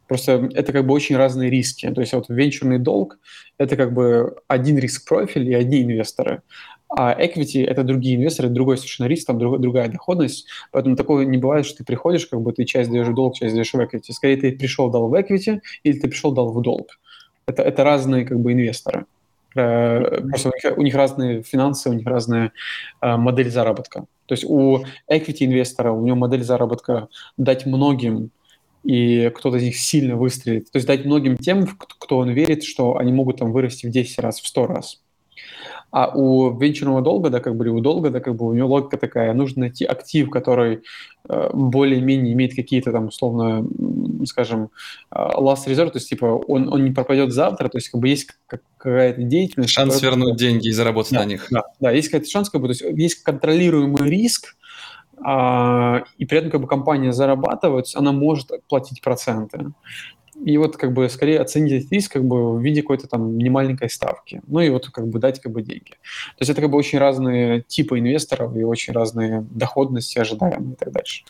Просто 0.08 0.50
это 0.54 0.72
как 0.74 0.86
бы 0.86 0.94
очень 0.94 1.18
разные 1.18 1.50
риски. 1.50 1.90
То 1.90 2.02
есть 2.02 2.14
вот 2.14 2.26
венчурный 2.30 2.80
долг– 2.80 3.20
это 3.58 3.76
как 3.76 3.94
бы 3.94 4.38
один 4.48 4.78
риск-профиль 4.78 5.50
и 5.50 5.54
одни 5.54 5.82
инвесторы. 5.82 6.42
А 6.90 7.14
equity– 7.14 7.66
это 7.68 7.84
другие 7.84 8.16
инвесторы, 8.16 8.50
другой 8.50 8.78
совершенно 8.78 9.08
риск, 9.08 9.28
там 9.28 9.38
друг, 9.38 9.60
другая 9.60 9.90
доходность. 9.90 10.48
Поэтому 10.72 10.96
такого 10.96 11.22
не 11.22 11.38
бывает, 11.38 11.66
что 11.66 11.80
ты 11.80 11.84
приходишь, 11.84 12.28
как 12.28 12.42
бы 12.42 12.54
ты 12.54 12.64
часть 12.64 12.90
даешь 12.90 13.08
в 13.08 13.14
долг, 13.14 13.36
часть 13.36 13.54
даешь 13.54 13.74
в 13.74 13.80
equity. 13.80 14.12
Скорее, 14.12 14.38
ты 14.38 14.52
пришел, 14.54 14.90
дал 14.90 15.10
в 15.10 15.14
equity, 15.14 15.60
или 15.84 16.00
ты 16.00 16.08
пришел, 16.08 16.32
дал 16.32 16.52
в 16.52 16.62
долг. 16.62 17.00
Это, 17.46 17.64
это 17.64 17.84
разные 17.84 18.26
как 18.26 18.40
бы 18.40 18.54
инвесторы. 18.54 19.06
Э, 19.56 20.22
просто 20.30 20.50
у 20.50 20.54
них, 20.54 20.78
у 20.78 20.82
них 20.82 20.96
разные 20.96 21.44
финансы, 21.44 21.90
у 21.90 21.94
них 21.94 22.08
разная 22.08 22.52
э, 23.02 23.18
модель 23.18 23.50
заработка. 23.50 24.06
То 24.28 24.34
есть 24.34 24.46
у 24.46 24.84
equity 25.12 25.46
инвестора, 25.46 25.92
у 25.92 26.06
него 26.06 26.16
модель 26.16 26.44
заработка 26.44 27.08
дать 27.38 27.66
многим 27.66 28.32
и 28.84 29.30
кто-то 29.36 29.58
из 29.58 29.64
них 29.64 29.78
сильно 29.78 30.16
выстрелит. 30.16 30.72
То 30.72 30.78
есть 30.78 30.88
дать 30.88 31.06
многим 31.06 31.38
тем, 31.38 31.68
кто 31.68 32.18
он 32.18 32.30
верит, 32.30 32.64
что 32.64 32.98
они 32.98 33.12
могут 33.12 33.38
там 33.38 33.52
вырасти 33.52 33.86
в 33.86 33.92
10 33.92 34.20
раз, 34.20 34.40
в 34.40 34.48
100 34.48 34.68
раз. 34.68 35.02
А 35.90 36.12
у 36.14 36.58
венчурного 36.58 37.02
долга, 37.02 37.30
да, 37.30 37.40
как 37.40 37.56
бы, 37.56 37.70
у 37.70 37.80
долга, 37.80 38.10
да, 38.10 38.20
как 38.20 38.36
бы 38.36 38.46
у 38.46 38.54
него 38.54 38.68
логика 38.68 38.98
такая, 38.98 39.34
нужно 39.34 39.62
найти 39.62 39.86
актив, 39.86 40.30
который 40.30 40.82
э, 41.30 41.50
более-менее 41.54 42.34
имеет 42.34 42.56
какие-то 42.56 42.92
там, 42.92 43.08
условно, 43.08 43.66
скажем, 44.26 44.70
э, 45.12 45.16
last 45.18 45.66
resort, 45.66 45.92
то 45.92 45.98
есть, 45.98 46.10
типа, 46.10 46.26
он, 46.26 46.72
он 46.72 46.84
не 46.84 46.92
пропадет 46.92 47.32
завтра, 47.32 47.70
то 47.70 47.78
есть, 47.78 47.88
как 47.90 48.02
бы, 48.02 48.10
есть 48.10 48.28
какая-то 48.48 49.24
деятельность. 49.24 49.72
Шанс 49.72 49.96
которая... 49.96 50.18
вернуть 50.18 50.38
деньги 50.38 50.68
и 50.68 50.72
заработать 50.72 51.14
да, 51.14 51.20
на 51.20 51.26
них. 51.26 51.48
Да, 51.50 51.64
да, 51.80 51.92
есть 51.92 52.10
какой-то 52.10 52.30
шанс, 52.30 52.50
как 52.50 52.62
бы, 52.62 52.68
то 52.68 52.74
есть, 52.74 53.00
есть 53.00 53.24
контролируемый 53.24 54.10
риск, 54.10 54.57
а, 55.24 56.04
и 56.18 56.26
при 56.26 56.40
этом 56.40 56.52
как 56.52 56.62
бы 56.62 56.68
компания 56.68 57.12
зарабатывает, 57.12 57.88
она 57.96 58.12
может 58.12 58.52
платить 58.68 59.02
проценты. 59.02 59.72
И 60.46 60.58
вот 60.58 60.78
как 60.78 60.94
бы 60.94 61.10
скорее 61.10 61.40
оценить 61.40 61.74
этот 61.74 61.92
риск 61.92 62.14
как 62.14 62.24
бы 62.24 62.56
в 62.58 62.62
виде 62.62 62.82
какой-то 62.82 63.08
там 63.08 63.38
немаленькой 63.38 63.90
ставки. 63.90 64.42
Ну 64.48 64.60
и 64.60 64.70
вот 64.70 64.90
как 64.90 65.08
бы 65.08 65.20
дать 65.20 65.42
как 65.42 65.52
бы 65.52 65.64
деньги. 65.64 65.92
То 65.92 66.42
есть 66.42 66.52
это 66.52 66.62
как 66.62 66.70
бы 66.70 66.78
очень 66.78 67.00
разные 67.00 67.62
типы 67.62 67.98
инвесторов 67.98 68.56
и 68.56 68.64
очень 68.64 68.94
разные 68.94 69.46
доходности 69.50 70.20
ожидаемые 70.20 70.74
и 70.74 70.76
так 70.76 70.92
дальше. 70.92 71.24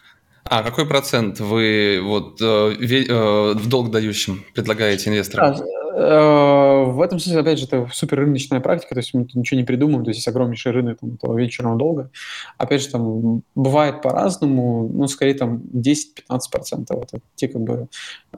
А 0.44 0.64
какой 0.64 0.86
процент 0.86 1.40
вы 1.40 2.00
вот 2.02 2.42
э, 2.42 2.74
э, 2.80 3.54
в 3.54 3.68
долг 3.68 3.92
дающим 3.92 4.44
предлагаете 4.54 5.10
инвесторам? 5.10 5.56
Э, 6.00 6.84
в 6.86 7.02
этом 7.02 7.18
смысле, 7.18 7.42
опять 7.42 7.58
же, 7.58 7.66
это 7.66 7.90
супер 7.92 8.20
рыночная 8.20 8.60
практика, 8.60 8.94
то 8.94 9.00
есть 9.00 9.16
мы 9.16 9.26
тут 9.26 9.34
ничего 9.34 9.60
не 9.60 9.66
придумаем, 9.66 10.04
то 10.04 10.10
есть 10.10 10.20
есть 10.20 10.28
огромнейший 10.28 10.72
рынок 10.72 11.00
там, 11.00 11.16
этого 11.16 11.36
вечерного 11.36 11.76
долга. 11.76 12.12
Опять 12.60 12.84
же, 12.84 12.90
там 12.90 13.42
бывает 13.56 14.04
по-разному, 14.04 14.88
ну, 14.94 15.08
скорее 15.08 15.34
там 15.34 15.64
10-15%. 15.74 16.86
Это 16.90 17.20
те 17.36 17.48
как 17.48 17.62
бы... 17.64 17.88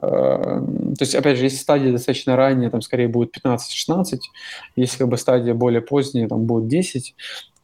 то 0.00 1.00
есть, 1.00 1.14
опять 1.14 1.36
же, 1.36 1.44
если 1.44 1.58
стадия 1.58 1.92
достаточно 1.92 2.34
ранняя, 2.34 2.70
там 2.70 2.80
скорее 2.80 3.08
будет 3.08 3.36
15-16, 3.44 4.20
если 4.76 4.96
как 4.96 5.08
бы 5.08 5.18
стадия 5.18 5.52
более 5.52 5.82
поздняя, 5.82 6.28
там 6.28 6.46
будет 6.46 6.66
10. 6.68 7.14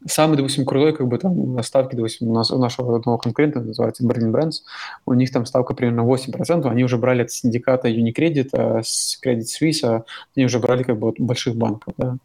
Самый, 0.06 0.36
допустим, 0.36 0.64
крутой, 0.64 0.94
как 0.94 1.08
бы 1.08 1.18
там 1.18 1.62
ставки, 1.62 1.96
допустим, 1.96 2.28
у, 2.28 2.34
нас, 2.34 2.50
у 2.50 2.58
нашего 2.58 2.96
одного 2.96 3.18
конкурента, 3.18 3.60
называется 3.60 4.04
Berlin 4.04 4.32
Brands, 4.32 4.62
у 5.04 5.14
них 5.14 5.32
там 5.32 5.46
ставка 5.46 5.74
примерно 5.74 6.00
8%, 6.00 6.68
они 6.68 6.84
уже 6.84 6.96
брали 6.96 7.22
от 7.22 7.30
синдиката 7.30 7.88
Unicredit, 7.88 8.50
а 8.52 8.82
с 8.82 9.18
Credit 9.24 9.44
Suisse, 9.44 10.04
они 10.36 10.46
уже 10.46 10.58
брали 10.58 10.82
как 10.82 10.98
бы 10.98 11.08
от 11.08 11.18
больших 11.18 11.56
банков, 11.56 11.94
да. 11.96 12.16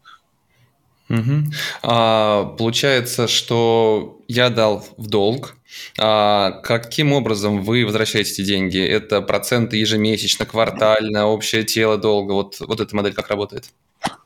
Угу. 1.12 1.52
А, 1.82 2.44
получается, 2.56 3.28
что 3.28 4.20
я 4.28 4.48
дал 4.48 4.84
в 4.96 5.06
долг. 5.08 5.56
А 5.98 6.50
каким 6.62 7.12
образом 7.12 7.62
вы 7.62 7.84
возвращаете 7.84 8.32
эти 8.32 8.44
деньги? 8.44 8.78
Это 8.78 9.20
проценты 9.20 9.76
ежемесячно, 9.76 10.46
квартально, 10.46 11.26
общее 11.26 11.64
тело 11.64 11.98
долга? 11.98 12.32
Вот, 12.32 12.60
вот 12.60 12.80
эта 12.80 12.96
модель 12.96 13.12
как 13.12 13.28
работает? 13.28 13.66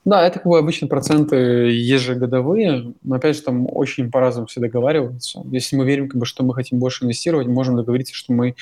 Да, 0.05 0.27
это 0.27 0.39
как 0.39 0.47
бы 0.47 0.59
обычно 0.59 0.87
проценты 0.87 1.37
ежегодовые, 1.37 2.95
но 3.03 3.17
опять 3.17 3.37
же 3.37 3.43
там 3.43 3.67
очень 3.69 4.11
по-разному 4.11 4.47
все 4.47 4.61
договариваются. 4.61 5.43
Если 5.51 5.75
мы 5.77 5.85
верим, 5.85 6.09
как 6.09 6.21
бы, 6.21 6.27
что 6.27 6.45
мы 6.45 6.55
хотим 6.55 6.79
больше 6.79 7.05
инвестировать, 7.05 7.49
можем 7.49 7.77
договориться, 7.77 8.15
что 8.15 8.33
мы 8.33 8.55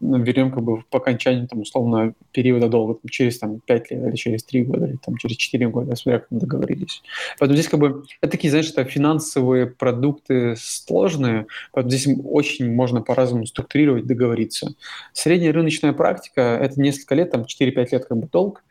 берем 0.00 0.50
как 0.50 0.62
бы 0.62 0.82
по 0.90 0.98
окончании 0.98 1.46
там, 1.46 1.60
условно 1.60 2.14
периода 2.32 2.68
долга, 2.68 2.94
там, 2.94 3.08
через 3.08 3.38
там, 3.38 3.60
5 3.60 3.90
лет 3.90 4.06
или 4.08 4.16
через 4.16 4.44
3 4.44 4.64
года, 4.64 4.86
или 4.86 4.96
там, 4.96 5.16
через 5.16 5.36
4 5.36 5.68
года, 5.68 5.94
смотря 5.96 6.20
как 6.20 6.30
мы 6.30 6.40
договорились. 6.40 7.02
Поэтому 7.38 7.56
здесь 7.56 7.68
как 7.68 7.80
бы 7.80 8.04
это 8.20 8.32
такие, 8.32 8.50
знаешь, 8.50 8.70
это 8.70 8.84
финансовые 8.84 9.66
продукты 9.66 10.54
сложные, 10.56 11.46
поэтому 11.72 11.90
здесь 11.90 12.16
очень 12.24 12.72
можно 12.72 13.02
по-разному 13.02 13.46
структурировать, 13.46 14.06
договориться. 14.06 14.74
Средняя 15.12 15.52
рыночная 15.52 15.92
практика– 15.92 16.40
это 16.62 16.80
несколько 16.80 17.14
лет, 17.14 17.30
там 17.30 17.42
4-5 17.42 17.88
лет 17.92 18.04
как 18.06 18.16
бы 18.16 18.28
долг, 18.32 18.64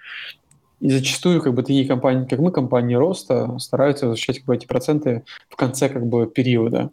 и 0.80 0.90
зачастую 0.90 1.42
как 1.42 1.54
бы 1.54 1.62
такие 1.62 1.86
компании, 1.86 2.26
как 2.26 2.40
мы, 2.40 2.52
компании 2.52 2.96
роста, 2.96 3.58
стараются 3.60 4.08
возвращать 4.08 4.40
как 4.40 4.46
бы, 4.46 4.56
эти 4.56 4.66
проценты 4.66 5.24
в 5.50 5.56
конце 5.56 5.90
как 5.90 6.08
бы 6.08 6.26
периода. 6.26 6.90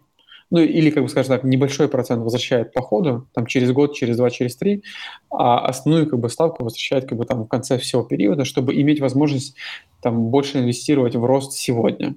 Ну 0.51 0.61
или, 0.61 0.91
как 0.91 1.03
бы 1.03 1.09
скажем 1.09 1.37
так, 1.37 1.45
небольшой 1.45 1.89
процент 1.89 2.23
возвращает 2.23 2.73
по 2.73 2.81
ходу, 2.83 3.29
там 3.35 3.47
через 3.47 3.73
год, 3.73 3.95
через 3.95 4.17
два, 4.17 4.31
через 4.31 4.57
три, 4.57 4.83
а 5.31 5.67
основную 5.67 6.09
как 6.09 6.21
бы 6.21 6.29
ставку 6.29 6.65
возвращает 6.65 7.09
как 7.09 7.19
бы 7.19 7.25
там 7.25 7.45
в 7.45 7.49
конце 7.49 7.79
всего 7.79 8.03
периода, 8.03 8.45
чтобы 8.45 8.75
иметь 8.81 9.01
возможность 9.01 9.57
там 10.03 10.31
больше 10.31 10.59
инвестировать 10.59 11.17
в 11.17 11.25
рост 11.25 11.53
сегодня. 11.53 12.17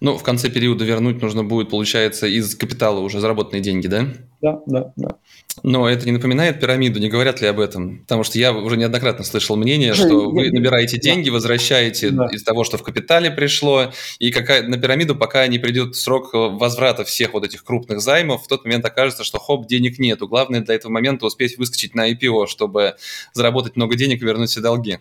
Ну, 0.00 0.16
в 0.16 0.22
конце 0.22 0.50
периода 0.50 0.84
вернуть 0.84 1.22
нужно 1.22 1.44
будет, 1.44 1.70
получается, 1.70 2.26
из 2.26 2.54
капитала 2.54 3.00
уже 3.00 3.20
заработанные 3.20 3.62
деньги, 3.62 3.86
да? 3.86 4.08
Да, 4.42 4.60
да, 4.66 4.92
да. 4.96 5.16
Но 5.62 5.88
это 5.88 6.04
не 6.04 6.12
напоминает 6.12 6.60
пирамиду, 6.60 7.00
не 7.00 7.08
говорят 7.08 7.40
ли 7.40 7.48
об 7.48 7.58
этом? 7.58 8.00
Потому 8.00 8.22
что 8.24 8.38
я 8.38 8.52
уже 8.52 8.76
неоднократно 8.76 9.24
слышал 9.24 9.56
мнение, 9.56 9.94
что 9.94 10.30
вы 10.30 10.50
набираете 10.50 10.98
деньги, 10.98 11.30
возвращаете 11.30 12.10
да. 12.10 12.26
из 12.26 12.42
того, 12.42 12.62
что 12.62 12.76
в 12.76 12.82
капитале 12.82 13.30
пришло, 13.30 13.92
и 14.18 14.30
какая, 14.30 14.62
на 14.62 14.76
пирамиду, 14.76 15.16
пока 15.16 15.46
не 15.46 15.58
придет 15.58 15.96
срок 15.96 16.30
возврата 16.32 17.04
всех 17.04 17.32
вот 17.32 17.44
этих 17.44 17.64
крупных 17.64 18.00
займов, 18.00 18.44
в 18.44 18.48
тот 18.48 18.64
момент 18.64 18.84
окажется, 18.84 19.24
что 19.24 19.38
хоп, 19.38 19.66
денег 19.66 19.98
нету. 19.98 20.28
Главное 20.28 20.60
для 20.60 20.74
этого 20.74 20.92
момента 20.92 21.26
успеть 21.26 21.56
выскочить 21.56 21.94
на 21.94 22.12
IPO, 22.12 22.46
чтобы 22.46 22.96
заработать 23.32 23.76
много 23.76 23.96
денег 23.96 24.20
и 24.22 24.24
вернуть 24.24 24.50
все 24.50 24.60
долги. 24.60 24.98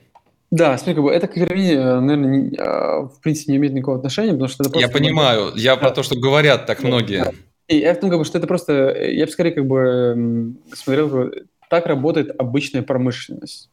Да, 0.51 0.77
смотри, 0.77 0.95
как 0.95 1.03
бы 1.03 1.11
это 1.11 1.27
к 1.27 1.33
пирамиде, 1.33 1.77
наверное, 1.77 2.37
не, 2.37 2.57
а, 2.57 3.07
в 3.07 3.19
принципе 3.21 3.51
не 3.51 3.57
имеет 3.57 3.73
никакого 3.73 3.97
отношения, 3.97 4.31
потому 4.31 4.47
что 4.47 4.63
это 4.63 4.71
просто... 4.71 4.87
Я 4.87 4.93
понимаю, 4.93 5.51
я 5.55 5.75
да. 5.75 5.81
про 5.81 5.91
то, 5.91 6.03
что 6.03 6.15
говорят 6.17 6.65
так 6.65 6.83
многие. 6.83 7.33
И 7.67 7.77
я 7.77 7.93
в 7.95 7.99
том, 7.99 8.09
как 8.09 8.19
бы, 8.19 8.25
что 8.25 8.37
это 8.37 8.47
просто, 8.47 8.95
я 9.01 9.25
бы 9.25 9.31
скорее 9.31 9.51
как 9.51 9.65
бы 9.65 10.55
смотрел, 10.73 11.31
так 11.69 11.87
работает 11.87 12.39
обычная 12.39 12.83
промышленность. 12.83 13.69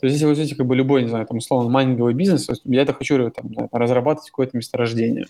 То 0.00 0.06
есть, 0.06 0.14
если 0.14 0.26
вы 0.26 0.32
возьмете 0.32 0.54
как 0.54 0.66
бы 0.66 0.76
любой, 0.76 1.02
не 1.02 1.08
знаю, 1.08 1.24
там, 1.26 1.38
условно, 1.38 1.70
майнинговый 1.70 2.14
бизнес, 2.14 2.48
я 2.64 2.82
это 2.82 2.92
хочу 2.92 3.30
там, 3.30 3.50
разрабатывать 3.72 4.28
какое-то 4.28 4.56
месторождение. 4.56 5.26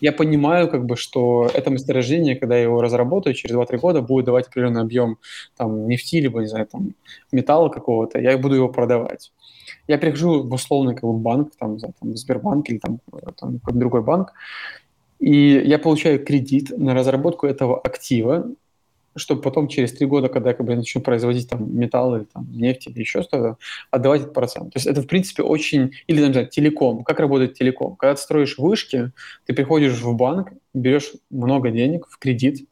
Я 0.00 0.12
понимаю, 0.12 0.68
как 0.68 0.84
бы, 0.84 0.96
что 0.96 1.48
это 1.54 1.70
месторождение, 1.70 2.36
когда 2.36 2.56
я 2.56 2.64
его 2.64 2.82
разработаю, 2.82 3.34
через 3.34 3.56
2-3 3.56 3.78
года 3.78 4.02
будет 4.02 4.26
давать 4.26 4.48
определенный 4.48 4.82
объем 4.82 5.18
там, 5.56 5.88
нефти, 5.88 6.16
либо, 6.16 6.40
не 6.40 6.48
знаю, 6.48 6.66
там, 6.66 6.94
металла 7.32 7.68
какого-то, 7.68 8.20
я 8.20 8.36
буду 8.36 8.56
его 8.56 8.68
продавать. 8.68 9.32
Я 9.88 9.98
прихожу 9.98 10.42
в 10.42 10.52
условный 10.52 10.94
как 10.94 11.04
бы, 11.04 11.12
банк, 11.14 11.52
там, 11.58 11.78
там, 11.78 12.16
Сбербанк 12.16 12.68
или 12.70 12.78
там, 12.78 13.00
там 13.36 13.58
какой-то 13.58 13.78
другой 13.78 14.02
банк, 14.02 14.32
и 15.18 15.62
я 15.64 15.78
получаю 15.78 16.24
кредит 16.24 16.70
на 16.76 16.94
разработку 16.94 17.46
этого 17.46 17.78
актива, 17.78 18.50
чтобы 19.16 19.42
потом 19.42 19.68
через 19.68 19.92
три 19.92 20.06
года, 20.06 20.28
когда 20.28 20.50
я 20.50 20.54
как 20.54 20.64
бы, 20.64 20.76
начну 20.76 21.00
производить 21.00 21.48
там 21.48 21.76
металлы, 21.76 22.26
там, 22.32 22.46
нефть 22.52 22.86
или 22.86 23.00
еще 23.00 23.22
что-то, 23.22 23.56
отдавать 23.90 24.22
этот 24.22 24.34
процент. 24.34 24.72
То 24.72 24.76
есть 24.76 24.86
это, 24.86 25.02
в 25.02 25.06
принципе, 25.06 25.42
очень... 25.42 25.90
Или, 26.06 26.20
например, 26.24 26.46
телеком. 26.46 27.02
Как 27.02 27.18
работает 27.18 27.54
телеком? 27.54 27.96
Когда 27.96 28.14
ты 28.14 28.20
строишь 28.20 28.56
вышки, 28.56 29.10
ты 29.46 29.52
приходишь 29.52 30.00
в 30.00 30.14
банк, 30.14 30.52
берешь 30.74 31.12
много 31.28 31.70
денег 31.70 32.06
в 32.08 32.18
кредит, 32.18 32.68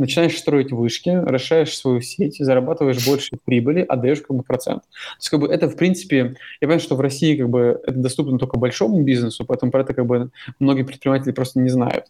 начинаешь 0.00 0.38
строить 0.38 0.72
вышки, 0.72 1.10
расширяешь 1.10 1.76
свою 1.76 2.00
сеть, 2.00 2.36
зарабатываешь 2.38 3.04
больше 3.06 3.36
прибыли, 3.44 3.84
отдаешь 3.86 4.20
как 4.20 4.36
бы 4.36 4.42
процент. 4.42 4.82
То 4.82 5.16
есть 5.18 5.28
как 5.28 5.40
бы 5.40 5.48
это 5.48 5.68
в 5.68 5.76
принципе, 5.76 6.16
я 6.60 6.66
понимаю, 6.66 6.80
что 6.80 6.96
в 6.96 7.00
России 7.00 7.36
как 7.36 7.50
бы 7.50 7.80
это 7.86 7.98
доступно 7.98 8.38
только 8.38 8.58
большому 8.58 9.02
бизнесу, 9.02 9.44
поэтому 9.44 9.70
про 9.70 9.82
это 9.82 9.94
как 9.94 10.06
бы 10.06 10.30
многие 10.58 10.82
предприниматели 10.84 11.32
просто 11.32 11.60
не 11.60 11.68
знают. 11.68 12.06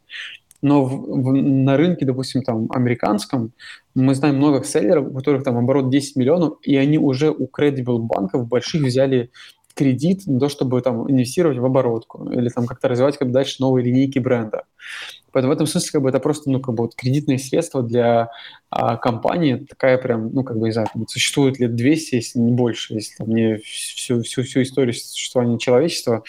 но 0.62 0.84
в, 0.84 1.22
в, 1.22 1.32
на 1.32 1.76
рынке, 1.76 2.04
допустим, 2.04 2.42
там, 2.42 2.68
американском, 2.70 3.52
мы 3.94 4.14
знаем 4.14 4.36
много 4.36 4.62
селлеров, 4.62 5.08
у 5.08 5.14
которых 5.14 5.42
там 5.42 5.56
оборот 5.56 5.90
10 5.90 6.16
миллионов, 6.16 6.58
и 6.62 6.76
они 6.76 6.98
уже 6.98 7.30
у 7.30 7.48
Credible 7.48 7.98
банков 7.98 8.46
больших 8.46 8.82
взяли 8.82 9.30
кредит 9.74 10.26
на 10.26 10.38
то, 10.38 10.48
чтобы 10.48 10.80
там 10.82 11.10
инвестировать 11.10 11.58
в 11.58 11.64
оборотку 11.64 12.30
или 12.30 12.48
там 12.50 12.66
как-то 12.66 12.88
развивать 12.88 13.16
как 13.16 13.30
дальше 13.30 13.56
новые 13.60 13.84
линейки 13.84 14.18
бренда. 14.18 14.64
Поэтому 15.32 15.52
в 15.52 15.56
этом 15.56 15.66
смысле 15.66 15.90
как 15.92 16.02
бы, 16.02 16.08
это 16.08 16.20
просто 16.20 16.50
ну, 16.50 16.60
как 16.60 16.74
бы, 16.74 16.84
вот, 16.84 16.94
кредитные 16.94 17.38
средства 17.38 17.82
для 17.82 18.30
а, 18.70 18.96
компании, 18.96 19.66
такая 19.68 19.98
прям, 19.98 20.32
ну, 20.32 20.44
как 20.44 20.58
бы, 20.58 20.66
не 20.66 20.72
знаю, 20.72 20.88
существует 21.08 21.58
лет 21.58 21.74
200, 21.74 22.14
если 22.14 22.38
не 22.38 22.52
больше, 22.52 22.94
если 22.94 23.16
там, 23.16 23.28
не 23.28 23.56
всю, 23.58 24.22
всю, 24.22 24.42
всю 24.42 24.62
историю 24.62 24.94
существования 24.94 25.58
человечества, 25.58 26.22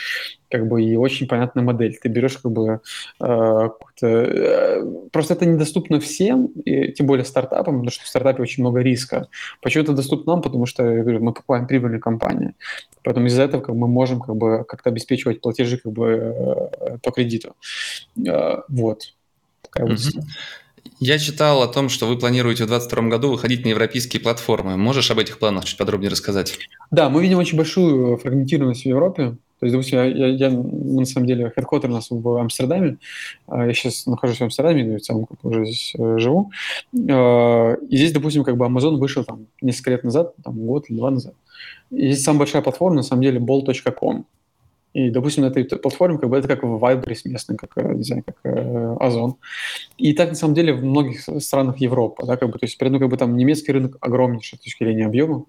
как 0.51 0.67
бы 0.67 0.83
и 0.83 0.95
очень 0.95 1.27
понятная 1.27 1.63
модель. 1.63 1.97
Ты 2.01 2.09
берешь 2.09 2.37
как 2.37 2.51
бы 2.51 2.81
э, 3.19 3.69
э, 4.01 4.83
просто 5.11 5.33
это 5.33 5.45
недоступно 5.45 5.99
всем, 5.99 6.47
и, 6.65 6.91
тем 6.91 7.07
более 7.07 7.25
стартапам, 7.25 7.75
потому 7.75 7.91
что 7.91 8.03
в 8.03 8.07
стартапе 8.07 8.43
очень 8.43 8.63
много 8.63 8.81
риска. 8.81 9.27
Почему 9.61 9.83
это 9.83 9.93
доступно 9.93 10.33
нам? 10.33 10.41
Потому 10.41 10.65
что 10.65 10.83
я 10.83 11.01
говорю, 11.01 11.23
мы 11.23 11.33
покупаем 11.33 11.67
прибыльную 11.67 12.01
компанию. 12.01 12.53
Поэтому 13.03 13.27
из-за 13.27 13.43
этого 13.43 13.61
как, 13.61 13.75
мы 13.75 13.87
можем 13.87 14.19
как 14.19 14.35
бы 14.35 14.65
как-то 14.67 14.89
обеспечивать 14.89 15.41
платежи 15.41 15.77
как 15.77 15.91
бы 15.91 16.07
э, 16.07 16.97
по 17.01 17.11
кредиту. 17.11 17.55
Э, 18.27 18.61
вот. 18.67 19.13
Такая 19.61 19.87
вот 19.87 19.97
mm-hmm. 19.97 20.21
Я 20.99 21.17
читал 21.17 21.63
о 21.63 21.67
том, 21.67 21.89
что 21.89 22.05
вы 22.05 22.17
планируете 22.17 22.65
в 22.65 22.67
2022 22.67 23.09
году 23.09 23.31
выходить 23.31 23.65
на 23.65 23.69
европейские 23.69 24.21
платформы. 24.21 24.77
Можешь 24.77 25.09
об 25.09 25.19
этих 25.19 25.39
планах 25.39 25.65
чуть 25.65 25.77
подробнее 25.77 26.11
рассказать? 26.11 26.59
Да, 26.91 27.09
мы 27.09 27.23
видим 27.23 27.39
очень 27.39 27.57
большую 27.57 28.17
фрагментированность 28.17 28.83
в 28.83 28.85
Европе. 28.85 29.35
То 29.61 29.67
есть, 29.67 29.73
допустим, 29.73 29.99
я, 29.99 30.05
я, 30.05 30.27
я 30.27 30.49
на 30.49 31.05
самом 31.05 31.27
деле, 31.27 31.51
хедкотер 31.51 31.87
у 31.91 31.93
нас 31.93 32.07
в 32.09 32.41
Амстердаме. 32.41 32.97
А, 33.47 33.67
я 33.67 33.73
сейчас 33.75 34.07
нахожусь 34.07 34.39
в 34.39 34.41
Амстердаме, 34.41 34.97
в 34.97 35.01
целом 35.01 35.27
как 35.27 35.45
уже 35.45 35.65
здесь 35.65 35.93
э, 35.99 36.17
живу. 36.17 36.51
А, 37.11 37.75
и 37.75 37.95
здесь, 37.95 38.11
допустим, 38.11 38.43
как 38.43 38.57
бы 38.57 38.65
Amazon 38.65 38.95
вышел 38.95 39.23
там 39.23 39.45
несколько 39.61 39.91
лет 39.91 40.03
назад, 40.03 40.33
там 40.43 40.55
год 40.65 40.89
или 40.89 40.97
два 40.97 41.11
назад. 41.11 41.35
И 41.91 42.11
здесь 42.11 42.23
самая 42.23 42.39
большая 42.39 42.63
платформа, 42.63 42.95
на 42.95 43.03
самом 43.03 43.21
деле, 43.21 43.39
ball.com. 43.39 44.25
И, 44.93 45.09
допустим, 45.09 45.43
на 45.43 45.47
этой 45.47 45.63
платформе 45.63 46.17
как 46.17 46.29
бы 46.29 46.37
это 46.37 46.47
как 46.47 46.63
Wildberries 46.63 47.21
местный, 47.25 47.55
как, 47.55 47.71
э, 47.77 47.93
не 47.93 48.03
знаю, 48.03 48.23
как 48.23 48.35
э, 48.43 48.95
Озон. 48.99 49.35
И 49.97 50.13
так, 50.13 50.29
на 50.29 50.35
самом 50.35 50.53
деле, 50.53 50.73
в 50.73 50.83
многих 50.83 51.21
странах 51.39 51.77
Европы, 51.77 52.25
да, 52.25 52.35
как 52.35 52.49
бы, 52.49 52.59
то 52.59 52.65
есть, 52.65 52.77
при 52.77 52.89
этом, 52.89 52.99
как 52.99 53.09
бы, 53.09 53.17
там 53.17 53.37
немецкий 53.37 53.71
рынок 53.71 53.97
огромнейший 54.01 54.57
с 54.57 54.61
точки 54.61 54.83
зрения 54.83 55.05
объема. 55.05 55.45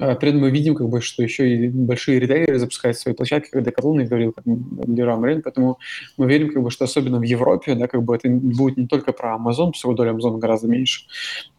А, 0.00 0.16
при 0.16 0.30
этом 0.30 0.40
мы 0.40 0.50
видим, 0.50 0.74
как 0.74 0.88
бы, 0.88 1.00
что 1.00 1.22
еще 1.22 1.48
и 1.48 1.68
большие 1.68 2.18
ритейлеры 2.18 2.58
запускают 2.58 2.98
свои 2.98 3.14
площадки, 3.14 3.50
как 3.50 3.62
Decathlon, 3.62 4.04
говорил, 4.04 4.32
как 4.32 4.44
Leroy 4.44 5.20
Merlin, 5.20 5.42
поэтому 5.42 5.78
мы 6.16 6.26
верим, 6.26 6.52
как 6.52 6.62
бы, 6.62 6.70
что 6.70 6.84
особенно 6.84 7.20
в 7.20 7.22
Европе, 7.22 7.74
да, 7.76 7.86
как 7.86 8.02
бы, 8.02 8.16
это 8.16 8.28
будет 8.28 8.76
не 8.76 8.88
только 8.88 9.12
про 9.12 9.36
Amazon, 9.36 9.70
поскольку 9.70 9.96
доля 9.96 10.12
Amazon 10.12 10.38
гораздо 10.38 10.66
меньше, 10.66 11.02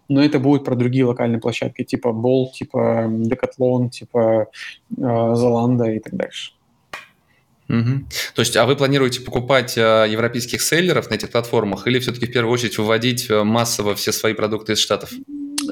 но 0.09 0.21
это 0.23 0.39
будет 0.39 0.65
про 0.65 0.75
другие 0.75 1.05
локальные 1.05 1.39
площадки, 1.39 1.83
типа 1.83 2.09
Bolt, 2.09 2.51
типа 2.53 3.05
Decathlon, 3.07 3.89
типа 3.89 4.47
э, 4.97 5.01
Zalando 5.01 5.95
и 5.95 5.99
так 5.99 6.15
дальше. 6.15 6.54
Угу. 7.67 8.05
То 8.35 8.39
есть, 8.41 8.55
а 8.57 8.65
вы 8.65 8.75
планируете 8.75 9.21
покупать 9.21 9.77
э, 9.77 10.05
европейских 10.09 10.61
селлеров 10.61 11.09
на 11.09 11.15
этих 11.15 11.31
платформах 11.31 11.87
или 11.87 11.99
все-таки 11.99 12.27
в 12.27 12.31
первую 12.31 12.53
очередь 12.53 12.77
выводить 12.77 13.29
э, 13.29 13.43
массово 13.43 13.95
все 13.95 14.11
свои 14.11 14.33
продукты 14.33 14.73
из 14.73 14.79
Штатов? 14.79 15.11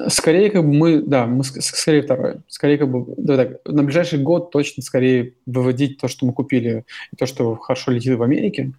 Скорее, 0.08 0.50
как 0.50 0.64
бы 0.64 0.72
мы, 0.72 1.02
да, 1.02 1.26
мы 1.26 1.44
скорее 1.44 2.02
второе. 2.02 2.42
Скорее, 2.48 2.78
как 2.78 2.90
бы, 2.90 3.14
да, 3.16 3.36
так, 3.36 3.60
на 3.66 3.82
ближайший 3.82 4.18
год 4.18 4.50
точно 4.50 4.82
скорее 4.82 5.34
выводить 5.46 5.98
то, 5.98 6.08
что 6.08 6.26
мы 6.26 6.32
купили, 6.32 6.84
и 7.12 7.16
то, 7.16 7.26
что 7.26 7.54
хорошо 7.56 7.90
летит 7.90 8.16
в 8.16 8.22
Америке. 8.22 8.72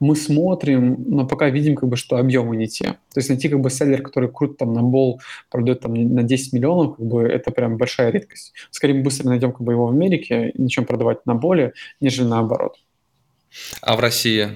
Мы 0.00 0.14
смотрим, 0.16 1.04
но 1.08 1.26
пока 1.26 1.48
видим, 1.48 1.74
как 1.74 1.88
бы, 1.88 1.96
что 1.96 2.16
объемы 2.16 2.56
не 2.56 2.68
те. 2.68 2.84
То 3.12 3.18
есть 3.18 3.28
найти 3.28 3.48
как 3.48 3.60
бы 3.60 3.70
селлер, 3.70 4.02
который 4.02 4.30
круто 4.30 4.54
там 4.54 4.72
на 4.72 4.82
бол 4.82 5.20
продает 5.50 5.80
там 5.80 5.94
на 5.94 6.22
10 6.22 6.52
миллионов, 6.52 6.96
как 6.96 7.06
бы 7.06 7.22
это 7.22 7.50
прям 7.50 7.76
большая 7.76 8.10
редкость. 8.10 8.52
Скорее 8.70 8.94
мы 8.94 9.02
быстро 9.02 9.28
найдем 9.28 9.52
как 9.52 9.62
бы 9.62 9.72
его 9.72 9.86
в 9.86 9.90
Америке 9.90 10.50
и 10.50 10.62
начнем 10.62 10.84
продавать 10.84 11.24
на 11.26 11.34
боле, 11.34 11.72
нежели 12.00 12.26
наоборот. 12.26 12.76
А 13.80 13.96
в 13.96 14.00
России? 14.00 14.48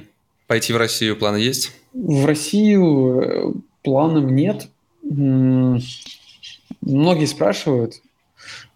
Пойти 0.47 0.73
в 0.73 0.77
Россию 0.77 1.17
планы 1.17 1.37
есть? 1.37 1.73
В 1.93 2.27
Россию 2.27 3.21
э, 3.21 3.53
планов 3.83 4.31
нет, 4.31 4.69
Многие 5.03 5.83
спрашивают. 7.27 8.01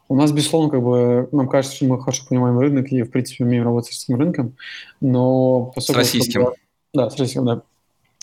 У 0.09 0.17
нас, 0.17 0.33
безусловно, 0.33 0.71
как 0.71 0.83
бы, 0.83 1.29
нам 1.33 1.49
кажется, 1.49 1.77
что 1.77 1.87
мы 1.87 2.01
хорошо 2.01 2.25
понимаем 2.29 2.59
рынок 2.59 2.93
и, 2.93 3.03
в 3.03 3.11
принципе, 3.11 3.45
умеем 3.45 3.65
работать 3.65 3.87
с 3.87 3.91
российским 3.91 4.17
рынком, 4.17 4.57
но... 5.01 5.73
С 5.77 5.89
российским? 5.91 6.49
да, 6.93 7.09
с 7.09 7.19
российским, 7.19 7.47
да. 7.47 7.63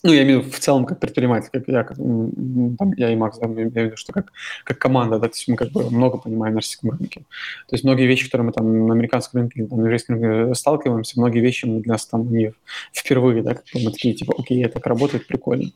Ну, 0.04 0.14
я 0.14 0.24
имею 0.24 0.42
в 0.42 0.46
виду 0.46 0.56
в 0.56 0.60
целом 0.60 0.86
как 0.86 1.00
предприниматель, 1.00 1.50
как 1.52 1.68
я, 1.68 1.84
как, 1.84 1.98
там, 1.98 2.94
я 2.98 3.12
и 3.12 3.16
Макс, 3.16 3.38
я 3.40 3.48
имею 3.48 3.70
в 3.70 3.76
виду, 3.76 3.98
что 3.98 4.14
как, 4.14 4.32
как 4.64 4.80
команда, 4.80 5.20
да, 5.20 5.28
то 5.28 5.36
есть 5.36 5.48
мы 5.48 5.56
как 5.56 5.70
бы 5.72 5.90
много 5.92 6.18
понимаем 6.18 6.56
на 6.56 6.60
российском 6.60 6.90
рынке. 6.90 7.20
То 7.68 7.76
есть 7.76 7.84
многие 7.84 8.08
вещи, 8.08 8.26
которые 8.26 8.48
мы 8.48 8.54
там 8.54 8.88
на 8.88 8.94
американском 8.96 9.42
рынке 9.42 9.68
там, 9.68 9.80
на 9.80 9.84
еврейском 9.86 10.20
рынке 10.20 10.56
сталкиваемся, 10.56 11.20
многие 11.20 11.40
вещи 11.40 11.68
для 11.68 11.94
нас 11.94 12.08
там 12.08 12.32
не 12.32 12.54
впервые, 12.94 13.44
да, 13.44 13.54
как 13.54 13.66
мы 13.76 13.92
такие, 13.92 14.16
типа, 14.16 14.34
окей, 14.38 14.66
это 14.66 14.80
работает, 14.84 15.28
прикольно. 15.28 15.70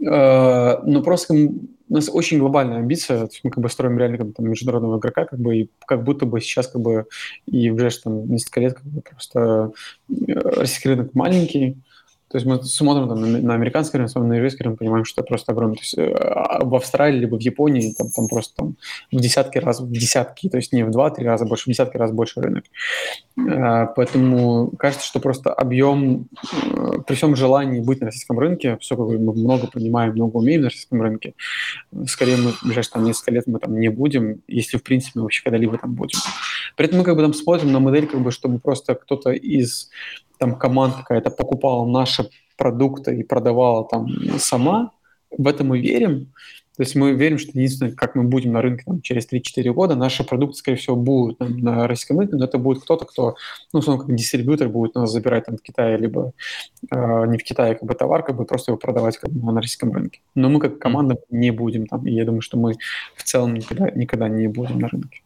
Э, 0.00 0.78
но 0.84 1.02
просто 1.02 1.34
у 1.34 1.94
нас 1.94 2.10
очень 2.12 2.38
глобальная 2.38 2.78
амбиция, 2.78 3.18
то 3.18 3.24
есть 3.26 3.44
мы 3.44 3.50
как 3.50 3.62
бы 3.62 3.68
строим 3.68 3.96
реально 3.96 4.18
как 4.18 4.26
бы, 4.26 4.32
там, 4.32 4.48
международного 4.48 4.98
игрока, 4.98 5.26
как 5.26 5.38
бы, 5.38 5.56
и 5.56 5.70
как 5.86 6.02
будто 6.02 6.26
бы 6.26 6.40
сейчас 6.40 6.66
как 6.66 6.80
бы 6.80 7.06
и 7.46 7.70
в 7.70 7.74
ближайшие 7.74 8.02
там 8.02 8.28
несколько 8.28 8.60
лет 8.60 8.74
как 8.74 8.84
бы 8.84 9.02
просто 9.02 9.72
э, 10.08 10.32
российский 10.32 10.88
рынок 10.88 11.14
маленький, 11.14 11.76
то 12.32 12.38
есть 12.38 12.46
мы 12.46 12.62
смотрим 12.62 13.08
там, 13.10 13.20
на, 13.20 13.42
на 13.42 13.54
американский 13.54 13.98
рынок, 13.98 14.14
на 14.14 14.32
еврейский 14.32 14.64
рынок, 14.64 14.78
понимаем, 14.78 15.04
что 15.04 15.20
это 15.20 15.28
просто 15.28 15.52
огромное. 15.52 15.76
То 15.76 15.82
есть 15.82 15.98
э, 15.98 16.14
а 16.14 16.64
в 16.64 16.74
Австралии 16.74 17.18
либо 17.18 17.36
в 17.36 17.40
Японии 17.40 17.92
там, 17.92 18.08
там 18.08 18.26
просто 18.26 18.54
там, 18.56 18.76
в 19.12 19.20
десятки 19.20 19.58
раз, 19.58 19.80
в 19.80 19.92
десятки, 19.92 20.48
то 20.48 20.56
есть 20.56 20.72
не 20.72 20.82
в 20.82 20.90
два-три 20.90 21.26
раза 21.26 21.44
больше, 21.44 21.64
в 21.64 21.66
десятки 21.66 21.98
раз 21.98 22.10
больше 22.10 22.40
рынок. 22.40 22.64
Э, 23.36 23.86
поэтому 23.94 24.70
кажется, 24.78 25.06
что 25.06 25.20
просто 25.20 25.52
объем, 25.52 26.28
э, 26.64 27.02
при 27.06 27.16
всем 27.16 27.36
желании 27.36 27.80
быть 27.80 28.00
на 28.00 28.06
российском 28.06 28.38
рынке, 28.38 28.76
поскольку 28.76 29.12
мы 29.12 29.34
много 29.34 29.66
понимаем, 29.66 30.14
много 30.14 30.38
умеем 30.38 30.62
на 30.62 30.68
российском 30.68 31.02
рынке, 31.02 31.34
скорее 32.06 32.38
мы 32.38 32.52
в 32.52 32.62
ближайшие 32.62 32.92
там, 32.94 33.04
несколько 33.04 33.32
лет 33.32 33.46
мы 33.46 33.58
там 33.58 33.78
не 33.78 33.90
будем, 33.90 34.40
если 34.48 34.78
в 34.78 34.82
принципе 34.82 35.18
мы 35.18 35.24
вообще 35.24 35.42
когда-либо 35.44 35.76
там 35.76 35.92
будем. 35.92 36.18
При 36.76 36.86
этом 36.86 37.00
мы 37.00 37.04
как 37.04 37.14
бы 37.14 37.20
там 37.20 37.34
смотрим 37.34 37.72
на 37.72 37.78
модель, 37.78 38.06
как 38.06 38.20
бы, 38.22 38.30
чтобы 38.30 38.58
просто 38.58 38.94
кто-то 38.94 39.32
из 39.32 39.90
там 40.42 40.56
команда 40.56 40.96
какая-то 40.96 41.30
покупала 41.30 41.86
наши 41.86 42.28
продукты 42.58 43.14
и 43.14 43.22
продавала 43.22 43.86
там 43.88 44.08
сама, 44.38 44.90
в 45.30 45.46
это 45.46 45.62
мы 45.62 45.78
верим. 45.78 46.32
То 46.76 46.82
есть 46.82 46.96
мы 46.96 47.12
верим, 47.12 47.38
что 47.38 47.50
единственное, 47.50 47.92
как 47.92 48.16
мы 48.16 48.24
будем 48.24 48.52
на 48.52 48.60
рынке 48.60 48.82
там, 48.84 49.02
через 49.02 49.28
3-4 49.30 49.72
года, 49.72 49.94
наши 49.94 50.24
продукты, 50.24 50.56
скорее 50.56 50.78
всего, 50.78 50.96
будут 50.96 51.38
там, 51.38 51.58
на 51.58 51.86
российском 51.86 52.18
рынке, 52.18 52.34
но 52.34 52.46
это 52.46 52.58
будет 52.58 52.82
кто-то, 52.82 53.04
кто, 53.04 53.36
ну, 53.72 53.78
условно, 53.78 54.04
как 54.04 54.16
дистрибьютор 54.16 54.68
будет 54.68 54.96
нас 54.96 55.12
забирать 55.12 55.44
там 55.44 55.58
в 55.58 55.62
Китае, 55.62 55.96
либо 55.96 56.32
э, 56.90 57.26
не 57.28 57.38
в 57.38 57.44
Китае 57.44 57.76
как 57.76 57.84
бы 57.84 57.94
товар, 57.94 58.24
как 58.24 58.36
бы 58.36 58.44
просто 58.44 58.72
его 58.72 58.78
продавать 58.78 59.18
как 59.18 59.30
на 59.30 59.54
российском 59.54 59.92
рынке. 59.92 60.22
Но 60.34 60.48
мы 60.48 60.58
как 60.58 60.80
команда 60.80 61.20
не 61.30 61.52
будем 61.52 61.86
там, 61.86 62.04
и 62.04 62.10
я 62.12 62.24
думаю, 62.24 62.40
что 62.40 62.56
мы 62.56 62.74
в 63.14 63.22
целом 63.22 63.54
никогда, 63.54 63.92
никогда 63.92 64.28
не 64.28 64.48
будем 64.48 64.80
на 64.80 64.88
рынке. 64.88 65.20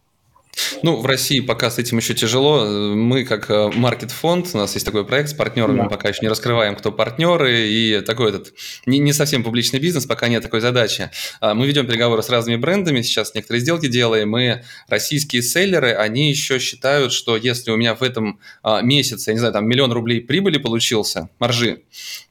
Ну, 0.83 0.97
в 0.97 1.07
России 1.07 1.41
пока 1.41 1.71
с 1.71 1.79
этим 1.79 1.99
еще 1.99 2.15
тяжело. 2.15 2.65
Мы 2.95 3.25
как 3.25 3.51
э, 3.51 3.71
маркет-фонд, 3.75 4.51
у 4.55 4.59
нас 4.59 4.75
есть 4.75 4.87
такой 4.87 5.05
проект 5.05 5.31
с 5.31 5.35
партнерами, 5.35 5.83
да. 5.83 5.89
пока 5.89 6.09
еще 6.09 6.21
не 6.23 6.29
раскрываем, 6.29 6.77
кто 6.77 6.93
партнеры, 6.93 7.69
и 7.69 8.01
такой 8.01 8.31
этот 8.31 8.55
не, 8.87 8.99
не 8.99 9.13
совсем 9.13 9.43
публичный 9.43 9.81
бизнес, 9.81 10.07
пока 10.07 10.29
нет 10.29 10.43
такой 10.43 10.61
задачи. 10.61 11.11
А, 11.41 11.55
мы 11.55 11.67
ведем 11.67 11.87
переговоры 11.87 12.23
с 12.23 12.31
разными 12.31 12.57
брендами, 12.57 13.03
сейчас 13.03 13.35
некоторые 13.35 13.61
сделки 13.61 13.89
делаем, 13.89 14.31
мы 14.31 14.65
российские 14.89 15.43
селлеры, 15.43 15.93
они 15.93 16.31
еще 16.31 16.59
считают, 16.59 17.13
что 17.13 17.37
если 17.37 17.71
у 17.71 17.77
меня 17.77 17.95
в 17.95 18.03
этом 18.03 18.41
а, 18.63 18.81
месяце, 18.81 19.31
я 19.31 19.35
не 19.35 19.39
знаю, 19.39 19.53
там 19.53 19.69
миллион 19.69 19.93
рублей 19.93 20.21
прибыли 20.21 20.59
получился, 20.59 21.29
маржи, 21.39 21.83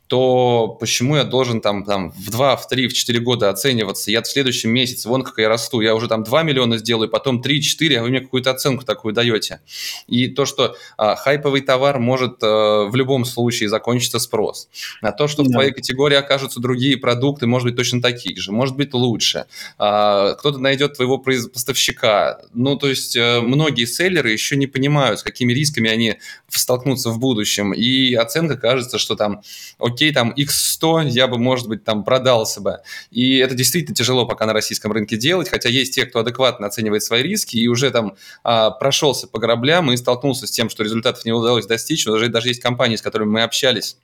то 0.08 0.78
почему 0.80 1.16
я 1.16 1.24
должен 1.24 1.62
там, 1.62 1.84
там 1.84 2.12
в 2.12 2.30
2, 2.30 2.56
в 2.58 2.68
3, 2.68 2.88
в 2.88 2.94
4 2.94 3.20
года 3.20 3.50
оцениваться? 3.50 4.12
Я 4.12 4.22
в 4.22 4.28
следующем 4.28 4.70
месяце, 4.70 5.10
вон 5.10 5.24
как 5.24 5.38
я 5.40 5.50
расту, 5.50 5.82
я 5.82 5.96
уже 5.96 6.08
там 6.08 6.24
2 6.24 6.44
миллиона 6.44 6.78
сделаю, 6.78 7.10
потом 7.10 7.42
3, 7.42 7.62
4, 7.62 8.00
а 8.00 8.04
вы 8.04 8.10
мне 8.10 8.20
какую-то 8.20 8.52
оценку 8.52 8.86
такую 8.86 9.14
даете. 9.14 9.62
И 10.08 10.28
то, 10.28 10.46
что 10.46 10.76
а, 10.98 11.16
хайповый 11.16 11.62
товар 11.62 12.00
может 12.00 12.38
а, 12.44 12.86
в 12.86 12.96
любом 12.96 13.26
случае 13.26 13.70
закончиться 13.70 14.20
спрос. 14.20 14.70
На 15.02 15.12
то, 15.12 15.28
что 15.28 15.44
да. 15.44 15.50
в 15.50 15.52
твоей 15.52 15.72
категории 15.72 16.16
окажутся 16.16 16.60
другие 16.60 16.98
продукты, 16.98 17.48
может 17.48 17.68
быть, 17.68 17.76
точно 17.76 18.02
такие 18.02 18.40
же, 18.40 18.52
может 18.52 18.76
быть, 18.76 18.94
лучше. 18.94 19.46
А, 19.78 20.34
кто-то 20.36 20.60
найдет 20.60 20.96
твоего 20.96 21.18
поставщика. 21.18 22.42
Ну, 22.54 22.76
то 22.76 22.88
есть 22.88 23.18
а, 23.18 23.42
многие 23.42 23.86
селлеры 23.86 24.32
еще 24.32 24.56
не 24.56 24.68
понимают, 24.68 25.20
с 25.20 25.24
какими 25.24 25.52
рисками 25.52 25.90
они 25.90 26.18
столкнутся 26.48 27.10
в 27.10 27.20
будущем. 27.20 27.74
И 27.74 28.14
оценка 28.14 28.58
кажется, 28.58 28.98
что 28.98 29.16
там, 29.16 29.42
окей, 29.80 29.95
там 30.12 30.34
X100 30.38 31.10
я 31.10 31.28
бы, 31.28 31.38
может 31.38 31.68
быть, 31.68 31.84
там 31.84 32.04
продался 32.04 32.62
бы. 32.62 32.80
И 33.12 33.38
это 33.38 33.56
действительно 33.56 33.96
тяжело 33.96 34.26
пока 34.26 34.46
на 34.46 34.54
российском 34.54 34.92
рынке 34.92 35.18
делать, 35.18 35.50
хотя 35.50 35.70
есть 35.70 35.96
те, 35.96 36.06
кто 36.06 36.20
адекватно 36.20 36.68
оценивает 36.68 37.04
свои 37.04 37.24
риски 37.24 37.58
и 37.58 37.68
уже 37.68 37.92
там 37.92 38.16
а, 38.44 38.72
прошелся 38.72 39.28
по 39.28 39.40
граблям 39.40 39.92
и 39.92 39.98
столкнулся 39.98 40.48
с 40.48 40.52
тем, 40.52 40.70
что 40.70 40.84
результатов 40.84 41.26
не 41.26 41.32
удалось 41.32 41.66
достичь. 41.66 42.08
Уже 42.08 42.30
даже 42.30 42.50
есть 42.50 42.62
компании, 42.62 42.96
с 42.96 43.02
которыми 43.02 43.30
мы 43.30 43.44
общались, 43.44 43.98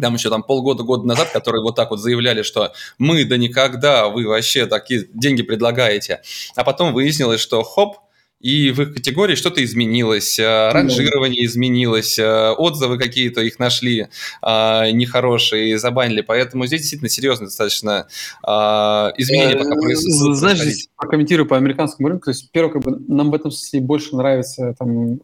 там 0.00 0.14
еще 0.14 0.30
там 0.30 0.42
полгода, 0.42 0.82
года 0.82 1.06
назад, 1.06 1.30
которые 1.30 1.62
вот 1.62 1.74
так 1.74 1.90
вот 1.90 2.00
заявляли, 2.00 2.42
что 2.42 2.72
мы 2.98 3.24
да 3.24 3.36
никогда, 3.36 4.08
вы 4.08 4.26
вообще 4.26 4.66
такие 4.66 5.06
деньги 5.12 5.42
предлагаете. 5.42 6.22
А 6.54 6.64
потом 6.64 6.92
выяснилось, 6.92 7.40
что 7.40 7.62
хоп, 7.62 7.98
и 8.40 8.70
в 8.70 8.80
их 8.80 8.94
категории 8.94 9.34
что-то 9.34 9.64
изменилось, 9.64 10.38
э, 10.38 10.70
ранжирование 10.70 11.44
изменилось, 11.46 12.18
э, 12.18 12.50
отзывы 12.52 12.98
какие-то 12.98 13.40
их 13.40 13.58
нашли 13.58 14.08
а, 14.42 14.90
нехорошие 14.90 15.70
и 15.70 15.76
забанили, 15.76 16.20
поэтому 16.20 16.66
здесь 16.66 16.80
действительно 16.80 17.08
серьезно 17.08 17.46
достаточно 17.46 18.06
изменения 18.42 19.56
пока 19.56 19.74
происходят. 19.74 20.36
Знаешь, 20.36 20.60
здесь 20.60 20.88
прокомментирую 20.96 21.46
по 21.46 21.56
американскому 21.56 22.08
рынку, 22.08 22.26
то 22.26 22.30
есть, 22.30 22.50
первое, 22.52 22.72
как 22.72 22.82
бы, 22.82 22.98
нам 23.08 23.30
в 23.30 23.34
этом 23.34 23.50
смысле 23.50 23.80
больше 23.80 24.16
нравится 24.16 24.74
там 24.78 25.20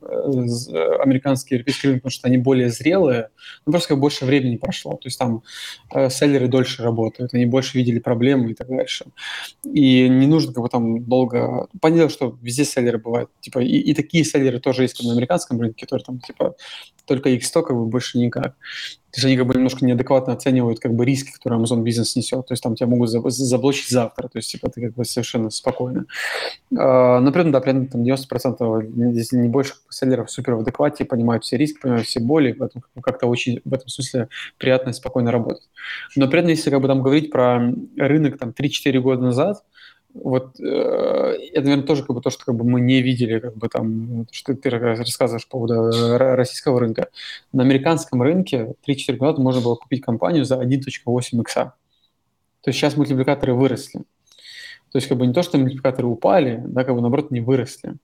американские 1.00 1.56
европейские 1.58 1.90
рынки, 1.90 2.02
потому 2.02 2.12
что 2.12 2.28
они 2.28 2.38
более 2.38 2.70
зрелые, 2.70 3.28
но 3.66 3.72
просто 3.72 3.88
как 3.88 3.98
бы 3.98 4.02
больше 4.02 4.24
времени 4.24 4.56
прошло, 4.56 4.92
то 4.92 5.06
есть 5.06 5.18
там 5.18 5.42
э, 5.94 6.10
селлеры 6.10 6.48
дольше 6.48 6.82
работают, 6.82 7.34
они 7.34 7.46
больше 7.46 7.76
видели 7.78 7.98
проблемы 7.98 8.50
и 8.50 8.54
так 8.54 8.68
дальше. 8.68 9.06
И 9.64 10.08
не 10.08 10.26
нужно 10.26 10.52
как 10.52 10.62
бы 10.62 10.68
там 10.68 11.04
долго... 11.04 11.68
Понятно, 11.80 12.08
что 12.08 12.38
везде 12.40 12.64
селлеры 12.64 12.98
бывают. 12.98 13.11
Типа, 13.40 13.60
и, 13.60 13.78
и 13.78 13.94
такие 13.94 14.24
селлеры 14.24 14.60
тоже 14.60 14.82
есть 14.82 15.02
на 15.02 15.12
американском 15.12 15.60
рынке, 15.60 15.86
которые 15.86 16.04
там, 16.04 16.20
типа, 16.20 16.54
только 17.06 17.30
их 17.30 17.44
100 17.44 17.62
как 17.62 17.76
бы 17.76 17.86
больше 17.86 18.18
никак. 18.18 18.54
То 19.12 19.18
есть 19.18 19.26
они 19.26 19.36
как 19.36 19.46
бы 19.46 19.54
немножко 19.54 19.84
неадекватно 19.84 20.32
оценивают 20.32 20.80
как 20.80 20.94
бы 20.94 21.04
риски, 21.04 21.32
которые 21.32 21.60
Amazon 21.60 21.82
бизнес 21.82 22.16
несет. 22.16 22.46
То 22.46 22.52
есть 22.52 22.62
там 22.62 22.74
тебя 22.76 22.86
могут 22.86 23.10
заблочить 23.10 23.90
завтра. 23.90 24.28
То 24.28 24.38
есть 24.38 24.50
типа 24.50 24.70
ты 24.70 24.80
как 24.80 24.94
бы 24.94 25.04
совершенно 25.04 25.50
спокойно. 25.50 26.06
А, 26.78 27.20
но 27.20 27.30
при 27.30 27.42
этом, 27.42 27.52
да, 27.52 27.60
при 27.60 27.72
этом 27.72 27.88
там 27.88 28.02
90% 28.02 29.12
здесь 29.12 29.32
не 29.32 29.48
больше 29.48 29.74
селлеров 29.90 30.30
супер 30.30 30.54
в 30.54 30.60
адеквате, 30.60 31.04
понимают 31.04 31.44
все 31.44 31.58
риски, 31.58 31.80
понимают 31.80 32.06
все 32.06 32.20
боли, 32.20 32.52
поэтому 32.52 32.84
как-то 33.02 33.26
очень 33.26 33.60
в 33.66 33.74
этом 33.74 33.88
смысле 33.88 34.28
приятно 34.56 34.90
и 34.90 34.94
спокойно 34.94 35.30
работать. 35.30 35.68
Но 36.16 36.26
при 36.28 36.38
этом, 36.38 36.48
если 36.48 36.70
как 36.70 36.80
бы 36.80 36.88
там 36.88 37.02
говорить 37.02 37.30
про 37.30 37.70
рынок 37.98 38.38
там 38.38 38.54
3-4 38.58 38.98
года 39.00 39.22
назад, 39.22 39.62
вот 40.14 40.60
э, 40.60 40.64
это, 40.64 41.62
наверное, 41.62 41.86
тоже 41.86 42.04
как 42.04 42.14
бы 42.14 42.20
то, 42.22 42.30
что 42.30 42.44
как 42.44 42.54
бы 42.54 42.64
мы 42.64 42.80
не 42.80 43.00
видели, 43.00 43.38
как 43.38 43.56
бы 43.56 43.68
там, 43.68 44.26
что 44.30 44.54
ты 44.54 44.70
рассказываешь 44.70 45.46
по 45.46 45.58
поводу 45.58 45.74
э, 45.74 46.16
российского 46.34 46.80
рынка. 46.80 47.08
На 47.52 47.62
американском 47.62 48.22
рынке 48.22 48.74
3-4 48.86 49.16
года 49.16 49.40
можно 49.40 49.62
было 49.62 49.74
купить 49.76 50.02
компанию 50.02 50.44
за 50.44 50.62
1.8 50.62 51.40
икса. 51.40 51.74
То 52.62 52.68
есть 52.68 52.78
сейчас 52.78 52.96
мультипликаторы 52.96 53.54
выросли. 53.54 54.02
То 54.92 54.98
есть 54.98 55.08
как 55.08 55.18
бы 55.18 55.26
не 55.26 55.32
то, 55.32 55.42
что 55.42 55.58
мультипликаторы 55.58 56.06
упали, 56.06 56.62
да, 56.66 56.84
как 56.84 56.94
бы 56.94 57.00
наоборот 57.00 57.30
не 57.30 57.40
выросли. 57.40 57.94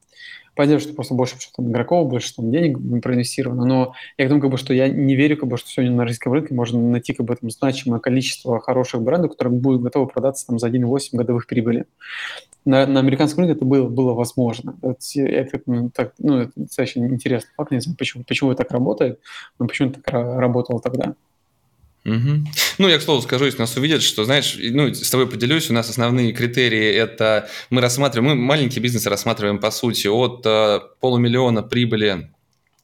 Понятно, 0.55 0.81
что 0.81 0.94
просто 0.94 1.15
больше 1.15 1.36
там, 1.56 1.70
игроков, 1.70 2.09
больше 2.09 2.35
там, 2.35 2.51
денег 2.51 2.78
проинвестировано, 3.01 3.65
но 3.65 3.94
я 4.16 4.27
думаю, 4.27 4.43
как 4.43 4.51
бы, 4.51 4.59
что 4.59 4.74
я 4.74 4.89
не 4.89 5.15
верю, 5.15 5.36
как 5.36 5.48
бы, 5.48 5.56
что 5.56 5.69
сегодня 5.69 5.94
на 5.94 6.02
российском 6.02 6.32
рынке 6.32 6.52
можно 6.52 6.81
найти 6.81 7.12
как 7.12 7.27
бы, 7.27 7.36
там, 7.36 7.48
значимое 7.51 8.01
количество 8.01 8.59
хороших 8.59 9.02
брендов, 9.02 9.32
которые 9.32 9.55
будут 9.55 9.82
готовы 9.82 10.09
продаться 10.09 10.47
там, 10.48 10.59
за 10.59 10.69
1,8 10.69 11.10
годовых 11.12 11.47
прибыли. 11.47 11.85
На, 12.65 12.86
на 12.86 12.98
американском 12.98 13.44
рынке 13.44 13.56
это 13.56 13.65
было, 13.65 13.89
было 13.89 14.15
возможно. 14.15 14.77
Это, 14.82 14.98
это, 15.20 15.60
ну, 15.66 15.90
так, 15.90 16.15
ну, 16.19 16.39
это 16.39 16.52
достаточно 16.56 17.06
интересный 17.06 17.51
факт, 17.56 17.70
не 17.70 17.81
знаю, 17.81 17.97
почему, 17.97 18.24
почему 18.24 18.51
это 18.51 18.65
так 18.65 18.73
работает, 18.73 19.20
но 19.60 19.69
почему 19.69 19.90
это 19.90 20.01
так 20.01 20.12
работало 20.12 20.81
тогда. 20.81 21.15
Угу. 22.05 22.47
Ну, 22.79 22.89
я, 22.89 22.99
к 22.99 23.03
слову, 23.03 23.20
скажу, 23.23 23.45
если 23.45 23.61
нас 23.61 23.77
увидят, 23.77 24.03
что, 24.03 24.25
знаешь, 24.25 24.57
ну, 24.59 24.93
с 24.95 25.11
тобой 25.11 25.29
поделюсь, 25.29 25.70
у 25.70 25.75
нас 25.75 25.91
основные 25.91 26.33
критерии– 26.33 26.95
это 26.95 27.51
мы 27.70 27.81
рассматриваем, 27.81 28.37
мы 28.37 28.43
маленькие 28.43 28.83
бизнесы 28.83 29.11
рассматриваем, 29.11 29.59
по 29.59 29.70
сути, 29.70 30.07
от 30.07 30.43
э, 30.47 30.81
полумиллиона 31.01 31.62
прибыли 31.62 32.31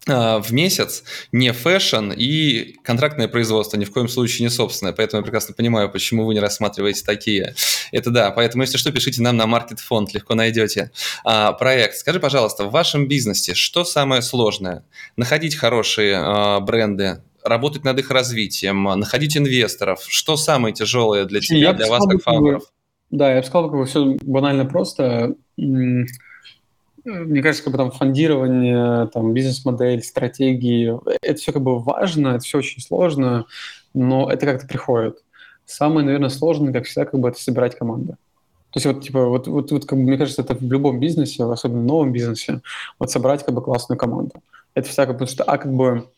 в 0.06 0.46
месяц, 0.50 1.02
не 1.32 1.52
fashion 1.52 2.12
и 2.12 2.76
контрактное 2.82 3.26
производство, 3.26 3.76
ни 3.76 3.84
в 3.84 3.92
коем 3.92 4.08
случае 4.08 4.44
не 4.44 4.50
собственное. 4.50 4.92
Поэтому 4.92 5.20
я 5.20 5.24
прекрасно 5.24 5.54
понимаю, 5.54 5.90
почему 5.90 6.26
вы 6.26 6.34
не 6.34 6.40
рассматриваете 6.40 7.04
такие. 7.04 7.54
Это 7.90 8.10
да, 8.10 8.30
поэтому, 8.30 8.62
если 8.62 8.76
что, 8.76 8.92
пишите 8.92 9.22
нам 9.22 9.36
на 9.36 9.44
Market 9.44 9.78
Fund, 9.90 10.08
легко 10.12 10.34
найдете 10.34 10.90
а, 11.24 11.52
проект. 11.52 11.96
Скажи, 11.96 12.20
пожалуйста, 12.20 12.64
в 12.64 12.70
вашем 12.70 13.08
бизнесе 13.08 13.54
что 13.54 13.84
самое 13.84 14.20
сложное? 14.20 14.84
Находить 15.16 15.56
хорошие 15.56 16.16
а, 16.16 16.60
бренды, 16.60 17.22
работать 17.42 17.84
над 17.84 17.98
их 17.98 18.10
развитием, 18.10 18.82
находить 18.82 19.36
инвесторов. 19.36 20.02
Что 20.06 20.36
самое 20.36 20.74
тяжелое 20.74 21.24
для 21.24 21.40
тебя, 21.40 21.58
я 21.58 21.72
для 21.72 21.86
вас, 21.86 22.04
как 22.06 22.22
фаундеров? 22.22 22.64
Да, 23.10 23.32
я 23.32 23.40
бы 23.40 23.46
сказал, 23.46 23.70
как 23.70 23.78
бы 23.78 23.86
все 23.86 24.16
банально 24.22 24.64
просто. 24.64 25.34
Мне 27.04 27.42
кажется, 27.42 27.64
как 27.64 27.72
бы 27.72 27.78
там 27.78 27.90
фондирование, 27.90 29.08
там 29.08 29.34
бизнес-модель, 29.34 30.02
стратегии, 30.02 30.98
это 31.20 31.38
все 31.38 31.52
как 31.52 31.62
бы 31.62 31.78
важно, 31.78 32.28
это 32.28 32.40
все 32.40 32.58
очень 32.58 32.80
сложно, 32.80 33.44
но 33.92 34.30
это 34.30 34.46
как-то 34.46 34.66
приходит. 34.66 35.22
Самое, 35.66 36.06
наверное, 36.06 36.30
сложное, 36.30 36.72
как 36.72 36.86
всегда, 36.86 37.04
как 37.04 37.20
бы 37.20 37.28
это 37.28 37.38
собирать 37.38 37.76
команду. 37.76 38.16
То 38.70 38.78
есть 38.78 38.86
вот, 38.86 39.04
типа, 39.04 39.26
вот, 39.26 39.46
вот, 39.46 39.70
вот 39.70 39.84
как 39.84 39.98
бы, 39.98 40.04
мне 40.04 40.16
кажется, 40.16 40.42
это 40.42 40.54
в 40.54 40.62
любом 40.62 40.98
бизнесе, 40.98 41.44
особенно 41.44 41.80
в 41.80 41.84
новом 41.84 42.12
бизнесе, 42.12 42.60
вот 42.98 43.10
собрать 43.10 43.44
как 43.44 43.54
бы 43.54 43.62
классную 43.62 43.98
команду. 43.98 44.32
Это 44.74 44.88
всегда, 44.88 45.12
потому 45.12 45.28
что, 45.28 45.44
а 45.44 45.58
как 45.58 45.72
бы 45.72 46.08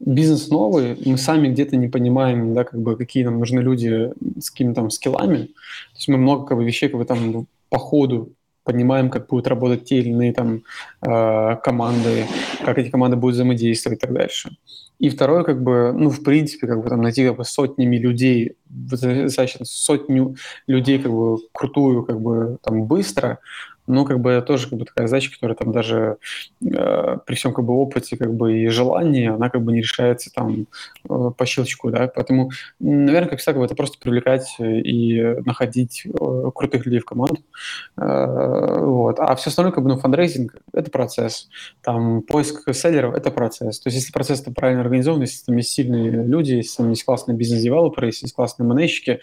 бизнес 0.00 0.48
новый, 0.48 0.96
мы 1.04 1.18
сами 1.18 1.48
где-то 1.48 1.76
не 1.76 1.88
понимаем, 1.88 2.54
да, 2.54 2.64
как 2.64 2.80
бы, 2.80 2.96
какие 2.96 3.24
нам 3.24 3.38
нужны 3.38 3.60
люди 3.60 4.12
с 4.40 4.50
какими-то 4.50 4.76
там 4.76 4.90
скиллами. 4.90 5.46
То 5.46 5.96
есть 5.96 6.08
мы 6.08 6.18
много 6.18 6.46
как 6.46 6.56
бы, 6.56 6.64
вещей 6.64 6.88
как 6.88 6.98
бы, 6.98 7.04
там, 7.04 7.46
по 7.68 7.78
ходу 7.78 8.32
понимаем, 8.64 9.10
как 9.10 9.28
будут 9.28 9.46
работать 9.46 9.84
те 9.84 9.98
или 9.98 10.08
иные 10.08 10.32
там 10.32 10.62
э, 11.02 11.56
команды, 11.62 12.26
как 12.64 12.78
эти 12.78 12.90
команды 12.90 13.16
будут 13.16 13.34
взаимодействовать 13.34 13.98
и 13.98 14.00
так 14.00 14.12
дальше. 14.12 14.56
И 14.98 15.10
второе, 15.10 15.42
как 15.42 15.62
бы, 15.62 15.92
ну, 15.92 16.08
в 16.08 16.22
принципе, 16.22 16.66
как 16.66 16.82
бы 16.82 16.88
там 16.88 17.02
найти 17.02 17.26
как 17.26 17.36
бы 17.36 17.44
сотнями 17.44 17.96
людей, 17.96 18.56
достаточно 18.66 19.64
сотню 19.64 20.36
людей, 20.66 20.98
как 20.98 21.12
бы, 21.12 21.38
крутую, 21.52 22.04
как 22.04 22.20
бы, 22.20 22.58
там, 22.62 22.84
быстро, 22.84 23.40
но 23.86 24.04
как 24.04 24.20
бы 24.20 24.30
это 24.30 24.46
тоже 24.46 24.68
как 24.68 24.78
бы 24.78 24.84
такая 24.84 25.06
задача, 25.06 25.32
которая 25.32 25.56
там 25.56 25.72
даже 25.72 26.16
э, 26.62 27.18
при 27.26 27.34
всем 27.34 27.52
как 27.52 27.64
бы 27.64 27.74
опыте 27.74 28.16
как 28.16 28.34
бы 28.34 28.58
и 28.58 28.68
желании, 28.68 29.28
она 29.28 29.50
как 29.50 29.62
бы 29.62 29.72
не 29.72 29.80
решается 29.80 30.30
там 30.32 30.66
э, 31.08 31.30
по 31.36 31.46
щелчку, 31.46 31.90
да, 31.90 32.10
поэтому, 32.14 32.50
наверное, 32.80 33.28
как 33.28 33.38
всегда, 33.38 33.52
как 33.52 33.60
бы, 33.60 33.66
это 33.66 33.74
просто 33.74 33.98
привлекать 33.98 34.56
и 34.58 35.20
находить 35.44 36.06
э, 36.06 36.50
крутых 36.54 36.86
людей 36.86 37.00
в 37.00 37.04
команду, 37.04 37.38
э, 37.96 38.78
вот, 38.80 39.18
а 39.18 39.34
все 39.36 39.50
остальное, 39.50 39.72
как 39.72 39.84
бы, 39.84 39.90
ну, 39.90 39.98
фандрейзинг– 39.98 40.56
это 40.72 40.90
процесс, 40.90 41.48
там, 41.82 42.22
поиск 42.22 42.72
селлеров– 42.74 43.14
это 43.16 43.30
процесс, 43.30 43.80
то 43.80 43.88
есть 43.88 43.98
если 43.98 44.12
процесс 44.12 44.42
там 44.42 44.54
правильно 44.54 44.82
организован, 44.82 45.20
если 45.20 45.44
там 45.44 45.56
есть 45.56 45.70
сильные 45.70 46.10
люди, 46.10 46.54
если 46.54 46.78
там 46.78 46.90
есть 46.90 47.04
классные 47.04 47.36
бизнес-девелоперы, 47.36 48.06
если 48.06 48.24
есть 48.24 48.34
классные 48.34 48.66
менеджеры, 48.66 49.20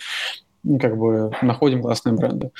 ну, 0.63 0.79
как 0.79 0.97
бы 0.97 1.31
находим 1.41 1.81
классные 1.81 2.13
бренды. 2.13 2.51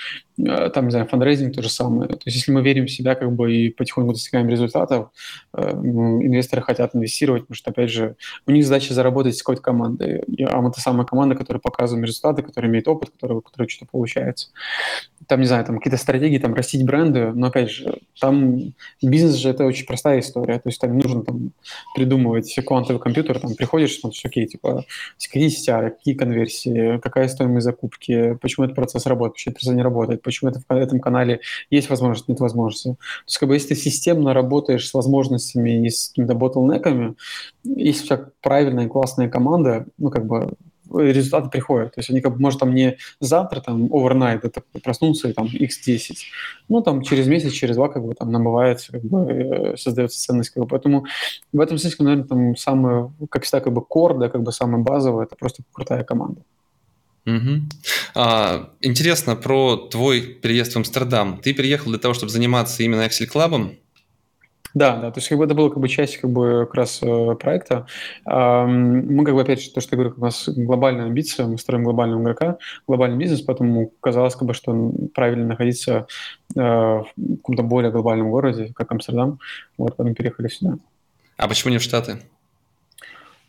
Э, 0.48 0.70
там, 0.70 0.86
не 0.86 0.92
знаю, 0.92 1.08
фандрейзинг 1.08 1.56
то 1.56 1.62
же 1.62 1.70
самое. 1.70 2.08
То 2.08 2.20
есть 2.26 2.38
если 2.38 2.52
мы 2.52 2.62
верим 2.62 2.86
в 2.86 2.92
себя 2.92 3.16
как 3.16 3.32
бы 3.32 3.54
и 3.54 3.70
потихоньку 3.70 4.14
достигаем 4.14 4.50
результатов, 4.50 5.10
э, 5.54 5.72
инвесторы 5.72 6.62
хотят 6.62 6.96
инвестировать, 6.96 7.44
потому 7.44 7.56
что, 7.56 7.72
опять 7.72 7.90
же, 7.90 8.16
у 8.48 8.52
них 8.52 8.66
задача 8.66 8.94
заработать 8.94 9.36
с 9.36 9.42
какой-то 9.44 9.62
командой. 9.62 10.24
А 10.48 10.62
мы 10.62 10.72
та 10.72 10.82
самая 10.82 11.06
команда, 11.06 11.36
которая 11.36 11.60
показывает 11.60 12.08
результаты, 12.08 12.42
которая 12.42 12.72
имеет 12.72 12.88
опыт, 12.88 13.12
которая, 13.12 13.42
которая 13.42 13.68
что-то 13.68 13.92
получается. 13.92 14.50
Там, 15.28 15.42
не 15.42 15.48
знаю, 15.48 15.66
там 15.66 15.78
какие-то 15.78 15.98
стратегии, 15.98 16.38
там, 16.38 16.54
растить 16.54 16.86
бренды, 16.86 17.32
но, 17.34 17.48
опять 17.48 17.70
же, 17.70 18.00
там 18.20 18.74
бизнес 19.02 19.36
же 19.36 19.50
это 19.50 19.66
очень 19.66 19.86
простая 19.86 20.20
история. 20.20 20.56
То 20.56 20.70
есть 20.70 20.80
там 20.80 20.98
нужно 20.98 21.24
там 21.24 21.52
придумывать 21.96 22.54
квантовый 22.66 23.02
компьютер, 23.02 23.40
там 23.40 23.56
приходишь, 23.56 24.00
смотришь, 24.00 24.26
окей, 24.26 24.48
типа, 24.48 24.86
какие 25.20 25.50
CTR, 25.50 25.92
какие 25.92 26.16
конверсии, 26.16 27.00
какая 27.00 27.28
стоимость 27.28 27.66
закупки, 27.66 28.38
почему 28.42 28.66
этот 28.66 28.76
процесс 28.76 29.06
работает, 29.06 29.36
почему 29.36 29.52
этот 29.52 29.62
процесс 29.62 29.76
не 29.76 29.84
работает, 29.84 30.22
почему 30.32 30.50
это 30.50 30.62
в 30.68 30.72
этом 30.72 31.00
канале 31.00 31.42
есть 31.70 31.90
возможность, 31.90 32.28
нет 32.28 32.40
возможности. 32.40 32.90
То 32.90 32.98
есть, 33.28 33.38
как 33.38 33.50
бы, 33.50 33.56
если 33.56 33.70
ты 33.70 33.76
системно 33.76 34.34
работаешь 34.34 34.88
с 34.88 34.94
возможностями 34.94 35.86
и 35.86 35.90
с 35.90 36.10
какими-то 36.10 36.36
ботлнеками, 36.36 37.16
если 37.64 38.04
у 38.04 38.08
тебя 38.08 38.26
правильная 38.42 38.88
классная 38.88 39.30
команда, 39.30 39.86
ну, 39.98 40.10
как 40.10 40.26
бы, 40.26 40.54
результаты 40.94 41.50
приходят. 41.50 41.94
То 41.96 42.00
есть 42.00 42.10
они 42.10 42.22
как 42.22 42.34
бы, 42.34 42.42
может, 42.42 42.60
там 42.60 42.74
не 42.74 42.98
завтра, 43.20 43.62
там, 43.62 43.86
overnight, 43.86 44.42
это 44.44 44.62
проснуться 44.84 45.30
и 45.30 45.34
там 45.34 45.48
x10, 45.48 46.16
ну, 46.70 46.82
там, 46.82 47.02
через 47.02 47.28
месяц, 47.28 47.54
через 47.54 47.76
два, 47.76 47.90
как 47.90 48.06
бы, 48.06 48.14
там, 48.14 48.32
набывается, 48.32 48.92
как 48.92 49.04
бы, 49.04 49.20
э, 49.32 49.78
создается 49.78 50.20
ценность, 50.20 50.50
как 50.50 50.64
бы. 50.64 50.68
Поэтому 50.68 51.06
в 51.54 51.60
этом 51.60 51.78
смысле, 51.78 52.06
наверное, 52.06 52.28
там 52.28 52.56
самое, 52.58 53.12
как 53.30 53.44
всегда, 53.44 53.62
как 53.62 53.74
бы, 53.74 53.82
core, 53.82 54.18
да, 54.18 54.30
как 54.30 54.44
бы, 54.44 54.52
самое 54.52 54.84
базовое, 54.84 55.26
это 55.26 55.36
просто 55.36 55.64
крутая 55.72 56.04
команда. 56.04 56.42
Угу. 57.26 57.62
А, 58.16 58.70
интересно 58.82 59.36
про 59.36 59.78
твой 59.78 60.22
переезд 60.22 60.74
в 60.74 60.78
Амстердам. 60.78 61.40
Ты 61.40 61.54
переехал 61.54 61.92
для 61.92 62.00
того, 62.00 62.14
чтобы 62.14 62.32
заниматься 62.32 62.84
именно 62.84 63.02
Excel 63.02 63.32
Club? 63.32 63.78
Да, 64.74 64.98
да, 64.98 65.12
то 65.12 65.18
есть 65.18 65.28
как 65.28 65.38
бы 65.38 65.44
это 65.44 65.54
было 65.54 65.70
как 65.70 65.80
бы 65.80 65.90
часть 65.90 66.18
как 66.18 66.32
бы 66.32 66.66
как 66.66 66.76
раз 66.76 67.00
э, 67.02 67.36
проекта. 67.36 67.88
Мы 68.26 69.26
как 69.26 69.36
бы 69.36 69.42
опять 69.42 69.62
же 69.62 69.70
то, 69.70 69.82
что 69.82 69.96
я 69.96 70.02
говорю, 70.02 70.16
у 70.18 70.22
нас 70.22 70.48
глобальная 70.48 71.08
амбиция, 71.08 71.46
мы 71.46 71.58
строим 71.58 71.84
глобального 71.84 72.22
игрока, 72.22 72.58
глобальный 72.88 73.18
бизнес, 73.18 73.42
поэтому 73.42 73.92
казалось 74.00 74.36
как 74.36 74.48
бы, 74.48 74.54
что 74.54 74.94
правильно 75.14 75.46
находиться 75.46 76.08
э, 76.56 76.62
в 76.62 77.06
каком-то 77.18 77.64
более 77.64 77.92
глобальном 77.92 78.32
городе, 78.32 78.72
как 78.74 78.92
Амстердам, 78.92 79.40
вот 79.78 79.98
поэтому 79.98 80.16
переехали 80.16 80.48
сюда. 80.48 80.78
А 81.36 81.48
почему 81.50 81.72
не 81.72 81.78
в 81.78 81.84
Штаты? 81.84 82.22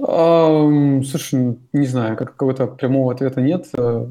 Слушай, 0.05 1.59
не 1.73 1.87
знаю, 1.87 2.17
как 2.17 2.33
какого-то 2.33 2.67
прямого 2.67 3.13
ответа 3.13 3.41
нет. 3.41 3.69
Э, 3.77 4.07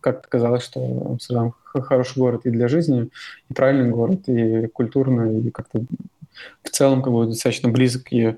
как 0.00 0.28
казалось, 0.28 0.64
что 0.64 0.80
Амстердам 1.10 1.54
хороший 1.62 2.18
город 2.18 2.46
и 2.46 2.50
для 2.50 2.68
жизни, 2.68 3.10
и 3.48 3.54
правильный 3.54 3.90
город, 3.90 4.28
и 4.28 4.66
культурно, 4.68 5.38
и 5.38 5.50
как-то 5.50 5.82
в 6.62 6.70
целом 6.70 7.02
как 7.02 7.12
бы 7.12 7.26
достаточно 7.26 7.68
близок 7.68 8.12
и 8.12 8.36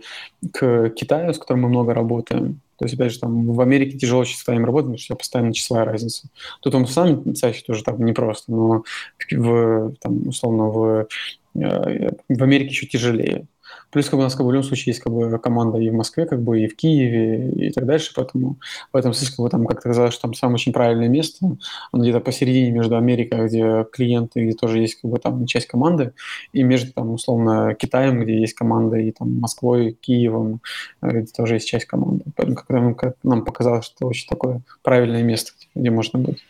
к 0.53 0.91
Китаю, 0.91 1.33
с 1.33 1.39
которым 1.39 1.63
мы 1.63 1.69
много 1.69 1.95
работаем. 1.95 2.61
То 2.77 2.87
есть, 2.87 2.95
опять 2.97 3.13
же, 3.13 3.21
там 3.21 3.47
в 3.47 3.61
Америке 3.61 3.97
тяжело 3.97 4.25
с 4.25 4.37
Китаем 4.37 4.65
работать, 4.65 4.87
потому 4.87 4.99
что 4.99 5.15
постоянно 5.15 5.55
часовая 5.55 5.85
разница. 5.85 6.29
Тут 6.61 6.75
он 6.75 6.87
сам 6.89 7.33
чаще 7.35 7.63
тоже 7.65 7.85
так 7.85 7.99
непросто, 7.99 8.51
но 8.51 8.83
в, 9.31 9.95
там, 10.01 10.29
условно 10.29 10.65
в, 10.65 11.07
э, 11.55 12.11
в 12.29 12.43
Америке 12.43 12.71
еще 12.71 12.87
тяжелее. 12.87 13.47
Плюс 13.91 14.07
как 14.07 14.15
бы, 14.15 14.21
у 14.21 14.23
нас 14.23 14.35
как 14.35 14.43
бы, 14.43 14.49
в 14.49 14.53
любом 14.53 14.65
случае 14.65 14.93
есть 14.93 15.03
как 15.03 15.13
бы, 15.13 15.39
команда 15.39 15.79
и 15.79 15.91
в 15.91 15.95
Москве, 15.95 16.27
как 16.27 16.43
бы, 16.43 16.61
и 16.61 16.67
в 16.67 16.77
Киеве, 16.77 17.51
и 17.51 17.71
так 17.71 17.85
дальше. 17.85 18.13
Поэтому 18.15 18.57
в 18.93 18.97
этом 18.97 19.13
смысле 19.13 19.37
как 19.37 19.45
бы, 19.45 19.51
там 19.51 19.67
как-то 19.67 19.89
казалось, 19.89 20.15
что 20.15 20.23
там 20.23 20.35
самое 20.35 20.55
очень 20.55 20.73
правильное 20.73 21.09
место. 21.09 21.57
Оно 21.93 22.03
где-то 22.03 22.21
посередине 22.21 22.71
между 22.71 22.97
Америкой, 22.97 23.47
где 23.47 23.87
клиенты, 23.93 24.45
где 24.45 24.55
тоже 24.55 24.81
есть 24.81 25.01
как 25.01 25.11
бы, 25.11 25.19
там, 25.19 25.47
часть 25.47 25.67
команды, 25.67 26.13
и 26.53 26.63
между 26.63 26.93
там, 26.93 27.11
условно 27.11 27.75
Китаем, 27.75 28.23
где 28.23 28.41
есть 28.41 28.55
команда, 28.55 28.97
и 28.97 29.11
там 29.13 29.39
Москвой, 29.39 29.97
Киевом, 30.01 30.61
э, 31.03 31.21
где 31.21 31.33
тоже 31.33 31.55
есть 31.55 31.69
часть 31.69 31.87
команды. 31.87 32.25
Поэтому 32.37 32.57
как 32.57 32.69
нам, 32.71 32.95
как 32.95 33.17
нам 33.23 33.45
показалось, 33.45 33.85
что 33.85 34.07
очень 34.07 34.29
такое 34.29 34.63
правильное 34.83 35.23
место, 35.23 35.53
где 35.75 35.91
можно 35.91 36.19
быть. 36.19 36.45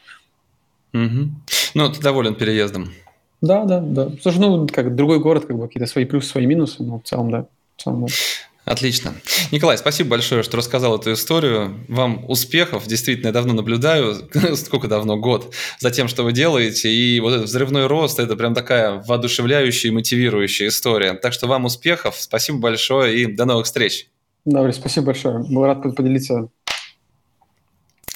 Угу. 0.95 1.31
Ну, 1.75 1.93
ты 1.93 2.01
доволен 2.01 2.35
переездом? 2.35 2.91
Да, 3.43 3.65
да, 3.65 3.81
да. 3.81 4.13
Слушай, 4.23 4.39
ну, 4.39 4.67
как 4.69 4.95
другой 4.95 5.19
город, 5.19 5.47
как 5.47 5.57
бы 5.59 5.67
какие-то 5.67 5.91
свои 5.91 6.05
плюсы, 6.05 6.29
свои 6.29 6.47
минусы, 6.47 6.83
но 6.83 7.01
в 7.01 7.03
целом, 7.03 7.31
да. 7.31 7.47
В 7.77 7.83
целом, 7.83 8.07
да. 8.07 8.13
Отлично. 8.65 9.13
Николай, 9.51 9.77
спасибо 9.77 10.11
большое, 10.11 10.45
что 10.45 10.57
рассказал 10.57 10.97
эту 10.97 11.13
историю. 11.15 11.85
Вам 11.89 12.25
успехов. 12.29 12.87
Действительно, 12.87 13.29
я 13.29 13.33
давно 13.33 13.55
наблюдаю, 13.55 14.15
сколько 14.55 14.87
давно, 14.87 15.17
год, 15.17 15.53
за 15.81 15.91
тем, 15.91 16.07
что 16.07 16.23
вы 16.23 16.33
делаете. 16.33 16.89
И 16.89 17.19
вот 17.19 17.35
этот 17.35 17.47
взрывной 17.47 17.89
рост– 17.89 18.19
это 18.21 18.37
прям 18.37 18.55
такая 18.55 19.03
воодушевляющая 19.05 19.91
и 19.91 19.93
мотивирующая 19.93 20.69
история. 20.69 21.15
Так 21.15 21.33
что 21.33 21.49
вам 21.49 21.65
успехов, 21.65 22.15
спасибо 22.19 22.59
большое 22.59 23.23
и 23.23 23.27
до 23.27 23.45
новых 23.47 23.67
встреч. 23.67 24.07
Да, 24.45 24.71
спасибо 24.73 25.07
большое. 25.07 25.41
Был 25.41 25.65
рад 25.65 25.83
поделиться 25.97 26.49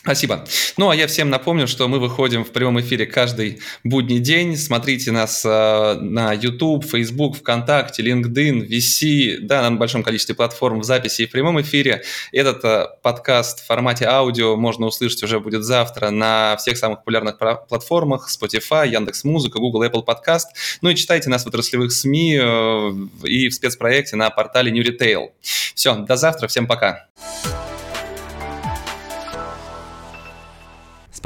Спасибо. 0.06 0.44
Ну, 0.76 0.88
а 0.88 0.94
я 0.94 1.08
всем 1.08 1.30
напомню, 1.30 1.66
что 1.66 1.88
мы 1.88 1.98
выходим 1.98 2.44
в 2.44 2.52
прямом 2.52 2.80
эфире 2.80 3.06
каждый 3.06 3.58
будний 3.82 4.20
день. 4.20 4.56
Смотрите 4.56 5.10
нас 5.10 5.44
э, 5.44 5.94
на 6.00 6.32
YouTube, 6.32 6.84
Facebook, 6.84 7.36
ВКонтакте, 7.38 8.04
LinkedIn, 8.04 8.68
VC, 8.68 9.38
да, 9.40 9.68
на 9.68 9.76
большом 9.76 10.04
количестве 10.04 10.36
платформ 10.36 10.78
в 10.78 10.84
записи 10.84 11.22
и 11.22 11.26
в 11.26 11.32
прямом 11.32 11.60
эфире. 11.60 12.04
Этот 12.30 12.64
э, 12.64 12.86
подкаст 13.02 13.64
в 13.64 13.66
формате 13.66 14.04
аудио 14.04 14.54
можно 14.54 14.86
услышать 14.86 15.24
уже 15.24 15.40
будет 15.40 15.64
завтра 15.64 16.10
на 16.10 16.56
всех 16.56 16.78
самых 16.78 17.00
популярных 17.00 17.36
платформах 17.38 18.30
Spotify, 18.30 18.88
Яндекс.Музыка, 18.88 19.58
Google, 19.58 19.82
Apple 19.82 20.06
Podcast. 20.06 20.44
Ну 20.82 20.90
и 20.90 20.94
читайте 20.94 21.30
нас 21.30 21.42
в 21.42 21.48
отраслевых 21.48 21.90
СМИ 21.90 22.38
э, 22.40 22.92
и 23.24 23.48
в 23.48 23.54
спецпроекте 23.54 24.14
на 24.14 24.30
портале 24.30 24.70
New 24.70 24.84
Retail. 24.84 25.30
Все, 25.74 25.96
до 25.96 26.14
завтра, 26.14 26.46
всем 26.46 26.68
пока. 26.68 27.08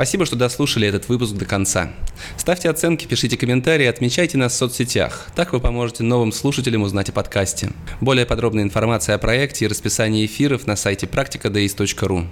Спасибо, 0.01 0.25
что 0.25 0.35
дослушали 0.35 0.89
этот 0.89 1.11
выпуск 1.11 1.35
до 1.35 1.45
конца. 1.45 1.91
Ставьте 2.39 2.71
оценки, 2.71 3.05
пишите 3.05 3.37
комментарии, 3.37 3.85
отмечайте 3.85 4.39
нас 4.39 4.55
в 4.55 4.57
соцсетях. 4.57 5.29
Так 5.37 5.53
вы 5.53 5.61
поможете 5.61 6.05
новым 6.05 6.33
слушателям 6.33 6.81
узнать 6.81 7.11
о 7.11 7.13
подкасте. 7.13 7.73
Более 8.01 8.25
подробная 8.25 8.65
информация 8.65 9.15
о 9.15 9.19
проекте 9.19 9.67
и 9.67 9.69
расписании 9.69 10.25
эфиров 10.25 10.67
на 10.67 10.77
сайте 10.77 11.07
практикадеис.ру. 11.07 12.25